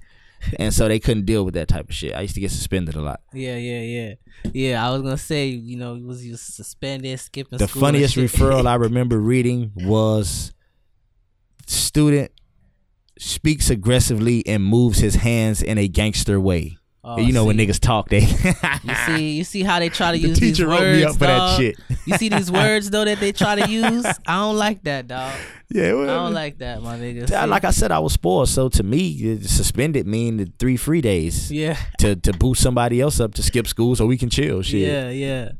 And 0.60 0.74
so 0.74 0.88
they 0.88 1.00
couldn't 1.00 1.26
deal 1.26 1.46
with 1.46 1.54
that 1.54 1.68
type 1.68 1.90
of 1.90 1.96
shit. 1.96 2.14
I 2.14 2.22
used 2.22 2.36
to 2.36 2.42
get 2.42 2.52
suspended 2.52 2.96
a 2.96 3.02
lot. 3.02 3.22
Yeah, 3.34 3.56
yeah, 3.56 3.80
yeah. 3.82 4.14
Yeah, 4.52 4.86
I 4.86 4.92
was 4.92 5.02
gonna 5.02 5.18
say, 5.18 5.48
you 5.48 5.78
know, 5.78 5.96
was 5.96 6.26
you 6.26 6.36
suspended, 6.36 7.18
skipping 7.20 7.60
The 7.60 7.68
funniest 7.68 8.18
referral 8.18 8.66
I 8.68 8.76
remember 8.88 9.20
reading 9.20 9.72
was 9.76 10.54
student 11.66 12.32
speaks 13.18 13.70
aggressively 13.70 14.46
and 14.46 14.64
moves 14.64 15.00
his 15.00 15.16
hands 15.16 15.62
in 15.62 15.78
a 15.78 15.88
gangster 15.88 16.40
way. 16.40 16.78
Oh, 17.06 17.18
you 17.20 17.34
know 17.34 17.44
when 17.44 17.58
niggas 17.58 17.82
talk, 17.82 18.08
they 18.08 18.22
You 18.22 18.96
see, 19.06 19.30
you 19.38 19.44
see 19.44 19.62
how 19.64 19.80
they 19.80 19.90
try 19.90 20.14
to 20.14 20.18
The 20.22 20.30
use 20.30 20.40
these 20.40 20.56
teacher 20.58 20.70
words. 20.70 20.82
wrote 20.82 20.96
me 20.96 21.04
up 21.04 21.14
for 21.14 21.20
that 21.20 21.38
dog? 21.38 21.60
shit. 21.60 21.80
You 22.06 22.18
see 22.18 22.30
these 22.30 22.50
words 22.62 22.90
though 22.92 23.04
that 23.04 23.20
they 23.20 23.34
try 23.34 23.56
to 23.56 23.70
use. 23.70 24.06
I 24.26 24.36
don't 24.40 24.56
like 24.56 24.84
that, 24.84 25.08
dog. 25.10 25.34
yeah. 25.70 25.88
I 25.90 26.06
don't 26.06 26.34
like 26.34 26.60
that, 26.60 26.82
my 26.82 26.98
nigga. 26.98 27.28
See? 27.28 27.46
like 27.48 27.66
I 27.66 27.72
said, 27.72 27.92
I 27.92 28.00
was 28.00 28.14
spoiled. 28.14 28.48
So 28.48 28.70
to 28.70 28.84
me, 28.84 29.38
suspended 29.42 30.08
mean 30.08 30.38
the 30.38 30.52
three 30.60 30.78
free 30.78 31.02
days 31.02 31.52
yeah, 31.52 31.78
to 32.00 32.16
to 32.16 32.32
boost 32.32 32.62
somebody 32.62 33.02
else 33.02 33.20
up 33.20 33.34
to 33.34 33.44
skip 33.44 33.68
school 33.68 33.96
so 33.98 34.06
we 34.06 34.18
can 34.18 34.30
chill. 34.30 34.62
Shit. 34.62 34.88
yeah, 34.88 35.10
yeah. 35.10 35.52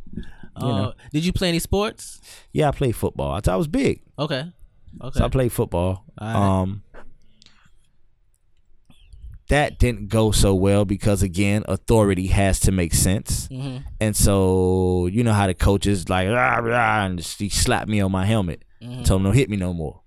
Uh, 0.56 0.68
know. 0.68 0.94
Did 1.12 1.26
you 1.26 1.34
play 1.34 1.50
any 1.50 1.60
sports? 1.60 2.22
Yeah, 2.54 2.68
I 2.70 2.72
played 2.72 2.96
football. 2.96 3.32
I 3.34 3.42
thought 3.42 3.56
I 3.56 3.58
was 3.58 3.68
big, 3.68 4.02
Okay, 4.18 4.46
okay. 5.02 5.20
so 5.20 5.26
I 5.26 5.28
played 5.28 5.52
football. 5.52 6.06
Um, 6.20 6.83
that 9.50 9.78
didn't 9.80 10.08
go 10.08 10.32
so 10.32 10.54
well 10.56 10.86
because 10.86 11.22
again, 11.24 11.64
authority 11.68 12.28
has 12.28 12.60
to 12.62 12.72
make 12.72 12.94
sense, 12.94 13.48
hmm 13.48 13.78
and 14.00 14.16
so 14.16 15.08
you 15.08 15.24
know 15.24 15.34
how 15.34 15.48
the 15.48 15.54
coaches 15.54 16.10
like 16.10 16.28
rah, 16.30 16.58
rah, 16.58 17.06
and 17.06 17.20
he 17.20 17.50
slapped 17.50 17.90
me 17.90 18.00
on 18.02 18.12
my 18.12 18.26
helmet, 18.26 18.64
Mhm. 18.82 19.06
told 19.06 19.22
him 19.22 19.26
don't 19.26 19.36
hit 19.36 19.50
me 19.50 19.58
no 19.58 19.74
more. 19.74 20.02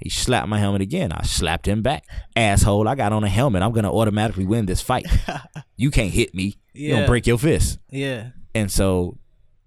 He 0.00 0.10
slapped 0.10 0.48
my 0.48 0.58
helmet 0.58 0.82
again. 0.82 1.12
I 1.12 1.22
slapped 1.22 1.66
him 1.66 1.80
back. 1.80 2.04
Asshole, 2.36 2.86
I 2.88 2.94
got 2.94 3.12
on 3.14 3.24
a 3.24 3.28
helmet. 3.28 3.62
I'm 3.62 3.72
gonna 3.72 3.92
automatically 3.94 4.44
win 4.44 4.66
this 4.66 4.82
fight. 4.82 5.06
you 5.76 5.90
can't 5.90 6.10
hit 6.12 6.34
me. 6.34 6.56
You 6.74 6.96
don't 6.96 7.06
break 7.06 7.26
your 7.26 7.38
fist. 7.38 7.78
Yeah. 7.90 8.30
And 8.54 8.70
so 8.70 9.18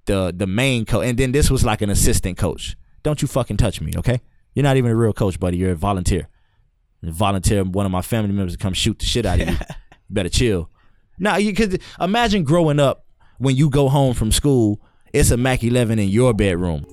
the 0.06 0.32
the 0.36 0.46
main 0.48 0.86
coach 0.86 1.06
and 1.08 1.18
then 1.18 1.32
this 1.32 1.50
was 1.50 1.64
like 1.66 1.82
an 1.82 1.90
assistant 1.90 2.38
coach. 2.38 2.76
Don't 3.04 3.22
you 3.22 3.28
fucking 3.28 3.58
touch 3.58 3.82
me, 3.82 3.94
okay? 3.98 4.20
You're 4.54 4.64
not 4.64 4.78
even 4.78 4.92
a 4.92 4.96
real 4.96 5.14
coach, 5.14 5.40
buddy. 5.40 5.58
You're 5.58 5.72
a 5.72 5.76
volunteer. 5.76 6.28
You 7.02 7.12
volunteer 7.12 7.64
one 7.64 7.86
of 7.86 7.92
my 7.92 8.02
family 8.02 8.32
members 8.32 8.54
to 8.54 8.58
come 8.58 8.74
shoot 8.74 9.00
the 9.00 9.06
shit 9.06 9.26
out 9.26 9.40
of 9.40 9.48
you. 9.48 9.54
you 9.56 9.58
better 10.10 10.30
chill. 10.30 10.70
Now 11.20 11.38
you 11.38 11.54
could 11.54 11.82
imagine 12.00 12.44
growing 12.44 12.80
up 12.80 13.06
when 13.40 13.56
you 13.56 13.70
go 13.70 13.90
home 13.90 14.14
from 14.14 14.32
school, 14.32 14.82
it's 15.14 15.32
a 15.32 15.38
Mac 15.38 15.64
eleven 15.64 16.00
in 16.00 16.10
your 16.10 16.34
bedroom. 16.34 16.86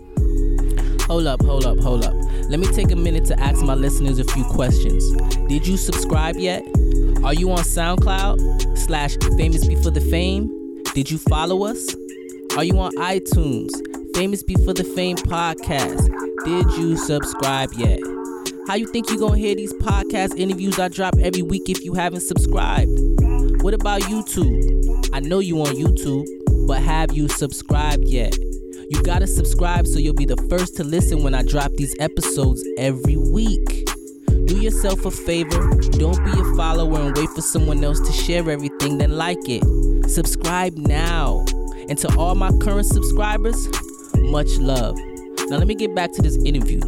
Hold 1.06 1.26
up, 1.26 1.42
hold 1.42 1.66
up, 1.66 1.78
hold 1.80 2.04
up. 2.04 2.14
Let 2.48 2.60
me 2.60 2.66
take 2.66 2.90
a 2.90 2.96
minute 2.96 3.26
to 3.26 3.38
ask 3.38 3.62
my 3.62 3.74
listeners 3.74 4.18
a 4.18 4.24
few 4.24 4.44
questions. 4.44 5.10
Did 5.48 5.66
you 5.66 5.76
subscribe 5.76 6.36
yet? 6.36 6.62
Are 7.22 7.34
you 7.34 7.50
on 7.52 7.58
SoundCloud 7.58 8.78
slash 8.78 9.16
Famous 9.36 9.66
Before 9.66 9.90
the 9.90 10.00
Fame? 10.00 10.82
Did 10.94 11.10
you 11.10 11.18
follow 11.18 11.64
us? 11.64 11.94
Are 12.56 12.64
you 12.64 12.78
on 12.78 12.92
iTunes? 12.96 13.70
Famous 14.14 14.42
Before 14.42 14.74
the 14.74 14.84
Fame 14.84 15.16
podcast. 15.16 16.08
Did 16.44 16.70
you 16.78 16.96
subscribe 16.96 17.72
yet? 17.74 18.00
How 18.66 18.76
you 18.76 18.86
think 18.86 19.10
you 19.10 19.18
gonna 19.18 19.36
hear 19.36 19.54
these 19.54 19.74
podcast 19.74 20.38
interviews 20.38 20.78
I 20.78 20.88
drop 20.88 21.16
every 21.20 21.42
week 21.42 21.68
if 21.68 21.84
you 21.84 21.92
haven't 21.92 22.22
subscribed? 22.22 22.98
What 23.62 23.74
about 23.74 24.00
YouTube? 24.02 25.10
I 25.12 25.20
know 25.20 25.40
you 25.40 25.60
on 25.60 25.74
YouTube, 25.74 26.26
but 26.66 26.82
have 26.82 27.12
you 27.12 27.28
subscribed 27.28 28.08
yet? 28.08 28.34
You 28.88 29.02
gotta 29.02 29.26
subscribe 29.26 29.86
so 29.86 29.98
you'll 29.98 30.14
be 30.14 30.24
the 30.24 30.38
first 30.48 30.76
to 30.78 30.84
listen 30.84 31.22
when 31.22 31.34
I 31.34 31.42
drop 31.42 31.72
these 31.72 31.94
episodes 32.00 32.64
every 32.78 33.18
week. 33.18 33.86
Do 34.46 34.56
yourself 34.56 35.04
a 35.04 35.10
favor, 35.10 35.68
don't 35.90 36.24
be 36.24 36.30
a 36.30 36.56
follower 36.56 37.00
and 37.00 37.14
wait 37.14 37.28
for 37.30 37.42
someone 37.42 37.84
else 37.84 38.00
to 38.00 38.12
share 38.12 38.50
everything, 38.50 38.96
then 38.96 39.18
like 39.18 39.46
it. 39.46 39.62
Subscribe 40.08 40.74
now. 40.78 41.44
And 41.90 41.98
to 41.98 42.16
all 42.16 42.34
my 42.34 42.50
current 42.62 42.86
subscribers, 42.86 43.68
much 44.14 44.56
love. 44.56 44.96
Now 45.50 45.58
let 45.58 45.66
me 45.66 45.74
get 45.74 45.94
back 45.94 46.12
to 46.12 46.22
this 46.22 46.36
interview. 46.46 46.80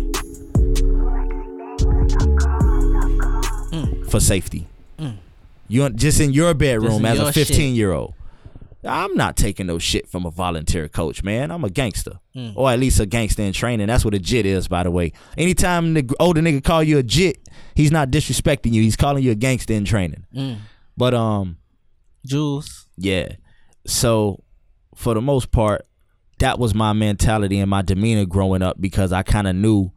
For 4.16 4.24
safety. 4.24 4.66
You 5.68 5.90
just 5.90 6.20
in 6.20 6.32
your 6.32 6.54
bedroom 6.54 7.02
Mm. 7.02 7.08
As 7.10 7.18
your 7.18 7.28
a 7.28 7.32
15 7.32 7.74
year 7.74 7.92
old. 7.92 8.14
I'm 8.84 9.14
not 9.16 9.36
taking 9.36 9.66
no 9.66 9.78
shit 9.80 10.08
from 10.08 10.24
a 10.24 10.30
volunteer 10.30 10.86
coach, 10.88 11.24
man. 11.24 11.50
I'm 11.50 11.64
a 11.64 11.70
gangster, 11.70 12.20
Mm. 12.36 12.52
or 12.54 12.70
at 12.70 12.78
least 12.78 13.00
a 13.00 13.06
gangster 13.06 13.42
in 13.42 13.52
training. 13.52 13.88
That's 13.88 14.04
what 14.04 14.14
a 14.14 14.20
jit 14.20 14.46
is, 14.46 14.68
by 14.68 14.84
the 14.84 14.92
way. 14.92 15.12
Anytime 15.36 15.94
the 15.94 16.08
older 16.20 16.40
nigga 16.40 16.62
call 16.62 16.84
you 16.84 16.98
a 16.98 17.02
jit, 17.02 17.48
he's 17.74 17.90
not 17.90 18.10
disrespecting 18.12 18.72
you. 18.72 18.80
He's 18.82 18.94
calling 18.94 19.24
you 19.24 19.32
a 19.32 19.34
gangster 19.34 19.74
in 19.74 19.84
training. 19.84 20.24
Mm. 20.34 20.58
But 20.96 21.14
um, 21.14 21.56
Jules. 22.24 22.86
yeah. 22.96 23.32
So 23.86 24.44
for 24.94 25.14
the 25.14 25.20
most 25.20 25.50
part, 25.50 25.82
that 26.38 26.58
was 26.60 26.72
my 26.74 26.92
mentality 26.92 27.58
and 27.58 27.68
my 27.68 27.82
demeanor 27.82 28.24
growing 28.24 28.62
up 28.62 28.80
because 28.80 29.12
I 29.12 29.22
kind 29.24 29.48
of 29.48 29.56
knew 29.56 29.90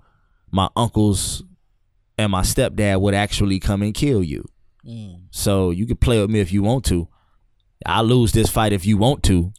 my 0.51 0.67
uncles 0.75 1.43
and 2.19 2.33
my 2.33 2.41
stepdad 2.41 2.99
would 2.99 3.13
actually 3.13 3.59
come 3.59 3.81
and 3.81 3.93
kill 3.93 4.21
you. 4.21 4.43
Mm. 4.85 5.21
So 5.31 5.71
you 5.71 5.85
can 5.85 5.95
play 5.95 6.19
with 6.19 6.29
me 6.29 6.41
if 6.41 6.51
you 6.51 6.61
want 6.61 6.83
to. 6.85 7.07
I'll 7.85 8.03
lose 8.03 8.33
this 8.33 8.49
fight 8.49 8.73
if 8.73 8.85
you 8.85 8.97
want 8.97 9.23
to. 9.23 9.53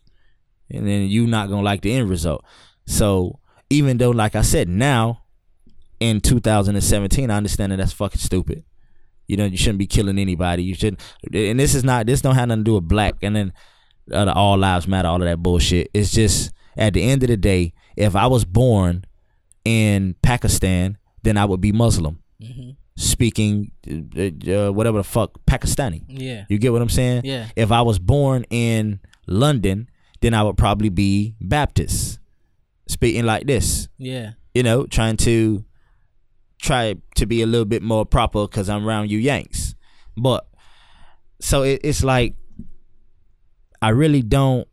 And 0.71 0.87
then 0.87 1.09
you 1.09 1.27
not 1.27 1.49
gonna 1.49 1.63
like 1.63 1.81
the 1.81 1.95
end 1.95 2.11
result. 2.11 2.45
So 2.87 3.41
even 3.71 3.97
though, 3.97 4.11
like 4.11 4.35
I 4.37 4.43
said, 4.43 4.69
now 4.69 5.23
in 6.01 6.21
2017, 6.21 7.31
I 7.31 7.37
understand 7.37 7.73
that 7.73 7.77
that's 7.77 7.95
fucking 7.95 8.21
stupid. 8.21 8.63
You 9.27 9.39
know, 9.39 9.47
you 9.47 9.57
shouldn't 9.57 9.79
be 9.79 9.87
killing 9.87 10.19
anybody. 10.19 10.63
You 10.63 10.75
shouldn't. 10.75 11.01
And 11.33 11.59
this 11.59 11.75
is 11.75 11.83
not. 11.83 12.07
This 12.07 12.21
don't 12.21 12.35
have 12.35 12.49
nothing 12.49 12.65
to 12.65 12.69
do 12.69 12.75
with 12.75 12.89
black. 12.89 13.15
And 13.23 13.35
then 13.35 13.53
uh, 14.13 14.27
the 14.27 14.35
all 14.35 14.59
lives 14.59 14.87
matter. 14.87 15.09
All 15.09 15.23
of 15.23 15.29
that 15.29 15.39
bullshit. 15.39 15.89
It's 15.95 16.13
just 16.13 16.53
at 16.77 16.93
the 16.93 17.03
end 17.03 17.23
of 17.23 17.31
the 17.31 17.39
day, 17.39 17.73
if 17.97 18.15
I 18.15 18.27
was 18.27 18.45
born 18.45 19.05
in 19.65 20.15
Pakistan, 20.23 20.99
then 21.23 21.37
I 21.37 21.45
would 21.47 21.61
be 21.61 21.73
Muslim, 21.73 22.23
Mhm. 22.41 22.77
speaking 22.97 23.71
uh, 23.89 24.51
uh, 24.51 24.73
whatever 24.73 24.99
the 24.99 25.05
fuck 25.05 25.45
Pakistani. 25.47 26.03
Yeah. 26.09 26.45
You 26.49 26.59
get 26.59 26.73
what 26.73 26.83
I'm 26.83 26.89
saying? 26.89 27.23
Yeah. 27.25 27.49
If 27.57 27.71
I 27.73 27.83
was 27.83 27.99
born 27.99 28.45
in 28.51 29.01
London, 29.27 29.89
then 30.21 30.35
I 30.35 30.43
would 30.43 30.57
probably 30.57 30.89
be 30.89 31.35
Baptist, 31.41 32.19
speaking 32.89 33.25
like 33.25 33.47
this. 33.47 33.89
Yeah. 33.99 34.33
You 34.55 34.63
know, 34.63 34.87
trying 34.87 35.17
to 35.19 35.65
try 36.61 36.95
to 37.17 37.27
be 37.27 37.43
a 37.43 37.47
little 37.47 37.65
bit 37.65 37.83
more 37.83 38.05
proper 38.05 38.47
because 38.47 38.69
I'm 38.69 38.87
around 38.87 39.11
you 39.11 39.19
Yanks. 39.19 39.75
But 40.17 40.47
so 41.41 41.63
it, 41.63 41.81
it's 41.85 42.03
like 42.05 42.35
I 43.81 43.91
really 43.91 44.23
don't 44.23 44.67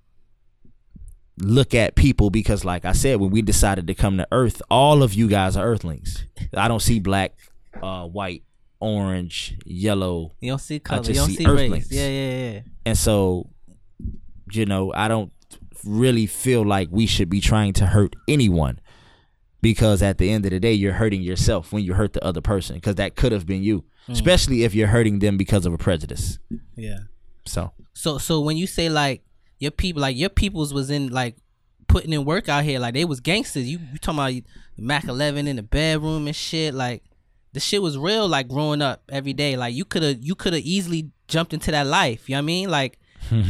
look 1.39 1.73
at 1.75 1.95
people 1.95 2.29
because, 2.29 2.65
like 2.65 2.83
I 2.83 2.91
said, 2.93 3.19
when 3.19 3.29
we 3.29 3.41
decided 3.41 3.87
to 3.87 3.93
come 3.93 4.17
to 4.17 4.27
Earth, 4.31 4.61
all 4.69 5.03
of 5.03 5.13
you 5.13 5.27
guys 5.27 5.55
are 5.55 5.65
Earthlings. 5.65 6.25
I 6.53 6.67
don't 6.67 6.81
see 6.81 6.99
black, 6.99 7.37
uh, 7.81 8.05
white, 8.05 8.43
orange, 8.79 9.57
yellow, 9.65 10.35
You 10.39 10.51
don't 10.51 10.59
see 10.59 10.79
color. 10.79 11.01
You 11.07 11.13
don't 11.13 11.27
see 11.29 11.35
see 11.37 11.45
race. 11.45 11.91
Yeah, 11.91 12.07
yeah, 12.07 12.51
yeah. 12.53 12.59
and 12.85 12.97
so 12.97 13.49
you 14.51 14.65
know 14.65 14.93
i 14.93 15.09
don't 15.09 15.33
really 15.83 16.25
feel 16.25 16.65
like 16.65 16.87
we 16.89 17.05
should 17.05 17.29
be 17.29 17.41
trying 17.41 17.73
to 17.73 17.85
hurt 17.85 18.15
anyone 18.27 18.79
because 19.61 20.01
at 20.01 20.17
the 20.19 20.29
end 20.29 20.45
of 20.45 20.51
the 20.51 20.59
day 20.59 20.71
you're 20.73 20.93
hurting 20.93 21.21
yourself 21.21 21.73
when 21.73 21.83
you 21.83 21.93
hurt 21.93 22.13
the 22.13 22.23
other 22.23 22.39
person 22.39 22.75
because 22.75 22.95
that 22.95 23.15
could 23.17 23.33
have 23.33 23.45
been 23.45 23.61
you 23.61 23.83
especially 24.07 24.63
if 24.63 24.73
you're 24.73 24.87
hurting 24.87 25.19
them 25.19 25.35
because 25.35 25.65
of 25.65 25.73
a 25.73 25.77
prejudice 25.77 26.39
Yeah. 26.77 26.99
so 27.45 27.73
So 27.93 28.17
so 28.19 28.39
when 28.39 28.55
you 28.55 28.67
say 28.67 28.87
like 28.89 29.21
your 29.59 29.71
people 29.71 30.01
like 30.01 30.15
your 30.15 30.29
peoples 30.29 30.73
was 30.73 30.89
in 30.89 31.09
like 31.09 31.35
putting 31.87 32.13
in 32.13 32.23
work 32.23 32.47
out 32.47 32.63
here 32.63 32.79
like 32.79 32.93
they 32.93 33.03
was 33.05 33.19
gangsters 33.19 33.67
you 33.67 33.79
you 33.91 33.97
talking 33.99 34.19
about 34.19 34.33
Mac 34.77 35.03
11 35.05 35.45
in 35.47 35.57
the 35.57 35.63
bedroom 35.63 36.27
and 36.27 36.35
shit 36.35 36.73
like 36.73 37.03
the 37.57 37.61
shit 37.61 37.81
was 37.81 37.97
real 37.97 38.27
like 38.27 38.47
growing 38.47 38.83
up 38.83 39.01
every 39.09 39.33
day. 39.33 39.57
Like 39.57 39.73
you 39.73 39.83
could 39.83 40.03
have 40.03 40.17
you 40.21 40.35
could 40.35 40.53
have 40.53 40.61
easily 40.61 41.09
jumped 41.27 41.53
into 41.53 41.71
that 41.71 41.87
life 41.87 42.29
you 42.29 42.35
know 42.35 42.37
what 42.37 42.43
I 42.43 42.45
mean? 42.45 42.69
Like 42.69 42.99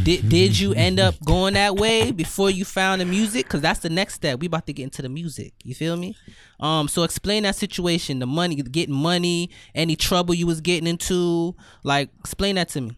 did 0.04 0.30
did 0.30 0.58
you 0.58 0.74
end 0.74 0.98
up 0.98 1.16
going 1.26 1.56
that 1.56 1.76
way 1.76 2.12
before 2.12 2.50
you 2.50 2.64
found 2.64 3.02
the 3.02 3.06
music? 3.06 3.46
Because 3.46 3.60
that's 3.60 3.82
the 3.82 3.90
next 3.90 4.14
step. 4.14 4.40
We 4.40 4.48
about 4.48 4.66
to 4.68 4.74
get 4.74 4.84
into 4.84 5.02
the 5.02 5.10
music. 5.10 5.54
You 5.62 5.76
feel 5.76 5.98
me? 5.98 6.16
Um 6.62 6.88
so 6.88 7.04
explain 7.04 7.44
that 7.44 7.58
situation 7.58 8.20
the 8.20 8.26
money 8.26 8.56
getting 8.56 8.96
money 8.96 9.50
any 9.76 9.98
trouble 9.98 10.34
you 10.34 10.48
was 10.48 10.62
getting 10.62 10.88
into. 10.88 11.54
Like 11.84 12.10
explain 12.20 12.56
that 12.56 12.70
to 12.70 12.82
me. 12.82 12.92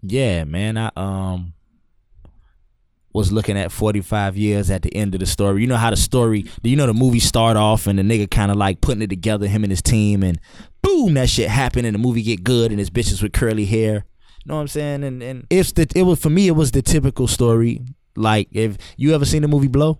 Yeah 0.00 0.44
man 0.44 0.78
i 0.78 0.92
um 0.96 1.54
was 3.16 3.32
looking 3.32 3.56
at 3.56 3.72
45 3.72 4.36
years 4.36 4.70
at 4.70 4.82
the 4.82 4.94
end 4.94 5.14
of 5.14 5.20
the 5.20 5.26
story. 5.26 5.62
You 5.62 5.66
know 5.66 5.76
how 5.76 5.88
the 5.88 5.96
story 5.96 6.42
do 6.62 6.68
you 6.68 6.76
know 6.76 6.86
the 6.86 6.92
movie 6.92 7.18
start 7.18 7.56
off 7.56 7.86
and 7.86 7.98
the 7.98 8.02
nigga 8.02 8.30
kind 8.30 8.50
of 8.50 8.58
like 8.58 8.82
putting 8.82 9.00
it 9.00 9.08
together 9.08 9.46
him 9.46 9.64
and 9.64 9.70
his 9.70 9.80
team 9.80 10.22
and 10.22 10.38
boom 10.82 11.14
that 11.14 11.30
shit 11.30 11.48
happened 11.48 11.86
and 11.86 11.94
the 11.94 11.98
movie 11.98 12.20
get 12.20 12.44
good 12.44 12.70
and 12.70 12.78
his 12.78 12.90
bitches 12.90 13.22
with 13.22 13.32
curly 13.32 13.64
hair? 13.64 14.04
You 14.44 14.50
know 14.50 14.56
what 14.56 14.60
i'm 14.60 14.68
saying? 14.68 15.02
And 15.02 15.22
and 15.22 15.46
it's 15.48 15.72
the 15.72 15.90
it 15.94 16.02
was 16.02 16.20
for 16.20 16.28
me 16.28 16.46
it 16.46 16.52
was 16.52 16.72
the 16.72 16.82
typical 16.82 17.26
story. 17.26 17.80
Like 18.16 18.48
if 18.52 18.76
you 18.98 19.14
ever 19.14 19.24
seen 19.24 19.40
the 19.40 19.48
movie 19.48 19.68
blow? 19.68 19.98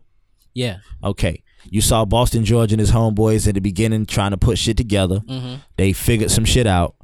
Yeah. 0.52 0.81
Okay. 1.02 1.42
You 1.70 1.81
saw 1.81 2.05
boston 2.05 2.44
george 2.44 2.70
and 2.70 2.81
his 2.81 2.92
homeboys 2.92 3.48
at 3.48 3.55
the 3.55 3.61
beginning 3.61 4.05
trying 4.05 4.33
to 4.33 4.37
put 4.37 4.59
shit 4.59 4.76
together. 4.76 5.20
Mm-hmm. 5.20 5.55
they 5.79 5.94
figured 5.94 6.31
some 6.31 6.44
shit 6.44 6.66
out. 6.66 6.94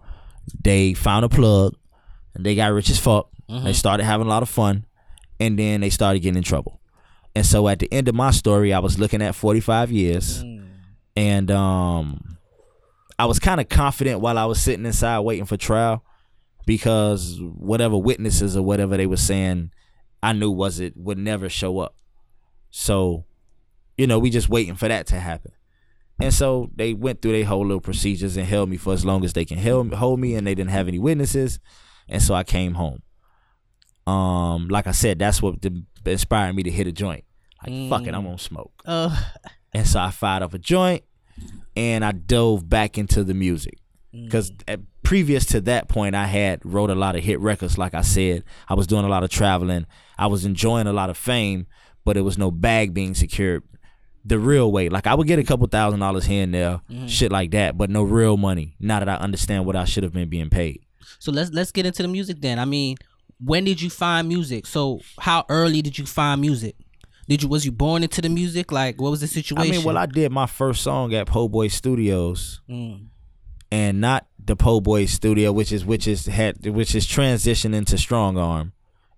They 0.63 0.93
found 0.93 1.25
a 1.25 1.31
plug. 1.31 1.75
And 2.35 2.45
they 2.45 2.55
got 2.55 2.73
rich 2.73 2.91
as 2.91 2.99
fuck. 2.99 3.31
They 3.49 3.73
started 3.75 4.05
having 4.05 4.27
a 4.27 4.31
lot 4.31 4.43
of 4.43 4.49
fun 4.49 4.87
and 5.43 5.59
then 5.59 5.81
they 5.81 5.91
started 5.91 6.21
getting 6.21 6.37
in 6.37 6.45
trouble. 6.45 6.81
And 7.35 7.45
so 7.45 7.67
at 7.67 7.81
the 7.81 7.93
end 7.93 8.09
of 8.09 8.15
my 8.15 8.31
story 8.31 8.73
i 8.73 8.79
was 8.79 8.99
looking 8.99 9.21
at 9.23 9.35
45 9.35 9.91
years 9.91 10.45
and 11.17 11.51
um 11.51 12.39
i 13.19 13.25
was 13.25 13.39
kind 13.39 13.61
of 13.61 13.69
confident 13.69 14.21
while 14.21 14.39
i 14.39 14.45
was 14.45 14.61
sitting 14.61 14.87
inside 14.87 15.21
waiting 15.21 15.47
for 15.47 15.57
trial 15.57 16.05
because 16.65 17.41
whatever 17.41 17.97
witnesses 17.97 18.57
or 18.57 18.63
whatever 18.63 18.97
they 18.97 19.07
were 19.07 19.17
saying 19.17 19.73
i 20.23 20.33
knew 20.33 20.51
was 20.51 20.79
it 20.79 20.97
would 20.97 21.19
never 21.19 21.49
show 21.49 21.81
up. 21.81 21.97
So 22.71 23.25
you 23.99 24.07
know 24.07 24.19
we 24.19 24.31
just 24.31 24.49
waiting 24.49 24.77
for 24.77 24.87
that 24.89 25.07
to 25.09 25.19
happen. 25.19 25.53
And 26.21 26.33
so 26.33 26.71
they 26.77 26.95
went 26.95 27.21
through 27.21 27.33
their 27.33 27.47
whole 27.47 27.67
little 27.67 27.81
procedures 27.81 28.37
and 28.37 28.47
held 28.47 28.69
me 28.69 28.77
for 28.77 28.93
as 28.93 29.05
long 29.05 29.25
as 29.25 29.33
they 29.33 29.45
can 29.45 29.59
hold 29.59 30.21
me 30.21 30.37
and 30.37 30.47
they 30.47 30.55
didn't 30.55 30.71
have 30.71 30.87
any 30.87 31.01
witnesses. 31.01 31.59
And 32.09 32.23
so 32.23 32.35
i 32.35 32.45
came 32.45 32.75
home 32.75 33.03
um 34.07 34.69
like 34.69 34.87
i 34.87 34.93
said 34.93 35.19
that's 35.19 35.41
what 35.41 35.61
the, 35.63 35.85
inspired 36.05 36.55
me 36.55 36.63
to 36.63 36.71
hit 36.71 36.87
a 36.87 36.93
joint 36.93 37.25
like 37.65 37.89
fuck 37.89 38.07
it 38.07 38.15
i'm 38.15 38.25
gonna 38.25 38.39
smoke 38.39 38.73
uh 38.87 39.17
and 39.75 39.87
so 39.87 40.01
I 40.01 40.11
fired 40.11 40.43
up 40.43 40.55
a 40.55 40.59
joint 40.59 41.05
and 41.77 42.05
I 42.05 42.13
dove 42.13 42.69
back 42.69 42.99
into 42.99 43.25
the 43.25 43.35
music. 43.35 43.79
Because 44.13 44.53
previous 45.03 45.47
to 45.47 45.61
that 45.63 45.89
point, 45.89 46.15
I 46.15 46.27
had 46.27 46.61
wrote 46.65 46.91
a 46.91 46.95
lot 46.95 47.17
of 47.17 47.25
hit 47.25 47.41
records. 47.41 47.79
Like 47.79 47.95
I 47.95 48.03
said, 48.03 48.45
I 48.69 48.75
was 48.75 48.87
doing 48.87 49.07
a 49.07 49.09
lot 49.09 49.25
of 49.25 49.31
traveling. 49.31 49.87
I 50.19 50.27
was 50.27 50.45
enjoying 50.45 50.87
a 50.87 50.93
lot 50.93 51.09
of 51.09 51.17
fame, 51.17 51.67
but 52.05 52.19
it 52.19 52.21
was 52.21 52.37
no 52.37 52.51
bag 52.51 52.93
being 52.93 53.15
secured 53.15 53.63
the 54.23 54.39
real 54.39 54.71
way. 54.71 54.91
Like 54.91 55.07
I 55.07 55.15
would 55.15 55.27
get 55.27 55.39
a 55.39 55.45
couple 55.45 55.67
thousand 55.67 56.01
dollars 56.01 56.27
here 56.27 56.43
and 56.43 56.53
there, 56.53 56.83
shit 57.07 57.33
like 57.33 57.53
that, 57.53 57.79
but 57.79 57.89
no 57.89 58.03
real 58.03 58.37
money. 58.37 58.77
Now 58.79 58.99
that 58.99 59.09
I 59.09 59.15
understand 59.15 59.65
what 59.65 59.77
I 59.77 59.87
should 59.87 60.03
have 60.03 60.13
been 60.13 60.29
being 60.29 60.51
paid. 60.51 60.85
So 61.19 61.33
let's 61.33 61.51
let's 61.51 61.73
get 61.73 61.87
into 61.87 62.03
the 62.03 62.09
music 62.09 62.43
then. 62.43 62.59
I 62.59 62.67
mean, 62.67 62.97
when 63.45 63.65
did 63.65 63.81
you 63.81 63.91
find 63.91 64.29
music? 64.29 64.67
So 64.67 65.01
how 65.19 65.45
early 65.49 65.83
did 65.83 65.99
you 65.99 66.07
find 66.07 66.41
music? 66.41 66.77
Did 67.29 67.43
you 67.43 67.49
was 67.49 67.65
you 67.65 67.73
born 67.73 68.03
into 68.03 68.21
the 68.21 68.29
music? 68.29 68.73
Like 68.73 69.01
what 69.01 69.11
was 69.11 69.21
the 69.21 69.27
situation? 69.27 69.73
I 69.73 69.77
mean, 69.77 69.85
well, 69.85 69.97
I 69.99 70.07
did 70.07 70.33
my 70.33 70.47
first 70.47 70.83
song 70.83 71.15
at 71.15 71.27
Poe 71.27 71.49
Boy 71.49 71.69
Studios. 71.69 72.61
Mm. 72.69 73.07
and 73.71 74.01
not 74.01 74.27
the 74.45 74.57
Poe 74.57 74.81
Boy 74.81 75.07
Studio, 75.07 75.53
which 75.53 75.73
is 75.73 75.85
which 75.85 76.07
is 76.07 76.27
had 76.27 76.67
which 76.67 76.95
is 76.95 77.07
transitioned 77.07 77.75
into 77.75 77.97
Strong 77.97 78.37
Arm 78.37 78.73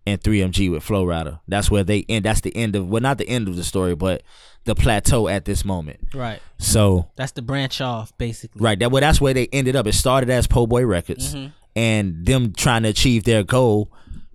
and 0.07 0.21
3MG 0.21 0.71
with 0.71 0.83
Flo 0.83 1.05
Rida. 1.07 1.41
That's 1.49 1.71
where 1.71 1.83
they 1.83 2.05
end. 2.09 2.27
That's 2.27 2.43
the 2.43 2.55
end 2.55 2.77
of 2.77 2.87
well, 2.89 3.01
not 3.01 3.19
the 3.19 3.29
end 3.29 3.49
of 3.49 3.57
the 3.57 3.65
story, 3.65 3.95
but 3.95 4.23
the 4.65 4.75
plateau 4.75 5.29
at 5.29 5.45
this 5.47 5.65
moment. 5.65 6.01
right. 6.15 6.41
So 6.59 7.09
That's 7.17 7.33
the 7.33 7.43
branch 7.43 7.81
off 7.81 8.17
basically. 8.19 8.61
right, 8.63 8.79
that 8.79 8.91
well, 8.91 9.01
that's 9.01 9.21
where 9.21 9.35
they 9.35 9.49
ended 9.53 9.77
up. 9.77 9.87
It 9.87 9.95
started 9.95 10.31
as 10.31 10.47
Poe 10.47 10.67
Boy 10.67 10.85
Records, 10.87 11.35
and 11.75 12.25
them 12.27 12.53
trying 12.53 12.83
to 12.85 12.91
achieve 12.91 13.25
their 13.25 13.43
goal. 13.43 13.91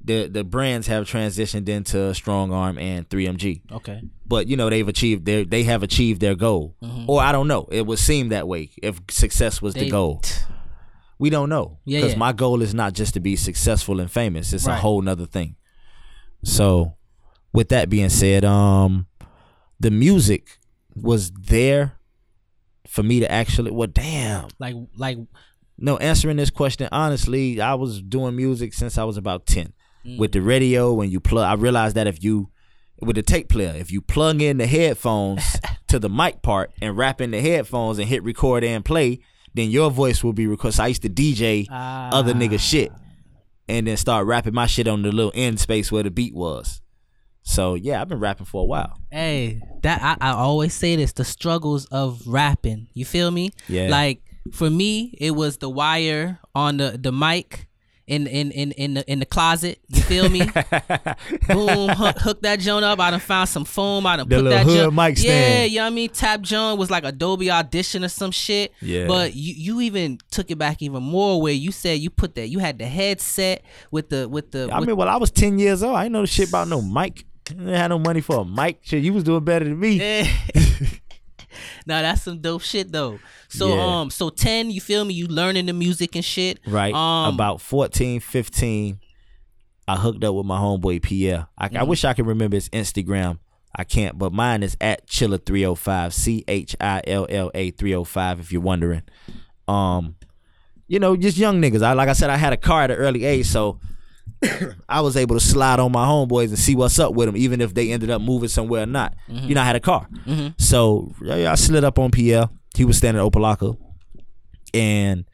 The 0.09 0.27
the 0.27 0.43
brands 0.43 0.87
have 0.87 1.05
transitioned 1.05 1.69
into 1.69 2.13
Strong 2.15 2.51
Arm 2.51 2.77
and 2.79 3.07
3MG 3.09 3.45
Okay. 3.79 4.01
but 4.25 4.47
you 4.47 4.55
know 4.57 4.67
they've 4.69 4.87
achieved 4.95 5.25
their 5.25 5.45
they 5.45 5.63
have 5.71 5.83
achieved 5.83 6.19
their 6.21 6.35
goal. 6.35 6.75
Or 7.07 7.21
i 7.21 7.31
don't 7.31 7.47
know. 7.47 7.63
It 7.71 7.85
would 7.87 7.99
seem 7.99 8.29
that 8.29 8.47
way 8.47 8.63
if 8.81 8.93
success 9.09 9.61
was 9.61 9.73
the 9.75 9.81
They- 9.81 9.89
goal. 9.99 10.21
we 11.19 11.29
don't 11.29 11.49
know. 11.55 11.77
Yeah, 11.85 11.99
because 11.99 12.13
yeah. 12.13 12.19
my 12.27 12.31
goal 12.43 12.61
is 12.61 12.73
not 12.73 12.91
just 12.93 13.13
to 13.15 13.19
be 13.19 13.35
successful 13.35 13.99
and 13.99 14.09
famous. 14.09 14.51
It's 14.53 14.65
a 14.67 14.75
whole 14.85 15.01
nother 15.09 15.27
thing. 15.27 15.55
So 16.43 16.95
with 17.53 17.69
that 17.69 17.89
being 17.89 18.09
said 18.09 18.43
um 18.45 19.05
the 19.79 19.91
music 19.91 20.43
was 20.95 21.31
there 21.31 21.93
for 22.87 23.03
me 23.03 23.19
to 23.19 23.27
actually 23.31 23.71
well 23.71 23.87
damn. 24.05 24.47
Like 24.59 24.75
like 25.05 25.17
no 25.77 25.97
answering 25.97 26.37
this 26.37 26.49
question 26.49 26.89
honestly 26.91 27.61
i 27.61 27.73
was 27.73 28.01
doing 28.01 28.35
music 28.35 28.73
since 28.73 28.97
i 28.97 29.03
was 29.09 29.15
about 29.15 29.45
10 29.45 29.71
Mm. 30.05 30.17
with 30.17 30.31
the 30.31 30.41
radio 30.41 30.93
when 30.93 31.09
you 31.09 31.19
plug 31.19 31.45
i 31.45 31.53
realized 31.53 31.95
that 31.95 32.07
if 32.07 32.23
you 32.23 32.49
with 33.01 33.15
the 33.15 33.21
tape 33.21 33.49
player 33.49 33.73
if 33.75 33.91
you 33.91 34.01
plug 34.01 34.41
in 34.41 34.57
the 34.57 34.67
headphones 34.67 35.57
to 35.87 35.99
the 35.99 36.09
mic 36.09 36.41
part 36.41 36.71
and 36.81 36.95
wrap 36.97 37.19
in 37.19 37.31
the 37.31 37.41
headphones 37.41 37.99
and 37.99 38.07
hit 38.07 38.23
record 38.23 38.63
and 38.63 38.85
play 38.85 39.19
then 39.53 39.69
your 39.69 39.91
voice 39.91 40.23
will 40.23 40.33
be 40.33 40.47
recorded 40.47 40.75
so 40.75 40.83
i 40.83 40.87
used 40.87 41.01
to 41.01 41.09
dj 41.09 41.67
other 41.69 42.33
nigga 42.33 42.55
ah. 42.55 42.57
shit 42.57 42.91
and 43.69 43.85
then 43.87 43.95
start 43.95 44.25
rapping 44.25 44.53
my 44.53 44.65
shit 44.65 44.87
on 44.87 45.03
the 45.03 45.11
little 45.11 45.31
end 45.35 45.59
space 45.59 45.91
where 45.91 46.03
the 46.03 46.09
beat 46.09 46.33
was. 46.33 46.81
So 47.43 47.75
yeah, 47.75 48.01
I've 48.01 48.09
been 48.09 48.19
rapping 48.19 48.47
for 48.47 48.63
a 48.63 48.65
while. 48.65 48.99
Hey, 49.11 49.61
that 49.83 50.01
I, 50.01 50.29
I 50.29 50.31
always 50.31 50.73
say 50.73 50.95
this: 50.95 51.13
the 51.13 51.23
struggles 51.23 51.85
of 51.85 52.21
rapping. 52.27 52.87
You 52.93 53.05
feel 53.05 53.31
me? 53.31 53.51
Yeah. 53.67 53.87
Like 53.89 54.21
for 54.51 54.69
me, 54.69 55.15
it 55.19 55.31
was 55.31 55.57
the 55.57 55.69
wire 55.69 56.39
on 56.53 56.77
the 56.77 56.97
the 56.99 57.11
mic 57.11 57.67
in 58.09 58.27
in 58.27 58.51
in 58.51 58.71
in 58.73 58.93
the 58.95 59.11
in 59.11 59.19
the 59.19 59.25
closet. 59.25 59.79
You 59.87 60.01
feel 60.01 60.27
me? 60.29 60.39
Boom, 61.47 61.89
hook, 61.89 62.17
hook 62.19 62.41
that 62.41 62.59
joint 62.59 62.83
up. 62.83 62.99
I 62.99 63.11
done 63.11 63.19
found 63.19 63.49
some 63.49 63.65
foam. 63.65 64.05
I 64.05 64.17
done 64.17 64.27
The 64.27 64.37
put 64.37 64.49
that 64.49 64.65
hood 64.65 64.93
mic 64.93 65.17
Yeah, 65.17 65.21
stand. 65.21 65.71
you 65.71 65.77
know 65.77 65.83
what 65.85 65.91
I 65.91 65.95
mean. 65.95 66.09
Tap 66.09 66.41
joint 66.41 66.77
was 66.79 66.89
like 66.89 67.03
Adobe 67.03 67.49
Audition 67.51 68.03
or 68.03 68.07
some 68.09 68.31
shit. 68.31 68.73
Yeah. 68.81 69.07
But 69.07 69.35
you 69.35 69.53
you 69.55 69.81
even 69.81 70.17
took 70.31 70.49
it 70.51 70.57
back 70.57 70.81
even 70.81 71.03
more 71.03 71.41
where 71.41 71.53
you 71.53 71.71
said 71.71 71.99
you 71.99 72.09
put 72.09 72.35
that 72.35 72.47
you 72.49 72.59
had 72.59 72.79
the 72.79 72.85
headset 72.85 73.63
with 73.91 74.09
the 74.09 74.27
with 74.27 74.51
the 74.51 74.69
I 74.71 74.79
with 74.79 74.87
mean, 74.89 74.97
well, 74.97 75.07
I 75.09 75.17
was 75.17 75.31
ten 75.31 75.59
years 75.59 75.83
old. 75.83 75.95
I 75.95 76.03
didn't 76.03 76.13
know 76.13 76.25
shit 76.25 76.49
about 76.49 76.67
no 76.67 76.81
mic. 76.81 77.25
I 77.49 77.53
didn't 77.53 77.67
have 77.73 77.89
no 77.89 77.99
money 77.99 78.21
for 78.21 78.41
a 78.41 78.45
mic. 78.45 78.79
Shit, 78.81 79.03
you 79.03 79.13
was 79.13 79.23
doing 79.23 79.43
better 79.43 79.65
than 79.65 79.79
me. 79.79 79.97
now 81.85 82.01
that's 82.01 82.21
some 82.23 82.39
dope 82.39 82.61
shit 82.61 82.91
though. 82.91 83.19
So 83.49 83.67
Yeah. 83.75 83.99
um, 84.01 84.09
so 84.09 84.29
ten, 84.29 84.71
you 84.71 84.81
feel 84.81 85.03
me? 85.05 85.13
You 85.13 85.27
learning 85.27 85.65
the 85.67 85.73
music 85.73 86.15
and 86.15 86.23
shit, 86.25 86.59
Right. 86.65 86.93
Um, 86.93 87.33
About 87.35 87.61
14, 87.61 88.19
15, 88.19 88.99
I 89.87 89.95
hooked 89.95 90.23
up 90.23 90.35
with 90.35 90.45
my 90.45 90.57
homeboy 90.59 91.01
Pierre. 91.01 91.47
I, 91.57 91.65
I 91.65 91.69
Mm-hmm. 91.69 91.87
wish 91.87 92.05
I 92.05 92.13
could 92.13 92.27
remember 92.27 92.55
his 92.57 92.69
Instagram. 92.69 93.39
I 93.75 93.83
can't, 93.83 94.17
but 94.17 94.33
mine 94.33 94.63
is 94.63 94.75
at 94.81 95.07
Chilla305, 95.07 96.11
C 96.13 96.43
H 96.47 96.75
I 96.81 97.01
L 97.05 97.27
L 97.29 97.51
A 97.53 97.71
305, 97.71 98.39
if 98.39 98.51
you're 98.51 98.61
wondering. 98.61 99.03
Um, 99.67 100.15
you 100.87 100.99
know, 100.99 101.15
just 101.15 101.37
young 101.37 101.61
niggas. 101.61 101.83
I 101.83 101.93
like 101.93 102.09
I 102.09 102.13
said, 102.13 102.29
I 102.31 102.37
had 102.37 102.51
a 102.51 102.57
car 102.57 102.81
at 102.83 102.91
an 102.91 102.97
early 102.97 103.25
age, 103.25 103.45
so 103.45 103.79
I 104.89 105.01
was 105.01 105.17
able 105.17 105.35
to 105.35 105.39
slide 105.39 105.79
on 105.79 105.91
my 105.91 106.05
homeboys 106.05 106.47
and 106.49 106.57
see 106.59 106.75
what's 106.75 106.97
up 106.99 107.13
with 107.13 107.27
them, 107.27 107.35
even 107.37 107.59
if 107.61 107.73
they 107.73 107.91
ended 107.91 108.09
up 108.09 108.21
moving 108.21 108.49
somewhere 108.49 108.83
or 108.83 108.85
not. 108.85 109.13
You 109.27 109.53
know, 109.55 109.61
I 109.61 109.65
had 109.65 109.75
a 109.75 109.79
car. 109.81 110.07
So 110.57 111.11
yeah, 111.21 111.51
I 111.51 111.55
slid 111.55 111.83
up 111.83 111.99
on 111.99 112.11
Pierre. 112.11 112.49
He 112.75 112.85
was 112.85 112.97
standing 112.97 113.23
at 113.23 113.29
Opa-locka. 113.31 113.77
And 114.73 115.25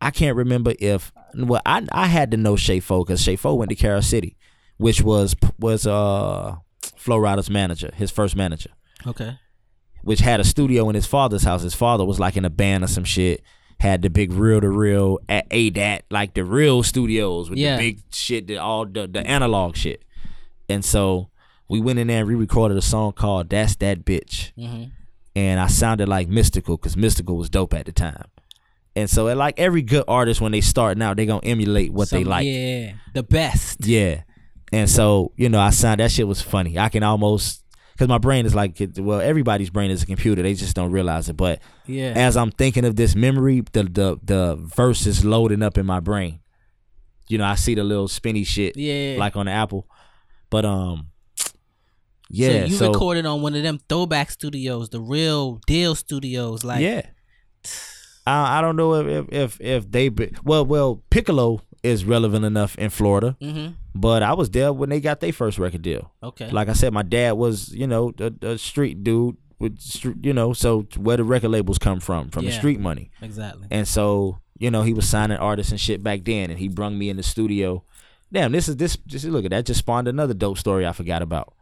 I 0.00 0.10
can't 0.10 0.36
remember 0.36 0.72
if 0.78 1.12
well, 1.34 1.60
I 1.66 1.84
I 1.92 2.06
had 2.06 2.30
to 2.30 2.36
know 2.36 2.56
Shay 2.56 2.80
Fo 2.80 3.04
because 3.04 3.20
Shay 3.20 3.36
Fo 3.36 3.54
went 3.54 3.68
to 3.70 3.74
Carol 3.74 4.00
City, 4.02 4.36
which 4.76 5.02
was 5.02 5.34
was 5.58 5.86
uh 5.86 6.54
Flo 6.96 7.16
Rida's 7.18 7.50
manager, 7.50 7.90
his 7.94 8.10
first 8.10 8.36
manager, 8.36 8.70
Okay. 9.06 9.38
which 10.02 10.20
had 10.20 10.40
a 10.40 10.44
studio 10.44 10.88
in 10.88 10.94
his 10.94 11.06
father's 11.06 11.42
house. 11.42 11.62
His 11.62 11.74
father 11.74 12.04
was 12.04 12.18
like 12.20 12.36
in 12.36 12.44
a 12.44 12.50
band 12.50 12.84
or 12.84 12.86
some 12.86 13.04
shit. 13.04 13.42
Had 13.80 14.02
the 14.02 14.10
big 14.10 14.32
reel 14.32 14.60
to 14.60 14.68
reel 14.68 15.18
at 15.28 15.48
ADAT, 15.50 16.02
like 16.10 16.34
the 16.34 16.44
real 16.44 16.82
studios 16.82 17.48
with 17.48 17.58
Yeah. 17.60 17.76
the 17.76 17.92
big 17.92 18.02
shit, 18.12 18.46
the 18.48 18.56
all 18.58 18.84
the, 18.86 19.06
the 19.06 19.24
analog 19.24 19.76
shit. 19.76 20.02
And 20.68 20.84
so 20.84 21.30
we 21.68 21.80
went 21.80 21.98
in 22.00 22.08
there 22.08 22.20
and 22.20 22.28
re-recorded 22.28 22.76
a 22.76 22.82
song 22.82 23.12
called 23.12 23.48
"That's 23.50 23.76
That 23.76 24.04
Bitch." 24.04 24.52
Mm-hmm. 24.58 24.84
and 25.36 25.60
I 25.60 25.68
sounded 25.68 26.08
like 26.08 26.28
Mystikal 26.28 26.76
because 26.80 26.96
Mystikal 26.96 27.36
was 27.36 27.48
dope 27.50 27.72
at 27.74 27.86
the 27.86 27.92
time. 27.92 28.24
And 28.96 29.08
so, 29.08 29.28
it 29.28 29.36
like 29.36 29.60
every 29.60 29.82
good 29.82 30.02
artist, 30.08 30.40
when 30.40 30.50
they 30.50 30.60
starting 30.60 31.00
out, 31.02 31.16
they 31.16 31.26
gonna 31.26 31.44
emulate 31.44 31.92
what 31.92 32.10
they 32.10 32.24
like. 32.24 32.46
Yeah, 32.46 32.94
the 33.14 33.22
best. 33.22 33.86
Yeah. 33.86 34.22
And 34.72 34.90
so, 34.90 35.30
you 35.36 35.48
know, 35.48 35.60
I 35.60 35.70
signed 35.70 36.00
that 36.00 36.10
shit 36.10 36.26
was 36.26 36.42
funny. 36.42 36.78
I 36.78 36.88
can 36.88 37.04
almost 37.04 37.62
because 37.98 38.08
my 38.08 38.18
brain 38.18 38.46
is 38.46 38.54
like, 38.54 38.80
well, 38.96 39.20
everybody's 39.20 39.70
brain 39.70 39.90
is 39.90 40.04
a 40.04 40.06
computer. 40.06 40.40
They 40.40 40.54
just 40.54 40.76
don't 40.76 40.92
realize 40.92 41.28
it. 41.28 41.36
But 41.36 41.60
Yeah. 41.84 42.12
as 42.14 42.36
I'm 42.36 42.52
thinking 42.52 42.84
of 42.84 42.94
this 42.94 43.16
memory, 43.16 43.62
the 43.72 43.82
the 43.82 44.18
the 44.22 44.54
verse 44.56 45.04
is 45.04 45.24
loading 45.24 45.64
up 45.64 45.76
in 45.76 45.84
my 45.84 45.98
brain. 45.98 46.38
You 47.28 47.38
know, 47.38 47.44
I 47.44 47.56
see 47.56 47.74
the 47.74 47.82
little 47.82 48.06
spinny 48.06 48.44
shit, 48.44 48.76
Yeah. 48.76 49.16
like 49.18 49.34
on 49.34 49.46
the 49.46 49.52
Apple. 49.52 49.88
But 50.48 50.64
um, 50.64 51.08
yeah. 52.30 52.60
So 52.60 52.64
you 52.66 52.76
so- 52.76 52.92
recorded 52.92 53.26
on 53.26 53.42
one 53.42 53.56
of 53.56 53.64
them 53.64 53.80
throwback 53.88 54.30
studios, 54.30 54.90
the 54.90 55.00
real 55.00 55.60
deal 55.66 55.96
studios, 55.96 56.62
like 56.62 56.80
yeah. 56.82 57.02
I, 58.28 58.58
I 58.58 58.60
don't 58.60 58.76
know 58.76 58.94
if 58.94 59.06
if 59.08 59.32
if, 59.32 59.60
if 59.60 59.90
they 59.90 60.08
be, 60.08 60.32
well 60.44 60.64
well 60.64 61.02
Piccolo 61.10 61.62
is 61.82 62.04
relevant 62.04 62.44
enough 62.44 62.76
in 62.76 62.90
Florida, 62.90 63.36
Mm-hmm. 63.40 63.74
but 63.94 64.22
I 64.22 64.32
was 64.34 64.50
there 64.50 64.72
when 64.72 64.88
they 64.90 65.00
got 65.00 65.20
their 65.20 65.32
first 65.32 65.58
record 65.58 65.82
deal. 65.82 66.12
Okay. 66.22 66.50
Like 66.50 66.68
I 66.68 66.72
said, 66.72 66.92
my 66.92 67.02
dad 67.02 67.32
was 67.32 67.72
you 67.74 67.86
know 67.86 68.12
a, 68.18 68.32
a 68.46 68.58
street 68.58 69.04
dude 69.04 69.36
with 69.60 69.80
street, 69.80 70.16
you 70.22 70.32
know 70.32 70.52
so 70.52 70.82
where 70.96 71.16
the 71.16 71.24
record 71.24 71.48
labels 71.50 71.78
come 71.78 72.00
from 72.00 72.30
from 72.30 72.44
the 72.44 72.52
street 72.52 72.80
money, 72.80 73.10
exactly. 73.22 73.66
and 73.70 73.86
so 73.88 74.38
you 74.58 74.70
know 74.70 74.82
he 74.82 74.92
was 74.92 75.08
signing 75.08 75.36
artists 75.38 75.72
and 75.72 75.80
shit 75.80 76.02
back 76.02 76.24
then, 76.24 76.50
and 76.50 76.58
he 76.58 76.68
brung 76.68 76.98
me 76.98 77.08
in 77.10 77.16
the 77.16 77.22
studio. 77.22 77.84
Damn, 78.32 78.52
this 78.52 78.68
is 78.68 78.76
this 78.76 78.96
just 79.06 79.24
look 79.24 79.44
at 79.44 79.50
that 79.52 79.64
just 79.66 79.78
spawned 79.78 80.06
another 80.08 80.34
dope 80.34 80.58
story 80.58 80.86
I 80.86 80.92
forgot 80.92 81.22
about. 81.22 81.54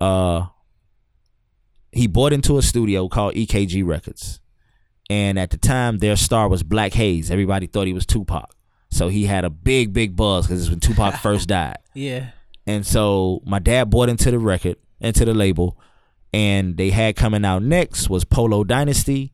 Uh, 0.00 0.46
he 1.92 2.06
bought 2.06 2.32
into 2.32 2.56
a 2.58 2.62
studio 2.62 3.08
called 3.08 3.34
EKG 3.34 3.84
Records, 3.86 4.40
and 5.08 5.38
at 5.38 5.50
the 5.50 5.56
time 5.58 5.98
their 5.98 6.16
star 6.16 6.48
was 6.48 6.62
Black 6.62 6.92
Hayes. 6.94 7.30
Everybody 7.30 7.66
thought 7.66 7.86
he 7.86 7.92
was 7.92 8.06
Tupac, 8.06 8.54
so 8.90 9.08
he 9.08 9.24
had 9.24 9.44
a 9.44 9.50
big 9.50 9.92
big 9.92 10.16
buzz 10.16 10.46
because 10.46 10.62
it's 10.62 10.70
when 10.70 10.80
Tupac 10.80 11.14
first 11.22 11.48
died. 11.48 11.78
Yeah. 11.94 12.30
And 12.66 12.86
so 12.86 13.40
my 13.44 13.58
dad 13.58 13.90
bought 13.90 14.08
into 14.08 14.30
the 14.30 14.38
record, 14.38 14.76
into 15.00 15.24
the 15.24 15.34
label, 15.34 15.78
and 16.32 16.76
they 16.76 16.90
had 16.90 17.16
coming 17.16 17.44
out 17.44 17.62
next 17.62 18.08
was 18.08 18.24
Polo 18.24 18.64
Dynasty 18.64 19.32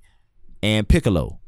and 0.62 0.88
Piccolo. 0.88 1.40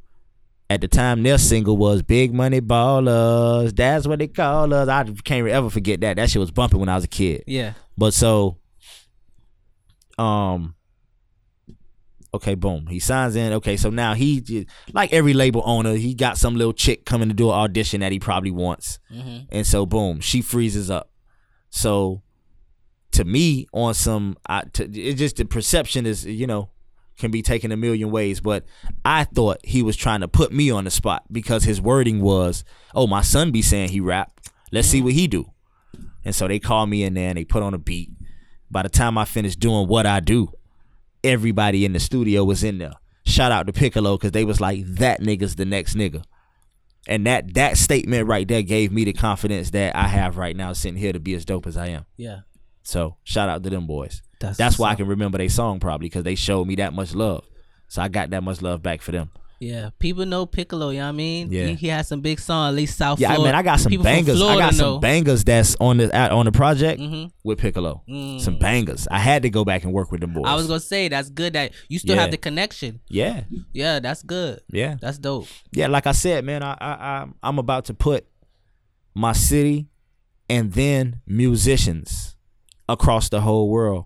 At 0.70 0.82
the 0.82 0.88
time, 0.88 1.22
their 1.22 1.38
single 1.38 1.78
was 1.78 2.02
Big 2.02 2.34
Money 2.34 2.60
Ballers. 2.60 3.74
That's 3.74 4.06
what 4.06 4.18
they 4.18 4.28
call 4.28 4.74
us. 4.74 4.86
I 4.88 5.04
can't 5.24 5.48
ever 5.48 5.70
forget 5.70 6.02
that. 6.02 6.16
That 6.16 6.28
shit 6.28 6.40
was 6.40 6.50
bumping 6.50 6.78
when 6.78 6.90
I 6.90 6.94
was 6.94 7.04
a 7.04 7.08
kid. 7.08 7.44
Yeah. 7.46 7.72
But 7.96 8.12
so, 8.12 8.58
um, 10.18 10.74
okay, 12.34 12.54
boom. 12.54 12.86
He 12.86 12.98
signs 12.98 13.36
in. 13.36 13.52
Okay, 13.54 13.76
so 13.76 13.90
now 13.90 14.14
he, 14.14 14.66
like 14.92 15.12
every 15.12 15.32
label 15.32 15.62
owner, 15.64 15.94
he 15.94 16.14
got 16.14 16.38
some 16.38 16.56
little 16.56 16.72
chick 16.72 17.04
coming 17.04 17.28
to 17.28 17.34
do 17.34 17.48
an 17.48 17.54
audition 17.54 18.00
that 18.00 18.12
he 18.12 18.18
probably 18.18 18.50
wants. 18.50 18.98
Mm-hmm. 19.12 19.46
And 19.50 19.66
so, 19.66 19.86
boom, 19.86 20.20
she 20.20 20.42
freezes 20.42 20.90
up. 20.90 21.10
So, 21.70 22.22
to 23.12 23.24
me, 23.24 23.66
on 23.72 23.94
some, 23.94 24.36
I, 24.46 24.62
to, 24.74 24.84
it 24.84 25.14
just 25.14 25.36
the 25.36 25.44
perception 25.44 26.06
is, 26.06 26.24
you 26.24 26.46
know, 26.46 26.70
can 27.18 27.30
be 27.30 27.42
taken 27.42 27.72
a 27.72 27.76
million 27.76 28.10
ways. 28.10 28.40
But 28.40 28.64
I 29.04 29.24
thought 29.24 29.58
he 29.64 29.82
was 29.82 29.96
trying 29.96 30.20
to 30.20 30.28
put 30.28 30.52
me 30.52 30.70
on 30.70 30.84
the 30.84 30.90
spot 30.90 31.24
because 31.30 31.64
his 31.64 31.80
wording 31.80 32.20
was, 32.20 32.64
"Oh, 32.94 33.06
my 33.06 33.22
son 33.22 33.50
be 33.50 33.62
saying 33.62 33.90
he 33.90 34.00
rap. 34.00 34.40
Let's 34.70 34.88
see 34.88 35.02
what 35.02 35.14
he 35.14 35.26
do." 35.26 35.52
And 36.24 36.34
so 36.34 36.46
they 36.46 36.58
called 36.58 36.90
me 36.90 37.04
in 37.04 37.14
there 37.14 37.30
and 37.30 37.38
they 37.38 37.44
put 37.44 37.62
on 37.62 37.74
a 37.74 37.78
beat. 37.78 38.10
By 38.70 38.82
the 38.82 38.88
time 38.88 39.16
I 39.16 39.24
finished 39.24 39.60
doing 39.60 39.88
what 39.88 40.04
I 40.04 40.20
do, 40.20 40.52
everybody 41.24 41.84
in 41.84 41.92
the 41.92 42.00
studio 42.00 42.44
was 42.44 42.64
in 42.64 42.78
there. 42.78 42.92
Shout 43.24 43.52
out 43.52 43.66
to 43.66 43.72
Piccolo 43.72 44.16
because 44.16 44.32
they 44.32 44.44
was 44.44 44.60
like, 44.60 44.84
"That 44.86 45.20
nigga's 45.20 45.56
the 45.56 45.64
next 45.64 45.94
nigga." 45.94 46.24
And 47.06 47.26
that 47.26 47.54
that 47.54 47.76
statement 47.76 48.26
right 48.26 48.46
there 48.46 48.62
gave 48.62 48.92
me 48.92 49.04
the 49.04 49.12
confidence 49.12 49.70
that 49.70 49.96
I 49.96 50.08
have 50.08 50.36
right 50.36 50.56
now 50.56 50.72
sitting 50.72 50.98
here 50.98 51.12
to 51.12 51.20
be 51.20 51.34
as 51.34 51.44
dope 51.44 51.66
as 51.66 51.76
I 51.76 51.88
am. 51.88 52.06
Yeah. 52.16 52.40
So 52.82 53.16
shout 53.24 53.48
out 53.48 53.62
to 53.62 53.70
them 53.70 53.86
boys. 53.86 54.22
That's 54.40 54.56
That's, 54.56 54.78
why 54.78 54.90
I 54.90 54.94
can 54.94 55.08
remember 55.08 55.38
their 55.38 55.48
song 55.48 55.80
probably 55.80 56.06
because 56.06 56.22
they 56.24 56.34
showed 56.34 56.66
me 56.66 56.76
that 56.76 56.92
much 56.92 57.14
love. 57.14 57.44
So 57.88 58.02
I 58.02 58.08
got 58.08 58.30
that 58.30 58.42
much 58.42 58.62
love 58.62 58.82
back 58.82 59.02
for 59.02 59.12
them. 59.12 59.30
Yeah, 59.60 59.90
people 59.98 60.24
know 60.24 60.46
Piccolo. 60.46 60.90
You 60.90 60.98
know 60.98 61.06
what 61.06 61.08
I 61.08 61.12
mean? 61.12 61.50
Yeah. 61.50 61.66
he, 61.66 61.74
he 61.74 61.88
has 61.88 62.06
some 62.06 62.20
big 62.20 62.38
song. 62.38 62.68
At 62.68 62.74
least 62.74 62.96
South 62.96 63.18
Yeah, 63.18 63.32
I 63.32 63.34
Florida. 63.34 63.52
mean 63.52 63.58
I 63.58 63.62
got 63.64 63.80
some 63.80 63.90
people 63.90 64.04
bangers. 64.04 64.40
I 64.40 64.56
got 64.56 64.74
some 64.74 64.86
know. 64.86 64.98
bangers 65.00 65.42
that's 65.42 65.74
on 65.80 65.96
the 65.96 66.16
on 66.32 66.44
the 66.44 66.52
project 66.52 67.00
Mhm. 67.00 67.32
with 67.42 67.58
Piccolo. 67.58 68.02
Mm. 68.08 68.40
Some 68.40 68.58
bangers. 68.60 69.08
I 69.10 69.18
had 69.18 69.42
to 69.42 69.50
go 69.50 69.64
back 69.64 69.82
and 69.82 69.92
work 69.92 70.12
with 70.12 70.20
them 70.20 70.32
boys. 70.32 70.44
I 70.46 70.54
was 70.54 70.68
gonna 70.68 70.78
say 70.78 71.08
that's 71.08 71.28
good 71.28 71.54
that 71.54 71.72
you 71.88 71.98
still 71.98 72.14
Yeah. 72.14 72.22
have 72.22 72.30
the 72.30 72.36
connection. 72.36 73.00
yeah, 73.08 73.42
Yeah, 73.72 73.98
that's 73.98 74.22
good. 74.22 74.60
yeah, 74.72 74.96
That's 75.00 75.18
dope. 75.18 75.46
yeah. 75.72 75.88
Like 75.88 76.06
I 76.06 76.12
said, 76.12 76.44
man, 76.44 76.62
I, 76.62 76.76
I 76.80 76.90
I 76.92 77.26
I'm 77.42 77.58
about 77.58 77.86
to 77.86 77.94
put 77.94 78.26
my 79.14 79.32
city 79.32 79.88
and 80.48 80.72
then 80.72 81.20
musicians 81.26 82.36
across 82.88 83.28
the 83.28 83.40
whole 83.40 83.68
world 83.68 84.04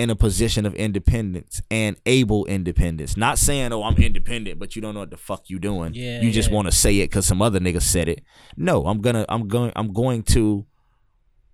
in 0.00 0.08
a 0.08 0.16
position 0.16 0.64
of 0.64 0.74
independence 0.76 1.60
and 1.70 1.94
able 2.06 2.46
independence. 2.46 3.18
Not 3.18 3.38
saying, 3.38 3.70
oh, 3.74 3.82
I'm 3.82 3.96
independent, 3.96 4.58
but 4.58 4.74
you 4.74 4.80
don't 4.80 4.94
know 4.94 5.00
what 5.00 5.10
the 5.10 5.18
fuck 5.18 5.50
you 5.50 5.58
doing. 5.58 5.92
Yeah, 5.92 6.22
you 6.22 6.30
just 6.30 6.48
yeah. 6.48 6.54
want 6.54 6.68
to 6.68 6.72
say 6.72 7.00
it 7.00 7.10
because 7.10 7.26
some 7.26 7.42
other 7.42 7.60
nigga 7.60 7.82
said 7.82 8.08
it. 8.08 8.22
No, 8.56 8.86
I'm 8.86 9.02
gonna, 9.02 9.26
I'm 9.28 9.46
going, 9.46 9.72
I'm 9.76 9.92
going 9.92 10.22
to 10.34 10.64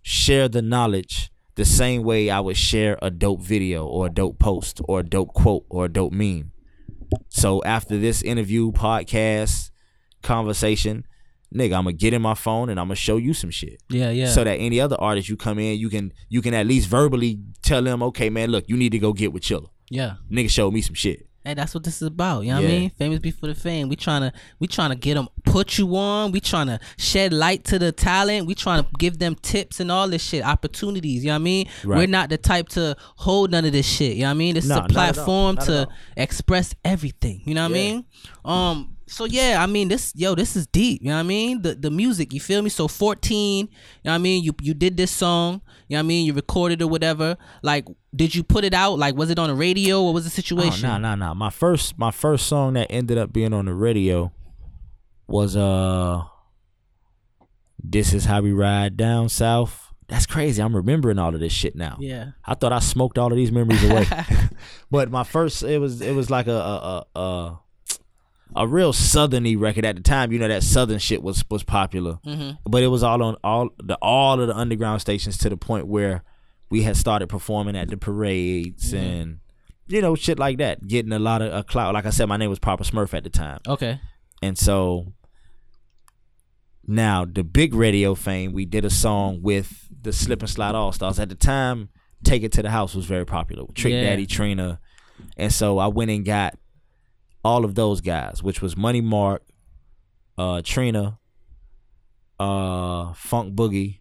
share 0.01 0.49
the 0.49 0.62
knowledge 0.62 1.32
the 1.57 1.64
same 1.64 2.05
way 2.05 2.30
I 2.30 2.38
would 2.38 2.57
share 2.57 2.97
a 3.03 3.11
dope 3.11 3.42
video 3.42 3.84
or 3.84 4.07
a 4.07 4.11
dope 4.11 4.38
post 4.38 4.80
or 4.86 5.01
a 5.01 5.03
dope 5.03 5.34
quote 5.34 5.64
or 5.68 5.86
a 5.86 5.88
dope 5.88 6.12
meme. 6.12 6.53
So 7.28 7.64
after 7.64 7.99
this 7.99 8.22
interview, 8.22 8.70
podcast, 8.70 9.70
conversation, 10.22 11.05
nigga, 11.55 11.74
I'm 11.76 11.84
gonna 11.84 11.92
get 11.92 12.12
in 12.14 12.22
my 12.22 12.34
phone 12.34 12.68
and 12.68 12.78
I'm 12.80 12.86
gonna 12.86 12.97
show 12.97 13.16
you 13.16 13.32
some 13.34 13.51
shit 13.51 13.80
Yeah, 13.88 14.11
yeah. 14.11 14.28
so 14.28 14.44
that 14.44 14.55
any 14.57 14.80
other 14.80 14.97
artist 15.01 15.28
you 15.28 15.36
come 15.36 15.59
in, 15.59 15.78
you 15.78 15.88
can 15.88 16.12
you 16.28 16.42
can 16.42 16.55
at 16.55 16.66
least 16.66 16.88
verbally 16.88 17.38
tell 17.62 17.82
them, 17.82 18.03
okay, 18.03 18.30
man, 18.30 18.51
look, 18.51 18.64
you 18.68 18.76
need 18.76 18.92
to 18.92 18.99
go 18.99 19.12
get 19.12 19.32
with 19.32 19.42
Chilla. 19.42 19.68
yeah. 19.90 20.14
Nigga 20.30 20.51
showed 20.51 20.72
me 20.74 20.80
some 20.82 20.94
shit. 20.94 21.26
Hey, 21.44 21.55
that's 21.55 21.72
what 21.74 21.84
this 21.84 22.03
is 22.03 22.09
about. 22.09 22.40
You 22.40 22.49
know 22.51 22.57
what 22.61 22.64
I 22.64 22.68
mean? 22.72 22.90
Famous 22.90 23.20
before 23.20 23.49
the 23.49 23.55
fame. 23.55 23.88
We 23.88 23.94
trying 23.94 24.22
to 24.22 24.32
we 24.59 24.66
trying 24.66 24.90
to 24.90 24.97
get 24.97 25.14
them, 25.14 25.28
put 25.44 25.78
you 25.78 25.94
on. 25.97 26.32
We 26.32 26.40
trying 26.40 26.66
to 26.66 26.80
shed 26.99 27.32
light 27.32 27.62
to 27.66 27.78
the 27.78 27.92
talent. 27.92 28.49
We 28.49 28.57
trying 28.57 28.82
to 28.82 28.88
give 28.99 29.20
them 29.20 29.36
tips 29.36 29.78
and 29.78 29.92
all 29.92 30.09
this 30.09 30.24
shit, 30.24 30.42
opportunities. 30.44 31.22
You 31.22 31.28
know 31.28 31.34
what 31.34 31.42
I 31.42 31.44
mean? 31.44 31.68
Right. 31.84 31.99
We're 31.99 32.09
not 32.09 32.30
the 32.30 32.36
type 32.38 32.68
to 32.70 32.97
hold 33.14 33.53
none 33.53 33.64
of 33.64 33.70
this 33.70 33.86
shit. 33.86 34.16
You 34.16 34.22
know 34.22 34.30
what 34.30 34.30
I 34.32 34.34
mean? 34.38 34.55
This 34.57 34.66
No, 34.66 34.78
is 34.78 34.80
a 34.86 34.88
platform 34.88 35.57
to 35.59 35.86
express 36.16 36.74
everything. 36.84 37.42
You 37.44 37.55
know 37.55 37.62
what 37.62 37.70
I 37.70 37.74
mean? 37.74 38.05
Um. 38.44 38.95
So 39.09 39.24
yeah, 39.24 39.62
I 39.62 39.66
mean 39.66 39.88
this, 39.88 40.12
yo, 40.16 40.34
this 40.34 40.57
is 40.57 40.66
deep. 40.66 41.00
You 41.02 41.09
know 41.09 41.14
what 41.14 41.20
I 41.20 41.24
mean? 41.24 41.62
The 41.62 41.74
the 41.74 41.90
music, 41.90 42.32
you 42.32 42.40
feel 42.40 42.61
me? 42.61 42.70
So 42.70 42.88
fourteen, 42.88 43.66
you 43.66 43.72
know 44.04 44.11
what 44.11 44.16
I 44.16 44.18
mean? 44.18 44.42
You 44.42 44.52
you 44.61 44.74
did 44.74 44.96
this 44.96 45.12
song. 45.12 45.61
You 45.88 45.94
know 45.94 45.98
what 45.98 46.07
I 46.07 46.09
mean? 46.09 46.26
You 46.26 46.32
recorded 46.32 46.82
or 46.82 46.88
whatever. 46.88 47.36
Like, 47.62 47.86
did 48.14 48.34
you 48.34 48.42
put 48.42 48.64
it 48.64 48.74
out? 48.74 48.98
Like, 48.98 49.14
was 49.14 49.30
it 49.30 49.38
on 49.38 49.48
the 49.48 49.54
radio? 49.54 50.02
What 50.02 50.14
was 50.14 50.24
the 50.24 50.30
situation? 50.30 50.88
nah, 50.88 50.98
nah, 50.98 51.14
nah. 51.14 51.34
My 51.34 51.50
first, 51.50 51.96
my 51.96 52.11
first 52.11 52.48
song 52.48 52.72
that 52.72 52.90
ended 52.90 53.16
up 53.16 53.32
being 53.32 53.52
on 53.52 53.66
the 53.66 53.74
radio 53.74 54.32
was 55.28 55.57
uh, 55.57 56.24
"This 57.82 58.12
Is 58.12 58.24
How 58.24 58.40
We 58.40 58.52
Ride 58.52 58.96
Down 58.96 59.28
South." 59.28 59.86
That's 60.09 60.26
crazy. 60.26 60.62
I'm 60.62 60.74
remembering 60.74 61.18
all 61.18 61.34
of 61.34 61.40
this 61.40 61.52
shit 61.52 61.74
now. 61.74 61.96
Yeah. 61.98 62.30
I 62.44 62.54
thought 62.54 62.72
I 62.72 62.78
smoked 62.78 63.18
all 63.18 63.32
of 63.32 63.36
these 63.36 63.50
memories 63.50 63.82
away. 63.84 64.07
but 64.90 65.11
my 65.11 65.24
first, 65.24 65.62
it 65.62 65.80
was, 65.80 66.00
it 66.00 66.14
was 66.14 66.30
like 66.30 66.46
a 66.46 66.52
a 66.52 67.07
a, 67.14 67.20
a, 67.20 67.61
a 68.55 68.66
real 68.66 68.92
southerny 68.92 69.59
record 69.59 69.84
at 69.84 69.97
the 69.97 70.03
time. 70.03 70.32
You 70.32 70.38
know 70.38 70.49
that 70.49 70.62
southern 70.62 70.99
shit 70.99 71.22
was 71.22 71.44
was 71.51 71.64
popular, 71.64 72.18
mm-hmm. 72.24 72.53
but 72.64 72.82
it 72.82 72.88
was 72.88 73.03
all 73.03 73.22
on 73.22 73.36
all 73.42 73.70
the 73.82 73.97
all 74.01 74.40
of 74.40 74.49
the 74.49 74.57
underground 74.57 75.01
stations 75.01 75.36
to 75.38 75.49
the 75.49 75.57
point 75.57 75.86
where 75.86 76.22
we 76.70 76.82
had 76.82 76.97
started 76.97 77.28
performing 77.28 77.76
at 77.76 77.88
the 77.88 77.97
parades 77.97 78.92
mm-hmm. 78.92 79.05
and 79.05 79.38
you 79.88 80.01
know 80.01 80.14
shit 80.14 80.38
like 80.38 80.59
that, 80.59 80.86
getting 80.86 81.12
a 81.12 81.18
lot 81.18 81.42
of 81.42 81.53
a 81.53 81.64
clout. 81.64 81.94
Like 81.94 82.07
I 82.07 82.11
said, 82.11 82.28
my 82.28 82.36
name 82.36 82.51
was 82.51 82.59
Papa 82.59 82.84
Smurf 82.84 83.14
at 83.14 83.24
the 83.24 83.30
time, 83.30 83.61
Okay. 83.66 84.01
and 84.42 84.57
so 84.57 85.12
now 86.86 87.24
the 87.24 87.42
big 87.42 87.74
radio 87.74 88.14
fame, 88.14 88.53
we 88.53 88.64
did 88.64 88.84
a 88.84 88.90
song 88.90 89.42
with 89.42 89.88
the 90.03 90.12
Slip 90.12 90.40
and 90.40 90.51
Slide 90.51 90.74
All 90.74 90.92
Stars 90.92 91.18
at 91.18 91.28
the 91.28 91.34
time. 91.34 91.88
Take 92.24 92.42
It 92.42 92.53
to 92.53 92.62
the 92.62 92.70
House 92.70 92.94
was 92.94 93.07
very 93.07 93.26
popular. 93.26 93.64
Trick 93.74 93.92
Yeah. 93.92 94.05
Daddy, 94.05 94.26
Trina, 94.26 94.80
and 95.36 95.53
so 95.53 95.78
I 95.78 95.88
went 95.88 96.11
and 96.11 96.24
got 96.24 96.59
all 97.47 97.64
of 97.64 97.74
those 97.74 98.01
guys, 98.01 98.42
which 98.42 98.61
was 98.61 98.76
Money 98.76 99.01
Mark, 99.01 99.42
uh, 100.36 100.61
Trina, 100.64 101.18
uh, 102.40 103.12
Funk 103.14 103.55
Boogie. 103.55 104.01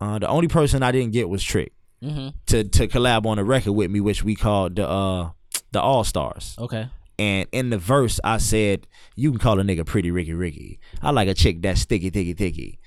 Uh, 0.00 0.18
the 0.18 0.28
only 0.28 0.48
person 0.48 0.82
I 0.82 0.92
didn't 0.92 1.12
get 1.12 1.28
was 1.28 1.42
Trick 1.42 1.72
Mm-hmm. 2.02 2.28
to 2.48 2.64
to 2.64 2.86
collab 2.86 3.24
on 3.24 3.38
a 3.38 3.44
record 3.44 3.72
with 3.72 3.90
me, 3.90 3.98
which 3.98 4.22
we 4.22 4.34
called 4.34 4.76
the 4.76 4.86
uh 4.86 5.30
the 5.72 5.80
All 5.80 6.04
Stars. 6.04 6.54
Okay. 6.58 6.88
And 7.18 7.48
in 7.50 7.70
the 7.70 7.78
verse, 7.78 8.20
I 8.22 8.36
said, 8.36 8.86
"You 9.16 9.30
can 9.30 9.38
call 9.38 9.58
a 9.58 9.62
nigga 9.62 9.86
pretty 9.86 10.10
Ricky 10.10 10.34
Ricky. 10.34 10.80
I 11.00 11.12
like 11.12 11.28
a 11.28 11.34
chick 11.34 11.62
that's 11.62 11.80
sticky, 11.80 12.10
thicky, 12.10 12.34
thicky." 12.34 12.78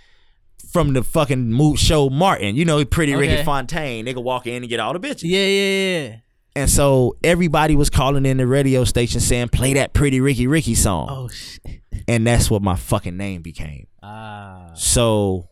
From 0.72 0.94
the 0.94 1.02
fucking 1.02 1.52
mood 1.52 1.80
show 1.80 2.10
Martin, 2.12 2.56
you 2.56 2.66
know, 2.66 2.84
pretty 2.86 3.16
Ricky 3.16 3.34
Okay. 3.36 3.44
Fontaine. 3.44 4.06
Nigga 4.06 4.22
walk 4.22 4.46
in 4.46 4.62
and 4.62 4.70
get 4.70 4.80
all 4.80 4.94
the 4.94 5.00
bitches. 5.00 5.24
Yeah, 5.24 5.46
yeah, 5.48 6.10
yeah. 6.10 6.16
And 6.58 6.68
so 6.68 7.16
everybody 7.24 7.76
was 7.76 7.92
calling 7.92 8.26
in 8.26 8.38
the 8.38 8.48
radio 8.48 8.84
station 8.84 9.22
saying, 9.22 9.50
"Play 9.50 9.76
that 9.76 9.94
pretty 9.94 10.20
Ricky 10.20 10.48
Ricky 10.48 10.74
song." 10.74 11.08
Oh 11.08 11.28
shit. 11.28 11.84
And 12.08 12.26
that's 12.26 12.50
what 12.50 12.64
my 12.64 12.76
fucking 12.76 13.16
name 13.16 13.44
became. 13.44 13.86
Ah. 14.02 14.72
So 14.74 15.50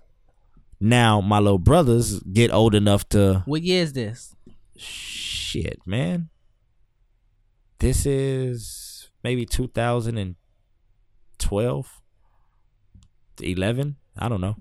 now 0.79 1.21
my 1.21 1.37
little 1.37 1.59
brothers 1.59 2.21
get 2.21 2.51
old 2.51 2.73
enough 2.73 3.07
to 3.09 3.43
What 3.45 3.61
year 3.61 3.83
is 3.83 3.93
this? 3.93 4.35
shit, 4.77 5.77
man. 5.85 6.29
This 7.77 8.07
is 8.07 9.11
maybe 9.23 9.45
2012, 9.45 12.01
11. 13.41 13.95
I 14.17 14.27
don't 14.27 14.41
know. 14.41 14.55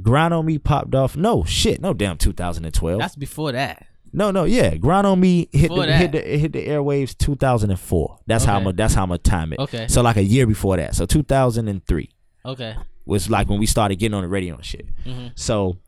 Grind 0.00 0.32
on 0.32 0.46
Me 0.46 0.58
popped 0.58 0.94
off. 0.94 1.16
No 1.16 1.42
shit, 1.42 1.80
no 1.80 1.92
damn 1.92 2.18
2012. 2.18 3.00
That's 3.00 3.16
before 3.16 3.50
that. 3.50 3.84
No, 4.16 4.30
no, 4.32 4.44
yeah. 4.44 4.74
Grind 4.76 5.06
on 5.06 5.20
Me 5.20 5.48
hit 5.52 5.68
the, 5.70 5.86
hit 5.92 6.12
the 6.12 6.20
hit 6.20 6.52
the 6.52 6.66
airwaves 6.66 7.16
2004. 7.16 8.18
That's 8.26 8.44
how 8.44 8.56
Okay. 8.58 8.68
I'm 8.70 8.76
that's 8.76 8.94
how 8.94 9.02
I'm 9.04 9.08
gonna 9.10 9.18
time 9.18 9.52
it. 9.52 9.58
Okay. 9.60 9.86
So 9.88 10.02
like 10.02 10.16
a 10.16 10.24
year 10.24 10.46
before 10.46 10.76
that. 10.78 10.94
So 10.96 11.06
2003 11.06 12.10
Okay. 12.44 12.74
was 13.04 13.30
like 13.30 13.48
when 13.48 13.58
we 13.60 13.66
started 13.66 13.96
getting 13.96 14.14
on 14.14 14.22
the 14.22 14.28
radio 14.28 14.54
and 14.56 14.64
shit. 14.64 14.86
Mhm. 15.04 15.32
So 15.38 15.78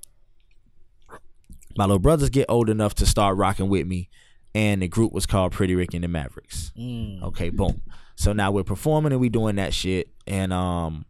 my 1.77 1.85
little 1.85 1.99
brothers 1.99 2.29
get 2.31 2.47
old 2.49 2.69
enough 2.69 2.95
to 2.97 3.07
start 3.07 3.37
rocking 3.37 3.69
with 3.69 3.87
me, 3.87 4.09
and 4.55 4.83
the 4.83 4.89
group 4.89 5.13
was 5.13 5.27
called 5.27 5.53
Pretty 5.53 5.75
Rick 5.75 5.95
and 5.95 6.03
the 6.03 6.09
Mavericks. 6.09 6.73
Mm. 6.77 7.23
Okay, 7.23 7.51
boom. 7.51 7.83
So 8.17 8.33
now 8.33 8.51
we're 8.51 8.65
performing 8.65 9.13
and 9.13 9.21
we 9.21 9.29
doing 9.29 9.57
that 9.57 9.73
shit, 9.73 10.09
and 10.27 10.53
um, 10.53 11.05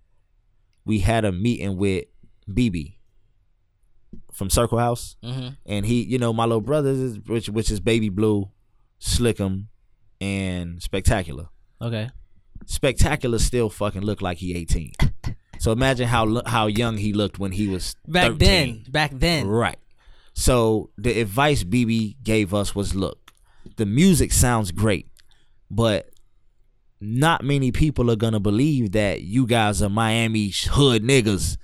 we 0.85 0.99
had 0.99 1.25
a 1.25 1.33
meeting 1.33 1.79
with 1.79 2.05
BB 2.51 2.97
from 4.39 4.49
Circle 4.51 4.79
House, 4.79 5.17
Mhm. 5.23 5.57
and 5.67 5.85
he, 5.85 6.03
you 6.05 6.19
know, 6.19 6.33
my 6.33 6.45
little 6.45 6.61
brothers, 6.71 6.99
is, 6.99 7.19
which 7.27 7.49
which 7.49 7.71
is 7.71 7.81
Baby 7.81 8.09
Blue, 8.09 8.49
Slick'em, 9.01 9.67
and 10.21 10.81
Spectacular. 10.83 11.49
Okay. 11.83 12.11
Spectacular 12.67 13.39
still 13.39 13.69
fucking 13.71 14.03
look 14.03 14.23
like 14.23 14.39
he 14.39 14.55
18. 14.55 14.93
So 15.61 15.73
imagine 15.73 16.07
how 16.07 16.41
how 16.47 16.69
young 16.69 16.99
he 16.99 17.13
looked 17.13 17.41
when 17.41 17.51
he 17.51 17.67
was 17.67 17.97
Back 18.07 18.31
13. 18.31 18.39
then. 18.39 18.93
Back 18.93 19.11
then. 19.19 19.49
Right. 19.49 19.79
So 20.33 20.91
the 20.97 21.21
advice 21.21 21.65
BB 21.65 22.17
gave 22.23 22.55
us 22.55 22.77
was 22.77 22.95
look, 22.95 23.33
the 23.77 23.85
music 23.85 24.31
sounds 24.33 24.71
great, 24.71 25.09
but 25.69 26.11
not 27.01 27.43
many 27.43 27.73
people 27.73 28.09
are 28.09 28.15
gonna 28.25 28.39
believe 28.39 28.93
that 28.93 29.23
you 29.23 29.47
guys 29.49 29.83
are 29.83 29.89
Miami 29.89 30.53
hood 30.71 31.03
niggas. 31.03 31.57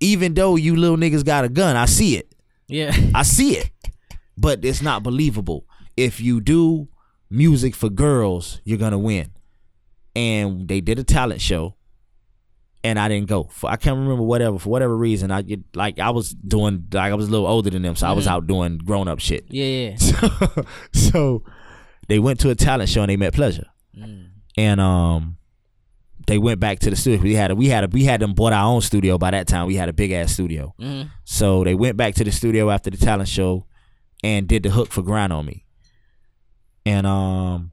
Even 0.00 0.34
though 0.34 0.56
you 0.56 0.74
little 0.76 0.96
niggas 0.96 1.24
got 1.24 1.44
a 1.44 1.48
gun, 1.48 1.76
I 1.76 1.84
see 1.84 2.16
it. 2.16 2.34
Yeah. 2.68 2.94
I 3.14 3.22
see 3.22 3.56
it. 3.56 3.70
But 4.36 4.64
it's 4.64 4.80
not 4.80 5.02
believable. 5.02 5.66
If 5.96 6.20
you 6.20 6.40
do 6.40 6.88
music 7.28 7.74
for 7.74 7.90
girls, 7.90 8.60
you're 8.64 8.78
gonna 8.78 8.98
win. 8.98 9.30
And 10.16 10.66
they 10.66 10.80
did 10.80 10.98
a 10.98 11.04
talent 11.04 11.40
show, 11.40 11.76
and 12.82 12.98
I 12.98 13.08
didn't 13.08 13.28
go. 13.28 13.44
For, 13.44 13.70
I 13.70 13.76
can't 13.76 13.98
remember 13.98 14.22
whatever 14.22 14.58
for 14.58 14.70
whatever 14.70 14.96
reason. 14.96 15.30
I 15.30 15.42
get 15.42 15.60
like 15.74 15.98
I 15.98 16.10
was 16.10 16.30
doing 16.30 16.86
like 16.92 17.12
I 17.12 17.14
was 17.14 17.28
a 17.28 17.30
little 17.30 17.46
older 17.46 17.70
than 17.70 17.82
them, 17.82 17.94
so 17.96 18.06
I 18.06 18.12
was 18.12 18.26
out 18.26 18.46
doing 18.46 18.78
grown 18.78 19.06
up 19.08 19.20
shit. 19.20 19.44
Yeah. 19.48 19.64
Yeah. 19.64 19.96
So, 20.00 20.64
so 20.92 21.44
they 22.08 22.18
went 22.18 22.40
to 22.40 22.50
a 22.50 22.54
talent 22.54 22.88
show 22.88 23.02
and 23.02 23.10
they 23.10 23.16
met 23.16 23.34
Pleasure, 23.34 23.66
and 24.56 24.80
um, 24.80 25.36
they 26.26 26.38
went 26.38 26.60
back 26.60 26.78
to 26.80 26.90
the 26.90 26.96
studio. 26.96 27.20
We 27.22 27.34
had 27.34 27.50
a, 27.50 27.54
we 27.56 27.68
had 27.68 27.84
a, 27.84 27.88
we 27.88 28.04
had 28.04 28.20
them 28.20 28.34
bought 28.34 28.52
our 28.52 28.66
own 28.66 28.80
studio 28.82 29.18
by 29.18 29.30
that 29.32 29.48
time. 29.48 29.66
We 29.66 29.76
had 29.76 29.88
a 29.88 29.92
big 29.92 30.12
ass 30.12 30.32
studio. 30.32 30.74
Mhm. 30.80 31.10
So 31.24 31.64
they 31.64 31.74
went 31.74 31.96
back 31.96 32.14
to 32.16 32.24
the 32.24 32.30
studio 32.32 32.70
after 32.70 32.90
the 32.90 32.96
talent 32.96 33.28
show 33.28 33.66
and 34.22 34.46
did 34.46 34.62
the 34.62 34.70
hook 34.70 34.90
for 34.90 35.02
Grind 35.02 35.32
on 35.32 35.46
Me. 35.46 35.64
And 36.86 37.06
um 37.06 37.72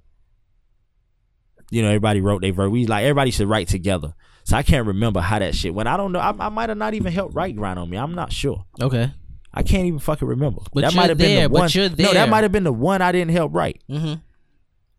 you 1.69 1.81
know, 1.81 1.89
everybody 1.89 2.21
wrote 2.21 2.41
their 2.41 2.53
verse. 2.53 2.69
we 2.71 2.85
like 2.87 3.03
everybody 3.03 3.31
should 3.31 3.49
write 3.49 3.67
together. 3.67 4.13
So 4.45 4.55
I 4.55 4.63
can't 4.63 4.87
remember 4.87 5.19
how 5.19 5.39
that 5.39 5.53
shit 5.55 5.73
went. 5.73 5.89
I 5.89 5.97
don't 5.97 6.13
know. 6.13 6.19
I, 6.19 6.33
I 6.39 6.49
might 6.49 6.69
have 6.69 6.77
not 6.77 6.93
even 6.93 7.11
helped 7.11 7.35
write 7.35 7.55
Grind 7.57 7.77
on 7.77 7.89
Me. 7.89 7.97
I'm 7.97 8.15
not 8.15 8.31
sure. 8.31 8.63
Okay. 8.81 9.11
I 9.53 9.63
can't 9.63 9.85
even 9.87 9.99
fucking 9.99 10.27
remember. 10.27 10.61
But 10.73 10.81
that 10.81 10.95
might 10.95 11.09
have 11.09 11.17
been 11.17 11.43
the 11.43 11.49
but 11.49 11.73
one. 11.75 11.95
No, 11.97 12.13
that 12.13 12.29
might 12.29 12.43
have 12.43 12.51
been 12.51 12.63
the 12.63 12.71
one 12.71 13.01
I 13.01 13.11
didn't 13.11 13.31
help 13.33 13.53
write. 13.53 13.81
Mhm. 13.89 14.21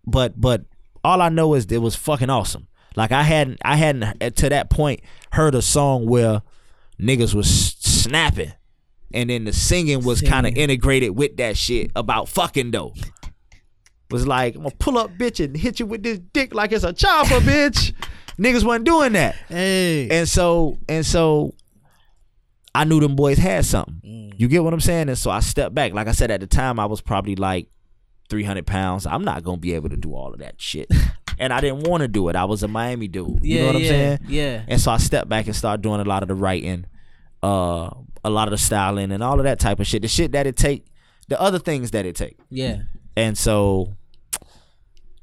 But 0.05 0.39
but 0.39 0.65
all 1.03 1.23
I 1.23 1.29
know 1.31 1.55
is 1.55 1.65
it 1.67 1.79
was 1.79 1.95
fucking 1.95 2.29
awesome. 2.29 2.67
Like 2.99 3.13
I 3.13 3.23
hadn't 3.23 3.59
I 3.65 3.77
hadn't 3.77 4.03
uh, 4.21 4.31
to 4.31 4.49
that 4.49 4.71
point 4.71 5.03
heard 5.31 5.55
a 5.55 5.63
song 5.63 6.07
where 6.07 6.43
niggas 7.01 7.33
was 7.33 7.49
snapping, 7.49 8.53
and 9.15 9.31
then 9.31 9.45
the 9.45 9.53
singing 9.53 10.05
was 10.05 10.21
kind 10.21 10.49
of 10.49 10.57
integrated 10.57 11.17
with 11.17 11.37
that 11.37 11.57
shit 11.57 11.93
about 11.95 12.29
fucking 12.29 12.73
though. 12.73 12.95
Was 14.11 14.27
like 14.27 14.57
I'm 14.57 14.63
gonna 14.65 14.75
pull 14.81 14.99
up 14.99 15.13
bitch 15.13 15.43
and 15.45 15.57
hit 15.57 15.79
you 15.79 15.87
with 15.87 16.03
this 16.03 16.19
dick 16.19 16.53
like 16.53 16.73
it's 16.73 16.83
a 16.83 16.93
chopper, 16.93 17.37
bitch. 17.37 17.95
Niggas 18.37 18.65
wasn't 18.65 18.87
doing 18.87 19.13
that. 19.13 19.37
Hey. 19.49 20.09
And 20.11 20.29
so 20.29 20.77
and 20.89 21.07
so 21.07 21.55
I 22.75 22.83
knew 22.83 22.99
them 22.99 23.15
boys 23.15 23.39
had 23.39 23.65
something. 23.65 24.33
You 24.37 24.49
get 24.49 24.65
what 24.65 24.75
I'm 24.75 24.81
saying? 24.81 25.09
And 25.09 25.19
so 25.19 25.31
I 25.31 25.39
stepped 25.39 25.73
back. 25.73 25.93
Like 25.93 26.09
I 26.09 26.13
said, 26.13 26.33
at 26.33 26.41
the 26.41 26.49
time 26.49 26.81
I 26.81 26.87
was 26.87 27.01
probably 27.01 27.37
like 27.37 27.69
300 28.29 28.67
pounds. 28.67 29.07
I'm 29.07 29.25
not 29.25 29.45
gonna 29.45 29.59
be 29.59 29.75
able 29.75 29.89
to 29.89 29.97
do 29.97 30.15
all 30.15 30.33
of 30.33 30.41
that 30.41 30.61
shit. 30.61 30.91
and 31.39 31.53
I 31.53 31.61
didn't 31.61 31.89
want 31.89 32.03
to 32.03 32.09
do 32.09 32.29
it. 32.29 32.37
I 32.37 32.45
was 32.45 32.63
a 32.63 32.69
Miami 32.69 33.09
dude. 33.09 33.39
You 33.43 33.57
yeah. 33.57 33.61
know 33.61 33.67
what 33.69 33.77
I'm 33.77 33.83
yeah, 33.83 33.89
saying? 33.89 34.19
Yeah. 34.29 34.63
And 34.69 34.81
so 34.81 34.91
I 34.91 34.97
stepped 34.99 35.29
back 35.29 35.47
and 35.47 35.57
started 35.57 35.83
doing 35.83 36.01
a 36.01 36.05
lot 36.05 36.23
of 36.23 36.29
the 36.29 36.35
writing, 36.35 36.87
uh, 37.43 37.91
a 38.25 38.31
lot 38.31 38.49
of 38.49 38.53
the 38.53 38.59
styling 38.59 39.13
and 39.13 39.23
all 39.23 39.39
of 39.39 39.45
that 39.45 39.59
type 39.59 39.81
of 39.81 39.87
shit. 39.87 40.03
The 40.03 40.09
shit 40.09 40.33
that 40.33 40.47
it 40.47 40.57
take, 40.57 40.87
the 41.29 41.41
other 41.41 41.59
things 41.59 41.93
that 41.93 42.07
it 42.07 42.17
take. 42.17 42.39
Yeah. 42.51 42.83
And 43.17 43.37
so 43.37 43.95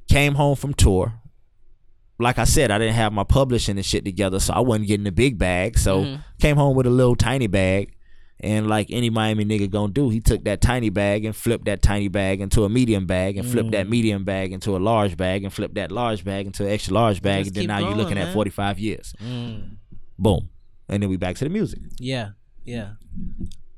came 0.10 0.36
home 0.36 0.56
from 0.56 0.74
tour. 0.74 1.14
Like 2.20 2.38
I 2.38 2.46
said, 2.46 2.72
I 2.72 2.78
didn't 2.78 2.94
have 2.94 3.12
my 3.12 3.24
publishing 3.26 3.78
and 3.78 3.86
shit 3.86 4.06
together, 4.06 4.40
so 4.40 4.54
I 4.54 4.60
wasn't 4.60 4.88
getting 4.88 5.04
the 5.04 5.12
big 5.12 5.38
bag. 5.38 5.78
So 5.78 6.04
Mhm. 6.04 6.24
came 6.40 6.56
home 6.56 6.76
with 6.76 6.88
a 6.88 6.90
little 6.90 7.16
tiny 7.16 7.48
bag 7.48 7.95
And 8.42 8.68
like 8.68 8.88
any 8.92 9.10
Miami 9.10 9.46
nigga 9.46 9.70
gonna 9.70 9.94
do, 9.94 10.10
he 10.10 10.20
took 10.20 10.44
that 10.44 10.60
tiny 10.62 10.90
bag 10.90 11.24
and 11.24 11.34
flipped 11.36 11.66
that 11.66 11.82
tiny 11.82 12.10
bag 12.10 12.42
into 12.42 12.66
a 12.66 12.70
medium 12.70 13.06
bag 13.06 13.38
and 13.38 13.48
flipped 13.48 13.70
Mm. 13.70 13.74
that 13.74 13.90
medium 13.90 14.26
bag 14.26 14.52
into 14.52 14.76
a 14.76 14.80
large 14.80 15.16
bag 15.16 15.44
and 15.46 15.54
flipped 15.54 15.76
that 15.76 15.92
large 15.92 16.26
bag 16.26 16.46
into 16.46 16.66
an 16.66 16.72
extra 16.72 16.94
large 16.94 17.22
bag. 17.22 17.46
Just 17.46 17.56
and 17.58 17.70
then 17.70 17.80
now 17.80 17.88
you're 17.88 17.98
looking 17.98 18.18
at 18.18 18.34
45 18.34 18.78
years. 18.78 19.14
Mm. 19.24 19.78
Boom. 20.20 20.50
And 20.90 21.02
then 21.02 21.10
we 21.10 21.16
back 21.18 21.36
to 21.38 21.46
the 21.46 21.50
music. 21.50 21.80
Yeah, 21.98 22.32
yeah. 22.66 22.92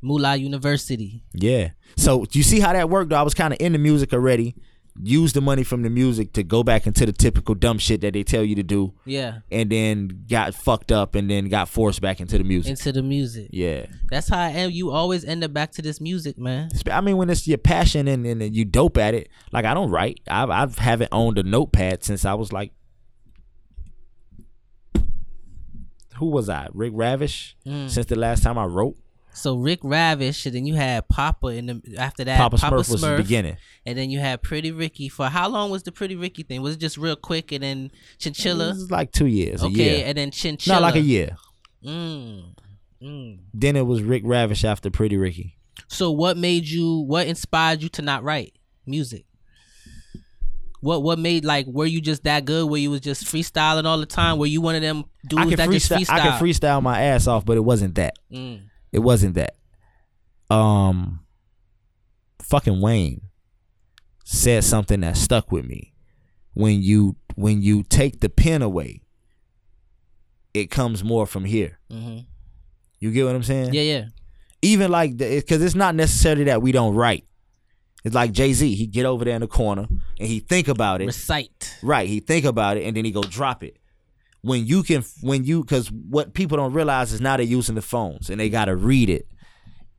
Moolah 0.02 0.36
University. 0.36 1.24
Yeah. 1.34 1.70
So 1.96 2.26
you 2.32 2.44
see 2.44 2.60
how 2.60 2.74
that 2.74 2.90
worked? 2.90 3.10
Though? 3.12 3.16
I 3.18 3.24
was 3.24 3.34
kind 3.34 3.54
of 3.54 3.60
in 3.62 3.74
the 3.74 3.80
music 3.80 4.14
already. 4.14 4.56
Used 5.04 5.36
the 5.36 5.42
money 5.42 5.64
from 5.64 5.84
the 5.84 5.90
music 5.90 6.34
to 6.34 6.44
go 6.44 6.64
back 6.64 6.88
into 6.88 7.06
the 7.06 7.12
typical 7.14 7.54
dumb 7.54 7.78
shit 7.78 8.02
that 8.02 8.14
they 8.14 8.24
tell 8.24 8.44
you 8.44 8.56
to 8.56 8.64
do, 8.64 8.94
Yeah, 9.06 9.40
and 9.52 9.70
then 9.72 10.24
got 10.30 10.56
fucked 10.56 10.92
up, 10.92 11.14
and 11.14 11.30
then 11.30 11.50
got 11.50 11.70
forced 11.70 12.02
back 12.02 12.20
into 12.20 12.38
the 12.38 12.44
music. 12.44 12.72
into 12.72 12.92
the 12.92 13.04
music. 13.04 13.50
yeah. 13.52 13.86
That's 14.10 14.30
how 14.30 14.40
I 14.40 14.50
am. 14.50 14.72
You 14.72 14.92
always 14.92 15.24
end 15.24 15.44
up 15.44 15.54
back 15.54 15.72
to 15.74 15.82
this 15.82 16.02
music, 16.02 16.38
man. 16.40 16.70
I 16.92 17.02
mean, 17.02 17.18
when 17.18 17.30
it's 17.30 17.48
your 17.48 17.58
passion 17.60 18.08
and, 18.08 18.26
and 18.26 18.56
you 18.56 18.66
dope 18.66 18.98
at 18.98 19.14
it, 19.14 19.30
like 19.52 19.66
I 19.66 19.74
don't 19.74 19.92
write. 19.92 20.20
I 20.28 20.44
I 20.46 20.68
haven't 20.80 21.10
owned 21.12 21.38
a 21.38 21.44
notepad 21.44 22.04
since 22.04 22.26
I 22.26 22.34
was 22.34 22.52
like, 22.52 22.72
who 26.16 26.28
was 26.28 26.50
I? 26.50 26.68
Rick 26.74 26.94
Ravish. 26.96 27.56
Mm. 27.66 27.90
Since 27.90 28.08
the 28.08 28.16
last 28.16 28.42
time 28.44 28.58
I 28.58 28.66
wrote, 28.66 28.98
So 29.38 29.56
Rick 29.56 29.80
Ravish, 29.84 30.46
and 30.48 30.56
then 30.56 30.66
you 30.66 30.74
had 30.74 31.08
Papa 31.08 31.48
in 31.48 31.68
the 31.68 31.96
after 31.98 32.24
that. 32.24 32.38
Papa, 32.38 32.58
Smurf 32.58 32.90
was 32.90 33.02
the 33.02 33.18
beginning. 33.18 33.58
and 33.86 33.98
then 33.98 34.10
you 34.10 34.20
had 34.20 34.42
Pretty 34.42 34.72
Ricky. 34.72 35.10
For 35.10 35.28
how 35.28 35.48
long 35.48 35.70
was 35.70 35.84
the 35.84 35.92
Pretty 35.92 36.16
Ricky 36.16 36.42
thing? 36.44 36.62
Was 36.64 36.76
it 36.76 36.80
just 36.80 36.98
real 36.98 37.16
quick, 37.16 37.52
and 37.52 37.64
then 37.64 37.92
Chinchilla? 38.18 38.74
This 38.74 38.78
is 38.84 38.92
like 38.92 39.12
two 39.12 39.28
years, 39.28 39.62
a 39.62 39.68
Okay, 39.68 40.04
and 40.04 40.18
then 40.18 40.32
Chinchilla. 40.32 40.78
not 40.78 40.82
like 40.82 40.96
a 40.96 41.02
year. 41.02 41.38
Mm. 41.86 42.56
Mm. 43.02 43.40
Then 43.54 43.76
it 43.76 43.86
was 43.86 44.02
Rick 44.02 44.24
Ravish 44.26 44.66
after 44.66 44.90
Pretty 44.90 45.18
Ricky. 45.18 45.58
So 45.88 46.10
what 46.12 46.36
made 46.36 46.68
you? 46.68 47.02
What 47.02 47.28
inspired 47.28 47.84
you 47.84 47.90
to 47.90 48.02
not 48.02 48.24
write 48.24 48.54
music? 48.88 49.26
What 50.82 51.04
what 51.04 51.20
made 51.20 51.44
like 51.46 51.66
were 51.68 51.86
you 51.86 52.02
just 52.02 52.24
that 52.24 52.46
good? 52.46 52.70
Where 52.70 52.80
you 52.80 52.90
was 52.92 53.02
just 53.02 53.26
freestyling 53.26 53.86
all 53.86 54.00
the 54.00 54.06
time? 54.06 54.38
Were 54.38 54.46
you 54.46 54.62
one 54.62 54.76
of 54.76 54.82
them 54.82 55.06
dudes 55.28 55.56
that 55.56 55.70
just 55.70 55.92
freestyle. 55.92 56.10
I 56.10 56.20
can 56.22 56.40
freestyle 56.40 56.82
my 56.82 57.02
ass 57.02 57.28
off, 57.28 57.46
but 57.46 57.58
it 57.58 57.62
wasn't 57.62 57.96
that. 57.96 58.16
Mm. 58.32 58.62
It 58.92 59.00
wasn't 59.00 59.36
that. 59.36 59.56
Um, 60.50 61.22
fucking 62.42 62.80
Wayne 62.82 63.22
said 64.24 64.64
something 64.64 65.02
that 65.02 65.18
stuck 65.18 65.52
with 65.52 65.66
me. 65.66 65.94
When 66.54 66.82
you 66.82 67.16
when 67.36 67.62
you 67.62 67.84
take 67.84 68.20
the 68.20 68.30
pen 68.30 68.62
away, 68.62 69.02
it 70.54 70.72
comes 70.72 71.04
more 71.04 71.28
from 71.28 71.46
here. 71.46 71.80
hmm 71.92 72.20
You 73.00 73.12
get 73.12 73.26
what 73.26 73.36
I'm 73.36 73.44
saying? 73.44 73.74
Yeah, 73.74 73.84
yeah. 73.84 74.06
Even 74.62 74.90
like 74.90 75.18
because 75.18 75.62
it's 75.62 75.76
not 75.76 75.94
necessarily 75.96 76.46
that 76.46 76.62
we 76.62 76.72
don't 76.72 76.96
write. 76.96 77.26
It's 78.04 78.16
like 78.16 78.32
Jay 78.32 78.54
Z. 78.54 78.74
He 78.74 78.88
get 78.88 79.06
over 79.06 79.26
there 79.26 79.36
in 79.36 79.42
the 79.42 79.48
corner 79.48 79.86
and 80.20 80.28
he 80.28 80.40
think 80.40 80.68
about 80.68 81.02
it. 81.02 81.06
Recite. 81.08 81.78
Right. 81.84 82.08
He 82.08 82.22
think 82.22 82.46
about 82.46 82.78
it 82.78 82.84
and 82.86 82.96
then 82.96 83.06
he 83.06 83.12
go 83.12 83.22
drop 83.22 83.64
it. 83.64 83.78
When 84.48 84.66
you 84.66 84.82
can, 84.84 85.04
when 85.22 85.44
you, 85.44 85.62
because 85.62 85.92
what 85.92 86.34
people 86.34 86.58
don't 86.58 86.74
realize 86.74 87.12
is 87.14 87.22
now 87.22 87.36
they're 87.38 87.46
using 87.46 87.76
the 87.76 87.82
phones 87.82 88.30
and 88.30 88.40
they 88.40 88.50
gotta 88.50 88.76
read 88.76 89.10
it. 89.10 89.28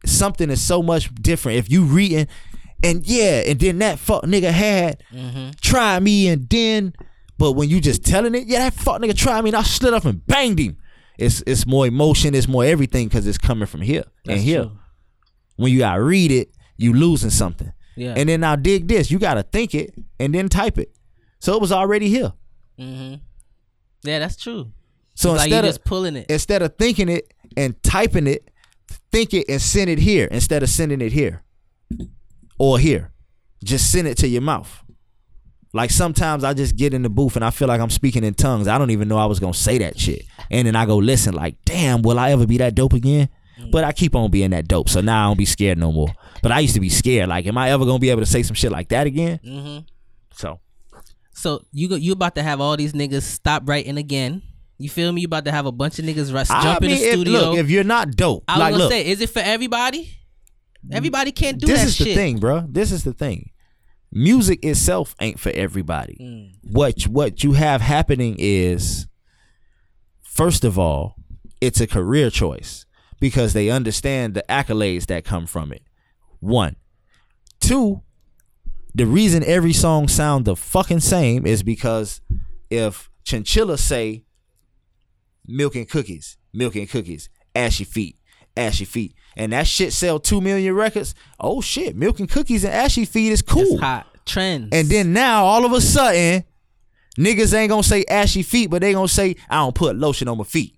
Something 0.07 0.49
is 0.51 0.61
so 0.63 0.83
much 0.83 1.13
different 1.15 1.59
if 1.59 1.71
you 1.71 1.85
reading, 1.85 2.29
and 2.83 3.05
yeah, 3.07 3.43
and 3.47 3.59
then 3.61 3.79
that 3.81 3.99
fuck 3.99 4.23
nigga 4.25 4.51
had 4.51 5.03
Mm-hmm. 5.13 5.51
try 5.61 5.99
me 6.01 6.29
and 6.29 6.49
then, 6.49 6.93
but 7.37 7.53
when 7.53 7.69
you 7.69 7.81
just 7.81 8.05
telling 8.05 8.35
it, 8.35 8.47
yeah, 8.47 8.61
that 8.61 8.75
fuck 8.75 9.01
nigga 9.03 9.17
tried 9.17 9.43
me 9.43 9.51
and 9.51 9.57
I 9.57 9.63
slid 9.63 9.93
up 9.95 10.05
and 10.05 10.25
banged 10.27 10.59
him. 10.61 10.77
It's 11.19 11.43
it's 11.47 11.67
more 11.67 11.87
emotion, 11.87 12.35
it's 12.35 12.47
more 12.49 12.65
everything 12.65 13.09
because 13.09 13.27
it's 13.27 13.39
coming 13.39 13.67
from 13.67 13.81
here 13.83 14.05
and 14.29 14.41
here. 14.41 14.63
true. 14.65 14.79
When 15.57 15.73
you 15.73 15.79
gotta 15.81 16.01
read 16.03 16.31
it, 16.31 16.53
you 16.77 16.93
losing 16.95 17.31
something. 17.31 17.73
Yeah. 17.97 18.15
And 18.17 18.29
then 18.29 18.41
now 18.41 18.55
dig 18.55 18.87
this, 18.87 19.11
you 19.11 19.19
gotta 19.19 19.43
think 19.43 19.75
it 19.75 19.93
and 20.21 20.33
then 20.33 20.49
type 20.49 20.79
it. 20.79 20.93
So 21.41 21.55
it 21.55 21.61
was 21.61 21.73
already 21.73 22.09
here. 22.09 22.33
mm-hmm. 22.79 23.17
Yeah, 24.03 24.19
that's 24.19 24.37
true. 24.37 24.73
So 25.15 25.31
It's 25.33 25.39
like 25.39 25.47
instead 25.49 25.65
just 25.65 25.79
of 25.81 25.85
pulling 25.85 26.17
it. 26.17 26.27
instead 26.31 26.63
of 26.63 26.77
thinking 26.77 27.09
it 27.09 27.33
and 27.57 27.81
typing 27.83 28.27
it, 28.27 28.49
think 29.11 29.35
it 29.35 29.47
and 29.49 29.61
send 29.61 29.91
it 29.91 29.99
here 29.99 30.29
instead 30.31 30.63
of 30.63 30.69
sending 30.69 31.01
it 31.01 31.13
here 31.13 31.43
or 32.59 32.79
here. 32.79 33.13
Just 33.65 33.91
send 33.91 34.07
it 34.07 34.17
to 34.19 34.29
your 34.29 34.43
mouth. 34.43 34.83
Like 35.75 35.91
sometimes 35.91 36.45
I 36.45 36.55
just 36.55 36.77
get 36.77 36.95
in 36.95 37.03
the 37.03 37.11
booth 37.11 37.37
and 37.37 37.45
I 37.45 37.51
feel 37.51 37.69
like 37.69 37.81
I'm 37.81 37.91
speaking 37.91 38.25
in 38.25 38.35
tongues. 38.35 38.69
I 38.69 38.79
don't 38.79 38.91
even 38.91 39.09
know 39.09 39.19
I 39.19 39.27
was 39.27 39.41
gonna 39.41 39.53
say 39.55 39.79
that 39.79 39.99
shit. 39.99 40.23
And 40.51 40.67
then 40.67 40.77
I 40.77 40.87
go 40.87 40.97
listen, 40.97 41.35
like, 41.35 41.57
damn, 41.65 42.03
will 42.03 42.19
I 42.19 42.31
ever 42.31 42.47
be 42.47 42.59
that 42.59 42.75
dope 42.75 42.93
again? 42.95 43.29
But 43.73 43.83
I 43.83 43.91
keep 43.93 44.15
on 44.15 44.31
being 44.31 44.51
that 44.51 44.69
dope. 44.69 44.89
So 44.89 45.01
now 45.01 45.25
I 45.27 45.31
don't 45.31 45.37
be 45.37 45.45
scared 45.45 45.79
no 45.79 45.91
more. 45.91 46.09
But 46.43 46.53
I 46.53 46.61
used 46.61 46.75
to 46.75 46.81
be 46.81 46.89
scared. 46.89 47.29
Like, 47.29 47.45
am 47.47 47.59
I 47.59 47.71
ever 47.71 47.85
gonna 47.85 47.99
be 47.99 48.11
able 48.11 48.23
to 48.23 48.27
say 48.27 48.45
some 48.45 48.55
shit 48.55 48.71
like 48.71 48.89
that 48.91 49.07
again? 49.09 49.41
Mm-hmm. 49.45 49.79
So 50.33 50.61
So 51.39 51.63
you 51.73 51.89
go, 51.89 51.95
you 51.95 52.13
about 52.13 52.35
to 52.35 52.43
have 52.43 52.61
all 52.61 52.77
these 52.77 52.93
niggas 52.93 53.23
stop 53.23 53.63
writing 53.69 53.97
again. 53.97 54.43
You 54.77 54.89
feel 54.89 55.13
me? 55.13 55.21
You 55.23 55.27
about 55.27 55.45
to 55.45 55.53
have 55.53 55.67
a 55.67 55.73
bunch 55.73 55.99
of 55.99 56.05
niggas 56.05 56.33
rush, 56.35 56.51
I 56.51 56.63
jump 56.63 56.83
in 56.83 56.89
mean, 56.91 56.99
the 56.99 57.05
if- 57.07 57.13
studio. 57.15 57.33
look, 57.33 57.59
if 57.59 57.71
you're 57.71 57.85
not 57.85 58.13
dope, 58.17 58.45
I 58.49 58.55
was 58.55 58.61
like, 58.61 58.73
gonna 58.73 58.83
look, 58.85 58.93
say, 58.93 59.07
is 59.07 59.21
it 59.21 59.31
for 59.31 59.41
everybody? 59.41 60.15
Everybody 60.91 61.33
can't 61.33 61.59
do 61.59 61.67
this 61.67 61.85
is 61.85 61.97
shit. 61.97 62.07
the 62.09 62.15
thing, 62.15 62.39
bro. 62.39 62.65
This 62.69 62.93
is 62.93 63.05
the 63.05 63.13
thing. 63.13 63.51
Music 64.13 64.65
itself 64.65 65.15
ain't 65.21 65.39
for 65.39 65.51
everybody. 65.51 66.17
Mm. 66.21 66.73
What 66.73 67.03
what 67.03 67.45
you 67.45 67.53
have 67.53 67.81
happening 67.83 68.37
is, 68.39 69.07
first 70.23 70.65
of 70.65 70.79
all, 70.79 71.17
it's 71.61 71.81
a 71.81 71.87
career 71.87 72.31
choice 72.31 72.87
because 73.21 73.53
they 73.53 73.69
understand 73.69 74.35
the 74.35 74.45
accolades 74.49 75.07
that 75.07 75.25
come 75.25 75.47
from 75.47 75.73
it. 75.73 75.83
One, 76.41 76.77
two. 77.61 78.03
The 78.99 79.07
reason 79.07 79.45
every 79.45 79.73
song 79.73 80.09
sound 80.09 80.45
the 80.45 80.57
fucking 80.57 80.99
same 80.99 81.47
is 81.47 81.63
because 81.63 82.21
if 82.69 83.09
Chinchilla 83.23 83.79
say 83.79 84.25
milk 85.47 85.77
and 85.77 85.89
cookies, 85.89 86.37
milk 86.53 86.75
and 86.75 86.91
cookies, 86.91 87.29
ashy 87.55 87.85
feet, 87.85 88.19
ashy 88.57 88.85
feet, 88.85 89.15
and 89.37 89.53
that 89.53 89.69
shit 89.69 89.93
sell 89.93 90.19
two 90.19 90.41
million 90.41 90.75
records. 90.75 91.15
Oh 91.39 91.61
shit, 91.61 91.95
milk 91.95 92.19
and 92.19 92.29
cookies 92.29 92.65
and 92.65 92.75
ashy 92.75 93.05
feet 93.05 93.31
is 93.31 93.41
cool. 93.41 93.63
It's 93.75 93.81
hot 93.81 94.09
trends. 94.27 94.71
And 94.73 94.89
then 94.89 95.13
now 95.13 95.45
all 95.45 95.65
of 95.65 95.71
a 95.71 95.81
sudden, 95.81 96.43
niggas 97.17 97.55
ain't 97.55 97.71
gonna 97.71 97.85
say 97.85 98.05
ashy 98.09 98.43
feet, 98.43 98.69
but 98.69 98.81
they 98.83 98.95
gonna 98.95 99.07
say 99.07 99.37
I 99.49 99.59
don't 99.59 99.77
put 99.77 99.95
lotion 99.95 100.27
on 100.27 100.39
my 100.39 100.45
feet. 100.45 100.77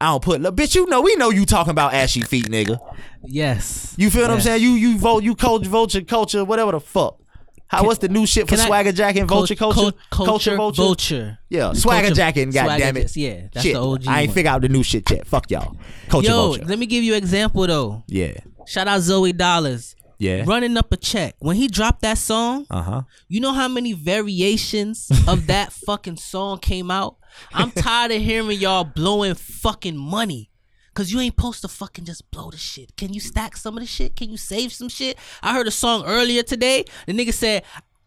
I 0.00 0.06
don't 0.06 0.22
put 0.24 0.40
lo- 0.40 0.50
bitch. 0.50 0.74
You 0.74 0.86
know 0.86 1.00
we 1.00 1.14
know 1.14 1.30
you 1.30 1.46
talking 1.46 1.70
about 1.70 1.94
ashy 1.94 2.22
feet, 2.22 2.46
nigga. 2.46 2.80
yes, 3.22 3.94
You 3.96 4.10
feel 4.10 4.22
what 4.22 4.32
I'm 4.32 4.40
saying? 4.40 4.62
You 4.64 4.70
you 4.70 4.98
vote 4.98 5.22
you 5.22 5.36
culture 5.36 5.70
vulture 5.70 6.00
culture 6.00 6.44
whatever 6.44 6.72
the 6.72 6.80
fuck. 6.80 7.20
How 7.68 7.84
what's 7.84 7.98
the 7.98 8.08
new 8.08 8.26
shit 8.26 8.48
for 8.48 8.56
swagger 8.56 8.92
jacket 8.92 9.20
and 9.20 9.28
vulture 9.28 9.54
Cul- 9.56 9.72
culture 9.72 9.96
cul- 10.10 10.26
culture, 10.26 10.56
vulture? 10.56 10.82
vulture. 10.82 11.38
Yeah, 11.48 11.72
swagger 11.72 12.10
jacket. 12.12 12.42
and 12.42 12.52
swagger 12.52 12.68
goddamn 12.68 12.96
it. 12.96 13.16
Yeah, 13.16 13.48
that's 13.52 13.64
shit. 13.66 13.74
the 13.74 13.80
OG. 13.82 14.06
I 14.06 14.20
ain't 14.22 14.28
one. 14.28 14.34
figure 14.34 14.50
out 14.52 14.62
the 14.62 14.68
new 14.68 14.82
shit 14.82 15.10
yet. 15.10 15.26
Fuck 15.26 15.50
y'all. 15.50 15.76
Culture 16.08 16.28
Yo, 16.28 16.36
vulture. 16.48 16.64
let 16.64 16.78
me 16.78 16.86
give 16.86 17.02
you 17.02 17.12
an 17.14 17.18
example 17.18 17.66
though. 17.66 18.04
Yeah. 18.06 18.32
Shout 18.66 18.86
out 18.88 19.00
Zoey 19.00 19.32
Dollaz. 19.32 19.94
Yeah. 20.18 20.44
Running 20.46 20.76
up 20.78 20.90
a 20.92 20.96
check. 20.96 21.34
When 21.40 21.56
he 21.56 21.68
dropped 21.68 22.02
that 22.02 22.18
song, 22.18 22.66
Uh 22.70 22.82
huh. 22.82 23.02
you 23.28 23.40
know 23.40 23.52
how 23.52 23.68
many 23.68 23.92
variations 23.92 25.10
of 25.28 25.46
that 25.48 25.72
fucking 25.72 26.16
song 26.16 26.58
came 26.58 26.90
out? 26.90 27.16
I'm 27.52 27.70
tired 27.70 28.12
of 28.12 28.22
hearing 28.22 28.58
y'all 28.58 28.84
blowing 28.84 29.34
fucking 29.34 29.96
money. 29.96 30.50
Cause 30.96 31.12
you 31.12 31.20
ain't 31.20 31.34
supposed 31.36 31.60
to 31.60 31.68
fucking 31.68 32.06
just 32.06 32.30
blow 32.30 32.50
the 32.50 32.56
shit. 32.56 32.96
Can 32.96 33.12
you 33.12 33.20
stack 33.20 33.54
some 33.58 33.76
of 33.76 33.82
the 33.82 33.86
shit? 33.86 34.16
Can 34.16 34.30
you 34.30 34.38
save 34.38 34.72
some 34.72 34.88
shit? 34.88 35.18
I 35.42 35.52
heard 35.52 35.66
a 35.66 35.70
song 35.70 36.04
earlier 36.06 36.42
today. 36.42 36.86
The 37.06 37.12
nigga 37.12 37.34
said, 37.34 37.64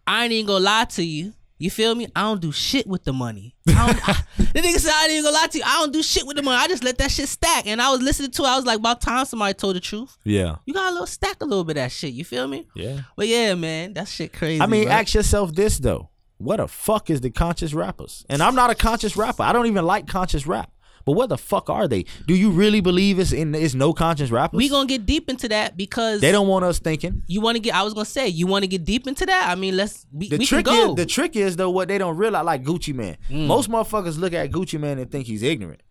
I 0.08 0.24
ain't 0.24 0.34
even 0.34 0.48
gonna 0.48 0.66
lie 0.66 0.86
to 0.86 1.04
you. 1.04 1.34
You 1.60 1.70
feel 1.70 1.94
me? 1.94 2.08
I 2.16 2.22
don't 2.22 2.42
do 2.42 2.52
shit 2.52 2.88
with 2.88 3.04
the 3.04 3.14
money. 3.14 3.54
I 3.68 3.74
don't, 3.86 4.10
I- 4.10 4.24
the 4.38 4.60
nigga 4.62 4.80
said, 4.80 4.92
I 4.96 5.04
ain't 5.04 5.12
even 5.12 5.26
gonna 5.26 5.36
lie 5.36 5.48
to 5.48 5.58
you. 5.60 5.64
I 5.68 5.80
don't 5.82 5.94
do 5.94 6.02
shit 6.02 6.26
with 6.26 6.36
the 6.38 6.42
money. 6.42 6.58
I 6.58 6.68
just 6.68 6.84
let 6.84 6.98
that 6.98 7.12
shit 7.12 7.28
stack. 7.30 7.68
And 7.68 7.80
I 7.80 7.92
was 7.92 8.02
listening 8.02 8.32
to 8.32 8.42
it. 8.42 8.48
I 8.48 8.56
was 8.56 8.66
like, 8.66 8.80
about 8.80 9.02
time 9.02 9.24
somebody 9.26 9.54
told 9.54 9.76
the 9.76 9.82
truth. 9.82 10.18
Yeah. 10.24 10.56
You 10.66 10.74
got 10.74 10.90
a 10.90 10.92
little 10.92 11.06
stack 11.06 11.44
a 11.44 11.46
little 11.46 11.64
bit 11.66 11.78
of 11.78 11.84
that 11.84 11.92
shit. 11.92 12.14
You 12.14 12.26
feel 12.26 12.48
me? 12.48 12.66
Yeah. 12.74 13.02
But 13.16 13.28
yeah, 13.28 13.54
man, 13.54 13.94
that 13.94 14.08
shit 14.08 14.34
crazy. 14.34 14.64
I 14.64 14.66
mean, 14.66 14.86
bro. 14.86 14.94
ask 14.94 15.14
yourself 15.14 15.54
this 15.54 15.78
though: 15.78 16.10
What 16.40 16.58
the 16.58 16.68
fuck 16.68 17.12
is 17.12 17.22
the 17.22 17.30
conscious 17.30 17.76
rappers? 17.76 18.26
And 18.30 18.42
I'm 18.42 18.56
not 18.56 18.72
a 18.72 18.76
conscious 18.76 19.16
rapper. 19.16 19.44
I 19.44 19.54
don't 19.54 19.68
even 19.68 19.86
like 19.86 20.08
conscious 20.08 20.48
rap. 20.48 20.72
But 21.10 21.16
what 21.16 21.30
the 21.30 21.39
fuck 21.39 21.72
are 21.72 21.88
they? 21.88 22.05
Do 22.28 22.36
you 22.36 22.51
really 22.51 22.82
believe 22.82 23.18
it's 23.18 23.32
in 23.32 23.55
it's 23.55 23.74
no 23.74 23.93
conscience 23.93 24.30
rappers? 24.30 24.60
we 24.60 24.70
gonna 24.70 24.86
get 24.86 25.07
deep 25.07 25.28
into 25.28 25.47
that 25.47 25.76
because 25.76 26.22
they 26.22 26.32
don't 26.32 26.47
want 26.47 26.66
us 26.66 26.78
thinking. 26.78 27.24
You 27.26 27.41
want 27.41 27.55
to 27.55 27.60
get? 27.60 27.74
I 27.74 27.82
was 27.82 27.95
gonna 27.95 28.05
say 28.05 28.28
you 28.28 28.45
want 28.45 28.62
to 28.62 28.68
get 28.68 28.86
deep 28.86 29.07
into 29.07 29.26
that. 29.26 29.47
I 29.49 29.55
mean, 29.55 29.76
let's 29.76 30.05
we, 30.14 30.30
The 30.30 30.38
we 30.38 30.45
trick 30.45 30.68
can 30.68 30.76
go. 30.76 30.89
is 30.91 30.95
the 30.97 31.07
trick 31.07 31.36
is 31.36 31.55
though 31.55 31.72
what 31.72 31.88
they 31.88 31.97
don't 31.97 32.16
realize 32.16 32.45
like 32.45 32.62
Gucci 32.64 32.93
Mane. 32.93 33.18
Mm. 33.28 33.47
Most 33.47 33.72
motherfuckers 33.72 34.20
look 34.20 34.34
at 34.34 34.51
Gucci 34.51 34.80
Mane 34.80 34.99
and 34.99 35.10
think 35.10 35.26
he's 35.26 35.41
ignorant. 35.41 35.82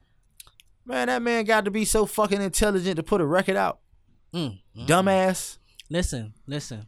Man, 0.87 1.09
that 1.09 1.21
man 1.21 1.45
got 1.45 1.65
to 1.65 1.73
be 1.73 1.85
so 1.85 2.07
fucking 2.07 2.41
intelligent 2.41 2.95
to 2.95 3.03
put 3.03 3.21
a 3.21 3.27
record 3.27 3.57
out. 3.57 3.81
Mm, 4.33 4.61
Dumbass. 4.87 5.59
listen, 5.91 6.33
listen. 6.47 6.87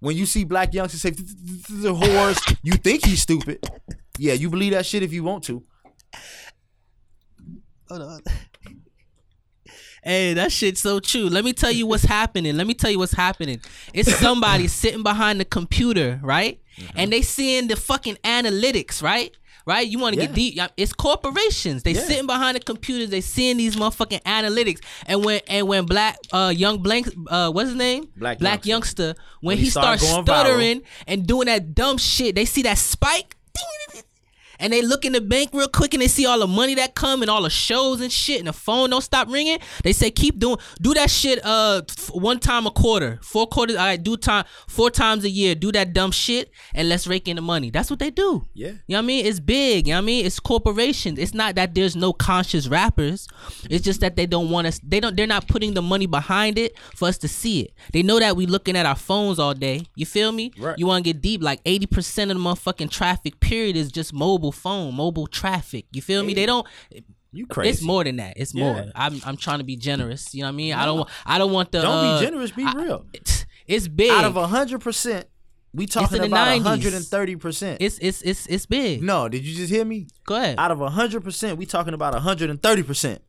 When 0.00 0.16
you 0.16 0.26
see 0.26 0.42
black 0.42 0.74
youngsters 0.74 1.00
say 1.02 1.10
the 1.10 1.94
whores, 1.94 2.56
you 2.64 2.72
think 2.72 3.06
he's 3.06 3.22
stupid. 3.22 3.64
Yeah, 4.18 4.32
you 4.32 4.50
believe 4.50 4.72
that 4.72 4.84
shit 4.84 5.04
if 5.04 5.12
you 5.12 5.22
want 5.22 5.44
to. 5.44 5.62
Hold 7.88 8.02
on. 8.02 8.20
Hey, 10.02 10.34
that 10.34 10.52
shit's 10.52 10.80
so 10.80 11.00
true. 11.00 11.28
Let 11.28 11.44
me 11.44 11.52
tell 11.52 11.72
you 11.72 11.86
what's 11.86 12.04
happening. 12.04 12.56
Let 12.56 12.66
me 12.68 12.74
tell 12.74 12.90
you 12.90 12.98
what's 12.98 13.12
happening. 13.14 13.60
It's 13.92 14.14
somebody 14.18 14.68
sitting 14.68 15.02
behind 15.02 15.40
the 15.40 15.44
computer, 15.44 16.20
right? 16.22 16.60
And 16.94 17.12
they 17.12 17.22
seeing 17.22 17.66
the 17.66 17.74
fucking 17.76 18.16
analytics, 18.22 19.02
right? 19.02 19.36
Right? 19.66 19.84
You 19.88 19.98
want 19.98 20.14
to 20.14 20.20
Yeah. 20.20 20.26
get 20.26 20.34
deep. 20.36 20.60
It's 20.76 20.92
corporations. 20.92 21.82
They 21.82 21.90
Yeah. 21.92 22.04
sitting 22.06 22.26
behind 22.28 22.54
the 22.54 22.60
computers. 22.60 23.10
They 23.10 23.20
seeing 23.20 23.56
these 23.56 23.74
motherfucking 23.74 24.22
analytics. 24.22 24.78
And 25.06 25.24
when 25.24 25.40
and 25.48 25.66
when 25.66 25.86
black 25.86 26.18
uh 26.32 26.52
young 26.56 26.78
blank 26.78 27.08
uh 27.28 27.50
what's 27.50 27.70
his 27.70 27.76
name? 27.76 28.06
Black 28.16 28.38
Blac 28.38 28.62
Youngsta. 28.62 29.06
when, 29.06 29.16
When 29.40 29.58
he 29.58 29.64
he 29.64 29.70
start 29.70 29.98
starts 29.98 30.02
going 30.04 30.24
viral. 30.24 30.24
stuttering 30.24 30.82
and 31.08 31.26
doing 31.26 31.46
that 31.46 31.74
dumb 31.74 31.98
shit, 31.98 32.36
they 32.36 32.44
see 32.44 32.62
that 32.62 32.78
spike. 32.78 33.34
ding, 33.92 34.02
and 34.58 34.72
they 34.72 34.82
look 34.82 35.04
in 35.04 35.12
the 35.12 35.20
bank 35.20 35.50
real 35.52 35.68
quick 35.68 35.94
and 35.94 36.02
they 36.02 36.08
see 36.08 36.26
all 36.26 36.38
the 36.38 36.46
money 36.46 36.74
that 36.74 36.94
come 36.94 37.22
and 37.22 37.30
all 37.30 37.42
the 37.42 37.50
shows 37.50 38.00
and 38.00 38.10
shit 38.12 38.38
and 38.38 38.48
the 38.48 38.52
phone 38.52 38.90
don't 38.90 39.02
stop 39.02 39.28
ringing. 39.28 39.58
They 39.82 39.92
say 39.92 40.10
keep 40.10 40.38
doing 40.38 40.58
do 40.80 40.94
that 40.94 41.10
shit 41.10 41.44
uh 41.44 41.82
f- 41.88 42.10
one 42.14 42.38
time 42.38 42.66
a 42.66 42.70
quarter, 42.70 43.18
four 43.22 43.46
quarters. 43.46 43.76
All 43.76 43.84
right, 43.84 44.02
do 44.02 44.16
time 44.16 44.44
four 44.68 44.90
times 44.90 45.24
a 45.24 45.30
year. 45.30 45.54
Do 45.54 45.72
that 45.72 45.92
dumb 45.92 46.10
shit 46.10 46.50
and 46.74 46.88
let's 46.88 47.06
rake 47.06 47.28
in 47.28 47.36
the 47.36 47.42
money. 47.42 47.70
That's 47.70 47.90
what 47.90 47.98
they 47.98 48.10
do. 48.10 48.46
Yeah. 48.54 48.68
You 48.68 48.72
know 48.72 48.78
what 48.96 48.98
I 48.98 49.02
mean? 49.02 49.26
It's 49.26 49.40
big. 49.40 49.86
You 49.86 49.92
know 49.92 49.98
what 49.98 50.02
I 50.02 50.06
mean? 50.06 50.26
It's 50.26 50.40
corporations. 50.40 51.18
It's 51.18 51.34
not 51.34 51.54
that 51.56 51.74
there's 51.74 51.96
no 51.96 52.12
conscious 52.12 52.68
rappers. 52.68 53.28
It's 53.70 53.84
just 53.84 54.00
that 54.00 54.16
they 54.16 54.26
don't 54.26 54.50
want 54.50 54.66
us. 54.66 54.80
They 54.82 55.00
don't. 55.00 55.16
They're 55.16 55.26
not 55.26 55.48
putting 55.48 55.74
the 55.74 55.82
money 55.82 56.06
behind 56.06 56.58
it 56.58 56.76
for 56.94 57.08
us 57.08 57.18
to 57.18 57.28
see 57.28 57.60
it. 57.62 57.72
They 57.92 58.02
know 58.02 58.18
that 58.18 58.36
we 58.36 58.46
looking 58.46 58.76
at 58.76 58.86
our 58.86 58.96
phones 58.96 59.38
all 59.38 59.54
day. 59.54 59.86
You 59.94 60.06
feel 60.06 60.32
me? 60.32 60.52
Right. 60.58 60.78
You 60.78 60.86
want 60.86 61.04
to 61.04 61.12
get 61.12 61.20
deep? 61.20 61.42
Like 61.42 61.60
eighty 61.66 61.86
percent 61.86 62.30
of 62.30 62.36
the 62.36 62.42
motherfucking 62.42 62.90
traffic 62.90 63.40
period 63.40 63.76
is 63.76 63.90
just 63.92 64.12
mobile 64.12 64.45
phone, 64.52 64.94
mobile 64.94 65.26
traffic. 65.26 65.86
You 65.92 66.02
feel 66.02 66.22
me? 66.22 66.34
They 66.34 66.46
don't. 66.46 66.66
You 67.32 67.46
crazy. 67.46 67.70
It's 67.70 67.82
more 67.82 68.02
than 68.04 68.16
that. 68.16 68.34
It's 68.36 68.54
more. 68.54 68.86
I'm 68.94 69.20
I'm 69.24 69.36
trying 69.36 69.58
to 69.58 69.64
be 69.64 69.76
generous. 69.76 70.34
You 70.34 70.42
know 70.42 70.46
what 70.48 70.52
I 70.52 70.56
mean? 70.56 70.72
I 70.72 70.86
don't 70.86 70.98
want. 70.98 71.10
I 71.26 71.38
don't 71.38 71.52
want 71.52 71.72
the. 71.72 71.82
Don't 71.82 72.02
be 72.02 72.08
uh, 72.08 72.20
generous, 72.20 72.50
be 72.50 72.66
real. 72.74 73.04
It's, 73.12 73.46
it's 73.66 73.88
big. 73.88 74.10
Out 74.10 74.24
of 74.24 74.34
hundred 74.48 74.80
percent, 74.80 75.26
we 75.74 75.86
talking 75.86 76.24
about 76.24 76.48
90s. 76.48 76.62
hundred 76.62 76.94
and 76.94 77.04
thirty 77.04 77.36
percent. 77.36 77.82
it's 77.82 77.98
it's 77.98 78.22
it's 78.22 78.46
it's 78.46 78.66
big. 78.66 79.02
No, 79.02 79.28
did 79.28 79.44
you 79.44 79.54
just 79.54 79.70
hear 79.70 79.84
me? 79.84 80.06
Go 80.24 80.36
ahead. 80.36 80.58
Out 80.58 80.70
of 80.70 80.78
hundred 80.92 81.22
percent, 81.24 81.58
we 81.58 81.66
talking 81.66 81.92
about 81.94 82.14
hundred 82.14 82.48
and 82.50 82.62
thirty 82.62 82.82
percent. 82.82 83.22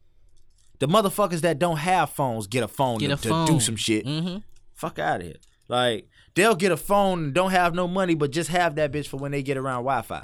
The 0.79 0.87
motherfuckers 0.87 1.41
that 1.41 1.59
don't 1.59 1.77
have 1.77 2.11
phones 2.11 2.45
get 2.47 2.63
a 2.63 2.67
phone, 2.67 2.99
Get 2.99 3.07
to, 3.07 3.13
a 3.13 3.17
to 3.17 3.29
phone. 3.29 3.47
do 3.47 3.59
some 3.59 3.75
shit. 3.75 4.05
Mm-hmm. 4.05 4.37
Fuck 4.75 4.99
out 4.99 5.21
of 5.21 5.25
here. 5.25 5.35
Like 5.67 6.07
they'll 6.35 6.55
get 6.55 6.71
a 6.71 6.77
phone 6.77 7.25
and 7.25 7.33
don't 7.33 7.51
have 7.51 7.73
no 7.73 7.87
money, 7.87 8.15
but 8.15 8.31
just 8.31 8.49
have 8.51 8.75
that 8.75 8.91
bitch 8.91 9.07
for 9.07 9.17
when 9.17 9.31
they 9.31 9.41
get 9.43 9.57
around 9.57 9.83
Wi-Fi. 9.83 10.23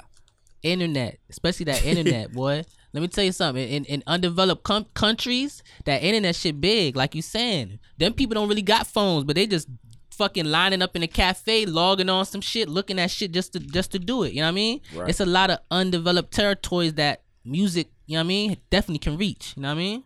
Internet, 0.64 1.18
especially 1.30 1.64
that 1.66 1.84
internet, 1.84 2.32
boy. 2.34 2.64
Let 2.92 3.00
me 3.00 3.08
tell 3.08 3.24
you 3.24 3.32
something. 3.32 3.68
In, 3.68 3.84
in 3.86 4.02
undeveloped 4.06 4.62
com- 4.62 4.86
countries, 4.94 5.62
that 5.84 6.02
internet 6.02 6.36
shit 6.36 6.60
big. 6.60 6.96
Like 6.96 7.14
you 7.14 7.22
saying, 7.22 7.80
them 7.98 8.12
people 8.12 8.34
don't 8.34 8.48
really 8.48 8.62
got 8.62 8.86
phones, 8.86 9.24
but 9.24 9.36
they 9.36 9.46
just 9.46 9.68
fucking 10.12 10.44
lining 10.44 10.80
up 10.80 10.94
in 10.94 11.02
a 11.02 11.08
cafe, 11.08 11.66
logging 11.66 12.08
on 12.08 12.24
some 12.24 12.40
shit, 12.40 12.68
looking 12.68 12.98
at 12.98 13.10
shit 13.10 13.32
just 13.32 13.52
to 13.52 13.60
just 13.60 13.92
to 13.92 13.98
do 13.98 14.22
it. 14.22 14.32
You 14.32 14.40
know 14.40 14.46
what 14.46 14.52
I 14.52 14.54
mean? 14.54 14.80
Right. 14.94 15.08
It's 15.10 15.20
a 15.20 15.26
lot 15.26 15.50
of 15.50 15.58
undeveloped 15.70 16.32
territories 16.32 16.94
that 16.94 17.22
music, 17.44 17.88
you 18.06 18.14
know 18.14 18.20
what 18.20 18.24
I 18.24 18.28
mean, 18.28 18.56
definitely 18.70 19.00
can 19.00 19.16
reach. 19.16 19.54
You 19.56 19.62
know 19.62 19.68
what 19.68 19.74
I 19.74 19.78
mean? 19.78 20.04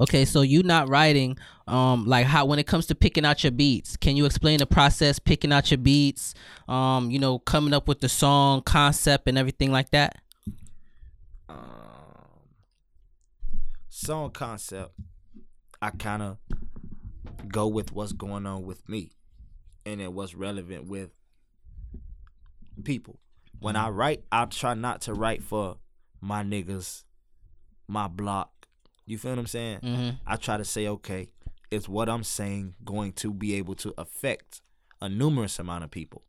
Okay, 0.00 0.24
so 0.24 0.42
you 0.42 0.62
not 0.62 0.88
writing, 0.88 1.36
um, 1.66 2.06
like 2.06 2.26
how 2.26 2.46
when 2.46 2.58
it 2.58 2.66
comes 2.66 2.86
to 2.86 2.94
picking 2.94 3.24
out 3.24 3.44
your 3.44 3.50
beats, 3.50 3.96
can 3.96 4.16
you 4.16 4.24
explain 4.24 4.58
the 4.58 4.66
process 4.66 5.18
picking 5.18 5.52
out 5.52 5.70
your 5.70 5.78
beats, 5.78 6.34
um, 6.68 7.10
you 7.10 7.18
know, 7.18 7.38
coming 7.38 7.74
up 7.74 7.88
with 7.88 8.00
the 8.00 8.08
song 8.08 8.62
concept 8.62 9.28
and 9.28 9.36
everything 9.36 9.70
like 9.70 9.90
that? 9.90 10.16
Song 13.88 14.30
concept, 14.30 14.92
I 15.80 15.90
kind 15.90 16.22
of 16.22 16.38
go 17.48 17.66
with 17.66 17.92
what's 17.92 18.12
going 18.12 18.46
on 18.46 18.64
with 18.64 18.88
me, 18.88 19.10
and 19.84 20.00
it 20.00 20.12
was 20.12 20.34
relevant 20.34 20.86
with 20.86 21.10
people. 22.84 23.18
When 23.58 23.74
I 23.74 23.88
write, 23.88 24.22
I 24.30 24.44
try 24.46 24.74
not 24.74 25.00
to 25.02 25.14
write 25.14 25.42
for 25.42 25.78
my 26.20 26.42
niggas, 26.42 27.04
my 27.88 28.06
block. 28.06 28.55
You 29.06 29.18
feel 29.18 29.32
what 29.32 29.38
I'm 29.38 29.46
saying? 29.46 29.80
Mm-hmm. 29.80 30.10
I 30.26 30.36
try 30.36 30.56
to 30.56 30.64
say, 30.64 30.88
okay, 30.88 31.28
is 31.70 31.88
what 31.88 32.08
I'm 32.08 32.24
saying 32.24 32.74
going 32.84 33.12
to 33.14 33.32
be 33.32 33.54
able 33.54 33.76
to 33.76 33.94
affect 33.96 34.60
a 35.00 35.08
numerous 35.08 35.58
amount 35.58 35.84
of 35.84 35.90
people? 35.90 36.22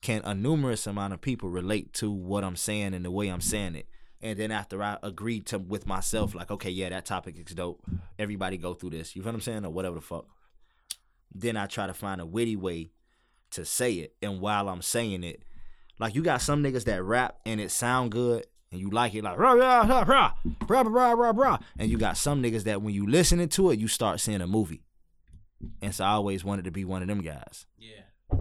Can 0.00 0.22
a 0.24 0.34
numerous 0.34 0.86
amount 0.86 1.12
of 1.12 1.20
people 1.20 1.50
relate 1.50 1.92
to 1.94 2.10
what 2.10 2.42
I'm 2.42 2.56
saying 2.56 2.94
and 2.94 3.04
the 3.04 3.10
way 3.10 3.28
I'm 3.28 3.42
saying 3.42 3.74
it? 3.74 3.86
And 4.22 4.38
then 4.38 4.50
after 4.50 4.82
I 4.82 4.98
agreed 5.02 5.46
to 5.46 5.58
with 5.58 5.86
myself, 5.86 6.34
like, 6.34 6.50
okay, 6.50 6.70
yeah, 6.70 6.88
that 6.88 7.04
topic 7.04 7.38
is 7.38 7.54
dope. 7.54 7.82
Everybody 8.18 8.56
go 8.56 8.74
through 8.74 8.90
this. 8.90 9.14
You 9.14 9.22
feel 9.22 9.32
what 9.32 9.36
I'm 9.36 9.40
saying? 9.42 9.64
Or 9.66 9.70
whatever 9.70 9.96
the 9.96 10.00
fuck. 10.00 10.26
Then 11.34 11.56
I 11.56 11.66
try 11.66 11.86
to 11.86 11.94
find 11.94 12.20
a 12.20 12.26
witty 12.26 12.56
way 12.56 12.92
to 13.50 13.64
say 13.64 13.94
it. 13.94 14.14
And 14.22 14.40
while 14.40 14.68
I'm 14.68 14.82
saying 14.82 15.22
it, 15.22 15.42
like 15.98 16.14
you 16.14 16.22
got 16.22 16.40
some 16.40 16.62
niggas 16.62 16.84
that 16.84 17.02
rap 17.02 17.38
and 17.44 17.60
it 17.60 17.70
sound 17.70 18.10
good 18.10 18.46
and 18.72 18.80
you 18.80 18.90
like 18.90 19.14
it 19.14 19.24
like 19.24 19.36
rah 19.38 19.52
rah 19.52 19.82
rah 19.82 20.02
rah 20.02 20.32
rah 20.68 20.82
rah 20.82 21.12
rah 21.12 21.32
rah 21.34 21.58
and 21.78 21.90
you 21.90 21.98
got 21.98 22.16
some 22.16 22.42
niggas 22.42 22.64
that 22.64 22.80
when 22.82 22.94
you 22.94 23.06
listening 23.06 23.48
to 23.48 23.70
it 23.70 23.78
you 23.78 23.88
start 23.88 24.20
seeing 24.20 24.40
a 24.40 24.46
movie. 24.46 24.82
And 25.82 25.94
so 25.94 26.04
I 26.04 26.10
always 26.10 26.42
wanted 26.42 26.64
to 26.66 26.70
be 26.70 26.86
one 26.86 27.02
of 27.02 27.08
them 27.08 27.20
guys. 27.20 27.66
Yeah. 27.76 28.40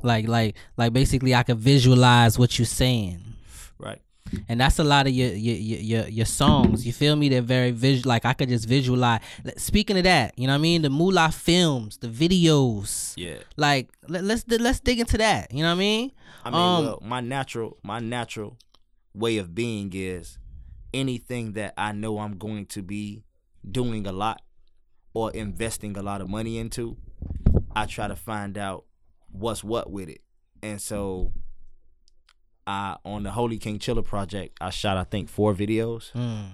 Like, 0.00 0.28
like, 0.28 0.54
like, 0.76 0.92
basically, 0.92 1.34
I 1.34 1.42
could 1.42 1.58
visualize 1.58 2.38
what 2.38 2.56
you're 2.56 2.66
saying. 2.66 3.20
Right. 3.78 4.00
and 4.48 4.60
that's 4.60 4.78
a 4.78 4.84
lot 4.84 5.06
of 5.08 5.12
your 5.12 5.30
your 5.30 5.56
your 5.56 5.80
your, 5.80 6.08
your 6.08 6.26
songs. 6.26 6.86
You 6.86 6.92
feel 6.92 7.16
me? 7.16 7.28
They're 7.28 7.42
very 7.42 7.72
visual. 7.72 8.08
Like 8.08 8.24
I 8.24 8.32
could 8.32 8.48
just 8.48 8.68
visualize. 8.68 9.20
Speaking 9.56 9.96
of 9.98 10.04
that, 10.04 10.38
you 10.38 10.46
know 10.46 10.52
what 10.52 10.58
I 10.58 10.62
mean? 10.62 10.82
The 10.82 10.90
Moolah 10.90 11.32
films, 11.32 11.98
the 11.98 12.06
videos. 12.08 13.14
Yeah. 13.16 13.38
Like 13.56 13.88
let, 14.08 14.22
let's 14.22 14.44
let's 14.48 14.78
dig 14.80 15.00
into 15.00 15.18
that. 15.18 15.52
You 15.52 15.62
know 15.62 15.70
what 15.70 15.76
I 15.76 15.78
mean? 15.78 16.12
I 16.44 16.50
mean, 16.50 16.60
Um, 16.60 16.84
well, 16.84 16.98
my 17.04 17.20
natural 17.20 17.76
my 17.82 17.98
natural 17.98 18.56
way 19.16 19.38
of 19.38 19.54
being 19.54 19.90
is 19.94 20.38
anything 20.92 21.52
that 21.52 21.72
I 21.76 21.92
know 21.92 22.18
I'm 22.18 22.36
going 22.38 22.66
to 22.66 22.82
be 22.82 23.24
doing 23.68 24.06
a 24.06 24.12
lot 24.12 24.42
or 25.14 25.30
investing 25.32 25.96
a 25.96 26.02
lot 26.02 26.20
of 26.20 26.28
money 26.28 26.58
into, 26.58 26.96
I 27.74 27.86
try 27.86 28.06
to 28.08 28.16
find 28.16 28.58
out 28.58 28.84
what's 29.30 29.64
what 29.64 29.90
with 29.90 30.08
it. 30.08 30.20
And 30.62 30.80
so 30.80 31.32
I 32.66 32.96
on 33.04 33.22
the 33.22 33.30
Holy 33.30 33.58
King 33.58 33.78
Chiller 33.78 34.02
project, 34.02 34.56
I 34.60 34.70
shot 34.70 34.96
I 34.96 35.04
think 35.04 35.28
four 35.28 35.54
videos 35.54 36.12
Mm. 36.12 36.48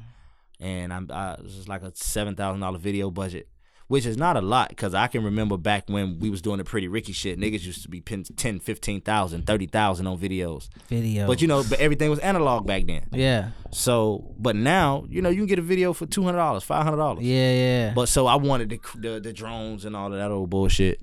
and 0.60 0.92
I'm 0.92 1.08
I, 1.10 1.34
it 1.34 1.42
was 1.42 1.68
like 1.68 1.82
a 1.82 1.92
seven 1.94 2.34
thousand 2.36 2.60
dollar 2.60 2.78
video 2.78 3.10
budget, 3.10 3.48
which 3.88 4.06
is 4.06 4.16
not 4.16 4.36
a 4.36 4.40
lot 4.40 4.68
because 4.70 4.94
I 4.94 5.06
can 5.06 5.22
remember 5.24 5.56
back 5.56 5.84
when 5.88 6.18
we 6.18 6.30
was 6.30 6.40
doing 6.40 6.58
the 6.58 6.64
Pretty 6.64 6.88
Ricky 6.88 7.12
shit, 7.12 7.38
niggas 7.38 7.64
used 7.64 7.82
to 7.82 7.88
be 7.88 8.00
pin 8.00 8.24
10, 8.24 8.60
15,000, 8.60 9.46
30,000 9.46 10.06
on 10.06 10.18
videos. 10.18 10.68
Video. 10.88 11.26
But 11.26 11.42
you 11.42 11.48
know, 11.48 11.62
but 11.68 11.78
everything 11.80 12.08
was 12.10 12.18
analog 12.20 12.66
back 12.66 12.86
then. 12.86 13.06
yeah, 13.12 13.50
So, 13.70 14.34
but 14.38 14.56
now 14.56 15.04
you 15.08 15.20
know 15.22 15.28
you 15.30 15.38
can 15.38 15.46
get 15.46 15.58
a 15.58 15.62
video 15.62 15.92
for 15.92 16.06
two 16.06 16.22
hundred 16.22 16.38
dollars, 16.38 16.62
five 16.62 16.84
hundred 16.84 16.96
dollars. 16.98 17.24
yeah, 17.24 17.52
yeah. 17.52 17.92
But 17.94 18.08
so 18.08 18.26
I 18.26 18.36
wanted 18.36 18.70
the, 18.70 18.80
the 18.98 19.20
the 19.20 19.32
drones 19.32 19.84
and 19.84 19.94
all 19.96 20.12
of 20.12 20.18
that 20.18 20.30
old 20.30 20.50
bullshit, 20.50 21.00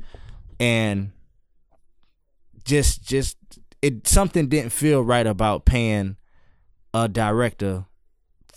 and 0.60 1.12
just 2.64 3.04
just 3.04 3.38
it 3.82 4.08
something 4.08 4.48
didn't 4.48 4.72
feel 4.72 5.02
right 5.04 5.26
about 5.26 5.66
paying 5.66 6.18
a 6.94 7.08
director 7.08 7.86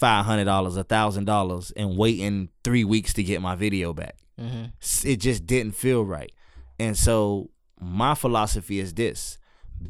five 0.03 0.25
hundred 0.27 0.45
dollars, 0.47 0.77
a 0.77 0.85
thousand 0.85 1.25
dollars, 1.27 1.71
and 1.77 1.97
waiting 1.97 2.49
three 2.65 2.85
weeks 2.85 3.13
to 3.15 3.23
get 3.23 3.41
my 3.49 3.55
video 3.55 3.93
back. 3.93 4.17
hmm 4.39 4.65
S- 4.81 5.05
It 5.05 5.19
just 5.29 5.47
didn't 5.47 5.75
feel 5.85 6.03
right, 6.17 6.33
and 6.79 6.97
so 6.97 7.51
my 7.81 8.15
philosophy 8.15 8.79
is 8.85 8.93
this: 8.95 9.39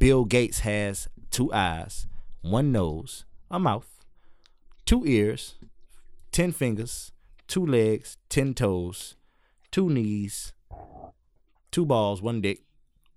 Bill 0.02 0.24
Gates 0.24 0.60
has 0.60 1.08
two 1.30 1.48
eyes, 1.52 2.06
one 2.42 2.72
nose, 2.72 3.24
a 3.50 3.58
mouth, 3.58 3.88
two 4.84 5.02
ears, 5.06 5.54
ten 6.30 6.52
fingers, 6.52 7.12
two 7.46 7.64
legs, 7.66 8.16
ten 8.28 8.52
toes, 8.54 9.16
two 9.70 9.88
knees, 9.88 10.52
two 11.70 11.86
balls, 11.86 12.20
one 12.22 12.40
dick. 12.40 12.60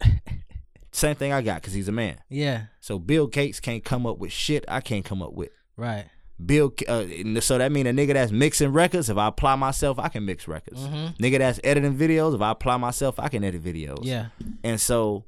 Same 0.92 1.16
thing 1.16 1.34
I 1.34 1.42
got 1.42 1.56
because 1.62 1.74
he's 1.74 1.90
a 1.90 1.92
man. 1.92 2.18
Yeah, 2.30 2.68
So 2.80 3.00
Bill 3.00 3.28
Gates 3.28 3.60
can't 3.60 3.84
come 3.84 4.06
up 4.08 4.18
with 4.18 4.32
shit 4.32 4.64
I 4.70 4.80
can't 4.80 5.04
come 5.04 5.22
up 5.22 5.34
with. 5.34 5.52
right. 5.76 6.06
Bill, 6.44 6.74
uh, 6.88 7.06
so 7.40 7.58
that 7.58 7.72
mean 7.72 7.88
a 7.88 7.92
nigga 7.92 8.14
that's 8.14 8.32
mixing 8.32 8.74
records. 8.74 9.10
If 9.10 9.18
I 9.18 9.28
apply 9.28 9.56
myself, 9.56 10.00
I 10.00 10.10
can 10.10 10.26
mix 10.26 10.48
records. 10.48 10.82
Nigga 10.82 11.38
that's 11.40 11.60
editing 11.64 11.96
videos. 11.96 12.36
If 12.36 12.42
I 12.42 12.52
apply 12.52 12.78
myself, 12.78 13.20
I 13.20 13.30
can 13.30 13.44
edit 13.44 13.64
videos. 13.64 14.00
Yeah, 14.02 14.28
And 14.64 14.80
so 14.80 15.24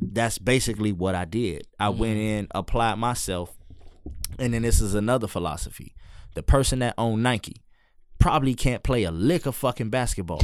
that's 0.00 0.38
basically 0.38 0.92
what 0.92 1.14
I 1.14 1.24
did. 1.24 1.66
I 1.78 1.90
went 1.90 2.18
in, 2.18 2.48
applied 2.50 2.96
myself, 2.96 3.56
and 4.38 4.52
then 4.52 4.62
this 4.62 4.80
is 4.80 4.94
another 4.94 5.28
philosophy. 5.28 5.94
The 6.34 6.42
person 6.42 6.80
that 6.80 6.94
owned 6.98 7.22
Nike 7.22 7.62
probably 8.18 8.54
can't 8.54 8.82
play 8.82 9.04
a 9.04 9.12
lick 9.12 9.46
of 9.46 9.54
fucking 9.54 9.90
basketball. 9.90 10.42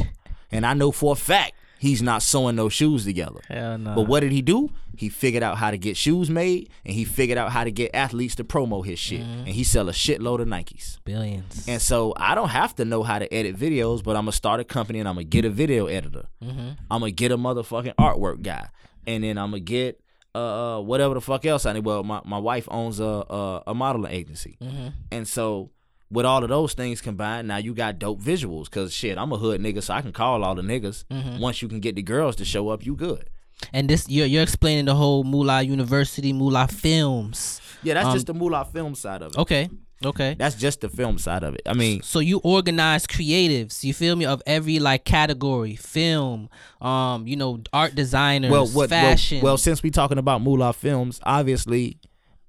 And 0.51 0.65
I 0.65 0.73
know 0.73 0.91
for 0.91 1.13
a 1.13 1.15
fact 1.17 1.53
he's 1.81 2.01
not 2.01 2.21
sewing 2.21 2.55
those 2.55 2.73
shoes 2.73 3.03
together. 3.05 3.39
Hell 3.47 3.77
no. 3.79 3.95
But 3.95 4.03
what 4.03 4.19
did 4.19 4.31
he 4.31 4.41
do? 4.43 4.69
He 4.95 5.09
figured 5.09 5.41
out 5.41 5.57
how 5.57 5.71
to 5.71 5.77
get 5.77 5.97
shoes 5.97 6.29
made, 6.29 6.69
and 6.85 6.93
he 6.93 7.05
figured 7.05 7.37
out 7.37 7.51
how 7.51 7.63
to 7.63 7.71
get 7.71 7.89
athletes 7.95 8.35
to 8.35 8.43
promo 8.43 8.85
his 8.85 8.99
shit, 8.99 9.21
Mm-hmm. 9.21 9.39
and 9.39 9.47
he 9.49 9.63
sell 9.63 9.89
a 9.89 9.91
shitload 9.91 10.41
of 10.41 10.47
Nikes. 10.47 10.99
Billions. 11.03 11.65
And 11.67 11.81
so 11.81 12.13
I 12.17 12.35
don't 12.35 12.49
have 12.49 12.75
to 12.75 12.85
know 12.85 13.01
how 13.03 13.17
to 13.19 13.27
edit 13.33 13.55
videos, 13.57 14.03
but 14.03 14.15
I'm 14.15 14.23
gonna 14.25 14.31
start 14.43 14.59
a 14.59 14.63
company 14.63 14.99
and 14.99 15.07
I'm 15.09 15.15
gonna 15.15 15.23
get 15.23 15.43
a 15.45 15.49
video 15.49 15.87
editor. 15.87 16.25
Mm-hmm. 16.43 16.69
I'm 16.91 16.99
gonna 17.01 17.11
get 17.11 17.31
a 17.31 17.37
motherfucking 17.37 17.95
artwork 17.95 18.43
guy, 18.43 18.69
and 19.07 19.23
then 19.23 19.37
I'm 19.39 19.49
gonna 19.51 19.61
get 19.61 19.99
uh 20.35 20.79
whatever 20.79 21.13
the 21.15 21.21
fuck 21.21 21.45
else 21.45 21.65
I 21.65 21.73
need. 21.73 21.83
Well, 21.85 22.03
my, 22.03 22.21
my 22.23 22.37
wife 22.37 22.67
owns 22.71 22.99
a 22.99 23.03
a, 23.29 23.63
a 23.67 23.73
modeling 23.73 24.11
agency, 24.13 24.57
Mm-hmm. 24.61 24.87
and 25.11 25.27
so 25.27 25.71
with 26.11 26.25
all 26.25 26.43
of 26.43 26.49
those 26.49 26.73
things 26.73 27.01
combined, 27.01 27.47
now 27.47 27.57
you 27.57 27.73
got 27.73 27.97
dope 27.99 28.19
visuals. 28.21 28.69
Cause 28.69 28.93
shit, 28.93 29.17
I'm 29.17 29.31
a 29.31 29.37
hood 29.37 29.61
nigga, 29.61 29.81
so 29.81 29.93
I 29.93 30.01
can 30.01 30.11
call 30.11 30.43
all 30.43 30.55
the 30.55 30.61
niggas. 30.61 31.05
Mm-hmm. 31.05 31.39
Once 31.39 31.61
you 31.61 31.67
can 31.67 31.79
get 31.79 31.95
the 31.95 32.01
girls 32.03 32.35
to 32.37 32.45
show 32.45 32.69
up, 32.69 32.85
you 32.85 32.95
good. 32.95 33.29
And 33.73 33.89
this 33.89 34.09
you're 34.09 34.25
you're 34.25 34.43
explaining 34.43 34.85
the 34.85 34.95
whole 34.95 35.23
Moolah 35.23 35.61
University, 35.61 36.33
Moolah 36.33 36.67
Films. 36.67 37.61
Yeah, 37.83 37.95
that's 37.95 38.07
Um, 38.07 38.13
just 38.13 38.27
the 38.27 38.33
moolah 38.33 38.65
film 38.65 38.95
side 38.95 39.21
of 39.21 39.31
it. 39.33 39.37
Okay. 39.37 39.69
Okay. 40.03 40.35
That's 40.37 40.55
just 40.55 40.81
the 40.81 40.89
film 40.89 41.19
side 41.19 41.43
of 41.43 41.53
it. 41.53 41.61
I 41.67 41.73
mean, 41.73 42.01
So 42.01 42.19
you 42.19 42.39
organize 42.43 43.05
creatives, 43.05 43.83
you 43.83 43.93
feel 43.93 44.15
me, 44.15 44.25
of 44.25 44.41
every 44.47 44.79
like 44.79 45.05
category, 45.05 45.75
film, 45.75 46.49
um, 46.81 47.27
you 47.27 47.35
know, 47.35 47.59
art 47.71 47.93
designers, 47.93 48.49
well, 48.51 48.65
what, 48.67 48.89
fashion. 48.89 49.41
Well, 49.41 49.51
well, 49.51 49.57
since 49.57 49.83
we 49.83 49.91
talking 49.91 50.17
about 50.17 50.41
Moolah 50.41 50.73
Films, 50.73 51.19
obviously, 51.23 51.99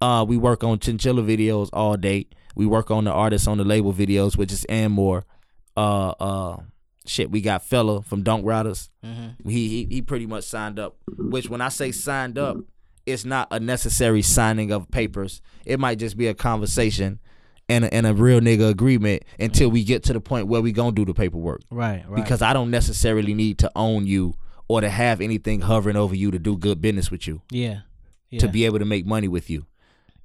uh, 0.01 0.25
we 0.27 0.39
work 0.39 0.65
on 0.65 0.79
chinchilla 0.79 1.23
videos 1.23 1.69
all 1.75 1.97
day. 1.99 2.27
We 2.55 2.67
work 2.67 2.91
on 2.91 3.05
the 3.05 3.13
artists 3.13 3.47
on 3.49 3.59
the 3.59 3.65
label 3.65 3.93
videos, 3.93 4.37
which 4.37 4.53
is 4.53 4.65
and 4.65 4.93
more. 4.93 5.25
Uh, 5.77 6.11
uh, 6.11 6.57
shit, 7.07 7.31
we 7.31 7.41
got 7.41 7.65
fella 7.65 8.03
from 8.03 8.23
Dunk 8.23 8.45
Riders. 8.47 8.91
Mm-hmm. 9.05 9.49
He, 9.49 9.69
he 9.69 9.87
he 9.87 10.03
pretty 10.03 10.27
much 10.27 10.45
signed 10.45 10.79
up. 10.79 10.97
Which 11.17 11.49
when 11.49 11.61
I 11.61 11.69
say 11.69 11.93
signed 11.93 12.39
up, 12.39 12.57
it's 13.07 13.25
not 13.25 13.49
a 13.51 13.61
necessary 13.61 14.23
signing 14.23 14.71
of 14.73 14.91
papers. 14.91 15.41
It 15.65 15.81
might 15.81 15.99
just 15.99 16.17
be 16.17 16.29
a 16.29 16.35
conversation. 16.35 17.21
And 17.69 17.85
a, 17.85 17.95
and 17.95 18.07
a 18.07 18.13
real 18.13 18.41
nigga 18.41 18.69
agreement 18.69 19.23
until 19.39 19.71
we 19.71 19.85
get 19.85 20.03
to 20.03 20.13
the 20.13 20.21
point 20.21 20.49
where 20.49 20.61
we 20.61 20.73
gonna 20.73 20.93
do 20.93 21.07
the 21.07 21.15
paperwork 21.15 21.63
right, 21.71 22.05
right. 22.07 22.23
because 22.23 22.43
I 22.43 22.53
don't 22.53 22.71
necessarily 22.71 23.33
need 23.35 23.59
to 23.61 23.71
own 23.77 24.05
you 24.05 24.35
or 24.69 24.81
to 24.81 24.91
have 24.91 25.21
anything 25.21 25.61
hovering 25.61 25.97
over 25.97 26.15
you 26.15 26.33
to 26.33 26.41
do 26.41 26.59
good 26.59 26.83
business 26.83 27.11
with 27.11 27.27
you 27.27 27.41
yeah. 27.51 27.83
yeah. 28.31 28.41
to 28.41 28.49
be 28.49 28.67
able 28.67 28.81
to 28.81 28.85
make 28.85 29.07
money 29.07 29.29
with 29.29 29.49
you. 29.49 29.65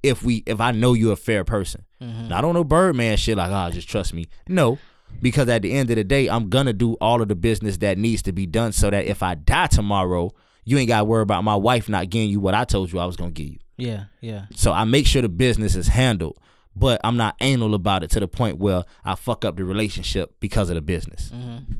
If 0.02 0.22
we 0.22 0.42
if 0.46 0.60
I 0.60 0.70
know 0.72 0.92
you're 0.92 1.12
a 1.12 1.16
fair 1.16 1.44
person. 1.44 1.84
Mm-hmm. 2.00 2.28
Now 2.28 2.38
I 2.38 2.40
don't 2.40 2.54
know 2.54 2.64
Birdman 2.64 3.16
shit 3.16 3.36
like 3.36 3.50
ah 3.50 3.70
just 3.70 3.88
trust 3.88 4.14
me. 4.14 4.26
No. 4.48 4.78
Because 5.22 5.48
at 5.48 5.62
the 5.62 5.72
end 5.72 5.88
of 5.90 5.96
the 5.96 6.04
day, 6.04 6.28
I'm 6.28 6.48
gonna 6.50 6.74
do 6.74 6.94
all 7.00 7.22
of 7.22 7.28
the 7.28 7.34
business 7.34 7.78
that 7.78 7.98
needs 7.98 8.22
to 8.22 8.32
be 8.32 8.46
done 8.46 8.72
so 8.72 8.90
that 8.90 9.06
if 9.06 9.22
I 9.22 9.34
die 9.34 9.66
tomorrow, 9.66 10.32
you 10.64 10.76
ain't 10.76 10.88
gotta 10.88 11.04
worry 11.04 11.22
about 11.22 11.44
my 11.44 11.56
wife 11.56 11.88
not 11.88 12.10
getting 12.10 12.28
you 12.28 12.40
what 12.40 12.54
I 12.54 12.64
told 12.64 12.92
you 12.92 12.98
I 12.98 13.06
was 13.06 13.16
gonna 13.16 13.30
give 13.30 13.46
you. 13.48 13.58
Yeah, 13.78 14.04
yeah. 14.20 14.46
So 14.54 14.72
I 14.72 14.84
make 14.84 15.06
sure 15.06 15.22
the 15.22 15.28
business 15.28 15.74
is 15.76 15.88
handled, 15.88 16.38
but 16.76 17.00
I'm 17.04 17.16
not 17.16 17.36
anal 17.40 17.74
about 17.74 18.02
it 18.02 18.10
to 18.10 18.20
the 18.20 18.28
point 18.28 18.58
where 18.58 18.84
I 19.04 19.14
fuck 19.14 19.44
up 19.44 19.56
the 19.56 19.64
relationship 19.64 20.34
because 20.40 20.68
of 20.68 20.74
the 20.74 20.82
business. 20.82 21.30
Mm-hmm. 21.34 21.72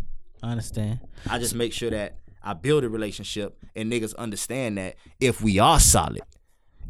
I 0.42 0.50
understand. 0.50 1.00
I 1.28 1.38
just 1.38 1.54
make 1.54 1.72
sure 1.72 1.90
that 1.90 2.16
I 2.42 2.54
build 2.54 2.84
a 2.84 2.88
relationship 2.88 3.58
and 3.74 3.92
niggas 3.92 4.16
understand 4.16 4.78
that 4.78 4.94
if 5.20 5.42
we 5.42 5.58
are 5.58 5.80
solid, 5.80 6.22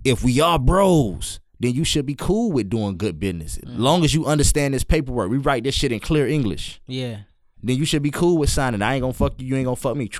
if 0.04 0.22
we 0.24 0.40
are 0.40 0.58
bros, 0.58 1.40
then 1.60 1.72
you 1.74 1.84
should 1.84 2.06
be 2.06 2.14
cool 2.14 2.52
with 2.52 2.68
doing 2.70 2.96
good 2.96 3.18
business. 3.18 3.58
As 3.58 3.68
long 3.78 4.04
as 4.04 4.14
you 4.14 4.26
understand 4.26 4.74
this 4.74 4.84
paperwork, 4.84 5.30
we 5.30 5.38
write 5.38 5.64
this 5.64 5.74
shit 5.74 5.90
in 5.92 6.00
clear 6.00 6.26
English. 6.26 6.80
Yeah. 6.86 7.18
Then 7.62 7.76
you 7.76 7.84
should 7.84 8.02
be 8.02 8.10
cool 8.12 8.38
with 8.38 8.50
signing. 8.50 8.82
I 8.82 8.94
ain't 8.94 9.02
gonna 9.02 9.12
fuck 9.12 9.40
you. 9.40 9.48
You 9.48 9.56
ain't 9.56 9.64
gonna 9.64 9.76
fuck 9.76 9.96
me. 9.96 10.10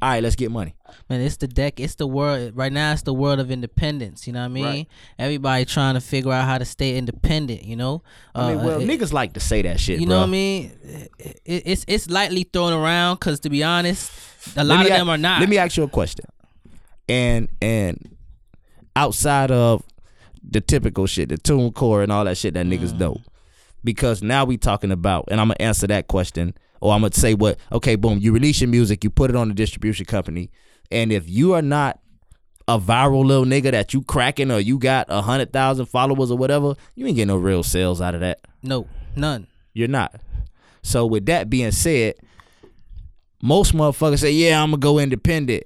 All 0.00 0.10
right, 0.10 0.22
let's 0.22 0.36
get 0.36 0.50
money. 0.50 0.76
Man, 1.08 1.22
it's 1.22 1.38
the 1.38 1.48
deck. 1.48 1.80
It's 1.80 1.94
the 1.96 2.06
world 2.06 2.52
right 2.54 2.70
now. 2.72 2.92
It's 2.92 3.02
the 3.02 3.14
world 3.14 3.40
of 3.40 3.50
independence. 3.50 4.26
You 4.26 4.34
know 4.34 4.40
what 4.40 4.44
I 4.44 4.48
mean? 4.48 4.64
Right. 4.64 4.86
Everybody 5.18 5.64
trying 5.64 5.94
to 5.94 6.00
figure 6.00 6.30
out 6.30 6.44
how 6.44 6.58
to 6.58 6.64
stay 6.66 6.96
independent. 6.98 7.64
You 7.64 7.76
know. 7.76 8.02
I 8.34 8.48
mean, 8.50 8.58
Uh, 8.58 8.64
well, 8.64 8.80
it- 8.82 8.86
niggas 8.86 9.12
like 9.12 9.32
to 9.32 9.40
say 9.40 9.62
that 9.62 9.80
shit. 9.80 9.98
You 9.98 10.06
know 10.06 10.18
what 10.18 10.28
I 10.28 10.30
mean? 10.30 10.72
It, 11.18 11.40
it- 11.46 11.62
it's 11.66 11.84
it's 11.88 12.10
lightly 12.10 12.44
thrown 12.44 12.74
around 12.74 13.16
because 13.16 13.40
to 13.40 13.50
be 13.50 13.64
honest, 13.64 14.12
a 14.56 14.62
lot 14.62 14.82
of 14.82 14.88
them 14.92 15.08
are 15.08 15.18
not. 15.18 15.40
Let 15.40 15.48
me 15.48 15.56
ask 15.56 15.76
you 15.78 15.82
a 15.84 15.88
question. 15.88 16.26
And 17.08 17.48
and 17.62 18.14
outside 18.98 19.50
of 19.50 19.82
the 20.42 20.60
typical 20.60 21.06
shit, 21.06 21.28
the 21.28 21.36
TuneCore 21.38 22.02
and 22.02 22.10
all 22.12 22.24
that 22.24 22.36
shit 22.36 22.54
that 22.54 22.66
niggas 22.66 22.92
Mm. 22.92 22.98
know. 22.98 23.16
Because 23.84 24.22
now 24.22 24.44
we 24.44 24.56
talking 24.56 24.90
about, 24.90 25.26
and 25.30 25.40
I'm 25.40 25.48
gonna 25.48 25.56
answer 25.60 25.86
that 25.86 26.08
question, 26.08 26.54
or 26.80 26.92
I'm 26.92 27.00
gonna 27.02 27.14
say 27.14 27.34
what, 27.34 27.58
okay, 27.72 27.94
boom, 27.96 28.18
you 28.18 28.32
release 28.32 28.60
your 28.60 28.68
music, 28.70 29.04
you 29.04 29.10
put 29.10 29.30
it 29.30 29.36
on 29.36 29.48
the 29.48 29.54
distribution 29.54 30.04
company, 30.06 30.50
and 30.90 31.12
if 31.12 31.28
you 31.28 31.54
are 31.54 31.62
not 31.62 32.00
a 32.66 32.78
viral 32.78 33.24
little 33.24 33.44
nigga 33.44 33.70
that 33.70 33.94
you 33.94 34.02
cracking 34.02 34.50
or 34.50 34.58
you 34.60 34.78
got 34.78 35.06
a 35.08 35.22
hundred 35.22 35.52
thousand 35.52 35.86
followers 35.86 36.30
or 36.30 36.36
whatever, 36.36 36.74
you 36.96 37.06
ain't 37.06 37.16
getting 37.16 37.28
no 37.28 37.36
real 37.36 37.62
sales 37.62 38.00
out 38.00 38.14
of 38.14 38.20
that. 38.20 38.40
no, 38.62 38.86
none. 39.16 39.46
You're 39.74 39.88
not. 39.88 40.14
So 40.82 41.06
with 41.06 41.26
that 41.26 41.48
being 41.48 41.70
said, 41.72 42.14
most 43.42 43.72
motherfuckers 43.74 44.18
say, 44.20 44.32
"Yeah, 44.32 44.62
I'm 44.62 44.70
gonna 44.70 44.80
go 44.80 44.98
independent," 44.98 45.64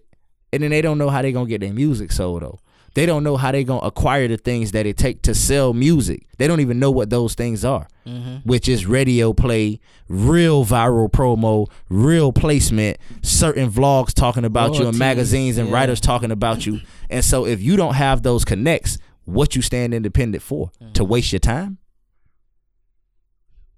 and 0.53 0.63
then 0.63 0.71
they 0.71 0.83
don't 0.83 0.99
know 0.99 1.09
how 1.09 1.23
they 1.23 1.33
gonna 1.33 1.49
get 1.49 1.61
their 1.63 1.73
music 1.73 2.13
sold 2.13 2.43
though. 2.43 2.59
They 2.95 3.07
don't 3.07 3.25
know 3.25 3.37
how 3.37 3.53
they 3.53 3.65
gonna 3.65 3.87
acquire 3.87 4.29
the 4.29 4.37
things 4.37 4.73
that 4.73 4.87
it 4.87 4.97
take 4.97 5.23
to 5.23 5.35
sell 5.35 5.73
music. 5.73 6.27
They 6.39 6.47
don't 6.47 6.61
even 6.61 6.79
know 6.79 6.91
what 6.91 7.11
those 7.11 7.35
things 7.35 7.65
are, 7.65 7.89
mm-hmm. 8.07 8.37
which 8.49 8.69
is 8.69 8.87
radio 8.87 9.33
play, 9.33 9.81
real 10.09 10.65
viral 10.65 11.11
promo, 11.11 11.71
real 11.89 12.33
placement, 12.33 12.99
certain 13.23 13.71
vlogs 13.71 14.13
talking 14.13 14.45
about 14.45 14.75
you 14.75 14.81
Royalties, 14.81 14.99
magazines 14.99 15.59
and 15.59 15.69
yeah. 15.69 15.75
writers 15.75 16.01
talking 16.01 16.31
about 16.31 16.67
you. 16.67 16.81
And 17.09 17.25
so 17.25 17.47
if 17.47 17.63
you 17.63 17.77
don't 17.77 17.95
have 17.95 18.23
those 18.23 18.45
connects, 18.45 18.99
what 19.25 19.57
you 19.57 19.63
stand 19.63 19.95
independent 19.95 20.43
for? 20.43 20.71
To 20.95 21.03
mm-hmm. 21.03 21.13
waste 21.13 21.33
your 21.33 21.39
time? 21.41 21.79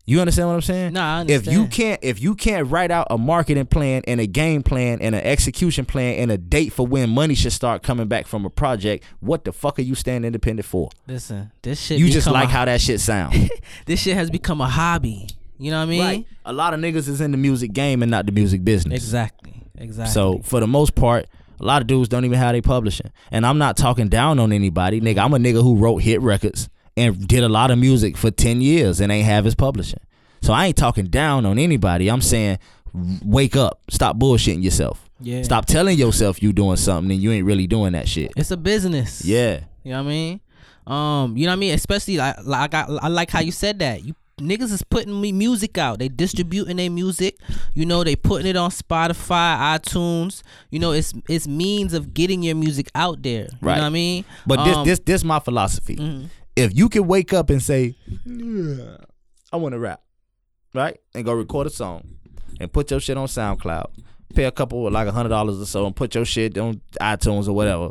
You 0.07 0.21
understand 0.21 0.49
what 0.49 0.55
I'm 0.55 0.61
saying? 0.61 0.93
Nah, 0.93 1.21
I 1.21 1.25
If 1.27 1.47
you 1.47 1.67
can't 1.67 1.99
if 2.03 2.21
you 2.21 2.35
can't 2.35 2.71
write 2.71 2.91
out 2.91 3.07
a 3.09 3.17
marketing 3.17 3.65
plan 3.67 4.03
and 4.07 4.21
a 4.21 4.27
game 4.27 4.63
plan 4.63 5.01
and 5.01 5.15
an 5.15 5.23
execution 5.23 5.87
plan 5.87 6.19
and 6.19 6.31
a 6.31 6.37
date 6.37 6.75
for 6.75 6.87
when 6.87 7.09
money 7.09 7.35
should 7.35 7.53
start 7.53 7.83
coming 7.83 8.07
back 8.07 8.27
from 8.27 8.45
a 8.45 8.51
project, 8.51 9.05
what 9.21 9.45
the 9.45 9.53
fuck 9.53 9.79
are 9.79 9.83
you 9.83 9.95
standing 9.95 10.27
independent 10.27 10.67
for? 10.67 10.91
Listen, 11.07 11.51
this 11.63 11.81
shit. 11.81 11.99
You 11.99 12.11
just 12.11 12.27
like 12.27 12.49
a- 12.49 12.53
how 12.53 12.67
that 12.67 12.83
shit 12.83 13.01
sound. 13.01 13.51
this 13.87 14.01
shit 14.01 14.15
has 14.15 14.29
become 14.29 14.61
a 14.61 14.69
hobby. 14.69 15.29
You 15.59 15.71
know 15.71 15.79
what 15.79 15.85
I 15.85 15.87
mean? 15.87 16.01
right. 16.03 16.27
A 16.45 16.53
lot 16.53 16.75
of 16.75 16.81
niggas 16.81 17.09
is 17.09 17.23
in 17.23 17.31
the 17.31 17.39
music 17.39 17.73
game 17.73 18.03
and 18.03 18.11
not 18.11 18.27
the 18.27 18.33
music 18.33 18.63
business. 18.63 18.95
Exactly. 18.95 19.63
Exactly. 19.79 20.13
So 20.13 20.41
for 20.43 20.61
the 20.61 20.67
most 20.67 20.95
part, 20.95 21.27
a 21.61 21.65
lot 21.65 21.81
of 21.81 21.87
dudes 21.87 22.09
don't 22.11 22.25
even 22.27 22.39
have 22.39 22.53
they 22.53 22.61
publishing. 22.61 23.11
And 23.31 23.47
I'm 23.47 23.57
not 23.57 23.77
talking 23.79 24.09
down 24.09 24.39
on 24.39 24.53
anybody, 24.53 25.01
nigga. 25.01 25.19
I'm 25.19 25.33
a 25.33 25.39
nigga 25.39 25.63
who 25.63 25.77
wrote 25.77 25.99
hit 26.03 26.21
records 26.21 26.69
and 26.97 27.27
did 27.27 27.43
a 27.43 27.49
lot 27.49 27.71
of 27.71 27.79
music 27.79 28.17
for 28.17 28.31
10 28.31 28.61
years 28.61 29.01
and 29.01 29.11
ain't 29.11 29.27
have 29.27 29.45
his 29.45 29.55
publishing. 29.55 30.01
So 30.43 30.53
I 30.53 30.67
ain't 30.67 30.77
talking 30.77 31.07
down 31.07 31.47
on 31.47 31.59
anybody. 31.59 32.09
I'm 32.09 32.21
saying 32.21 32.59
wake 33.25 33.57
up. 33.57 33.81
Stop 33.91 34.17
bullshitting 34.19 34.63
yourself. 34.63 35.09
yeah, 35.21 35.43
Stop 35.43 35.67
telling 35.67 35.99
yourself 35.99 36.43
you 36.43 36.53
doing 36.53 36.77
something 36.77 37.11
and 37.11 37.21
you 37.21 37.33
ain't 37.33 37.47
really 37.47 37.67
doing 37.67 37.93
that 37.95 38.09
shit. 38.09 38.33
It's 38.37 38.51
a 38.51 38.57
business. 38.57 39.25
Yeah. 39.25 39.61
You 39.83 39.93
know 39.93 40.03
what 40.03 40.09
I 40.09 40.13
mean? 40.13 40.41
Um, 40.87 41.37
you 41.37 41.47
know 41.47 41.51
what 41.53 41.57
I 41.57 41.61
mean? 41.61 41.75
Especially 41.75 42.17
like, 42.19 42.37
like 42.45 42.75
I, 42.75 42.83
I 43.03 43.09
like 43.09 43.31
how 43.31 43.41
you 43.41 43.53
said 43.53 43.79
that. 43.81 44.05
You 44.05 44.15
niggas 44.39 44.71
is 44.73 44.83
putting 44.83 45.19
me 45.21 45.33
music 45.33 45.79
out. 45.79 45.99
They 45.99 46.09
distributing 46.09 46.77
their 46.77 46.91
music. 46.91 47.39
You 47.75 47.87
know, 47.87 48.05
they 48.05 48.17
putting 48.17 48.47
it 48.47 48.57
on 48.57 48.71
Spotify, 48.71 49.79
iTunes. 49.79 50.43
You 50.71 50.79
know, 50.81 50.93
it's 50.93 51.15
it's 51.29 51.47
means 51.49 51.95
of 51.95 52.13
getting 52.15 52.43
your 52.43 52.55
music 52.55 52.91
out 52.95 53.23
there. 53.23 53.45
You 53.45 53.49
Right. 53.61 53.77
know 53.77 53.83
what 53.83 53.87
I 53.87 53.91
mean? 53.91 54.25
But 54.47 54.65
this 54.65 54.77
Um, 54.77 54.85
this 54.87 54.99
this 55.05 55.25
my 55.25 55.39
philosophy. 55.41 55.97
mhm. 55.97 56.29
If 56.57 56.77
you 56.77 56.89
can 56.89 57.07
wake 57.07 57.33
up 57.33 57.51
and 57.51 57.63
say, 57.63 57.97
"Yeah, 58.25 58.97
I 59.53 59.57
want 59.57 59.73
to 59.73 59.79
rap, 59.79 60.03
right, 60.73 60.99
and 61.15 61.25
go 61.25 61.33
record 61.33 61.67
a 61.67 61.71
song, 61.71 62.17
and 62.61 62.73
put 62.73 62.91
your 62.91 63.01
shit 63.01 63.17
on 63.17 63.27
SoundCloud, 63.27 63.87
pay 64.35 64.45
a 64.45 64.53
couple 64.53 64.89
like 64.91 65.09
a 65.09 65.13
hundred 65.13 65.31
dollars 65.31 65.61
or 65.61 65.67
so, 65.67 65.87
and 65.87 65.97
put 65.97 66.15
your 66.15 66.25
shit 66.25 66.57
on 66.59 66.81
iTunes 67.01 67.49
or 67.49 67.53
whatever. 67.53 67.91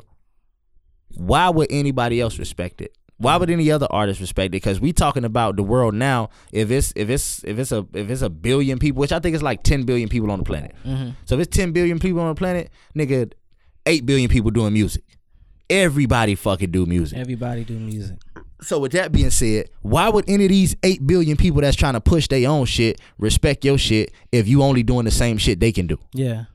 Why 1.15 1.49
would 1.49 1.67
anybody 1.71 2.21
else 2.21 2.39
respect 2.39 2.81
it? 2.81 2.97
Why 3.17 3.37
would 3.37 3.49
any 3.49 3.71
other 3.71 3.87
artist 3.89 4.19
respect 4.19 4.47
it? 4.47 4.51
Because 4.51 4.81
we 4.81 4.91
talking 4.91 5.23
about 5.23 5.55
the 5.55 5.63
world 5.63 5.93
now. 5.93 6.29
If 6.51 6.71
it's 6.71 6.91
if 6.95 7.09
it's 7.09 7.43
if 7.43 7.59
it's 7.59 7.71
a 7.71 7.85
if 7.93 8.09
it's 8.09 8.21
a 8.21 8.29
billion 8.29 8.79
people, 8.79 8.99
which 8.99 9.11
I 9.11 9.19
think 9.19 9.35
is 9.35 9.43
like 9.43 9.63
ten 9.63 9.83
billion 9.83 10.09
people 10.09 10.31
on 10.31 10.39
the 10.39 10.45
planet. 10.45 10.73
Mm-hmm. 10.85 11.11
So 11.25 11.35
if 11.35 11.41
it's 11.41 11.55
ten 11.55 11.71
billion 11.71 11.99
people 11.99 12.21
on 12.21 12.29
the 12.29 12.35
planet, 12.35 12.69
nigga, 12.95 13.31
eight 13.85 14.05
billion 14.05 14.29
people 14.29 14.51
doing 14.51 14.73
music. 14.73 15.03
Everybody 15.69 16.35
fucking 16.35 16.71
do 16.71 16.85
music. 16.85 17.17
everybody 17.17 17.63
do 17.63 17.79
music. 17.79 18.17
So 18.63 18.79
with 18.79 18.93
that 18.93 19.11
being 19.11 19.29
said, 19.29 19.69
why 19.81 20.09
would 20.09 20.25
any 20.27 20.45
of 20.45 20.49
these 20.49 20.75
eight 20.83 21.05
billion 21.05 21.37
people 21.37 21.61
that's 21.61 21.75
trying 21.75 21.93
to 21.93 22.01
push 22.01 22.27
their 22.27 22.49
own 22.49 22.65
shit 22.65 22.99
respect 23.17 23.65
your 23.65 23.77
shit 23.77 24.11
if 24.31 24.47
you 24.47 24.63
only 24.63 24.83
doing 24.83 25.05
the 25.05 25.11
same 25.11 25.37
shit 25.37 25.59
they 25.59 25.71
can 25.71 25.87
do? 25.87 25.99
Yeah. 26.13 26.45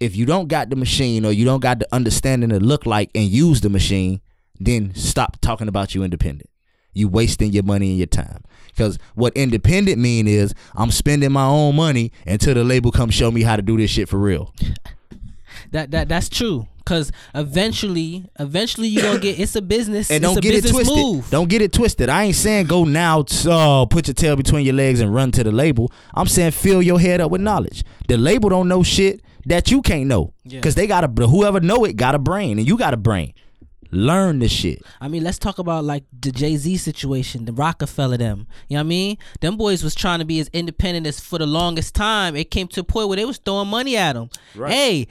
If 0.00 0.16
you 0.16 0.26
don't 0.26 0.48
got 0.48 0.70
the 0.70 0.76
machine 0.76 1.24
or 1.24 1.32
you 1.32 1.44
don't 1.44 1.60
got 1.60 1.78
the 1.78 1.88
understanding 1.94 2.50
to 2.50 2.58
look 2.58 2.86
like 2.86 3.10
and 3.14 3.24
use 3.24 3.60
the 3.60 3.68
machine, 3.68 4.20
then 4.58 4.94
stop 4.94 5.40
talking 5.40 5.68
about 5.68 5.94
you 5.94 6.02
independent. 6.02 6.48
You 6.92 7.08
wasting 7.08 7.52
your 7.52 7.62
money 7.62 7.90
and 7.90 7.98
your 7.98 8.06
time. 8.06 8.42
Because 8.68 8.98
what 9.14 9.32
independent 9.36 9.98
mean 9.98 10.26
is 10.26 10.54
I'm 10.74 10.90
spending 10.90 11.30
my 11.32 11.44
own 11.44 11.76
money 11.76 12.12
until 12.26 12.54
the 12.54 12.64
label 12.64 12.90
come 12.90 13.10
show 13.10 13.30
me 13.30 13.42
how 13.42 13.56
to 13.56 13.62
do 13.62 13.76
this 13.76 13.90
shit 13.90 14.08
for 14.08 14.18
real. 14.18 14.54
That 15.72 15.90
that 15.90 16.08
that's 16.08 16.28
true. 16.28 16.66
Cause 16.84 17.12
eventually, 17.34 18.24
eventually 18.38 18.88
you 18.88 19.02
gonna 19.02 19.18
get. 19.18 19.38
It's 19.38 19.54
a 19.56 19.62
business. 19.62 20.10
And 20.10 20.24
it's 20.24 20.34
don't 20.34 20.38
a 20.38 20.40
get 20.40 20.64
it 20.64 20.68
twisted. 20.70 20.96
move. 20.96 21.30
Don't 21.30 21.48
get 21.48 21.62
it 21.62 21.72
twisted. 21.72 22.08
I 22.08 22.24
ain't 22.24 22.36
saying 22.36 22.66
go 22.66 22.84
now, 22.84 23.24
so 23.26 23.50
uh, 23.50 23.86
put 23.86 24.08
your 24.08 24.14
tail 24.14 24.36
between 24.36 24.64
your 24.64 24.74
legs 24.74 25.00
and 25.00 25.14
run 25.14 25.30
to 25.32 25.44
the 25.44 25.52
label. 25.52 25.92
I'm 26.14 26.26
saying 26.26 26.52
fill 26.52 26.82
your 26.82 26.98
head 27.00 27.20
up 27.20 27.30
with 27.30 27.40
knowledge. 27.40 27.84
The 28.08 28.16
label 28.16 28.48
don't 28.48 28.68
know 28.68 28.82
shit 28.82 29.22
that 29.46 29.70
you 29.70 29.82
can't 29.82 30.06
know. 30.06 30.32
Yeah. 30.44 30.60
Cause 30.60 30.74
they 30.74 30.86
got 30.86 31.04
a 31.04 31.26
whoever 31.26 31.60
know 31.60 31.84
it 31.84 31.96
got 31.96 32.14
a 32.14 32.18
brain 32.18 32.58
and 32.58 32.66
you 32.66 32.76
got 32.76 32.94
a 32.94 32.98
brain. 32.98 33.34
Learn 33.92 34.38
the 34.38 34.48
shit. 34.48 34.82
I 35.00 35.08
mean, 35.08 35.24
let's 35.24 35.38
talk 35.38 35.58
about 35.58 35.84
like 35.84 36.04
the 36.12 36.30
Jay 36.30 36.56
Z 36.56 36.76
situation, 36.76 37.44
the 37.44 37.52
Roc-A-Fella 37.52 38.18
them. 38.18 38.46
You 38.68 38.76
know 38.76 38.82
what 38.82 38.86
I 38.86 38.88
mean? 38.88 39.18
Them 39.40 39.56
boys 39.56 39.82
was 39.82 39.96
trying 39.96 40.20
to 40.20 40.24
be 40.24 40.38
as 40.38 40.48
independent 40.52 41.08
as 41.08 41.18
for 41.18 41.38
the 41.38 41.46
longest 41.46 41.94
time. 41.94 42.36
It 42.36 42.52
came 42.52 42.68
to 42.68 42.80
a 42.80 42.84
point 42.84 43.08
where 43.08 43.16
they 43.16 43.24
was 43.24 43.38
throwing 43.38 43.68
money 43.68 43.96
at 43.96 44.14
him. 44.14 44.30
Right. 44.54 44.72
Hey, 44.72 45.08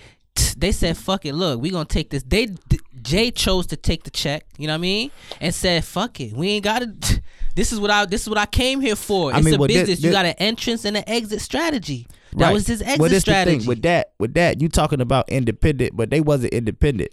they 0.57 0.71
said, 0.71 0.97
"Fuck 0.97 1.25
it, 1.25 1.33
look, 1.33 1.61
we 1.61 1.69
gonna 1.69 1.85
take 1.85 2.09
this." 2.09 2.23
They 2.23 2.47
Jay 3.01 3.31
chose 3.31 3.67
to 3.67 3.77
take 3.77 4.03
the 4.03 4.09
check. 4.11 4.45
You 4.57 4.67
know 4.67 4.73
what 4.73 4.79
I 4.79 4.81
mean? 4.81 5.11
And 5.39 5.53
said, 5.55 5.83
"Fuck 5.85 6.19
it, 6.21 6.33
we 6.33 6.49
ain't 6.49 6.63
got 6.63 6.79
to." 6.79 7.21
This 7.55 7.73
is 7.73 7.79
what 7.79 7.91
I 7.91 8.05
this 8.05 8.21
is 8.21 8.29
what 8.29 8.37
I 8.37 8.45
came 8.45 8.79
here 8.79 8.95
for. 8.95 9.33
I 9.33 9.37
It's 9.37 9.45
mean, 9.45 9.55
a 9.55 9.57
well, 9.57 9.67
business. 9.67 10.01
you 10.01 10.11
got 10.11 10.25
an 10.25 10.35
entrance 10.37 10.85
and 10.85 10.95
an 10.95 11.03
exit 11.07 11.41
strategy. 11.41 12.07
That 12.33 12.45
Right. 12.45 12.53
was 12.53 12.67
his 12.67 12.81
exit 12.81 12.99
well, 12.99 13.09
this 13.09 13.21
strategy. 13.23 13.67
With 13.67 13.81
that, 13.81 14.13
with 14.17 14.33
that, 14.35 14.61
you 14.61 14.69
talking 14.69 15.01
about 15.01 15.27
independent, 15.27 15.97
but 15.97 16.09
they 16.09 16.21
wasn't 16.21 16.53
independent. 16.53 17.09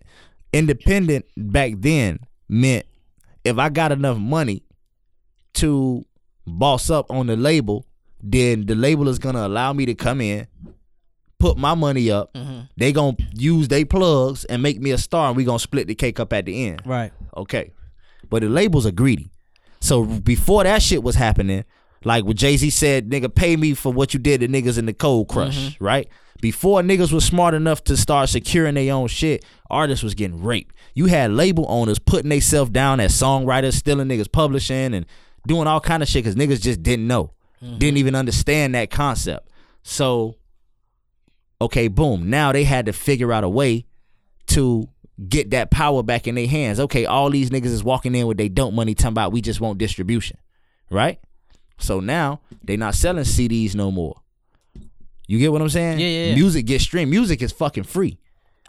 Independent 0.52 1.24
back 1.36 1.72
then 1.78 2.20
meant 2.48 2.86
if 3.44 3.58
I 3.58 3.70
got 3.70 3.90
enough 3.90 4.18
money 4.18 4.62
to 5.54 6.04
boss 6.46 6.90
up 6.90 7.10
on 7.10 7.26
the 7.26 7.36
label, 7.36 7.84
then 8.22 8.66
the 8.66 8.76
label 8.76 9.08
is 9.08 9.18
gonna 9.18 9.46
allow 9.46 9.72
me 9.72 9.84
to 9.86 9.94
come 9.94 10.20
in, 10.20 10.46
put 11.46 11.58
my 11.58 11.74
money 11.74 12.10
up. 12.10 12.32
Mm-hmm. 12.34 12.60
They 12.76 12.92
gonna 12.92 13.16
use 13.34 13.68
they 13.68 13.84
plugs 13.84 14.44
and 14.46 14.62
make 14.62 14.80
me 14.80 14.90
a 14.90 14.98
star, 14.98 15.28
and 15.28 15.36
we 15.36 15.44
gonna 15.44 15.58
split 15.58 15.86
the 15.86 15.94
cake 15.94 16.18
up 16.20 16.32
at 16.32 16.46
the 16.46 16.66
end. 16.68 16.82
right. 16.84 17.12
Okay. 17.36 17.72
But 18.28 18.42
the 18.42 18.48
labels 18.48 18.86
are 18.86 18.92
greedy. 18.92 19.30
So 19.80 20.04
before 20.04 20.64
that 20.64 20.82
shit 20.82 21.02
was 21.02 21.14
happening, 21.14 21.64
like 22.04 22.24
what 22.24 22.36
Jay 22.36 22.56
Z 22.56 22.70
said, 22.70 23.08
nigga, 23.08 23.32
pay 23.32 23.56
me 23.56 23.74
for 23.74 23.92
what 23.92 24.14
you 24.14 24.20
did 24.20 24.40
to 24.40 24.48
niggas 24.48 24.78
in 24.78 24.86
the 24.86 24.94
cold 24.94 25.28
crush, 25.28 25.76
right? 25.80 26.08
Before 26.40 26.82
niggas 26.82 27.12
was 27.12 27.24
smart 27.24 27.54
enough 27.54 27.84
to 27.84 27.96
start 27.96 28.28
securing 28.28 28.74
their 28.74 28.92
own 28.92 29.06
shit, 29.08 29.44
artists 29.70 30.02
was 30.02 30.14
getting 30.14 30.42
raped. 30.42 30.74
You 30.94 31.06
had 31.06 31.30
label 31.30 31.66
owners 31.68 31.98
putting 31.98 32.30
themselves 32.30 32.70
down 32.70 33.00
as 33.00 33.12
songwriters, 33.12 33.74
stealing 33.74 34.08
niggas 34.08 34.30
publishing 34.30 34.92
and 34.94 35.06
doing 35.46 35.66
all 35.66 35.80
kind 35.80 36.02
of 36.02 36.08
shit 36.08 36.24
because 36.24 36.34
niggas 36.36 36.60
just 36.60 36.82
didn't 36.82 37.06
know, 37.06 37.32
didn't 37.78 37.98
even 37.98 38.14
understand 38.14 38.74
that 38.74 38.90
concept. 38.90 39.48
So, 39.82 40.36
okay, 41.60 41.88
boom. 41.88 42.28
Now 42.30 42.52
they 42.52 42.64
had 42.64 42.86
to 42.86 42.92
figure 42.92 43.32
out 43.32 43.44
a 43.44 43.48
way 43.48 43.86
to 44.48 44.88
get 45.28 45.50
that 45.50 45.70
power 45.70 46.02
back 46.02 46.26
in 46.26 46.34
their 46.34 46.46
hands. 46.46 46.78
Okay, 46.80 47.06
all 47.06 47.30
these 47.30 47.50
niggas 47.50 47.66
is 47.66 47.82
walking 47.84 48.14
in 48.14 48.26
with 48.26 48.36
they 48.36 48.48
don't 48.48 48.74
money 48.74 48.94
talking 48.94 49.12
about 49.12 49.32
we 49.32 49.40
just 49.40 49.60
want 49.60 49.78
distribution. 49.78 50.38
Right? 50.90 51.20
So 51.78 52.00
now 52.00 52.40
they 52.62 52.76
not 52.76 52.94
selling 52.94 53.24
CDs 53.24 53.74
no 53.74 53.90
more. 53.90 54.20
You 55.26 55.38
get 55.38 55.50
what 55.52 55.60
I'm 55.60 55.68
saying? 55.68 55.98
Yeah, 55.98 56.06
yeah, 56.06 56.24
yeah. 56.26 56.34
Music 56.34 56.66
gets 56.66 56.84
streamed. 56.84 57.10
Music 57.10 57.42
is 57.42 57.52
fucking 57.52 57.84
free. 57.84 58.18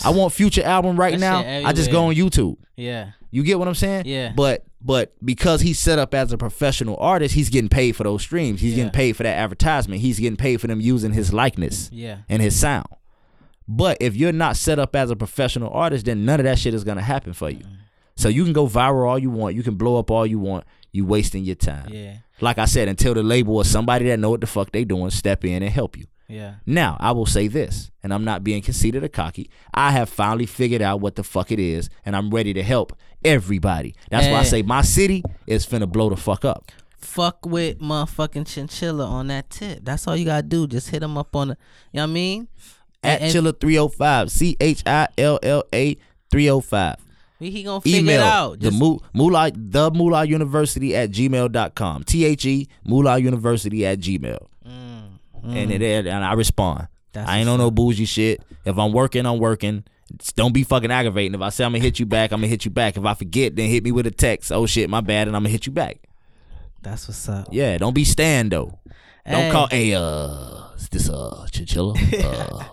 I 0.03 0.09
want 0.09 0.33
future 0.33 0.63
album 0.63 0.99
right 0.99 1.13
That 1.13 1.19
now. 1.19 1.67
I 1.67 1.73
just 1.73 1.91
go 1.91 2.05
on. 2.05 2.15
YouTube. 2.15 2.57
Yeah. 2.75 3.11
You 3.31 3.43
get 3.43 3.59
what 3.59 3.67
I'm 3.67 3.75
saying? 3.75 4.05
Yeah. 4.05 4.33
But 4.35 4.65
but 4.81 5.13
because 5.25 5.61
he's 5.61 5.79
set 5.79 5.97
up 5.99 6.13
as 6.13 6.31
a 6.31 6.37
professional 6.37 6.97
artist, 6.97 7.33
he's 7.35 7.49
getting 7.49 7.69
paid 7.69 7.95
for 7.95 8.03
those 8.03 8.21
streams. 8.21 8.61
He's 8.61 8.71
Yeah. 8.71 8.77
getting 8.77 8.91
paid 8.91 9.15
for 9.17 9.23
that 9.23 9.35
advertisement. 9.37 10.01
He's 10.01 10.19
getting 10.19 10.37
paid 10.37 10.61
for 10.61 10.67
them 10.67 10.79
using 10.81 11.13
his 11.13 11.33
likeness 11.33 11.89
Yeah. 11.91 12.17
and 12.29 12.41
his 12.41 12.55
sound. 12.55 12.87
But 13.67 13.97
if 13.99 14.15
you're 14.15 14.31
not 14.31 14.55
set 14.55 14.79
up 14.79 14.95
as 14.95 15.11
a 15.11 15.15
professional 15.15 15.69
artist, 15.73 16.05
then 16.05 16.23
none 16.25 16.39
of 16.39 16.45
that 16.45 16.59
shit 16.59 16.73
is 16.73 16.83
gonna 16.83 17.01
happen 17.01 17.33
for 17.33 17.49
you. 17.49 17.59
Mm. 17.59 17.77
So 18.15 18.29
you 18.29 18.43
can 18.43 18.53
go 18.53 18.67
viral 18.67 19.07
all 19.09 19.19
you 19.19 19.29
want, 19.29 19.55
you 19.55 19.63
can 19.63 19.75
blow 19.75 19.97
up 19.99 20.09
all 20.09 20.25
you 20.25 20.39
want. 20.39 20.63
You 20.93 21.05
wasting 21.05 21.43
your 21.43 21.55
time. 21.55 21.89
Yeah. 21.93 22.13
Like 22.39 22.57
I 22.57 22.65
said, 22.65 22.87
until 22.87 23.13
the 23.13 23.21
label 23.21 23.55
or 23.57 23.65
somebody 23.65 24.05
that 24.07 24.19
know 24.19 24.29
what 24.31 24.41
the 24.41 24.47
fuck 24.47 24.71
they 24.71 24.83
doing 24.85 25.09
step 25.11 25.43
in 25.43 25.61
and 25.61 25.71
help 25.71 25.97
you. 25.97 26.05
Yeah. 26.29 26.55
Now, 26.65 26.97
I 26.99 27.11
will 27.13 27.25
say 27.25 27.47
this, 27.47 27.89
and 28.03 28.13
I'm 28.13 28.25
not 28.25 28.43
being 28.43 28.61
conceited 28.61 29.03
or 29.03 29.07
cocky. 29.07 29.49
I 29.73 29.91
have 29.91 30.09
finally 30.09 30.45
figured 30.45 30.81
out 30.81 30.99
what 30.99 31.15
the 31.15 31.23
fuck 31.23 31.51
it 31.51 31.59
is, 31.59 31.89
and 32.05 32.15
I'm 32.15 32.29
ready 32.31 32.53
to 32.53 32.63
help 32.63 32.97
everybody. 33.23 33.95
That's 34.11 34.27
why 34.27 34.33
I 34.33 34.39
eh. 34.41 34.43
say 34.43 34.61
my 34.61 34.81
city 34.81 35.23
is 35.45 35.65
finna 35.65 35.89
blow 35.89 36.09
the 36.09 36.17
fuck 36.17 36.43
up. 36.43 36.71
fuck 36.97 37.45
with 37.45 37.79
motherfucking 37.79 38.45
chinchilla 38.47 39.05
on 39.05 39.27
that 39.27 39.49
tip. 39.49 39.79
That's 39.83 40.05
all 40.07 40.17
you 40.17 40.25
gotta 40.25 40.43
do. 40.45 40.67
Just 40.67 40.89
hit 40.89 41.01
him 41.01 41.17
up 41.17 41.35
on 41.35 41.49
the, 41.49 41.57
you 41.93 41.97
know 41.97 42.03
what 42.03 42.09
I 42.09 42.13
mean? 42.13 42.47
At 43.03 43.21
And- 43.21 43.33
Chilla 43.33 43.57
305, 43.57 44.29
C 44.31 44.57
H 44.59 44.83
I 44.85 45.07
L 45.17 45.39
L 45.43 45.63
A 45.73 45.95
305. 46.31 46.95
He 47.39 47.51
he 47.51 47.63
gonna 47.63 47.79
figure 47.81 47.99
Email 47.99 48.19
it 48.21 48.25
out. 48.25 48.59
the 48.59 48.69
Just, 48.71 48.79
Mu- 48.81 48.97
Moolah, 49.13 49.51
the 49.55 49.91
Moolah 49.91 50.25
University 50.25 50.95
at 50.95 51.11
gmail.com. 51.11 52.03
T 52.03 52.25
H 52.25 52.45
E 52.45 52.67
Moolah 52.83 53.19
University 53.19 53.85
at 53.85 53.99
gmail. 53.99 54.39
Mm. 54.67 54.86
And 55.43 55.71
it 55.71 55.81
and 56.07 56.23
I 56.25 56.33
respond. 56.33 56.81
Mm. 56.81 56.87
That's 57.13 57.29
I 57.29 57.37
ain't 57.39 57.49
on 57.49 57.59
no 57.59 57.71
bougie 57.71 58.05
shit. 58.05 58.41
If 58.65 58.77
I'm 58.77 58.91
working, 58.91 59.25
I'm 59.25 59.39
working. 59.39 59.83
Just 60.17 60.35
don't 60.35 60.53
be 60.53 60.63
fucking 60.63 60.91
aggravating. 60.91 61.33
If 61.35 61.41
I 61.41 61.49
say 61.49 61.63
I'm 61.65 61.71
gonna 61.71 61.83
hit 61.83 61.99
you 61.99 62.05
back, 62.05 62.31
I'm 62.31 62.39
gonna 62.39 62.47
hit 62.47 62.63
you 62.65 62.71
back. 62.71 62.95
If 62.97 63.05
I 63.05 63.13
forget, 63.13 63.55
then 63.55 63.69
hit 63.69 63.83
me 63.83 63.91
with 63.91 64.07
a 64.07 64.11
text. 64.11 64.51
Oh 64.51 64.65
shit, 64.65 64.89
my 64.89 65.01
bad, 65.01 65.27
and 65.27 65.35
I'm 65.35 65.43
gonna 65.43 65.49
hit 65.51 65.65
you 65.65 65.71
back. 65.71 65.97
that's 66.81 67.07
what's 67.07 67.27
up. 67.27 67.47
Yeah, 67.51 67.77
don't 67.77 67.93
be 67.93 68.03
stand 68.05 68.51
though. 68.51 68.79
Don't 69.29 69.41
Hey. 69.43 69.51
call. 69.51 69.67
Hey, 69.67 69.93
uh, 69.93 70.69
is 70.77 70.87
this 70.89 71.09
uh 71.09 71.45
chinchilla? 71.51 71.93
Uh, 72.23 72.63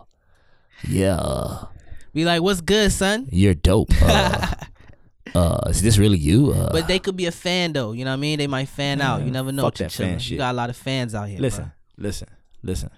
yeah, 0.88 1.16
uh, 1.16 1.66
Be 2.12 2.24
like, 2.24 2.42
what's 2.42 2.60
good, 2.60 2.92
son? 2.92 3.26
you're 3.32 3.54
dope. 3.54 3.90
Uh, 4.02 4.54
uh, 5.34 5.60
is 5.68 5.82
this 5.82 5.98
really 5.98 6.18
you? 6.18 6.52
Uh, 6.52 6.70
But 6.72 6.86
they 6.86 6.98
could 6.98 7.16
be 7.16 7.26
a 7.26 7.32
fan 7.32 7.72
though. 7.72 7.92
You 7.92 8.04
know 8.04 8.10
what 8.12 8.18
I 8.18 8.20
mean? 8.20 8.38
They 8.38 8.46
might 8.46 8.68
fan 8.68 9.00
out. 9.00 9.22
You 9.24 9.30
never 9.30 9.50
know. 9.50 9.62
fuck 9.62 9.74
that 9.76 9.90
fan 9.92 10.18
You 10.20 10.36
got 10.36 10.52
a 10.52 10.56
lot 10.56 10.70
of 10.70 10.76
fans 10.76 11.14
out 11.14 11.28
here. 11.28 11.40
listen, 11.40 11.72
listen, 11.96 12.28
listen. 12.64 12.90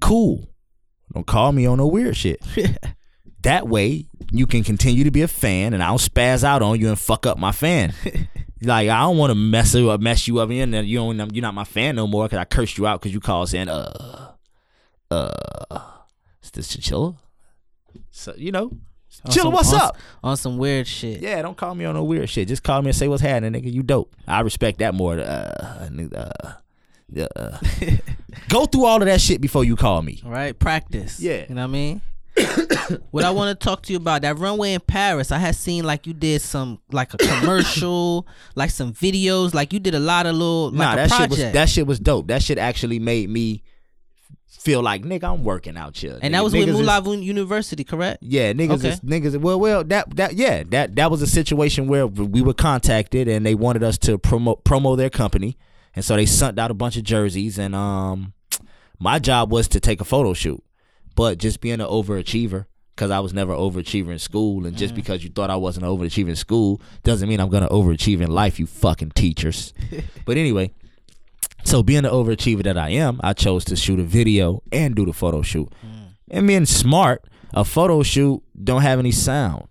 Cool. 0.00 0.48
Don't 1.12 1.26
call 1.26 1.52
me 1.52 1.66
on 1.66 1.78
no 1.78 1.86
weird 1.86 2.16
shit. 2.16 2.40
that 3.42 3.68
way, 3.68 4.06
you 4.30 4.46
can 4.46 4.64
continue 4.64 5.04
to 5.04 5.10
be 5.10 5.22
a 5.22 5.28
fan, 5.28 5.74
and 5.74 5.82
I 5.82 5.88
don't 5.88 5.98
spaz 5.98 6.44
out 6.44 6.62
on 6.62 6.80
you 6.80 6.88
and 6.88 6.98
fuck 6.98 7.26
up 7.26 7.38
my 7.38 7.52
fan. 7.52 7.92
like 8.62 8.88
I 8.88 9.00
don't 9.00 9.18
want 9.18 9.30
to 9.30 9.34
mess 9.34 9.74
you 9.74 9.90
up, 9.90 10.00
mess 10.00 10.26
you 10.26 10.38
up, 10.38 10.50
and 10.50 10.72
then 10.72 10.86
you 10.86 10.98
don't, 10.98 11.34
you're 11.34 11.42
not 11.42 11.54
my 11.54 11.64
fan 11.64 11.96
no 11.96 12.06
more 12.06 12.24
because 12.24 12.38
I 12.38 12.44
cursed 12.44 12.78
you 12.78 12.86
out 12.86 13.00
because 13.00 13.12
you 13.12 13.20
called 13.20 13.48
saying, 13.48 13.68
uh, 13.68 14.32
uh, 15.10 15.80
is 16.42 16.50
this 16.50 16.68
chinchilla? 16.68 17.16
So 18.10 18.34
you 18.36 18.52
know, 18.52 18.70
chilla, 19.28 19.42
some- 19.42 19.52
what's 19.52 19.72
on, 19.72 19.80
up? 19.80 19.96
On 20.24 20.36
some 20.36 20.58
weird 20.58 20.86
shit. 20.86 21.20
Yeah, 21.20 21.42
don't 21.42 21.56
call 21.56 21.74
me 21.74 21.84
on 21.84 21.94
no 21.94 22.04
weird 22.04 22.30
shit. 22.30 22.48
Just 22.48 22.62
call 22.62 22.80
me 22.80 22.88
and 22.88 22.96
say 22.96 23.08
what's 23.08 23.22
happening, 23.22 23.52
nigga. 23.52 23.72
You 23.72 23.82
dope. 23.82 24.14
I 24.26 24.40
respect 24.40 24.78
that 24.78 24.94
more. 24.94 25.18
Uh, 25.18 25.88
uh, 26.14 26.52
uh. 27.16 27.58
Go 28.48 28.66
through 28.66 28.84
all 28.84 29.00
of 29.00 29.06
that 29.06 29.20
shit 29.20 29.40
before 29.40 29.64
you 29.64 29.76
call 29.76 30.02
me. 30.02 30.20
All 30.24 30.30
right, 30.30 30.58
practice. 30.58 31.20
Yeah. 31.20 31.44
You 31.48 31.54
know 31.54 31.62
what 31.62 31.68
I 31.68 31.72
mean? 31.72 32.00
what 33.10 33.24
I 33.24 33.30
want 33.30 33.58
to 33.58 33.64
talk 33.64 33.82
to 33.82 33.92
you 33.92 33.98
about 33.98 34.22
that 34.22 34.38
runway 34.38 34.72
in 34.72 34.80
Paris. 34.80 35.30
I 35.30 35.38
had 35.38 35.54
seen 35.54 35.84
like 35.84 36.06
you 36.06 36.14
did 36.14 36.40
some 36.40 36.80
like 36.90 37.12
a 37.14 37.18
commercial, 37.40 38.26
like 38.54 38.70
some 38.70 38.94
videos, 38.94 39.52
like 39.54 39.72
you 39.72 39.80
did 39.80 39.94
a 39.94 40.00
lot 40.00 40.26
of 40.26 40.34
little 40.34 40.70
like 40.70 40.78
nah, 40.78 40.96
that 40.96 41.10
shit 41.10 41.30
was 41.30 41.38
that 41.38 41.68
shit 41.68 41.86
was 41.86 42.00
dope. 42.00 42.28
That 42.28 42.42
shit 42.42 42.58
actually 42.58 42.98
made 42.98 43.28
me 43.28 43.62
feel 44.46 44.80
like 44.82 45.02
nigga, 45.02 45.24
I'm 45.24 45.44
working 45.44 45.76
out 45.76 45.96
here. 45.96 46.18
and 46.22 46.22
nigga. 46.22 46.32
that 46.32 46.44
was 46.44 46.52
with 46.52 46.68
Niggas 46.68 46.80
is- 46.80 46.86
Moolah 46.86 47.16
University, 47.18 47.84
correct? 47.84 48.22
Yeah, 48.22 48.52
niggas 48.52 48.78
Okay. 48.78 48.88
is 48.90 49.00
niggas. 49.00 49.36
Well, 49.38 49.60
well, 49.60 49.84
that 49.84 50.14
that 50.16 50.34
yeah, 50.34 50.62
that 50.70 50.96
that 50.96 51.10
was 51.10 51.20
a 51.20 51.26
situation 51.26 51.86
where 51.86 52.06
we 52.06 52.40
were 52.40 52.54
contacted 52.54 53.28
and 53.28 53.44
they 53.44 53.54
wanted 53.54 53.82
us 53.82 53.98
to 53.98 54.16
promote 54.18 54.64
promo 54.64 54.96
their 54.96 55.10
company, 55.10 55.58
and 55.94 56.04
so 56.04 56.16
they 56.16 56.26
sent 56.26 56.58
out 56.58 56.70
a 56.70 56.74
bunch 56.74 56.96
of 56.96 57.04
jerseys, 57.04 57.58
and 57.58 57.74
um, 57.74 58.32
my 58.98 59.18
job 59.18 59.50
was 59.50 59.68
to 59.68 59.80
take 59.80 60.00
a 60.00 60.04
photo 60.04 60.32
shoot, 60.34 60.62
but 61.14 61.38
just 61.38 61.60
being 61.60 61.80
an 61.80 61.86
overachiever. 61.86 62.66
Cause 62.94 63.10
I 63.10 63.20
was 63.20 63.32
never 63.32 63.54
an 63.54 63.58
overachiever 63.58 64.10
in 64.10 64.18
school, 64.18 64.66
and 64.66 64.76
just 64.76 64.94
because 64.94 65.24
you 65.24 65.30
thought 65.30 65.48
I 65.48 65.56
wasn't 65.56 65.86
an 65.86 65.90
overachiever 65.90 66.28
in 66.28 66.36
school 66.36 66.80
doesn't 67.02 67.26
mean 67.26 67.40
I'm 67.40 67.48
gonna 67.48 67.70
overachieve 67.70 68.20
in 68.20 68.30
life. 68.30 68.60
You 68.60 68.66
fucking 68.66 69.12
teachers. 69.12 69.72
but 70.26 70.36
anyway, 70.36 70.72
so 71.64 71.82
being 71.82 72.02
the 72.02 72.10
overachiever 72.10 72.62
that 72.64 72.76
I 72.76 72.90
am, 72.90 73.18
I 73.22 73.32
chose 73.32 73.64
to 73.66 73.76
shoot 73.76 73.98
a 73.98 74.04
video 74.04 74.62
and 74.70 74.94
do 74.94 75.06
the 75.06 75.12
photo 75.14 75.40
shoot. 75.42 75.72
And 76.30 76.46
being 76.46 76.66
smart, 76.66 77.24
a 77.54 77.64
photo 77.64 78.02
shoot 78.02 78.42
don't 78.62 78.82
have 78.82 78.98
any 78.98 79.12
sound. 79.12 79.68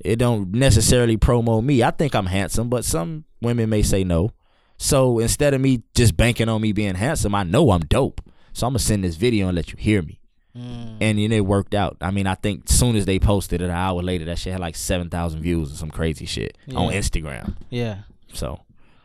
It 0.00 0.16
don't 0.16 0.52
necessarily 0.52 1.16
promo 1.16 1.64
me. 1.64 1.82
I 1.82 1.90
think 1.90 2.14
I'm 2.14 2.26
handsome, 2.26 2.68
but 2.68 2.84
some 2.84 3.24
women 3.40 3.68
may 3.68 3.82
say 3.82 4.04
no. 4.04 4.30
So 4.78 5.18
instead 5.18 5.54
of 5.54 5.60
me 5.60 5.82
just 5.94 6.16
banking 6.16 6.48
on 6.48 6.60
me 6.62 6.72
being 6.72 6.94
handsome, 6.94 7.34
I 7.34 7.42
know 7.42 7.70
I'm 7.72 7.80
dope. 7.82 8.20
So 8.52 8.66
I'm 8.66 8.72
gonna 8.72 8.78
send 8.80 9.04
this 9.04 9.16
video 9.16 9.48
and 9.48 9.56
let 9.56 9.70
you 9.72 9.76
hear 9.78 10.02
me. 10.02 10.20
Mm. 10.56 10.96
And 11.00 11.18
then 11.18 11.30
it 11.32 11.44
worked 11.46 11.74
out. 11.74 11.96
I 12.00 12.10
mean, 12.10 12.26
I 12.26 12.34
think 12.34 12.68
soon 12.68 12.96
as 12.96 13.04
they 13.04 13.18
posted 13.18 13.60
it, 13.60 13.66
an 13.66 13.70
hour 13.70 14.02
later, 14.02 14.24
that 14.26 14.38
shit 14.38 14.52
had 14.52 14.60
like 14.60 14.76
seven 14.76 15.10
thousand 15.10 15.42
views 15.42 15.72
or 15.72 15.76
some 15.76 15.90
crazy 15.90 16.26
shit 16.26 16.56
on 16.74 16.92
Instagram. 16.92 17.54
Yeah. 17.70 17.98
So 18.32 18.60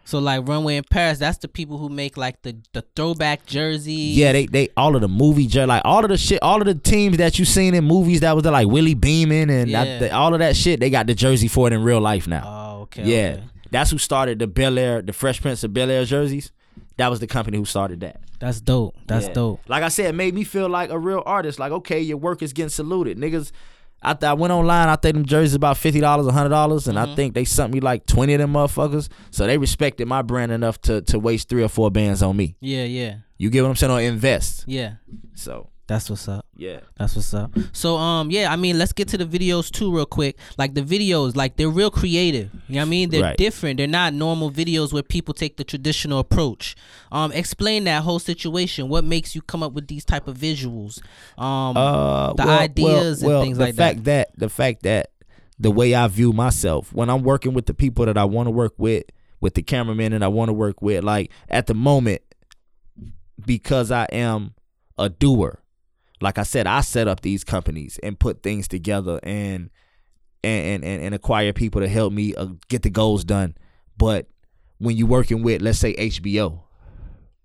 So 0.05 0.19
like 0.19 0.47
Runway 0.47 0.77
in 0.77 0.83
Paris, 0.89 1.19
that's 1.19 1.37
the 1.39 1.47
people 1.47 1.77
who 1.77 1.89
make 1.89 2.17
like 2.17 2.41
the 2.43 2.55
the 2.73 2.83
throwback 2.95 3.45
jerseys. 3.45 4.15
yeah, 4.17 4.31
they 4.31 4.45
they 4.47 4.69
all 4.77 4.95
of 4.95 5.01
the 5.01 5.07
movie 5.07 5.45
jer- 5.47 5.67
like 5.67 5.81
all 5.85 6.03
of 6.03 6.09
the 6.09 6.17
shit, 6.17 6.41
all 6.41 6.59
of 6.61 6.65
the 6.65 6.75
teams 6.75 7.17
that 7.17 7.37
you 7.37 7.45
seen 7.45 7.73
in 7.75 7.83
movies 7.83 8.21
that 8.21 8.35
was 8.35 8.45
like 8.45 8.67
Willie 8.67 8.95
Beamen 8.95 9.49
and 9.49 9.73
that- 9.73 9.99
the- 9.99 10.11
all 10.15 10.33
of 10.33 10.39
that 10.39 10.55
shit. 10.55 10.79
They 10.79 10.89
got 10.89 11.07
the 11.07 11.13
jersey 11.15 11.47
for 11.47 11.67
it 11.67 11.73
in 11.73 11.83
real 11.83 12.01
life 12.01 12.27
now. 12.27 12.43
Oh, 12.45 12.81
okay. 12.83 13.03
yeah, 13.03 13.33
okay. 13.37 13.43
That's 13.73 13.91
who 13.91 13.97
started 13.97 14.39
the 14.39 14.47
Bel 14.47 14.77
Air, 14.79 15.01
the 15.01 15.11
Fresh 15.13 15.41
Prince 15.41 15.63
of 15.65 15.73
Bel 15.73 15.89
Air 15.91 16.05
jerseys. 16.05 16.51
That 16.97 17.09
was 17.09 17.19
the 17.19 17.27
company 17.27 17.57
who 17.57 17.65
started 17.65 17.99
that. 18.01 18.21
That's 18.39 18.61
dope. 18.61 18.95
That's 19.07 19.27
Yeah. 19.27 19.33
dope. 19.33 19.61
Like 19.67 19.83
I 19.83 19.89
said, 19.89 20.05
it 20.05 20.15
made 20.15 20.33
me 20.33 20.43
feel 20.43 20.69
like 20.69 20.89
a 20.91 20.97
real 20.99 21.23
artist. 21.25 21.59
Like, 21.59 21.71
okay, 21.71 21.99
your 21.99 22.17
work 22.17 22.41
is 22.41 22.53
getting 22.53 22.69
saluted. 22.69 23.17
Niggas, 23.17 23.51
I, 24.01 24.13
th- 24.13 24.29
I 24.29 24.33
went 24.33 24.51
online, 24.53 24.89
I 24.89 24.95
think 24.97 25.15
them 25.15 25.25
jerseys 25.25 25.53
about 25.55 25.77
$50, 25.77 26.01
$100, 26.01 26.87
and 26.87 26.97
Mm-hmm. 26.97 26.97
I 26.97 27.15
think 27.15 27.33
they 27.33 27.45
sent 27.45 27.73
me 27.73 27.79
like 27.79 28.05
20 28.05 28.33
of 28.33 28.39
them 28.39 28.53
motherfuckers. 28.53 29.09
So 29.31 29.47
they 29.47 29.57
respected 29.57 30.07
my 30.07 30.21
brand 30.21 30.51
enough 30.51 30.79
to, 30.81 31.01
to 31.03 31.17
waste 31.19 31.49
three 31.49 31.63
or 31.63 31.69
four 31.69 31.89
bands 31.89 32.21
on 32.21 32.35
me. 32.37 32.55
Yeah, 32.59 32.83
yeah, 32.83 33.15
You 33.37 33.49
get 33.49 33.63
what 33.63 33.69
I'm 33.69 33.75
saying? 33.75 33.91
Or 33.93 34.01
invest. 34.01 34.65
yeah. 34.67 34.95
So, 35.35 35.69
That's 35.85 36.09
what's 36.09 36.29
up. 36.29 36.45
yeah. 36.55 36.79
That's 36.97 37.15
what's 37.15 37.33
up. 37.33 37.51
So 37.73 37.97
um 37.97 38.31
yeah, 38.31 38.51
I 38.51 38.55
mean 38.55 38.79
let's 38.79 38.93
get 38.93 39.09
to 39.09 39.17
the 39.17 39.25
videos 39.25 39.69
too 39.69 39.93
real 39.93 40.05
quick. 40.05 40.37
Like 40.57 40.73
the 40.75 40.81
videos, 40.81 41.35
like 41.35 41.57
they're 41.57 41.69
real 41.69 41.91
creative. 41.91 42.51
You 42.69 42.75
know 42.75 42.81
what 42.81 42.85
I 42.85 42.89
mean? 42.89 43.09
They're 43.09 43.21
Right. 43.21 43.37
different. 43.37 43.77
They're 43.77 43.87
not 43.87 44.13
normal 44.13 44.49
videos 44.49 44.93
where 44.93 45.03
people 45.03 45.33
take 45.33 45.57
the 45.57 45.63
traditional 45.65 46.19
approach. 46.19 46.75
Um 47.11 47.31
explain 47.33 47.83
that 47.83 48.03
whole 48.03 48.19
situation. 48.19 48.87
What 48.87 49.03
makes 49.03 49.35
you 49.35 49.41
come 49.41 49.61
up 49.61 49.73
with 49.73 49.87
these 49.87 50.05
type 50.05 50.27
of 50.29 50.37
visuals? 50.37 51.01
Um 51.37 51.75
Uh, 51.75 52.33
The 52.33 52.45
well, 52.45 52.59
ideas 52.59 53.21
well, 53.21 53.29
and 53.29 53.33
well, 53.35 53.43
things 53.43 53.57
the 53.57 53.63
like 53.65 53.75
that. 53.75 53.93
fact 53.95 54.03
that. 54.05 54.29
The 54.39 54.49
fact 54.49 54.83
that 54.83 55.11
the 55.59 55.69
way 55.71 55.93
I 55.93 56.07
view 56.07 56.31
myself, 56.33 56.93
when 56.93 57.09
I'm 57.09 57.23
working 57.23 57.53
with 57.53 57.65
the 57.65 57.73
people 57.73 58.05
that 58.05 58.17
I 58.17 58.23
want 58.25 58.47
to 58.47 58.51
work 58.51 58.73
with, 58.77 59.03
with 59.41 59.53
the 59.55 59.61
cameraman 59.61 60.13
and 60.13 60.23
I 60.23 60.27
want 60.29 60.47
to 60.49 60.53
work 60.53 60.81
with, 60.81 61.03
like 61.03 61.29
at 61.49 61.67
the 61.67 61.73
moment, 61.75 62.21
because 63.45 63.91
I 63.91 64.05
am 64.05 64.53
a 64.97 65.09
doer. 65.09 65.59
Like 66.23 66.37
I 66.37 66.43
said, 66.43 66.67
I 66.67 66.79
set 66.81 67.09
up 67.09 67.19
these 67.19 67.43
companies 67.43 67.99
and 68.01 68.17
put 68.17 68.41
things 68.41 68.69
together 68.69 69.19
and 69.23 69.69
and 70.41 70.83
and, 70.85 71.03
and 71.03 71.13
acquire 71.13 71.51
people 71.51 71.81
to 71.81 71.87
help 71.89 72.13
me 72.13 72.33
uh, 72.33 72.47
get 72.69 72.81
the 72.81 72.89
goals 72.89 73.25
done. 73.25 73.55
But 73.97 74.27
when 74.77 74.95
you're 74.95 75.07
working 75.07 75.43
with, 75.43 75.61
let's 75.61 75.79
say 75.79 75.93
HBO 75.95 76.61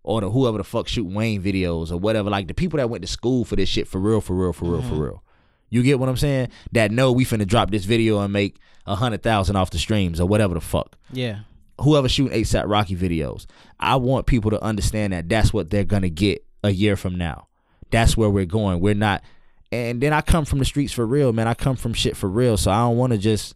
or 0.04 0.20
the 0.20 0.30
whoever 0.30 0.58
the 0.58 0.64
fuck 0.64 0.86
shoot 0.86 1.06
Wayne 1.06 1.42
videos 1.42 1.90
or 1.90 1.96
whatever, 1.96 2.30
like 2.30 2.46
the 2.46 2.54
people 2.54 2.76
that 2.76 2.88
went 2.88 3.02
to 3.02 3.08
school 3.08 3.44
for 3.44 3.56
this 3.56 3.68
shit 3.68 3.88
for 3.88 3.98
real, 3.98 4.20
for 4.20 4.34
real, 4.34 4.52
for 4.52 4.66
real, 4.66 4.82
for 4.82 4.94
real. 4.94 5.24
You 5.70 5.82
get 5.82 5.98
what 5.98 6.08
I'm 6.08 6.16
saying? 6.16 6.48
That 6.70 6.92
know 6.92 7.10
we 7.10 7.24
finna 7.24 7.48
drop 7.48 7.72
this 7.72 7.84
video 7.84 8.20
and 8.20 8.32
make 8.32 8.58
a 8.86 8.94
hundred 8.94 9.24
thousand 9.24 9.56
off 9.56 9.70
the 9.70 9.78
streams 9.78 10.20
or 10.20 10.26
whatever 10.28 10.54
the 10.54 10.60
fuck 10.60 10.96
yeah. 11.12 11.40
whoever 11.80 12.08
shooting 12.08 12.40
ASAP 12.40 12.64
Rocky 12.66 12.94
videos, 12.94 13.46
I 13.80 13.96
want 13.96 14.26
people 14.26 14.52
to 14.52 14.62
understand 14.62 15.12
that 15.12 15.28
that's 15.28 15.52
what 15.52 15.68
they're 15.68 15.84
gonna 15.84 16.08
get 16.08 16.44
a 16.62 16.70
year 16.70 16.94
from 16.94 17.16
now. 17.16 17.47
That's 17.90 18.16
where 18.16 18.30
we're 18.30 18.44
going. 18.46 18.80
We're 18.80 18.94
not. 18.94 19.22
And 19.70 20.00
then 20.00 20.12
I 20.12 20.20
come 20.22 20.44
from 20.44 20.58
the 20.58 20.64
streets 20.64 20.92
for 20.92 21.06
real, 21.06 21.32
man. 21.32 21.46
I 21.46 21.54
come 21.54 21.76
from 21.76 21.92
shit 21.92 22.16
for 22.16 22.28
real, 22.28 22.56
so 22.56 22.70
I 22.70 22.78
don't 22.78 22.96
want 22.96 23.12
to 23.12 23.18
just 23.18 23.54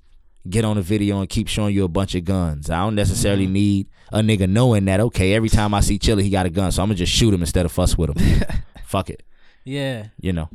get 0.49 0.65
on 0.65 0.77
a 0.77 0.83
video 0.83 1.21
and 1.21 1.29
keep 1.29 1.49
showing 1.49 1.75
you 1.75 1.85
a 1.85 1.89
bunch 1.89 2.15
of 2.15 2.25
guns. 2.25 2.69
I 2.69 2.79
don't 2.79 2.95
necessarily 2.95 3.45
mm-hmm. 3.45 3.53
need 3.53 3.87
a 4.13 4.21
nigga 4.21 4.49
knowing 4.49 4.85
that. 4.87 5.01
Okay, 5.01 5.35
every 5.35 5.49
time 5.49 5.73
I 5.73 5.81
see 5.81 5.99
Chili, 5.99 6.23
he 6.23 6.31
got 6.31 6.47
a 6.47 6.51
gun, 6.51 6.73
so 6.73 6.83
I'm 6.83 6.89
gonna 6.89 6.97
just 6.97 7.13
shoot 7.13 7.33
him 7.33 7.41
instead 7.41 7.65
of 7.65 7.73
fuss 7.73 7.97
with 7.97 8.17
him. 8.17 8.43
Fuck 8.85 9.11
it, 9.11 9.23
Yeah. 9.65 10.09
you 10.21 10.33
know. 10.33 10.49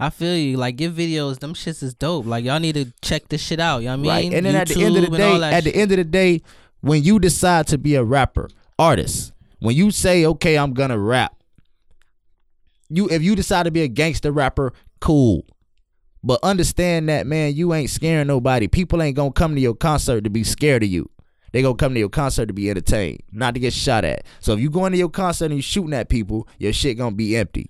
I 0.00 0.10
feel 0.10 0.36
you. 0.36 0.56
Like 0.56 0.76
give 0.76 0.94
videos, 0.94 1.40
them 1.40 1.54
shits 1.54 1.82
is 1.82 1.92
dope. 1.92 2.24
Like 2.24 2.44
y'all 2.44 2.60
need 2.60 2.76
to 2.76 2.92
check 3.02 3.28
this 3.28 3.42
shit 3.42 3.58
out. 3.60 3.78
You 3.78 3.88
know 3.88 3.98
what 3.98 4.06
I 4.08 4.10
Right. 4.14 4.24
mean? 4.24 4.34
And 4.34 4.46
then 4.46 4.54
at 4.54 4.68
the 4.68 4.82
end 4.82 4.96
of 4.96 5.02
the 5.02 5.08
YouTube 5.08 5.16
day, 5.40 5.42
at 5.56 5.64
the 5.64 5.74
end 5.74 5.90
of 5.90 5.96
the 5.98 6.04
day, 6.04 6.40
when 6.80 7.02
you 7.02 7.18
decide 7.18 7.66
to 7.68 7.78
be 7.78 7.96
a 7.96 8.04
rapper, 8.04 8.48
artist, 8.78 9.32
when 9.58 9.74
you 9.74 9.90
say, 9.90 10.24
okay, 10.24 10.56
I'm 10.56 10.72
gonna 10.72 10.98
rap, 10.98 11.34
you 12.88 13.08
if 13.08 13.22
you 13.22 13.34
decide 13.36 13.64
to 13.64 13.70
be 13.70 13.82
a 13.82 13.88
gangster 13.88 14.32
rapper, 14.32 14.72
cool. 15.00 15.46
But 16.22 16.40
understand 16.42 17.08
that, 17.08 17.26
man, 17.26 17.54
you 17.54 17.72
ain't 17.74 17.90
scaring 17.90 18.26
nobody. 18.26 18.66
People 18.68 19.02
ain't 19.02 19.16
gonna 19.16 19.32
come 19.32 19.54
to 19.54 19.60
your 19.60 19.74
concert 19.74 20.24
to 20.24 20.30
be 20.30 20.44
scared 20.44 20.82
of 20.82 20.88
you. 20.88 21.08
They 21.52 21.62
gonna 21.62 21.76
come 21.76 21.94
to 21.94 22.00
your 22.00 22.08
concert 22.08 22.46
to 22.46 22.52
be 22.52 22.68
entertained, 22.68 23.22
not 23.32 23.54
to 23.54 23.60
get 23.60 23.72
shot 23.72 24.04
at. 24.04 24.26
So 24.40 24.52
if 24.52 24.60
you 24.60 24.68
going 24.68 24.92
to 24.92 24.98
your 24.98 25.08
concert 25.08 25.46
and 25.46 25.54
you 25.54 25.62
shooting 25.62 25.94
at 25.94 26.08
people, 26.08 26.46
your 26.58 26.72
shit 26.72 26.98
gonna 26.98 27.14
be 27.14 27.36
empty. 27.36 27.68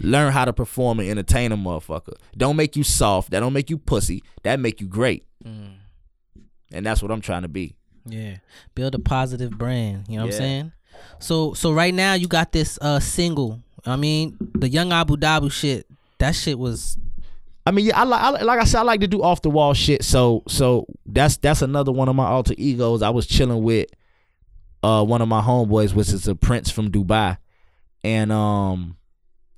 Learn 0.00 0.32
how 0.32 0.44
to 0.44 0.52
perform 0.52 1.00
and 1.00 1.08
entertain 1.10 1.52
a 1.52 1.56
motherfucker. 1.56 2.14
Don't 2.36 2.56
make 2.56 2.76
you 2.76 2.84
soft. 2.84 3.30
That 3.32 3.40
don't 3.40 3.52
make 3.52 3.68
you 3.68 3.76
pussy. 3.78 4.22
That 4.44 4.60
make 4.60 4.80
you 4.80 4.86
great. 4.86 5.26
And 6.72 6.84
that's 6.86 7.02
what 7.02 7.10
I'm 7.10 7.20
trying 7.20 7.42
to 7.42 7.48
be. 7.48 7.74
Yeah. 8.06 8.36
Build 8.74 8.94
a 8.94 8.98
positive 8.98 9.50
brand. 9.50 10.04
You 10.08 10.16
know 10.16 10.24
what 10.26 10.34
I'm 10.34 10.38
saying? 10.38 10.72
So 11.18 11.52
so 11.54 11.72
right 11.72 11.92
now 11.92 12.14
you 12.14 12.28
got 12.28 12.52
this 12.52 12.78
uh 12.80 13.00
single. 13.00 13.62
I 13.86 13.96
mean, 13.96 14.36
the 14.54 14.68
young 14.68 14.92
Abu 14.92 15.16
Dhabi 15.16 15.50
shit, 15.52 15.86
that 16.18 16.32
shit 16.32 16.58
was 16.58 16.98
I 17.66 17.70
mean, 17.70 17.84
yeah, 17.86 18.00
I 18.00 18.04
like, 18.04 18.20
I, 18.22 18.30
like 18.44 18.60
I 18.60 18.64
said, 18.64 18.78
I 18.80 18.82
like 18.82 19.00
to 19.00 19.06
do 19.08 19.22
off 19.22 19.42
the 19.42 19.50
wall 19.50 19.74
shit. 19.74 20.02
So, 20.02 20.42
so 20.48 20.86
that's 21.04 21.36
that's 21.36 21.60
another 21.60 21.92
one 21.92 22.08
of 22.08 22.16
my 22.16 22.24
alter 22.26 22.54
egos. 22.56 23.02
I 23.02 23.10
was 23.10 23.26
chilling 23.26 23.62
with 23.62 23.88
uh 24.82 25.04
one 25.04 25.20
of 25.20 25.28
my 25.28 25.42
homeboys, 25.42 25.92
which 25.94 26.08
is 26.08 26.26
a 26.28 26.34
prince 26.34 26.70
from 26.70 26.90
Dubai, 26.90 27.36
and 28.02 28.32
um 28.32 28.96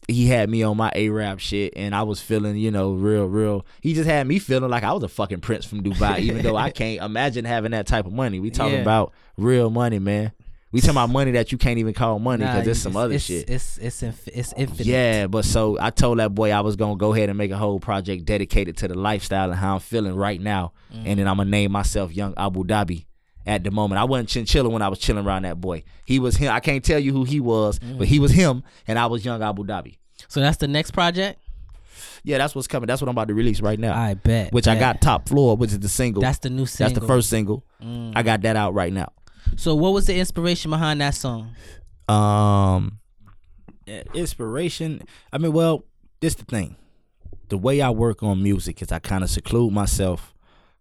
he 0.09 0.27
had 0.27 0.51
me 0.51 0.65
on 0.65 0.77
my 0.77 0.91
A-rap 0.97 1.39
shit, 1.39 1.73
and 1.77 1.95
I 1.95 2.03
was 2.03 2.21
feeling, 2.21 2.57
you 2.57 2.73
know, 2.73 2.95
real, 2.95 3.27
real. 3.27 3.65
He 3.81 3.95
just 3.95 4.09
had 4.09 4.27
me 4.27 4.41
feeling 4.41 4.69
like 4.69 4.83
I 4.83 4.93
was 4.93 5.05
a 5.05 5.09
fucking 5.09 5.41
prince 5.41 5.65
from 5.65 5.85
Dubai, 5.85 6.19
even 6.21 6.43
though 6.43 6.57
I 6.57 6.71
can't 6.73 7.01
imagine 7.01 7.45
having 7.45 7.71
that 7.71 7.87
type 7.87 8.07
of 8.07 8.13
money. 8.13 8.41
We 8.41 8.51
talking 8.51 8.75
Yeah. 8.75 8.81
about 8.81 9.13
real 9.37 9.71
money, 9.71 10.01
man. 10.01 10.33
We 10.73 10.81
talking 10.81 10.93
about 10.93 11.11
money 11.11 11.33
that 11.33 11.51
you 11.51 11.59
can't 11.59 11.79
even 11.79 11.95
call 11.95 12.21
money 12.21 12.45
because 12.45 12.59
nah, 12.59 12.65
there's 12.65 12.81
some 12.81 12.97
other 12.97 13.15
it's, 13.15 13.25
shit. 13.25 13.51
It's 13.51 13.77
it's 13.79 14.03
inf- 14.05 14.29
it's 14.29 14.53
infinite. 14.57 14.87
Yeah, 14.87 15.27
but 15.27 15.45
so 15.45 15.77
I 15.81 15.91
told 15.91 16.21
that 16.21 16.33
boy 16.33 16.53
I 16.53 16.61
was 16.61 16.77
gonna 16.77 16.97
go 16.97 17.13
ahead 17.13 17.29
and 17.29 17.37
make 17.37 17.51
a 17.51 17.57
whole 17.57 17.81
project 17.81 18.25
dedicated 18.25 18.77
to 18.79 18.89
the 18.89 18.95
lifestyle 18.95 19.51
and 19.51 19.59
how 19.59 19.75
I'm 19.75 19.81
feeling 19.81 20.15
right 20.15 20.41
now, 20.41 20.73
mm. 20.95 21.03
and 21.05 21.19
then 21.19 21.27
I'm 21.27 21.39
gonna 21.39 21.51
name 21.51 21.73
myself 21.73 22.15
Young 22.15 22.35
Abu 22.37 22.65
Dhabi. 22.65 23.07
At 23.47 23.65
the 23.65 23.71
moment, 23.73 23.99
I 23.99 24.05
wasn't 24.05 24.29
chinchilla 24.29 24.69
when 24.69 24.83
I 24.83 24.89
was 24.89 24.99
chilling 25.01 25.27
around 25.27 25.43
that 25.43 25.61
boy. 25.61 25.83
He 26.05 26.21
was 26.21 26.37
him. 26.37 26.53
I 26.53 26.61
can't 26.61 26.85
tell 26.85 27.01
you 27.01 27.13
who 27.13 27.25
he 27.25 27.41
was, 27.41 27.81
mm. 27.81 27.99
but 27.99 28.07
he 28.07 28.21
was 28.21 28.31
him, 28.31 28.63
and 28.87 28.99
I 28.99 29.07
was 29.07 29.25
Young 29.25 29.43
Abu 29.43 29.65
Dhabi. 29.65 29.97
So 30.29 30.41
that's 30.41 30.59
the 30.59 30.69
next 30.69 30.93
project? 30.93 31.41
Yeah, 32.23 32.39
that's 32.39 32.55
what's 32.55 32.69
coming. 32.69 32.87
That's 32.87 33.01
what 33.01 33.09
I'm 33.09 33.15
about 33.15 33.29
to 33.29 33.35
release 33.35 33.61
right 33.61 33.79
now. 33.79 33.99
I 33.99 34.15
bet. 34.15 34.53
which 34.53 34.69
I 34.69 34.79
got 34.79 35.01
top 35.01 35.29
floor, 35.29 35.57
which 35.57 35.73
is 35.73 35.81
the 35.81 35.89
single. 35.89 36.23
That's 36.23 36.39
the 36.39 36.51
new 36.51 36.67
single. 36.67 36.93
That's 36.93 37.01
the 37.01 37.07
first 37.07 37.31
single. 37.31 37.65
Mm. 37.83 38.13
I 38.15 38.23
got 38.23 38.43
that 38.43 38.57
out 38.57 38.75
right 38.75 38.93
now. 38.93 39.13
So 39.57 39.75
what 39.75 39.93
was 39.93 40.07
the 40.07 40.19
inspiration 40.19 40.71
behind 40.71 41.01
that 41.01 41.15
song? 41.15 41.55
Um 42.09 43.01
inspiration. 44.15 45.03
I 45.33 45.39
mean, 45.39 45.53
well, 45.53 45.85
this 46.21 46.35
the 46.35 46.45
thing. 46.45 46.77
The 47.49 47.59
way 47.59 47.81
I 47.81 47.91
work 47.91 48.23
on 48.23 48.43
music 48.43 48.81
is 48.81 48.93
I 48.93 49.01
kind 49.01 49.25
of 49.25 49.31
seclude 49.31 49.73
myself. 49.73 50.35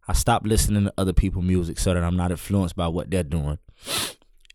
I 0.08 0.14
stop 0.14 0.46
listening 0.46 0.86
to 0.86 0.94
other 0.98 1.14
people's 1.14 1.46
music 1.46 1.80
so 1.80 1.94
that 1.94 2.04
I'm 2.04 2.18
not 2.18 2.32
influenced 2.32 2.76
by 2.76 2.88
what 2.88 3.10
they're 3.10 3.24
doing. 3.24 3.58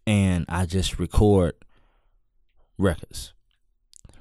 And 0.06 0.44
I 0.48 0.66
just 0.66 0.98
record 0.98 1.54
records. 2.78 3.32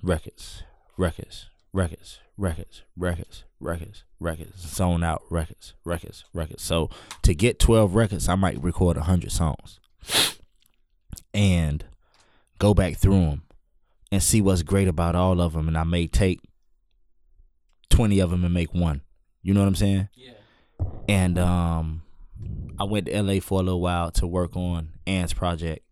Records. 0.02 0.64
Records. 0.98 1.50
Records. 1.72 2.20
Records. 2.38 2.84
Records. 2.96 3.44
Records. 3.60 4.04
Records. 4.20 4.60
Zone 4.60 5.04
out 5.04 5.24
records. 5.30 5.74
Records. 5.84 6.26
Records. 6.34 6.64
So 6.64 6.90
to 7.24 7.34
get 7.34 7.60
12 7.60 7.96
records, 7.96 8.30
I 8.30 8.36
might 8.36 8.62
record 8.64 8.98
100 8.98 9.32
songs. 9.32 9.80
And 11.34 11.84
go 12.60 12.74
back 12.74 12.96
through 12.96 13.20
them 13.20 13.44
and 14.12 14.22
see 14.22 14.42
what's 14.42 14.62
great 14.62 14.88
about 14.88 15.16
all 15.16 15.42
of 15.42 15.54
them 15.54 15.68
and 15.68 15.78
I 15.78 15.84
may 15.84 16.08
take 16.08 16.40
20 17.90 18.20
of 18.20 18.30
them 18.32 18.44
and 18.44 18.54
make 18.54 18.74
one. 18.74 19.02
You 19.42 19.54
know 19.54 19.62
what 19.62 19.68
I'm 19.68 19.76
saying? 19.76 20.10
Yeah. 20.16 20.34
And 21.08 21.38
um 21.40 22.04
I 22.80 22.84
went 22.86 23.06
to 23.08 23.22
LA 23.22 23.40
for 23.40 23.60
a 23.60 23.64
little 23.64 23.82
while 23.82 24.12
to 24.12 24.28
work 24.28 24.56
on 24.56 24.90
Ann's 25.06 25.34
project. 25.34 25.86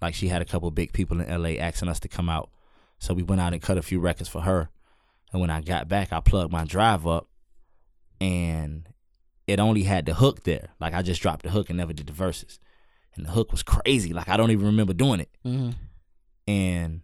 Like 0.00 0.14
she 0.14 0.28
had 0.28 0.42
a 0.42 0.44
couple 0.44 0.70
big 0.70 0.92
people 0.92 1.20
in 1.20 1.42
LA 1.42 1.50
asking 1.60 1.88
us 1.88 2.00
to 2.00 2.08
come 2.08 2.28
out. 2.28 2.50
So 2.98 3.14
we 3.14 3.22
went 3.22 3.40
out 3.40 3.52
and 3.52 3.62
cut 3.62 3.78
a 3.78 3.82
few 3.82 4.00
records 4.00 4.28
for 4.28 4.42
her. 4.42 4.70
And 5.32 5.40
when 5.40 5.50
I 5.50 5.60
got 5.60 5.88
back, 5.88 6.12
I 6.12 6.20
plugged 6.20 6.52
my 6.52 6.64
drive 6.64 7.06
up 7.06 7.28
and 8.20 8.88
it 9.46 9.60
only 9.60 9.84
had 9.84 10.06
the 10.06 10.14
hook 10.14 10.44
there. 10.44 10.70
Like 10.80 10.94
I 10.94 11.02
just 11.02 11.22
dropped 11.22 11.42
the 11.42 11.50
hook 11.50 11.68
and 11.70 11.78
never 11.78 11.92
did 11.92 12.06
the 12.06 12.12
verses. 12.12 12.58
And 13.16 13.26
the 13.26 13.30
hook 13.30 13.50
was 13.52 13.62
crazy. 13.62 14.12
Like 14.12 14.28
I 14.28 14.36
don't 14.36 14.50
even 14.50 14.66
remember 14.66 14.92
doing 14.94 15.20
it. 15.20 15.30
hmm 15.42 15.70
And 16.46 17.00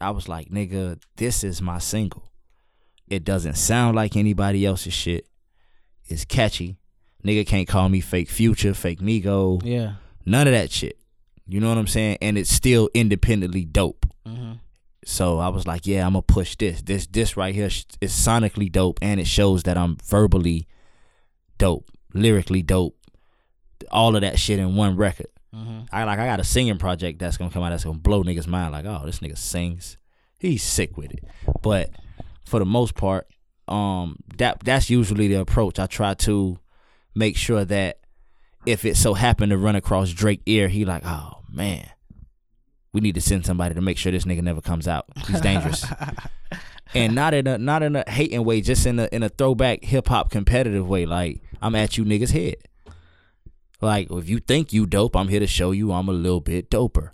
I 0.00 0.10
was 0.10 0.28
like, 0.28 0.48
nigga, 0.50 1.00
this 1.16 1.42
is 1.44 1.62
my 1.62 1.78
single. 1.78 2.30
It 3.08 3.24
doesn't 3.24 3.56
sound 3.56 3.96
like 3.96 4.16
anybody 4.16 4.64
else's 4.66 4.92
shit. 4.94 5.26
It's 6.06 6.24
catchy. 6.24 6.76
Nigga 7.24 7.46
can't 7.46 7.68
call 7.68 7.88
me 7.88 8.00
fake 8.00 8.28
future, 8.28 8.74
fake 8.74 9.00
Migo, 9.00 9.62
Yeah. 9.64 9.94
none 10.26 10.46
of 10.46 10.52
that 10.52 10.70
shit. 10.70 10.98
You 11.46 11.60
know 11.60 11.68
what 11.70 11.78
I'm 11.78 11.86
saying? 11.86 12.18
And 12.20 12.36
it's 12.38 12.50
still 12.50 12.88
independently 12.94 13.64
dope. 13.64 14.06
hmm 14.26 14.54
So 15.06 15.38
I 15.38 15.48
was 15.48 15.66
like, 15.66 15.86
yeah, 15.86 16.06
I'm 16.06 16.12
gonna 16.14 16.22
push 16.22 16.56
this. 16.56 16.82
This 16.82 17.06
this 17.06 17.36
right 17.36 17.54
here 17.54 17.66
is 17.66 18.12
sonically 18.12 18.70
dope, 18.72 18.98
and 19.02 19.20
it 19.20 19.26
shows 19.26 19.62
that 19.64 19.76
I'm 19.78 19.96
verbally 20.04 20.66
dope, 21.58 21.90
lyrically 22.14 22.62
dope, 22.62 22.96
all 23.90 24.16
of 24.16 24.22
that 24.22 24.38
shit 24.38 24.58
in 24.58 24.76
one 24.76 24.96
record. 24.96 25.26
I 25.92 26.04
like 26.04 26.18
I 26.18 26.26
got 26.26 26.40
a 26.40 26.44
singing 26.44 26.78
project 26.78 27.18
that's 27.18 27.36
gonna 27.36 27.50
come 27.50 27.62
out 27.62 27.70
that's 27.70 27.84
gonna 27.84 27.98
blow 27.98 28.22
niggas 28.22 28.46
mind. 28.46 28.72
Like, 28.72 28.86
oh, 28.86 29.02
this 29.04 29.20
nigga 29.20 29.38
sings. 29.38 29.96
He's 30.38 30.62
sick 30.62 30.96
with 30.96 31.12
it. 31.12 31.24
But 31.62 31.90
for 32.44 32.58
the 32.58 32.66
most 32.66 32.94
part, 32.94 33.26
um, 33.68 34.16
that 34.36 34.60
that's 34.64 34.90
usually 34.90 35.28
the 35.28 35.40
approach. 35.40 35.78
I 35.78 35.86
try 35.86 36.14
to 36.14 36.58
make 37.14 37.36
sure 37.36 37.64
that 37.64 37.98
if 38.66 38.84
it 38.84 38.96
so 38.96 39.14
happened 39.14 39.50
to 39.50 39.58
run 39.58 39.76
across 39.76 40.10
Drake 40.10 40.42
ear, 40.46 40.68
he 40.68 40.84
like, 40.84 41.04
oh 41.04 41.42
man, 41.50 41.88
we 42.92 43.00
need 43.00 43.14
to 43.14 43.20
send 43.20 43.46
somebody 43.46 43.74
to 43.74 43.80
make 43.80 43.98
sure 43.98 44.12
this 44.12 44.24
nigga 44.24 44.42
never 44.42 44.60
comes 44.60 44.88
out. 44.88 45.06
He's 45.26 45.40
dangerous. 45.40 45.84
and 46.94 47.14
not 47.14 47.34
in 47.34 47.46
a 47.46 47.58
not 47.58 47.82
in 47.82 47.96
a 47.96 48.04
hating 48.08 48.44
way, 48.44 48.60
just 48.60 48.86
in 48.86 48.98
a 48.98 49.08
in 49.12 49.22
a 49.22 49.28
throwback 49.28 49.84
hip 49.84 50.08
hop 50.08 50.30
competitive 50.30 50.88
way. 50.88 51.06
Like 51.06 51.42
I'm 51.62 51.74
at 51.74 51.96
you 51.96 52.04
niggas 52.04 52.30
head. 52.32 52.56
Like 53.84 54.10
if 54.10 54.28
you 54.28 54.38
think 54.38 54.72
you 54.72 54.86
dope, 54.86 55.14
I'm 55.16 55.28
here 55.28 55.40
to 55.40 55.46
show 55.46 55.70
you 55.70 55.92
I'm 55.92 56.08
a 56.08 56.12
little 56.12 56.40
bit 56.40 56.70
doper. 56.70 57.10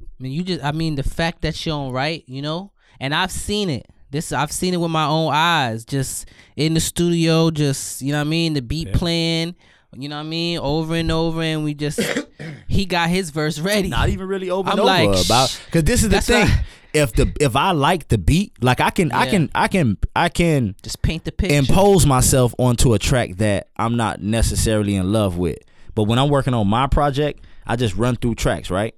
I 0.00 0.22
mean, 0.22 0.32
you 0.32 0.42
just, 0.44 0.62
I 0.64 0.72
mean, 0.72 0.94
the 0.94 1.02
fact 1.02 1.42
that 1.42 1.64
you're 1.66 1.74
on 1.74 1.90
right, 1.92 2.22
you 2.26 2.42
know, 2.42 2.72
and 3.00 3.14
I've 3.14 3.32
seen 3.32 3.68
it. 3.68 3.86
This, 4.10 4.30
I've 4.30 4.52
seen 4.52 4.74
it 4.74 4.76
with 4.76 4.90
my 4.90 5.06
own 5.06 5.32
eyes, 5.32 5.84
just 5.84 6.28
in 6.54 6.74
the 6.74 6.80
studio, 6.80 7.50
just, 7.50 8.02
you 8.02 8.12
know 8.12 8.18
what 8.18 8.26
I 8.26 8.30
mean? 8.30 8.52
The 8.52 8.60
beat 8.60 8.92
playing, 8.92 9.56
you 9.96 10.08
know 10.08 10.16
what 10.16 10.26
I 10.26 10.28
mean? 10.28 10.58
Over 10.58 10.94
and 10.96 11.10
over, 11.10 11.40
and 11.42 11.64
we 11.64 11.74
just, 11.74 11.98
he 12.68 12.84
got 12.84 13.08
his 13.08 13.30
verse 13.30 13.58
ready. 13.58 13.88
Not 13.88 14.10
even 14.10 14.28
really 14.28 14.50
over 14.50 14.70
I'm 14.70 14.78
and 14.78 14.86
like, 14.86 15.08
over 15.08 15.22
about 15.24 15.60
because 15.66 15.84
this 15.84 16.02
is 16.02 16.10
the 16.10 16.20
thing. 16.20 16.46
not- 16.46 16.58
if 16.94 17.14
the 17.14 17.32
if 17.40 17.56
I 17.56 17.70
like 17.70 18.08
the 18.08 18.18
beat, 18.18 18.62
like 18.62 18.78
I 18.78 18.90
can 18.90 19.12
I 19.12 19.26
can 19.26 19.50
I 19.54 19.66
can 19.68 19.96
I 20.14 20.28
can 20.28 20.74
just 20.82 21.00
paint 21.00 21.24
the 21.24 21.32
picture. 21.32 21.56
impose 21.56 22.04
myself 22.04 22.54
onto 22.58 22.92
a 22.92 22.98
track 22.98 23.36
that 23.36 23.68
I'm 23.78 23.96
not 23.96 24.20
necessarily 24.20 24.94
in 24.96 25.10
love 25.10 25.38
with. 25.38 25.58
But 25.94 26.04
when 26.04 26.18
I'm 26.18 26.28
working 26.28 26.54
on 26.54 26.68
my 26.68 26.86
project, 26.86 27.44
I 27.66 27.76
just 27.76 27.96
run 27.96 28.16
through 28.16 28.36
tracks, 28.36 28.70
right? 28.70 28.94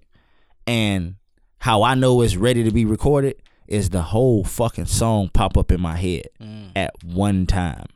And 0.66 1.16
how 1.58 1.82
I 1.82 1.94
know 1.94 2.20
it's 2.22 2.36
ready 2.36 2.64
to 2.64 2.70
be 2.70 2.84
recorded 2.84 3.42
is 3.66 3.90
the 3.90 4.02
whole 4.02 4.44
fucking 4.44 4.86
song 4.86 5.30
pop 5.32 5.56
up 5.56 5.72
in 5.72 5.80
my 5.80 5.96
head 5.96 6.28
mm. 6.40 6.70
at 6.76 6.92
one 7.02 7.46
time. 7.46 7.86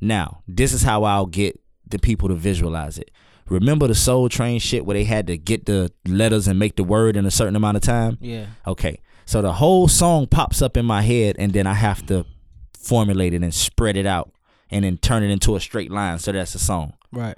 Now, 0.00 0.42
this 0.46 0.72
is 0.72 0.82
how 0.82 1.04
I'll 1.04 1.26
get 1.26 1.60
the 1.86 1.98
people 1.98 2.28
to 2.28 2.34
visualize 2.34 2.98
it. 2.98 3.10
Remember 3.48 3.86
the 3.86 3.94
Soul 3.94 4.28
Train 4.28 4.58
shit 4.58 4.84
where 4.84 4.94
they 4.94 5.04
had 5.04 5.26
to 5.28 5.38
get 5.38 5.66
the 5.66 5.92
letters 6.06 6.48
and 6.48 6.58
make 6.58 6.76
the 6.76 6.84
word 6.84 7.16
in 7.16 7.26
a 7.26 7.30
certain 7.30 7.56
amount 7.56 7.76
of 7.76 7.82
time? 7.82 8.18
yeah. 8.20 8.46
Okay. 8.66 9.00
So 9.24 9.42
the 9.42 9.54
whole 9.54 9.88
song 9.88 10.28
pops 10.28 10.62
up 10.62 10.76
in 10.76 10.86
my 10.86 11.02
head 11.02 11.34
and 11.38 11.52
then 11.52 11.66
I 11.66 11.74
have 11.74 12.06
to 12.06 12.24
formulate 12.78 13.34
it 13.34 13.42
and 13.42 13.52
spread 13.52 13.96
it 13.96 14.06
out 14.06 14.30
and 14.70 14.84
then 14.84 14.98
turn 14.98 15.24
it 15.24 15.30
into 15.30 15.56
a 15.56 15.60
straight 15.60 15.90
line 15.90 16.20
so 16.20 16.30
that's 16.30 16.54
a 16.54 16.60
song. 16.60 16.94
Right. 17.10 17.36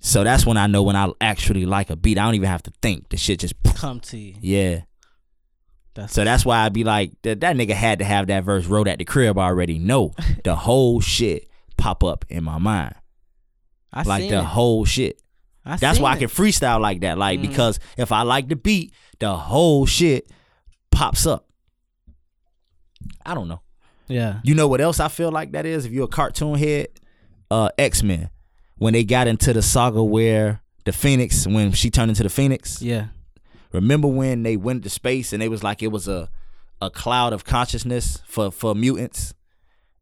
So 0.00 0.24
that's 0.24 0.46
when 0.46 0.56
I 0.56 0.66
know 0.66 0.82
when 0.82 0.96
I 0.96 1.10
actually 1.20 1.66
like 1.66 1.90
a 1.90 1.96
beat. 1.96 2.18
I 2.18 2.24
don't 2.24 2.34
even 2.34 2.48
have 2.48 2.62
to 2.64 2.72
think. 2.82 3.10
The 3.10 3.16
shit 3.16 3.40
just 3.40 3.54
Come 3.76 4.00
to 4.00 4.18
you. 4.18 4.34
yeah. 4.40 4.80
That's 5.94 6.12
So 6.14 6.24
that's 6.24 6.44
why 6.44 6.60
I'd 6.64 6.72
be 6.72 6.84
like 6.84 7.12
that, 7.22 7.40
that 7.40 7.56
nigga 7.56 7.72
had 7.72 7.98
to 7.98 8.04
have 8.04 8.28
that 8.28 8.44
verse 8.44 8.64
wrote 8.66 8.86
at 8.88 8.98
the 8.98 9.04
crib 9.04 9.36
already. 9.38 9.78
No, 9.78 10.14
the 10.44 10.54
whole 10.56 11.00
shit 11.00 11.48
pop 11.76 12.02
up 12.04 12.24
in 12.28 12.44
my 12.44 12.58
mind. 12.58 12.94
I 13.92 14.02
like 14.04 14.28
the 14.30 14.38
it. 14.38 14.44
whole 14.44 14.84
shit. 14.84 15.20
I 15.66 15.76
That's 15.76 15.98
why 15.98 16.12
I 16.12 16.16
can 16.16 16.28
freestyle 16.28 16.80
like 16.80 17.00
that. 17.00 17.18
Like 17.18 17.40
Mhm. 17.40 17.48
because 17.48 17.78
if 17.98 18.12
I 18.12 18.22
like 18.22 18.48
the 18.48 18.56
beat, 18.56 18.94
the 19.18 19.36
whole 19.36 19.84
shit 19.84 20.30
pops 20.92 21.26
up. 21.26 21.46
I 23.26 23.34
don't 23.34 23.48
know. 23.48 23.60
Yeah. 24.08 24.40
You 24.44 24.54
know 24.54 24.68
what 24.68 24.80
else 24.80 25.00
I 25.00 25.08
feel 25.08 25.30
like 25.30 25.52
that 25.52 25.66
is? 25.66 25.84
If 25.86 25.92
you're 25.92 26.04
a 26.04 26.08
cartoon 26.08 26.54
head, 26.56 26.88
uh 27.50 27.68
X 27.78 28.02
Men. 28.02 28.30
When 28.80 28.94
they 28.94 29.04
got 29.04 29.28
into 29.28 29.52
the 29.52 29.60
saga 29.60 30.02
where 30.02 30.62
the 30.84 30.92
Phoenix, 30.92 31.46
when 31.46 31.72
she 31.72 31.90
turned 31.90 32.08
into 32.08 32.22
the 32.22 32.30
Phoenix. 32.30 32.80
Yeah. 32.80 33.08
Remember 33.72 34.08
when 34.08 34.42
they 34.42 34.56
went 34.56 34.82
to 34.84 34.90
space 34.90 35.34
and 35.34 35.40
they 35.40 35.48
was 35.48 35.62
like 35.62 35.82
it 35.82 35.88
was 35.88 36.08
a 36.08 36.30
a 36.80 36.88
cloud 36.88 37.34
of 37.34 37.44
consciousness 37.44 38.22
for 38.24 38.50
for 38.50 38.74
mutants, 38.74 39.34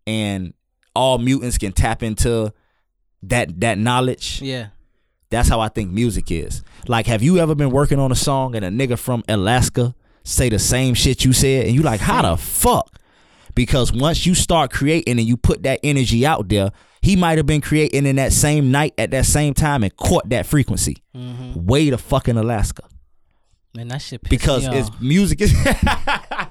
and 0.06 0.54
all 0.94 1.18
mutants 1.18 1.58
can 1.58 1.72
tap 1.72 2.04
into 2.04 2.52
that 3.24 3.60
that 3.60 3.78
knowledge. 3.78 4.40
Yeah. 4.40 4.68
That's 5.30 5.48
how 5.48 5.60
I 5.60 5.68
think 5.68 5.90
music 5.90 6.30
is. 6.30 6.62
Like, 6.86 7.06
have 7.06 7.20
you 7.20 7.38
ever 7.38 7.56
been 7.56 7.70
working 7.70 7.98
on 7.98 8.12
a 8.12 8.14
song 8.14 8.54
and 8.54 8.64
a 8.64 8.70
nigga 8.70 8.96
from 8.96 9.24
Alaska 9.28 9.94
say 10.22 10.48
the 10.48 10.58
same 10.60 10.94
shit 10.94 11.24
you 11.24 11.32
said, 11.32 11.66
and 11.66 11.74
you 11.74 11.82
like, 11.82 12.00
how 12.00 12.22
the 12.22 12.36
fuck? 12.36 12.98
Because 13.56 13.92
once 13.92 14.24
you 14.24 14.36
start 14.36 14.70
creating 14.70 15.18
and 15.18 15.26
you 15.26 15.36
put 15.36 15.64
that 15.64 15.80
energy 15.82 16.24
out 16.24 16.48
there, 16.48 16.70
he 17.00 17.16
might 17.16 17.38
have 17.38 17.46
been 17.46 17.60
creating 17.60 18.06
in 18.06 18.16
that 18.16 18.32
same 18.32 18.70
night 18.70 18.94
at 18.98 19.10
that 19.12 19.26
same 19.26 19.54
time 19.54 19.82
and 19.82 19.96
caught 19.96 20.28
that 20.30 20.46
frequency. 20.46 20.96
Mm-hmm. 21.16 21.64
Way 21.64 21.90
to 21.90 21.98
fucking 21.98 22.36
Alaska. 22.36 22.84
Man, 23.74 23.88
that 23.88 24.02
shit 24.02 24.22
Because 24.22 24.68
me 24.68 24.76
it's 24.78 24.90
music 25.00 25.40
is 25.40 25.52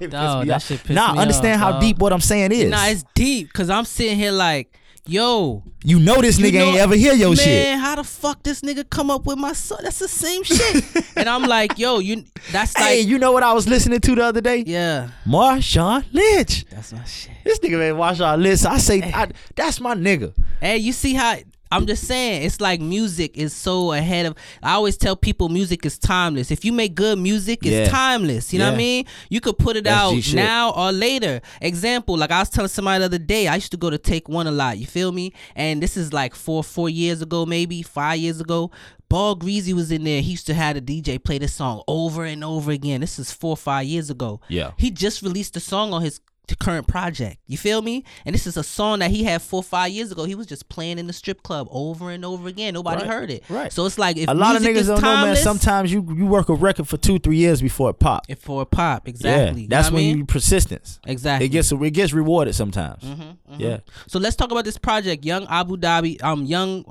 me 0.00 0.06
that 0.08 0.50
off. 0.50 0.62
shit 0.62 0.88
Nah, 0.90 1.14
understand 1.18 1.62
off, 1.62 1.74
how 1.74 1.80
deep 1.80 1.98
what 1.98 2.12
I'm 2.12 2.20
saying 2.20 2.52
is. 2.52 2.70
Nah, 2.70 2.86
it's 2.86 3.04
deep 3.14 3.48
because 3.48 3.68
I'm 3.70 3.84
sitting 3.84 4.16
here 4.16 4.32
like, 4.32 4.78
yo, 5.08 5.62
you 5.84 5.98
know 5.98 6.20
this 6.20 6.38
nigga 6.38 6.54
know- 6.54 6.66
ain't 6.66 6.76
ever 6.78 6.94
hear 6.94 7.14
your 7.14 7.30
man, 7.30 7.36
shit. 7.36 7.46
Man, 7.64 7.78
how 7.78 7.96
the 7.96 8.04
fuck 8.04 8.42
this 8.42 8.60
nigga 8.60 8.88
come 8.88 9.10
up 9.10 9.26
with 9.26 9.38
my 9.38 9.52
son? 9.52 9.78
That's 9.82 9.98
the 9.98 10.08
same 10.08 10.42
shit. 10.42 10.84
and 11.16 11.28
I'm 11.28 11.42
like, 11.44 11.78
yo, 11.78 11.98
you. 11.98 12.24
That's 12.52 12.74
like, 12.76 12.84
Hey, 12.84 13.00
you 13.00 13.18
know 13.18 13.32
what 13.32 13.42
I 13.42 13.52
was 13.52 13.66
listening 13.68 14.00
to 14.00 14.14
the 14.14 14.22
other 14.24 14.40
day? 14.40 14.64
yeah, 14.66 15.08
Marshawn 15.26 16.04
Lynch. 16.12 16.64
that's 16.70 16.92
my 16.92 17.04
shit. 17.04 17.32
This 17.44 17.58
nigga 17.60 17.78
man 17.78 17.94
Marshawn 17.94 18.42
Lynch. 18.42 18.64
I 18.64 18.78
say 18.78 19.02
I, 19.02 19.30
that's 19.54 19.80
my 19.80 19.94
nigga. 19.94 20.34
Hey, 20.60 20.78
you 20.78 20.92
see 20.92 21.14
how 21.14 21.36
I'm 21.70 21.86
just 21.86 22.04
saying 22.04 22.42
it's 22.42 22.60
like 22.60 22.80
music 22.80 23.36
is 23.36 23.52
so 23.54 23.92
ahead 23.92 24.26
of 24.26 24.34
I 24.62 24.72
always 24.72 24.96
tell 24.96 25.16
people 25.16 25.48
music 25.48 25.84
is 25.84 25.98
timeless. 25.98 26.50
If 26.50 26.64
you 26.64 26.72
make 26.72 26.94
good 26.94 27.18
music, 27.18 27.60
it's 27.62 27.70
Yeah. 27.70 27.88
timeless. 27.88 28.52
You 28.52 28.58
know 28.60 28.66
what 28.66 28.74
I 28.74 28.78
mean? 28.78 29.04
You 29.30 29.40
could 29.40 29.58
put 29.58 29.76
it 29.76 29.84
That's 29.84 29.96
out 30.00 30.14
G 30.14 30.20
shit. 30.22 30.34
now 30.36 30.70
or 30.72 30.92
later. 30.92 31.40
Example, 31.60 32.16
like 32.16 32.30
I 32.30 32.40
was 32.40 32.50
telling 32.50 32.68
somebody 32.68 33.00
the 33.00 33.04
other 33.06 33.18
day, 33.18 33.48
I 33.48 33.56
used 33.56 33.70
to 33.72 33.76
go 33.76 33.90
to 33.90 33.98
take 33.98 34.28
one 34.28 34.46
a 34.46 34.50
lot, 34.52 34.78
you 34.78 34.86
feel 34.86 35.12
me? 35.12 35.32
And 35.56 35.82
this 35.82 35.96
is 35.96 36.12
like 36.12 36.34
four, 36.34 36.64
four 36.64 36.88
years 36.88 37.22
ago, 37.22 37.44
maybe, 37.46 37.82
five 37.82 38.18
years 38.18 38.40
ago. 38.40 38.70
Ball 39.08 39.36
Greezy 39.36 39.72
was 39.72 39.90
in 39.90 40.04
there. 40.04 40.20
He 40.20 40.32
used 40.32 40.46
to 40.48 40.54
have 40.54 40.76
a 40.76 40.82
DJ 40.82 41.18
play 41.22 41.38
this 41.38 41.54
song 41.54 41.82
over 41.88 42.24
and 42.26 42.44
over 42.44 42.70
again. 42.70 43.00
This 43.00 43.18
is 43.18 43.32
four 43.32 43.52
or 43.52 43.56
five 43.56 43.86
years 43.86 44.10
ago. 44.10 44.40
Yeah. 44.48 44.72
He 44.76 44.90
just 44.90 45.22
released 45.22 45.56
a 45.56 45.60
song 45.60 45.94
on 45.94 46.02
his 46.02 46.20
current 46.56 46.86
project. 46.88 47.38
You 47.46 47.56
feel 47.58 47.82
me? 47.82 48.04
And 48.24 48.34
this 48.34 48.46
is 48.46 48.56
a 48.56 48.62
song 48.62 49.00
that 49.00 49.10
he 49.10 49.24
had 49.24 49.42
four 49.42 49.62
five 49.62 49.90
years 49.90 50.10
ago. 50.12 50.24
He 50.24 50.34
was 50.34 50.46
just 50.46 50.68
playing 50.68 50.98
in 50.98 51.06
the 51.06 51.12
strip 51.12 51.42
club 51.42 51.68
over 51.70 52.10
and 52.10 52.24
over 52.24 52.48
again. 52.48 52.74
Nobody 52.74 53.02
Right, 53.02 53.06
heard 53.10 53.30
it. 53.30 53.44
right. 53.48 53.72
So 53.72 53.86
it's 53.86 53.98
like 53.98 54.16
if 54.16 54.28
A 54.28 54.34
lot 54.34 54.56
of 54.56 54.62
niggas 54.62 54.86
don't 54.86 55.02
know, 55.02 55.24
man. 55.26 55.36
Sometimes 55.36 55.92
you 55.92 56.06
you 56.16 56.26
work 56.26 56.48
a 56.48 56.54
record 56.54 56.88
for 56.88 56.96
two, 56.96 57.18
three 57.18 57.36
years 57.36 57.60
before 57.60 57.90
it 57.90 57.98
pop. 57.98 58.24
for 58.38 58.62
a 58.62 58.66
pop, 58.66 59.08
exactly. 59.08 59.60
Yeah, 59.60 59.62
You 59.62 59.68
that's 59.68 59.88
know 59.90 59.94
when 59.96 60.04
I 60.04 60.06
mean? 60.08 60.18
you 60.18 60.24
persistence. 60.26 61.00
exactly. 61.06 61.46
It 61.46 61.50
gets 61.50 61.70
it 61.72 61.90
gets 61.90 62.12
rewarded 62.12 62.54
sometimes. 62.54 63.02
Mm-hmm, 63.02 63.60
Yeah. 63.60 63.78
So 64.06 64.18
let's 64.18 64.36
talk 64.36 64.50
about 64.50 64.64
this 64.64 64.78
project, 64.78 65.24
Young 65.24 65.46
Abu 65.48 65.76
Dhabi. 65.76 66.22
Um, 66.22 66.44
Young. 66.44 66.84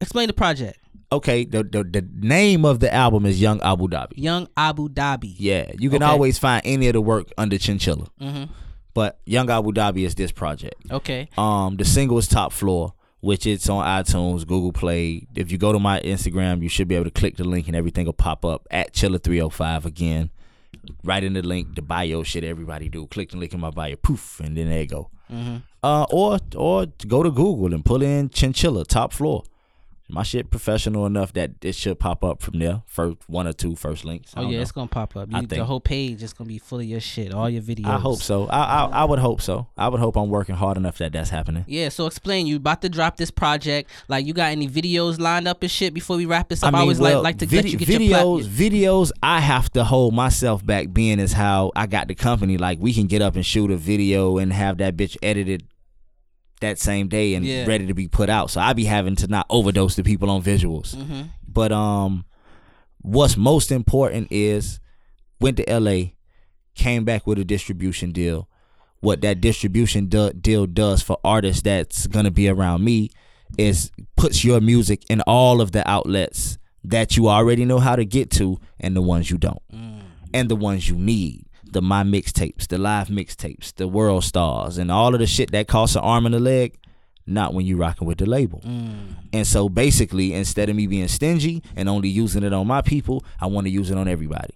Explain 0.00 0.26
the 0.26 0.32
project. 0.32 0.78
Okay. 1.12 1.44
The, 1.44 1.62
the 1.62 1.84
the 1.84 2.08
name 2.20 2.64
of 2.64 2.80
the 2.80 2.92
album 2.92 3.26
is 3.26 3.40
Young 3.40 3.60
Abu 3.60 3.86
Dhabi. 3.86 4.12
Young 4.16 4.48
Abu 4.56 4.88
Dhabi. 4.88 5.34
Yeah. 5.38 5.70
You 5.78 5.90
can 5.90 6.02
Okay. 6.02 6.10
always 6.10 6.38
find 6.38 6.62
any 6.64 6.88
of 6.88 6.94
the 6.94 7.00
work 7.00 7.30
under 7.38 7.56
Chinchilla, 7.58 8.08
Mm-hmm. 8.20 8.44
But 8.94 9.18
Young 9.24 9.50
Abu 9.50 9.72
Dhabi 9.72 10.04
is 10.04 10.14
this 10.14 10.32
project. 10.32 10.74
Okay. 10.90 11.28
Um, 11.36 11.76
the 11.76 11.84
single 11.84 12.18
is 12.18 12.28
Top 12.28 12.52
Floor, 12.52 12.94
which 13.20 13.46
it's 13.46 13.68
on 13.68 13.84
iTunes, 13.84 14.46
Google 14.46 14.72
Play. 14.72 15.26
If 15.34 15.50
you 15.50 15.58
go 15.58 15.72
to 15.72 15.78
my 15.78 16.00
Instagram, 16.00 16.62
you 16.62 16.68
should 16.68 16.88
be 16.88 16.94
able 16.94 17.04
to 17.04 17.10
click 17.10 17.36
the 17.36 17.44
link 17.44 17.66
and 17.66 17.76
everything 17.76 18.06
will 18.06 18.12
pop 18.12 18.44
up 18.44 18.66
at 18.70 18.92
Chilla305 18.92 19.84
again. 19.84 20.30
Right 21.04 21.22
in 21.22 21.34
the 21.34 21.42
link, 21.42 21.74
the 21.76 21.82
bio 21.82 22.22
shit 22.22 22.44
everybody 22.44 22.88
do. 22.88 23.06
Click 23.06 23.30
the 23.30 23.36
link 23.36 23.52
in 23.52 23.60
my 23.60 23.70
bio, 23.70 23.94
poof, 23.96 24.40
and 24.40 24.56
then 24.56 24.68
there 24.68 24.80
you 24.80 24.86
go. 24.86 25.10
Mm-hmm. 25.30 25.56
Uh, 25.82 26.06
or 26.10 26.38
or 26.56 26.86
go 27.06 27.22
to 27.22 27.30
Google 27.30 27.72
and 27.72 27.84
pull 27.84 28.02
in 28.02 28.30
Chinchilla 28.30 28.84
Top 28.84 29.12
Floor. 29.12 29.44
My 30.12 30.22
shit 30.22 30.50
professional 30.50 31.06
enough 31.06 31.32
that 31.32 31.52
it 31.62 31.74
should 31.74 31.98
pop 31.98 32.22
up 32.22 32.42
from 32.42 32.58
there. 32.58 32.82
First 32.86 33.16
one 33.28 33.46
or 33.46 33.54
two 33.54 33.74
first 33.76 34.04
links. 34.04 34.34
Oh 34.36 34.42
yeah, 34.42 34.56
know. 34.56 34.62
it's 34.62 34.72
gonna 34.72 34.86
pop 34.86 35.16
up. 35.16 35.30
I 35.32 35.40
You, 35.40 35.46
the 35.46 35.64
whole 35.64 35.80
page 35.80 36.22
is 36.22 36.34
gonna 36.34 36.48
be 36.48 36.58
full 36.58 36.80
of 36.80 36.84
your 36.84 37.00
shit, 37.00 37.32
all 37.32 37.48
your 37.48 37.62
videos. 37.62 37.86
I 37.86 37.98
hope 37.98 38.20
so. 38.20 38.46
I, 38.46 38.60
I 38.60 38.84
I 38.88 39.04
would 39.04 39.18
hope 39.18 39.40
so. 39.40 39.68
I 39.76 39.88
would 39.88 40.00
hope 40.00 40.16
I'm 40.16 40.28
working 40.28 40.54
hard 40.54 40.76
enough 40.76 40.98
that 40.98 41.12
that's 41.12 41.30
happening. 41.30 41.64
Yeah, 41.66 41.88
so 41.88 42.06
explain. 42.06 42.46
You 42.46 42.56
about 42.56 42.82
to 42.82 42.90
drop 42.90 43.16
this 43.16 43.30
project? 43.30 43.88
Like, 44.08 44.26
you 44.26 44.34
got 44.34 44.52
any 44.52 44.68
videos 44.68 45.18
lined 45.18 45.48
up 45.48 45.62
and 45.62 45.70
shit 45.70 45.94
before 45.94 46.18
we 46.18 46.26
wrap 46.26 46.50
this 46.50 46.62
up? 46.62 46.68
I, 46.68 46.70
mean, 46.72 46.80
always 46.82 46.98
well, 46.98 47.22
like 47.22 47.24
like 47.24 47.38
to 47.38 47.46
vid- 47.46 47.64
let 47.64 47.72
you 47.72 47.78
get 47.78 47.88
videos. 47.88 48.44
videos, 48.44 49.12
I 49.22 49.40
have 49.40 49.70
to 49.70 49.84
hold 49.84 50.14
myself 50.14 50.64
back. 50.64 50.92
Being 50.92 51.20
as 51.20 51.32
how 51.32 51.72
I 51.74 51.86
got 51.86 52.08
the 52.08 52.14
company, 52.14 52.58
like 52.58 52.78
we 52.80 52.92
can 52.92 53.06
get 53.06 53.22
up 53.22 53.34
and 53.34 53.46
shoot 53.46 53.70
a 53.70 53.76
video 53.76 54.36
and 54.36 54.52
have 54.52 54.78
that 54.78 54.94
bitch 54.96 55.16
edited 55.22 55.64
that 56.62 56.78
same 56.78 57.06
day 57.08 57.34
and 57.34 57.44
Yeah. 57.46 57.66
ready 57.66 57.86
to 57.86 57.94
be 57.94 58.08
put 58.08 58.28
out. 58.30 58.50
So 58.50 58.60
I 58.60 58.72
be 58.72 58.84
having 58.86 59.14
to 59.16 59.26
not 59.28 59.46
overdose 59.50 59.94
the 59.94 60.02
people 60.02 60.30
on 60.30 60.42
visuals. 60.42 60.96
Mhm. 60.96 61.28
But 61.46 61.70
um, 61.72 62.24
what's 63.00 63.36
most 63.36 63.70
important 63.70 64.28
is 64.30 64.80
went 65.40 65.56
to 65.58 65.68
LA, 65.70 66.14
came 66.74 67.04
back 67.04 67.26
with 67.26 67.38
a 67.38 67.44
distribution 67.44 68.12
deal. 68.12 68.48
What 69.00 69.20
that 69.22 69.40
distribution 69.40 70.06
do- 70.06 70.32
deal 70.32 70.66
does 70.66 71.02
for 71.02 71.18
artists 71.24 71.62
that's 71.62 72.06
gonna 72.06 72.30
be 72.30 72.48
around 72.48 72.82
me 72.84 73.10
is 73.58 73.90
puts 74.16 74.44
your 74.44 74.60
music 74.60 75.02
in 75.10 75.20
all 75.22 75.60
of 75.60 75.72
the 75.72 75.86
outlets 75.90 76.56
that 76.84 77.16
you 77.16 77.28
already 77.28 77.64
know 77.64 77.78
how 77.78 77.94
to 77.96 78.04
get 78.04 78.30
to 78.30 78.58
and 78.80 78.96
the 78.96 79.02
ones 79.02 79.30
you 79.30 79.36
don't. 79.38 79.60
And 80.34 80.48
the 80.48 80.56
ones 80.56 80.88
you 80.88 80.96
need. 80.96 81.44
The 81.72 81.82
my 81.82 82.04
mixtapes, 82.04 82.68
the 82.68 82.78
live 82.78 83.08
mixtapes, 83.08 83.74
the 83.74 83.88
world 83.88 84.24
stars, 84.24 84.78
and 84.78 84.92
all 84.92 85.14
of 85.14 85.20
the 85.20 85.26
shit 85.26 85.50
that 85.52 85.68
costs 85.68 85.96
an 85.96 86.02
arm 86.02 86.26
and 86.26 86.34
a 86.34 86.38
leg, 86.38 86.78
not 87.26 87.54
when 87.54 87.64
you 87.64 87.76
rocking 87.76 88.06
with 88.06 88.18
the 88.18 88.26
label. 88.26 88.60
Mm. 88.60 89.14
And 89.32 89.46
so 89.46 89.68
basically, 89.68 90.34
instead 90.34 90.68
of 90.68 90.76
me 90.76 90.86
being 90.86 91.08
stingy 91.08 91.62
and 91.74 91.88
only 91.88 92.08
using 92.08 92.42
it 92.42 92.52
on 92.52 92.66
my 92.66 92.82
people, 92.82 93.24
I 93.40 93.46
want 93.46 93.66
to 93.66 93.70
use 93.70 93.90
it 93.90 93.96
on 93.96 94.06
everybody. 94.06 94.54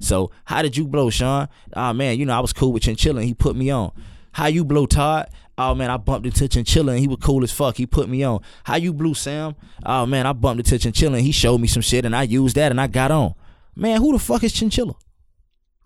So 0.00 0.30
how 0.46 0.62
did 0.62 0.76
you 0.76 0.86
blow, 0.86 1.10
Sean? 1.10 1.48
Oh 1.74 1.92
man, 1.92 2.18
you 2.18 2.26
know 2.26 2.36
I 2.36 2.40
was 2.40 2.52
cool 2.52 2.72
with 2.72 2.84
Chinchilla 2.84 3.20
and 3.20 3.28
he 3.28 3.34
put 3.34 3.56
me 3.56 3.70
on. 3.70 3.92
How 4.32 4.46
you 4.46 4.64
blow, 4.64 4.86
Todd? 4.86 5.28
Oh 5.56 5.74
man, 5.74 5.90
I 5.90 5.98
bumped 5.98 6.26
into 6.26 6.48
Chinchilla 6.48 6.92
and 6.92 7.00
he 7.00 7.06
was 7.06 7.18
cool 7.20 7.44
as 7.44 7.52
fuck. 7.52 7.76
He 7.76 7.86
put 7.86 8.08
me 8.08 8.22
on. 8.24 8.40
How 8.64 8.76
you 8.76 8.92
blew, 8.92 9.14
Sam? 9.14 9.54
Oh 9.84 10.06
man, 10.06 10.26
I 10.26 10.32
bumped 10.32 10.60
into 10.64 10.78
Chinchilla 10.78 11.18
and 11.18 11.26
he 11.26 11.32
showed 11.32 11.60
me 11.60 11.68
some 11.68 11.82
shit 11.82 12.04
and 12.04 12.16
I 12.16 12.22
used 12.22 12.56
that 12.56 12.72
and 12.72 12.80
I 12.80 12.86
got 12.86 13.10
on. 13.10 13.34
Man, 13.76 14.00
who 14.00 14.12
the 14.12 14.18
fuck 14.18 14.42
is 14.42 14.52
Chinchilla? 14.52 14.94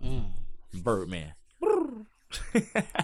Mm. 0.02 0.24
Birdman. 0.74 1.32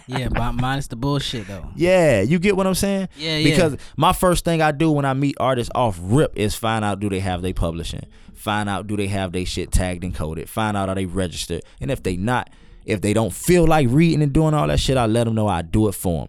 Yeah, 0.06 0.28
but 0.28 0.52
minus 0.52 0.86
the 0.88 0.96
bullshit 0.96 1.46
though. 1.46 1.66
Yeah, 1.74 2.20
you 2.20 2.38
get 2.38 2.56
what 2.56 2.66
I'm 2.66 2.74
saying? 2.74 3.08
Yeah, 3.16 3.38
yeah. 3.38 3.50
Because 3.50 3.76
my 3.96 4.12
first 4.12 4.44
thing 4.44 4.60
I 4.60 4.70
do 4.70 4.90
when 4.90 5.04
I 5.04 5.14
meet 5.14 5.36
artists 5.40 5.70
off 5.74 5.98
rip 6.02 6.36
is 6.36 6.54
find 6.54 6.84
out 6.84 7.00
do 7.00 7.08
they 7.08 7.20
have 7.20 7.40
they 7.42 7.52
publishing, 7.54 8.06
find 8.34 8.68
out 8.68 8.86
do 8.86 8.96
they 8.96 9.06
have 9.06 9.32
they 9.32 9.44
shit 9.44 9.72
tagged 9.72 10.04
and 10.04 10.14
coded, 10.14 10.48
find 10.48 10.76
out 10.76 10.88
are 10.90 10.94
they 10.94 11.06
registered, 11.06 11.62
and 11.80 11.90
if 11.90 12.02
they 12.02 12.16
not, 12.16 12.50
if 12.84 13.00
they 13.00 13.14
don't 13.14 13.32
feel 13.32 13.66
like 13.66 13.88
reading 13.90 14.22
and 14.22 14.32
doing 14.32 14.52
all 14.52 14.66
that 14.68 14.78
shit, 14.80 14.98
I 14.98 15.06
let 15.06 15.24
them 15.24 15.34
know 15.34 15.48
I 15.48 15.62
do 15.62 15.88
it 15.88 15.92
for 15.94 16.26
them. 16.26 16.28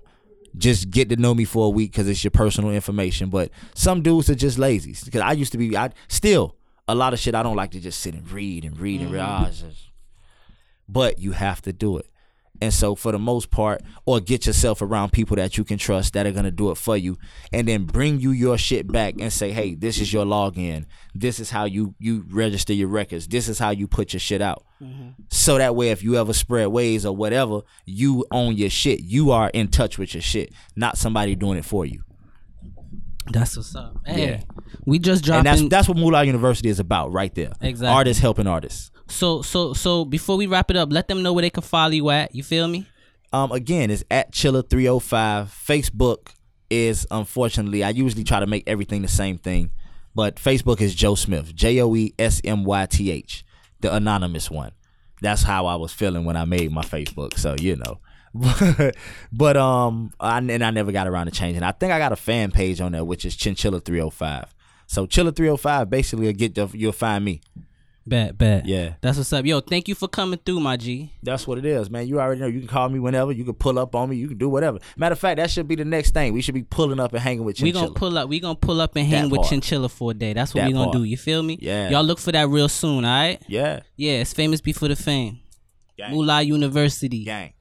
Just 0.58 0.90
get 0.90 1.10
to 1.10 1.18
know 1.18 1.34
me 1.36 1.44
for 1.44 1.66
a 1.66 1.70
week 1.70 1.92
because 1.92 2.08
it's 2.08 2.24
your 2.24 2.32
personal 2.32 2.72
information. 2.72 3.30
But 3.30 3.52
some 3.74 4.02
dudes 4.02 4.30
are 4.30 4.36
just 4.36 4.58
lazy. 4.58 4.96
Because 5.04 5.20
I 5.20 5.34
used 5.34 5.52
to 5.52 5.58
be, 5.58 5.76
I 5.76 5.90
still 6.08 6.56
a 6.88 6.96
lot 6.96 7.12
of 7.12 7.20
shit 7.20 7.36
I 7.36 7.44
don't 7.44 7.58
like 7.58 7.72
to 7.72 7.82
just 7.82 8.00
sit 8.00 8.14
and 8.16 8.30
read 8.32 8.64
and 8.64 8.80
read 8.80 9.02
and 9.02 9.12
read. 9.12 9.20
Ah, 9.22 9.48
it's 9.48 9.60
just- 9.60 9.85
but 10.88 11.20
you 11.20 11.32
have 11.34 11.62
to 11.64 11.74
do 11.74 11.98
it. 11.98 12.08
And 12.62 12.74
so 12.74 12.96
for 12.96 13.12
the 13.12 13.20
most 13.20 13.52
part, 13.52 13.82
or 14.06 14.22
get 14.22 14.46
yourself 14.48 14.82
around 14.82 15.12
people 15.12 15.36
that 15.36 15.58
you 15.58 15.66
can 15.66 15.78
trust 15.78 16.14
that 16.14 16.26
are 16.26 16.32
gonna 16.32 16.52
do 16.52 16.72
it 16.72 16.76
for 16.76 16.96
you, 16.96 17.18
and 17.52 17.68
then 17.68 17.84
bring 17.84 18.22
you 18.22 18.32
your 18.32 18.58
shit 18.58 18.90
back 18.90 19.16
and 19.20 19.32
say, 19.34 19.52
hey, 19.52 19.76
this 19.76 20.00
is 20.00 20.14
your 20.14 20.24
login. 20.26 20.86
This 21.14 21.42
is 21.42 21.50
how 21.50 21.66
you 21.66 21.96
you 22.00 22.24
register 22.30 22.72
your 22.72 22.88
records. 22.88 23.28
This 23.28 23.50
is 23.50 23.60
how 23.60 23.72
you 23.72 23.88
put 23.90 24.14
your 24.14 24.22
shit 24.22 24.42
out. 24.42 24.64
Mm-hmm. 24.82 25.10
So 25.30 25.58
that 25.58 25.76
way, 25.76 25.90
if 25.90 26.02
you 26.02 26.16
ever 26.16 26.32
spread 26.32 26.68
ways 26.70 27.06
or 27.06 27.14
whatever, 27.14 27.60
you 27.86 28.26
own 28.32 28.56
your 28.56 28.70
shit. 28.70 29.02
You 29.02 29.32
are 29.32 29.50
in 29.50 29.68
touch 29.68 29.98
with 29.98 30.14
your 30.14 30.22
shit, 30.22 30.54
not 30.78 30.98
somebody 30.98 31.36
doing 31.36 31.58
it 31.58 31.66
for 31.66 31.86
you. 31.86 32.04
That's 33.32 33.58
what's 33.58 33.76
up. 33.76 33.98
Hey, 34.06 34.28
Yeah. 34.30 34.42
we 34.86 35.00
just 35.00 35.24
And 35.28 35.44
dropping. 35.44 35.44
that's 35.44 35.70
that's 35.70 35.88
what 35.90 35.98
Moolah 35.98 36.24
University 36.24 36.70
is 36.70 36.80
about, 36.80 37.12
right 37.12 37.34
there. 37.36 37.52
Exactly. 37.60 37.94
Artists 37.94 38.22
helping 38.22 38.48
artists. 38.48 38.92
So 39.08 39.42
so 39.42 39.74
so 39.74 40.06
before 40.06 40.38
we 40.38 40.48
wrap 40.48 40.70
it 40.72 40.78
up, 40.78 40.92
let 40.92 41.08
them 41.08 41.24
know 41.24 41.34
where 41.34 41.42
they 41.42 41.50
can 41.50 41.64
follow 41.64 41.92
you 41.92 42.10
at. 42.10 42.34
You 42.36 42.44
feel 42.44 42.68
me? 42.68 42.86
Um, 43.34 43.52
again, 43.52 43.92
it's 43.92 44.04
at 44.10 44.32
Chilla305. 44.32 45.48
Facebook 45.48 46.30
is 46.70 47.06
unfortunately, 47.12 47.84
I 47.84 47.90
usually 47.90 48.24
try 48.24 48.40
to 48.40 48.48
make 48.48 48.64
everything 48.68 49.02
the 49.02 49.08
same 49.08 49.38
thing, 49.38 49.72
but 50.14 50.38
Facebook 50.38 50.82
is 50.82 50.96
Joe 50.96 51.16
Smith, 51.16 51.54
J 51.54 51.82
O 51.82 51.96
E 51.96 52.14
S 52.18 52.42
M 52.44 52.64
Y 52.64 52.86
T 52.86 53.12
H, 53.12 53.46
the 53.82 53.94
anonymous 53.94 54.50
one. 54.50 54.72
That's 55.22 55.44
how 55.44 55.66
I 55.66 55.76
was 55.76 55.94
feeling 55.94 56.26
when 56.26 56.38
I 56.38 56.46
made 56.46 56.72
my 56.72 56.84
Facebook. 56.84 57.38
So 57.38 57.56
you 57.60 57.76
know, 57.76 58.00
but 59.32 59.58
um, 59.58 60.12
I, 60.20 60.38
and 60.38 60.64
I 60.64 60.72
never 60.72 60.92
got 60.92 61.08
around 61.08 61.28
to 61.28 61.32
changing. 61.32 61.64
I 61.64 61.72
think 61.72 61.94
I 61.94 62.00
got 62.00 62.12
a 62.12 62.18
fan 62.18 62.52
page 62.52 62.82
on 62.82 62.92
there, 62.92 63.06
which 63.06 63.26
is 63.26 63.36
Chinchilla305. 63.36 64.50
So 64.88 65.08
Chilla305 65.08 65.90
basically 65.90 66.28
will 66.28 66.34
get 66.34 66.56
the, 66.56 66.68
you'll 66.74 66.92
find 66.92 67.24
me. 67.24 67.42
Bet, 68.08 68.38
bet. 68.38 68.68
Yeah. 68.68 68.94
That's 69.02 69.18
what's 69.18 69.34
up. 69.34 69.46
Yo, 69.46 69.62
thank 69.62 69.88
you 69.88 69.96
for 69.96 70.08
coming 70.08 70.38
through, 70.46 70.60
my 70.60 70.78
G. 70.78 71.12
That's 71.24 71.48
what 71.48 71.58
it 71.58 71.66
is, 71.66 71.90
man. 71.90 72.08
You 72.08 72.20
already 72.20 72.40
know. 72.40 72.46
You 72.46 72.60
can 72.60 72.68
call 72.68 72.88
me 72.88 73.00
whenever. 73.00 73.32
You 73.32 73.44
can 73.44 73.56
pull 73.56 73.80
up 73.80 73.96
on 73.96 74.10
me. 74.12 74.16
You 74.18 74.28
can 74.28 74.38
do 74.38 74.48
whatever. 74.48 74.78
Matter 74.96 75.14
of 75.14 75.20
fact, 75.20 75.38
that 75.38 75.50
should 75.50 75.68
be 75.68 75.74
the 75.76 75.86
next 75.86 76.12
thing. 76.12 76.32
We 76.34 76.42
should 76.44 76.54
be 76.54 76.62
pulling 76.62 77.00
up 77.00 77.14
and 77.14 77.22
hanging 77.22 77.44
with 77.44 77.60
We 77.60 77.72
Chinchilla. 77.72 77.88
gonna 77.88 78.00
pull 78.00 78.18
up. 78.20 78.30
We 78.30 78.40
gonna 78.40 78.56
pull 78.56 78.80
up 78.80 78.96
and 78.96 79.08
hang 79.08 79.24
That 79.24 79.32
with 79.32 79.38
part. 79.42 79.50
Chinchilla 79.50 79.90
for 79.90 80.12
a 80.12 80.14
day. 80.14 80.34
That's 80.34 80.54
what 80.54 80.62
That 80.62 80.68
we 80.68 80.74
gonna 80.74 80.86
part. 80.86 80.98
do. 80.98 81.04
You 81.04 81.18
feel 81.18 81.42
me? 81.42 81.58
Yeah. 81.60 81.90
Y'all 81.90 82.04
look 82.04 82.20
for 82.20 82.32
that 82.32 82.48
real 82.48 82.70
soon. 82.70 83.06
All 83.06 83.12
right. 83.12 83.42
yeah, 83.48 83.80
Yeah, 83.96 84.22
it's 84.22 84.34
famous 84.34 84.62
before 84.62 84.88
the 84.90 84.96
fame. 84.96 85.40
gang, 85.98 86.12
Moolah 86.12 86.44
University. 86.44 87.24
gang. 87.24 87.54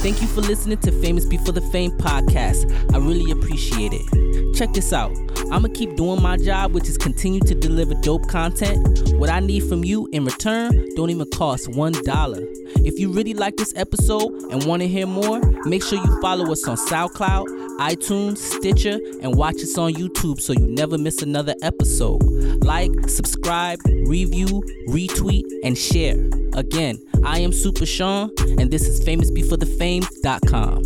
Thank 0.00 0.22
you 0.22 0.28
for 0.28 0.42
listening 0.42 0.78
to 0.78 0.92
Famous 1.02 1.24
Before 1.24 1.52
the 1.52 1.60
Fame 1.60 1.90
podcast. 1.90 2.70
I 2.94 2.98
really 2.98 3.32
appreciate 3.32 3.92
it. 3.92 4.54
Check 4.54 4.72
this 4.72 4.92
out. 4.92 5.10
I'm 5.50 5.62
gonna 5.62 5.70
keep 5.70 5.96
doing 5.96 6.22
my 6.22 6.36
job, 6.36 6.72
which 6.72 6.88
is 6.88 6.96
continue 6.96 7.40
to 7.40 7.54
deliver 7.54 7.94
dope 7.94 8.28
content. 8.28 9.12
What 9.14 9.28
I 9.28 9.40
need 9.40 9.64
from 9.64 9.82
you 9.82 10.08
in 10.12 10.24
return 10.24 10.70
don't 10.94 11.10
even 11.10 11.28
cost 11.30 11.68
one 11.74 11.92
dollar. 12.04 12.38
If 12.76 13.00
you 13.00 13.10
really 13.10 13.34
like 13.34 13.56
this 13.56 13.72
episode 13.74 14.32
and 14.52 14.64
want 14.64 14.82
to 14.82 14.88
hear 14.88 15.06
more, 15.06 15.40
make 15.64 15.82
sure 15.82 15.98
you 15.98 16.20
follow 16.20 16.52
us 16.52 16.66
on 16.68 16.76
SoundCloud, 16.76 17.67
iTunes, 17.78 18.38
Stitcher, 18.38 18.98
and 19.22 19.34
watch 19.36 19.56
us 19.56 19.78
on 19.78 19.94
YouTube 19.94 20.40
so 20.40 20.52
you 20.52 20.66
never 20.66 20.98
miss 20.98 21.22
another 21.22 21.54
episode. 21.62 22.22
Like, 22.64 22.90
subscribe, 23.08 23.78
review, 24.06 24.62
retweet, 24.88 25.44
and 25.62 25.76
share. 25.78 26.16
Again, 26.54 26.98
I 27.24 27.38
am 27.40 27.52
Super 27.52 27.86
Sean, 27.86 28.30
and 28.58 28.70
this 28.70 28.82
is 28.82 29.00
famousbeforethefame.com. 29.04 30.82